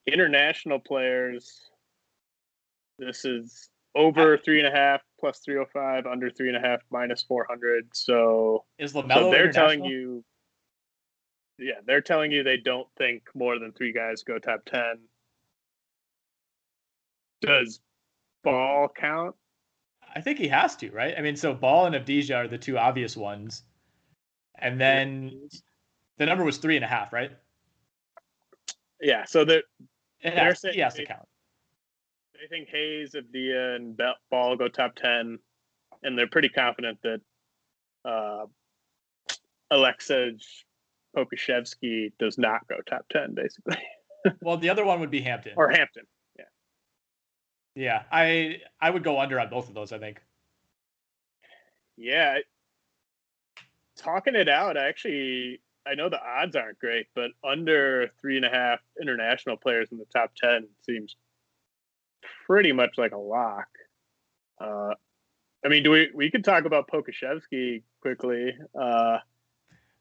international 0.06 0.80
players. 0.80 1.70
This 3.00 3.26
is 3.26 3.70
over 3.96 4.38
three 4.38 4.60
and 4.60 4.68
a 4.68 4.72
half 4.72 5.02
plus 5.20 5.40
three 5.40 5.56
hundred 5.56 5.72
five, 5.74 6.06
under 6.06 6.30
three 6.30 6.50
and 6.50 6.58
a 6.58 6.60
half 6.60 6.82
minus 6.92 7.24
four 7.24 7.46
hundred. 7.50 7.88
So 7.94 8.66
Is 8.78 8.94
LaMelo 8.94 9.16
so 9.16 9.32
they're 9.32 9.52
telling 9.52 9.84
you, 9.84 10.24
yeah, 11.58 11.80
they're 11.86 12.02
telling 12.02 12.32
you 12.32 12.44
they 12.44 12.58
don't 12.58 12.88
think 12.98 13.24
more 13.34 13.58
than 13.58 13.72
three 13.72 13.94
guys 13.94 14.24
go 14.24 14.38
top 14.38 14.66
ten. 14.66 15.00
Does 17.42 17.80
ball 18.44 18.90
count? 18.96 19.36
I 20.16 20.22
think 20.22 20.40
he 20.40 20.48
has 20.48 20.76
to, 20.78 20.90
right? 20.92 21.14
I 21.18 21.22
mean, 21.22 21.36
so 21.36 21.54
Ball 21.54 21.88
and 21.88 21.96
Avdija 21.96 22.36
are 22.36 22.48
the 22.48 22.58
two 22.58 22.78
obvious 22.78 23.18
ones, 23.18 23.64
and 24.60 24.80
then 24.80 25.50
the 26.18 26.26
number 26.26 26.44
was 26.46 26.58
three 26.58 26.76
and 26.78 26.86
a 26.86 26.88
half, 26.88 27.12
right? 27.12 27.32
Yeah, 29.02 29.26
so 29.26 29.44
that 29.46 29.64
They're 30.24 30.56
saying 30.56 30.76
he 30.76 30.80
has 30.80 30.94
to 30.96 31.06
count. 31.06 31.28
they 32.34 32.48
think 32.48 32.70
Hayes, 32.70 33.14
Avdija, 33.14 33.76
and 33.76 34.00
Ball 34.32 34.56
go 34.56 34.70
top 34.70 34.96
ten, 34.96 35.38
and 36.04 36.18
they're 36.18 36.28
pretty 36.30 36.50
confident 36.50 36.98
that 37.04 37.20
uh, 38.06 38.46
Aleksej 39.74 40.42
Pokusevski 41.16 42.14
does 42.20 42.38
not 42.38 42.66
go 42.70 42.78
top 42.88 43.06
ten, 43.12 43.34
basically, 43.36 43.78
Well, 44.42 44.58
the 44.58 44.70
other 44.70 44.86
one 44.86 45.02
would 45.02 45.12
be 45.12 45.22
Hampton. 45.22 45.54
or 45.58 45.70
Hampton. 45.70 46.04
Yeah, 47.76 48.04
I 48.12 48.62
I 48.80 48.90
would 48.90 49.04
go 49.04 49.20
under 49.20 49.40
on 49.40 49.50
both 49.50 49.68
of 49.68 49.76
those. 49.76 49.92
I 49.92 50.00
think. 50.00 50.22
Yeah, 51.98 52.40
talking 53.98 54.36
it 54.36 54.50
out, 54.50 54.78
I 54.78 54.88
actually 54.88 55.62
I 55.86 55.96
know 55.96 56.10
the 56.10 56.22
odds 56.22 56.56
aren't 56.56 56.80
great, 56.80 57.08
but 57.14 57.32
under 57.44 58.10
three 58.20 58.38
and 58.38 58.46
a 58.46 58.50
half 58.50 58.80
international 59.00 59.58
players 59.58 59.92
in 59.92 59.98
the 59.98 60.06
top 60.06 60.32
ten 60.36 60.68
seems 60.86 61.16
pretty 62.46 62.72
much 62.72 62.98
like 62.98 63.12
a 63.12 63.18
lock. 63.18 63.68
Uh, 64.60 64.94
I 65.64 65.68
mean, 65.70 65.84
do 65.84 65.92
we 65.92 66.10
we 66.14 66.32
could 66.32 66.44
talk 66.44 66.66
about 66.66 66.88
Pokusevski 66.88 67.84
quickly? 68.02 68.54
Uh, 68.80 69.20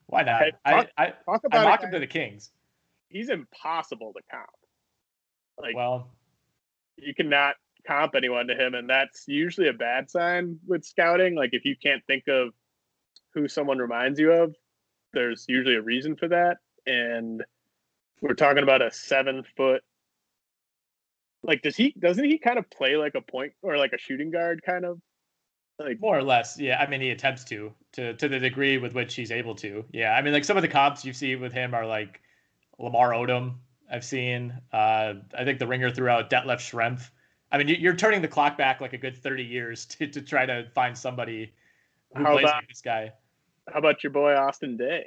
Why 0.06 0.22
not? 0.22 0.42
Hey, 0.42 0.52
I 0.64 0.70
talk- 0.70 0.90
I, 0.96 1.12
talk 1.24 1.44
about 1.44 1.82
him 1.82 1.90
to 1.92 1.98
the 1.98 2.06
Kings. 2.06 2.50
he's 3.08 3.30
impossible 3.30 4.12
to 4.14 4.20
count. 4.30 4.48
Like 5.58 5.74
Well, 5.76 6.08
you 6.96 7.14
cannot 7.14 7.56
comp 7.86 8.14
anyone 8.14 8.46
to 8.46 8.54
him, 8.54 8.74
and 8.74 8.88
that's 8.88 9.24
usually 9.26 9.68
a 9.68 9.72
bad 9.72 10.10
sign 10.10 10.58
with 10.66 10.84
scouting. 10.84 11.34
Like 11.34 11.50
if 11.52 11.64
you 11.64 11.76
can't 11.80 12.04
think 12.06 12.24
of 12.28 12.50
who 13.32 13.48
someone 13.48 13.78
reminds 13.78 14.18
you 14.18 14.32
of, 14.32 14.54
there's 15.12 15.44
usually 15.48 15.76
a 15.76 15.82
reason 15.82 16.16
for 16.16 16.28
that. 16.28 16.58
And 16.86 17.42
we're 18.20 18.34
talking 18.34 18.62
about 18.62 18.82
a 18.82 18.90
seven 18.90 19.44
foot. 19.56 19.82
Like 21.42 21.62
does 21.62 21.76
he 21.76 21.94
doesn't 21.98 22.24
he 22.24 22.38
kind 22.38 22.58
of 22.58 22.70
play 22.70 22.96
like 22.96 23.14
a 23.14 23.20
point 23.20 23.52
or 23.62 23.76
like 23.76 23.92
a 23.92 23.98
shooting 23.98 24.30
guard 24.30 24.62
kind 24.64 24.84
of? 24.84 25.00
Like 25.78 26.00
more 26.00 26.16
or 26.16 26.22
less, 26.22 26.58
yeah. 26.58 26.78
I 26.80 26.86
mean, 26.86 27.00
he 27.00 27.10
attempts 27.10 27.44
to 27.44 27.72
to 27.92 28.14
to 28.14 28.28
the 28.28 28.38
degree 28.38 28.78
with 28.78 28.94
which 28.94 29.14
he's 29.14 29.32
able 29.32 29.54
to. 29.56 29.84
Yeah, 29.92 30.12
I 30.12 30.22
mean, 30.22 30.32
like 30.32 30.44
some 30.44 30.56
of 30.56 30.62
the 30.62 30.68
comps 30.68 31.04
you 31.04 31.12
see 31.12 31.34
with 31.36 31.52
him 31.52 31.74
are 31.74 31.86
like 31.86 32.20
Lamar 32.78 33.10
Odom. 33.10 33.54
I've 33.90 34.04
seen. 34.04 34.54
Uh, 34.72 35.14
I 35.36 35.44
think 35.44 35.58
the 35.58 35.66
ringer 35.66 35.90
threw 35.90 36.08
out 36.08 36.30
Detlef 36.30 36.58
Schrempf. 36.58 37.10
I 37.54 37.58
mean, 37.58 37.68
you- 37.68 37.76
you're 37.76 37.94
turning 37.94 38.20
the 38.20 38.26
clock 38.28 38.58
back 38.58 38.80
like 38.80 38.94
a 38.94 38.98
good 38.98 39.16
30 39.16 39.44
years 39.44 39.86
to, 39.96 40.08
to 40.08 40.20
try 40.20 40.44
to 40.44 40.68
find 40.74 40.98
somebody 40.98 41.52
who 42.16 42.24
How 42.24 42.32
plays 42.32 42.44
about- 42.44 42.54
like 42.56 42.68
this 42.68 42.80
guy. 42.80 43.12
how 43.72 43.78
about 43.78 44.02
your 44.02 44.10
boy 44.10 44.34
Austin 44.34 44.76
Daye? 44.76 45.06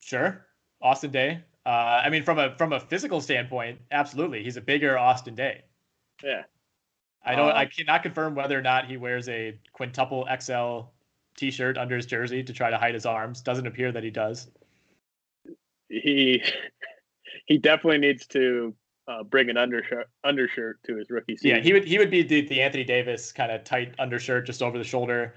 Sure, 0.00 0.44
Austin 0.82 1.12
Daye. 1.12 1.42
Uh, 1.64 2.02
I 2.04 2.08
mean, 2.10 2.22
from 2.24 2.38
a 2.38 2.56
from 2.56 2.72
a 2.72 2.80
physical 2.80 3.20
standpoint, 3.20 3.78
absolutely, 3.90 4.42
he's 4.42 4.56
a 4.56 4.60
bigger 4.60 4.98
Austin 4.98 5.34
Daye. 5.34 5.62
Yeah. 6.24 6.42
I 7.24 7.34
don't. 7.34 7.50
I 7.52 7.64
Um, 7.64 7.68
cannot 7.76 8.02
confirm 8.02 8.34
whether 8.34 8.58
or 8.58 8.62
not 8.62 8.86
he 8.86 8.96
wears 8.96 9.28
a 9.28 9.58
quintuple 9.72 10.26
XL 10.40 10.88
T-shirt 11.36 11.76
under 11.78 11.94
his 11.96 12.06
jersey 12.06 12.42
to 12.42 12.52
try 12.52 12.70
to 12.70 12.78
hide 12.78 12.94
his 12.94 13.06
arms. 13.06 13.42
Doesn't 13.42 13.66
appear 13.66 13.92
that 13.92 14.02
he 14.02 14.10
does. 14.10 14.50
He 15.88 16.42
he 17.46 17.58
definitely 17.58 17.98
needs 17.98 18.26
to 18.28 18.74
uh, 19.08 19.22
bring 19.22 19.48
an 19.48 19.56
undershirt 19.56 20.08
undershirt 20.22 20.82
to 20.84 20.96
his 20.96 21.10
rookie 21.10 21.36
season. 21.36 21.56
Yeah, 21.56 21.62
he 21.62 21.72
would 21.72 21.84
he 21.84 21.98
would 21.98 22.10
be 22.10 22.22
the, 22.22 22.42
the 22.42 22.60
Anthony 22.60 22.84
Davis 22.84 23.32
kind 23.32 23.50
of 23.50 23.64
tight 23.64 23.94
undershirt 23.98 24.46
just 24.46 24.62
over 24.62 24.78
the 24.78 24.84
shoulder. 24.84 25.34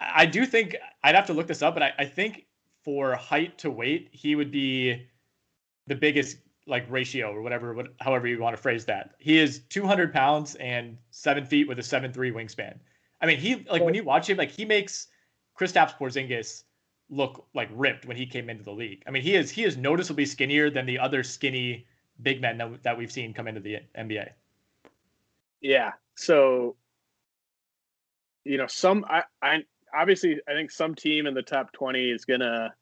I 0.00 0.24
do 0.24 0.46
think 0.46 0.76
I'd 1.04 1.14
have 1.14 1.26
to 1.26 1.32
look 1.32 1.46
this 1.46 1.62
up, 1.62 1.74
but 1.74 1.82
I, 1.82 1.92
I 1.98 2.04
think 2.04 2.46
for 2.82 3.14
height 3.14 3.58
to 3.58 3.70
weight, 3.70 4.08
he 4.12 4.34
would 4.34 4.50
be 4.50 5.06
the 5.86 5.94
biggest 5.94 6.38
like 6.66 6.88
ratio 6.88 7.32
or 7.32 7.42
whatever, 7.42 7.74
what, 7.74 7.88
however 8.00 8.28
you 8.28 8.38
want 8.40 8.56
to 8.56 8.62
phrase 8.62 8.84
that. 8.84 9.14
He 9.18 9.38
is 9.38 9.60
200 9.68 10.12
pounds 10.12 10.54
and 10.56 10.96
seven 11.10 11.44
feet 11.44 11.66
with 11.66 11.78
a 11.78 11.82
seven 11.82 12.12
three 12.12 12.30
wingspan. 12.30 12.78
I 13.20 13.26
mean, 13.26 13.38
he 13.38 13.66
like 13.70 13.82
when 13.82 13.94
you 13.94 14.04
watch 14.04 14.30
him, 14.30 14.36
like 14.38 14.50
he 14.50 14.64
makes 14.64 15.08
Kristaps 15.58 15.96
Porzingis 15.96 16.64
look 17.10 17.46
like 17.54 17.68
ripped 17.72 18.06
when 18.06 18.16
he 18.16 18.26
came 18.26 18.48
into 18.48 18.62
the 18.62 18.72
league. 18.72 19.02
I 19.06 19.10
mean, 19.10 19.22
he 19.22 19.34
is 19.34 19.50
he 19.50 19.64
is 19.64 19.76
noticeably 19.76 20.24
skinnier 20.24 20.70
than 20.70 20.86
the 20.86 20.98
other 20.98 21.22
skinny 21.22 21.86
big 22.22 22.40
men 22.40 22.58
that, 22.58 22.82
that 22.82 22.98
we've 22.98 23.12
seen 23.12 23.34
come 23.34 23.48
into 23.48 23.60
the 23.60 23.78
NBA. 23.98 24.30
Yeah. 25.60 25.92
So, 26.16 26.76
you 28.44 28.58
know, 28.58 28.66
some 28.66 29.04
I, 29.08 29.22
I 29.40 29.64
obviously 29.94 30.40
I 30.48 30.52
think 30.52 30.70
some 30.70 30.94
team 30.94 31.26
in 31.26 31.34
the 31.34 31.42
top 31.42 31.72
twenty 31.72 32.10
is 32.10 32.24
gonna 32.24 32.74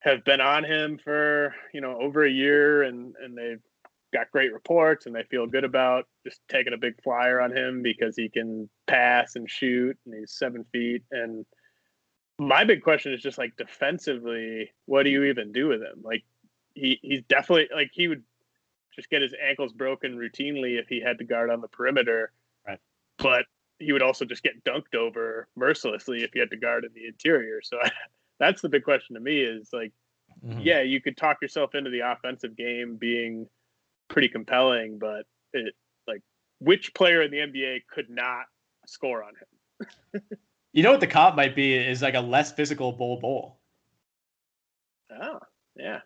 have 0.00 0.24
been 0.24 0.40
on 0.40 0.64
him 0.64 0.98
for 1.02 1.54
you 1.72 1.80
know 1.80 1.98
over 2.00 2.24
a 2.24 2.30
year, 2.30 2.82
and 2.82 3.14
and 3.22 3.36
they've 3.36 3.60
got 4.12 4.30
great 4.30 4.52
reports, 4.52 5.06
and 5.06 5.14
they 5.14 5.24
feel 5.24 5.46
good 5.46 5.64
about 5.64 6.06
just 6.24 6.40
taking 6.48 6.72
a 6.72 6.78
big 6.78 6.94
flyer 7.02 7.40
on 7.40 7.54
him 7.54 7.82
because 7.82 8.16
he 8.16 8.28
can 8.28 8.68
pass 8.86 9.36
and 9.36 9.50
shoot, 9.50 9.96
and 10.06 10.14
he's 10.14 10.32
seven 10.32 10.64
feet. 10.72 11.02
And 11.10 11.44
my 12.38 12.64
big 12.64 12.82
question 12.82 13.12
is 13.12 13.22
just 13.22 13.38
like 13.38 13.56
defensively, 13.56 14.70
what 14.86 15.02
do 15.04 15.10
you 15.10 15.24
even 15.24 15.52
do 15.52 15.68
with 15.68 15.80
him? 15.80 16.02
Like 16.02 16.24
he 16.74 16.98
he's 17.02 17.22
definitely 17.28 17.68
like 17.74 17.90
he 17.92 18.08
would 18.08 18.22
just 18.94 19.10
get 19.10 19.22
his 19.22 19.34
ankles 19.42 19.72
broken 19.72 20.16
routinely 20.16 20.78
if 20.78 20.88
he 20.88 21.00
had 21.00 21.18
to 21.18 21.24
guard 21.24 21.50
on 21.50 21.60
the 21.60 21.68
perimeter. 21.68 22.32
Right. 22.66 22.78
But 23.18 23.46
he 23.78 23.92
would 23.92 24.02
also 24.02 24.24
just 24.24 24.42
get 24.42 24.62
dunked 24.64 24.94
over 24.94 25.48
mercilessly 25.56 26.22
if 26.22 26.30
he 26.32 26.38
had 26.40 26.50
to 26.50 26.56
guard 26.56 26.84
in 26.84 26.92
the 26.94 27.06
interior. 27.06 27.60
So 27.62 27.78
that's 28.38 28.62
the 28.62 28.68
big 28.68 28.84
question 28.84 29.14
to 29.14 29.20
me 29.20 29.40
is 29.40 29.70
like, 29.72 29.92
Mm-hmm. 30.44 30.60
yeah, 30.60 30.80
you 30.80 31.00
could 31.00 31.16
talk 31.16 31.40
yourself 31.40 31.74
into 31.74 31.90
the 31.90 32.00
offensive 32.00 32.56
game 32.56 32.96
being 32.96 33.46
pretty 34.08 34.28
compelling, 34.28 34.98
but 34.98 35.24
it 35.52 35.74
like 36.08 36.22
which 36.58 36.94
player 36.94 37.22
in 37.22 37.30
the 37.30 37.36
NBA 37.36 37.82
could 37.88 38.10
not 38.10 38.46
score 38.86 39.22
on 39.22 39.32
him? 39.34 40.22
You 40.74 40.82
know 40.82 40.90
what 40.90 41.00
the 41.00 41.06
comp 41.06 41.36
might 41.36 41.54
be 41.54 41.74
is 41.74 42.00
like 42.00 42.14
a 42.14 42.20
less 42.20 42.50
physical 42.50 42.92
Bol 42.92 43.20
Bol. 43.20 43.58
Oh, 45.10 45.38
yeah. 45.76 46.00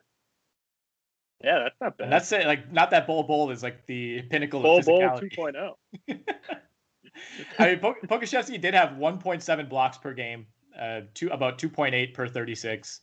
Yeah, 1.42 1.60
that's 1.60 1.80
not 1.80 1.98
bad. 1.98 2.04
And 2.04 2.12
that's 2.12 2.32
it. 2.32 2.46
Like, 2.46 2.72
not 2.72 2.90
that 2.90 3.06
Bol 3.06 3.22
Bol 3.22 3.50
is 3.50 3.62
like 3.62 3.86
the 3.86 4.22
pinnacle 4.22 4.62
Bull 4.62 4.78
of 4.78 4.86
Bull 4.86 5.00
physicality. 5.00 5.74
2.0. 6.08 6.18
I 7.58 7.66
mean, 7.68 7.78
Pok- 7.78 8.02
Pokusevski 8.02 8.60
did 8.60 8.74
have 8.74 8.90
1.7 8.90 9.68
blocks 9.68 9.98
per 9.98 10.12
game, 10.12 10.46
uh, 10.78 11.02
two 11.14 11.28
about 11.28 11.58
2.8 11.58 12.14
per 12.14 12.28
36, 12.28 13.00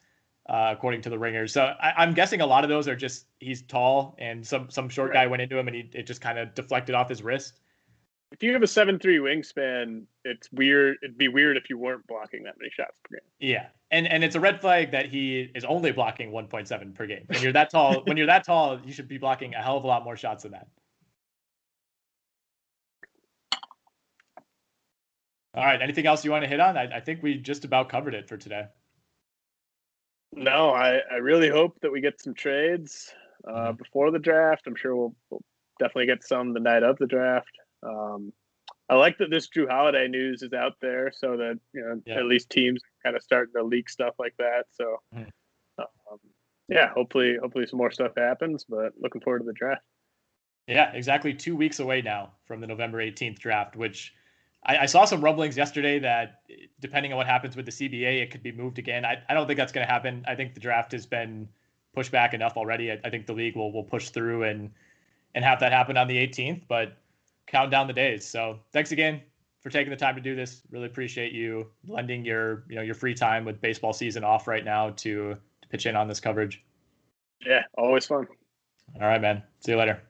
uh, 0.49 0.69
according 0.75 1.01
to 1.01 1.09
the 1.09 1.17
Ringers. 1.17 1.53
So 1.53 1.73
I, 1.81 1.93
I'm 1.97 2.13
guessing 2.13 2.41
a 2.41 2.45
lot 2.45 2.63
of 2.63 2.69
those 2.69 2.87
are 2.87 2.95
just 2.95 3.27
he's 3.39 3.61
tall 3.63 4.15
and 4.19 4.45
some 4.45 4.69
some 4.69 4.89
short 4.89 5.13
guy 5.13 5.27
went 5.27 5.41
into 5.41 5.57
him 5.57 5.67
and 5.67 5.75
he 5.75 5.89
it 5.93 6.07
just 6.07 6.21
kind 6.21 6.37
of 6.37 6.53
deflected 6.53 6.95
off 6.95 7.09
his 7.09 7.23
wrist. 7.23 7.59
If 8.31 8.41
you 8.41 8.51
have 8.53 8.63
a 8.63 8.67
seven 8.67 8.97
three 8.97 9.17
wingspan, 9.17 10.03
it's 10.25 10.51
weird. 10.51 10.97
It'd 11.03 11.17
be 11.17 11.27
weird 11.27 11.55
if 11.55 11.69
you 11.69 11.77
weren't 11.77 12.05
blocking 12.07 12.43
that 12.43 12.55
many 12.59 12.71
shots 12.71 12.99
per 13.03 13.17
game. 13.17 13.27
Yeah, 13.39 13.67
and 13.93 14.07
and 14.11 14.23
it's 14.23 14.35
a 14.35 14.39
red 14.39 14.59
flag 14.59 14.91
that 14.91 15.05
he 15.07 15.49
is 15.55 15.63
only 15.65 15.91
blocking 15.91 16.31
1.7 16.31 16.95
per 16.95 17.05
game. 17.07 17.25
When 17.27 17.41
you're 17.41 17.53
that 17.53 17.69
tall, 17.69 18.01
when 18.05 18.17
you're 18.17 18.27
that 18.27 18.43
tall, 18.45 18.79
you 18.83 18.91
should 18.91 19.07
be 19.07 19.17
blocking 19.17 19.53
a 19.53 19.61
hell 19.61 19.77
of 19.77 19.83
a 19.83 19.87
lot 19.87 20.03
more 20.03 20.17
shots 20.17 20.43
than 20.43 20.53
that. 20.53 20.67
All 25.55 25.63
right. 25.63 25.81
Anything 25.81 26.07
else 26.07 26.25
you 26.25 26.31
want 26.31 26.43
to 26.43 26.49
hit 26.49 26.59
on? 26.59 26.77
I, 26.77 26.97
I 26.97 26.99
think 26.99 27.21
we 27.21 27.35
just 27.35 27.63
about 27.63 27.87
covered 27.89 28.15
it 28.15 28.27
for 28.27 28.37
today. 28.37 28.65
No, 30.35 30.71
I, 30.71 30.99
I 31.11 31.15
really 31.17 31.49
hope 31.49 31.79
that 31.81 31.91
we 31.91 32.01
get 32.01 32.19
some 32.19 32.33
trades 32.33 33.13
uh, 33.47 33.51
Mm-hmm. 33.51 33.75
before 33.77 34.09
the 34.09 34.19
draft. 34.19 34.63
I'm 34.65 34.75
sure 34.75 34.95
we'll, 34.95 35.15
we'll 35.29 35.43
definitely 35.79 36.07
get 36.07 36.23
some 36.23 36.53
the 36.53 36.59
night 36.59 36.81
of 36.81 36.97
the 36.97 37.05
draft. 37.05 37.51
Um, 37.83 38.33
I 38.93 38.95
like 38.95 39.17
that 39.17 39.31
this 39.31 39.49
Jrue 39.49 39.67
Holiday 39.67 40.07
news 40.07 40.43
is 40.43 40.53
out 40.53 40.73
there, 40.79 41.11
so 41.11 41.35
that 41.37 41.59
you 41.73 41.81
know 41.81 41.99
Yeah. 42.05 42.19
at 42.19 42.25
least 42.25 42.51
teams 42.51 42.79
kind 43.01 43.15
of 43.15 43.23
starting 43.23 43.51
to 43.55 43.63
leak 43.63 43.89
stuff 43.89 44.13
like 44.19 44.35
that. 44.37 44.67
So, 44.69 45.01
Mhm. 45.15 45.31
um, 45.79 46.19
yeah, 46.67 46.89
hopefully, 46.89 47.37
hopefully 47.37 47.65
some 47.65 47.77
more 47.77 47.89
stuff 47.89 48.11
happens. 48.15 48.65
But 48.65 48.93
looking 48.99 49.21
forward 49.21 49.39
to 49.39 49.45
the 49.45 49.53
draft. 49.53 49.83
Yeah, 50.67 50.93
exactly 50.93 51.33
two 51.33 51.55
weeks 51.55 51.79
away 51.79 52.03
now 52.03 52.33
from 52.45 52.61
the 52.61 52.67
November 52.67 53.01
18th 53.01 53.39
draft, 53.39 53.75
which 53.75 54.13
I, 54.63 54.77
I, 54.77 54.85
saw 54.85 55.05
some 55.05 55.21
rumblings 55.21 55.57
yesterday 55.57 55.97
that 55.99 56.43
depending 56.79 57.11
on 57.11 57.17
what 57.17 57.27
happens 57.27 57.55
with 57.55 57.65
the 57.65 57.71
CBA, 57.71 58.21
it 58.21 58.29
could 58.29 58.43
be 58.43 58.51
moved 58.51 58.77
again. 58.77 59.05
I, 59.05 59.21
I 59.27 59.33
don't 59.33 59.47
think 59.47 59.57
that's 59.57 59.73
going 59.73 59.85
to 59.85 59.91
happen. 59.91 60.23
I 60.27 60.35
think 60.35 60.53
the 60.53 60.61
draft 60.61 60.91
has 60.91 61.05
been 61.07 61.49
pushed 61.93 62.11
back 62.11 62.33
enough 62.33 62.57
already. 62.57 62.91
I, 62.91 62.99
I, 63.03 63.09
think 63.09 63.25
the 63.25 63.33
league 63.33 63.55
will 63.55 63.73
will 63.73 63.83
push 63.83 64.09
through 64.09 64.43
and 64.43 64.71
and 65.33 65.43
have 65.43 65.59
that 65.61 65.71
happen 65.71 65.97
on 65.97 66.07
the 66.07 66.15
18th. 66.15 66.61
But 66.67 67.02
count 67.47 67.71
down 67.71 67.87
the 67.87 67.93
days. 67.93 68.27
So 68.27 68.59
thanks 68.71 68.91
again 68.91 69.21
for 69.61 69.69
taking 69.69 69.91
the 69.91 69.97
time 69.97 70.15
to 70.15 70.21
do 70.21 70.35
this. 70.35 70.61
Really 70.71 70.85
appreciate 70.85 71.31
you 71.31 71.67
lending 71.87 72.25
your 72.25 72.63
you 72.69 72.75
know 72.75 72.81
your 72.81 72.95
free 72.95 73.13
time 73.13 73.45
with 73.45 73.61
baseball 73.61 73.93
season 73.93 74.23
off 74.23 74.47
right 74.47 74.63
now 74.63 74.91
to 74.91 75.35
to 75.61 75.67
pitch 75.69 75.85
in 75.85 75.95
on 75.95 76.07
this 76.07 76.19
coverage. 76.19 76.63
Yeah, 77.45 77.63
always 77.77 78.05
fun. 78.05 78.27
All 78.99 79.07
right, 79.07 79.21
man. 79.21 79.43
See 79.61 79.71
you 79.71 79.77
later. 79.77 80.01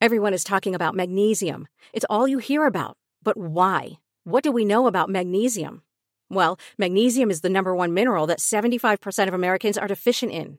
Everyone 0.00 0.32
is 0.32 0.44
talking 0.44 0.74
about 0.74 0.94
magnesium. 0.94 1.66
It's 1.92 2.06
all 2.08 2.28
you 2.28 2.38
hear 2.38 2.66
about. 2.66 2.96
But 3.22 3.36
why? 3.36 3.98
What 4.24 4.44
do 4.44 4.52
we 4.52 4.64
know 4.64 4.86
about 4.86 5.10
magnesium? 5.10 5.82
Well, 6.30 6.58
magnesium 6.76 7.30
is 7.30 7.40
the 7.40 7.48
number 7.48 7.74
one 7.74 7.94
mineral 7.94 8.26
that 8.26 8.38
75% 8.38 9.28
of 9.28 9.34
Americans 9.34 9.78
are 9.78 9.88
deficient 9.88 10.30
in. 10.30 10.58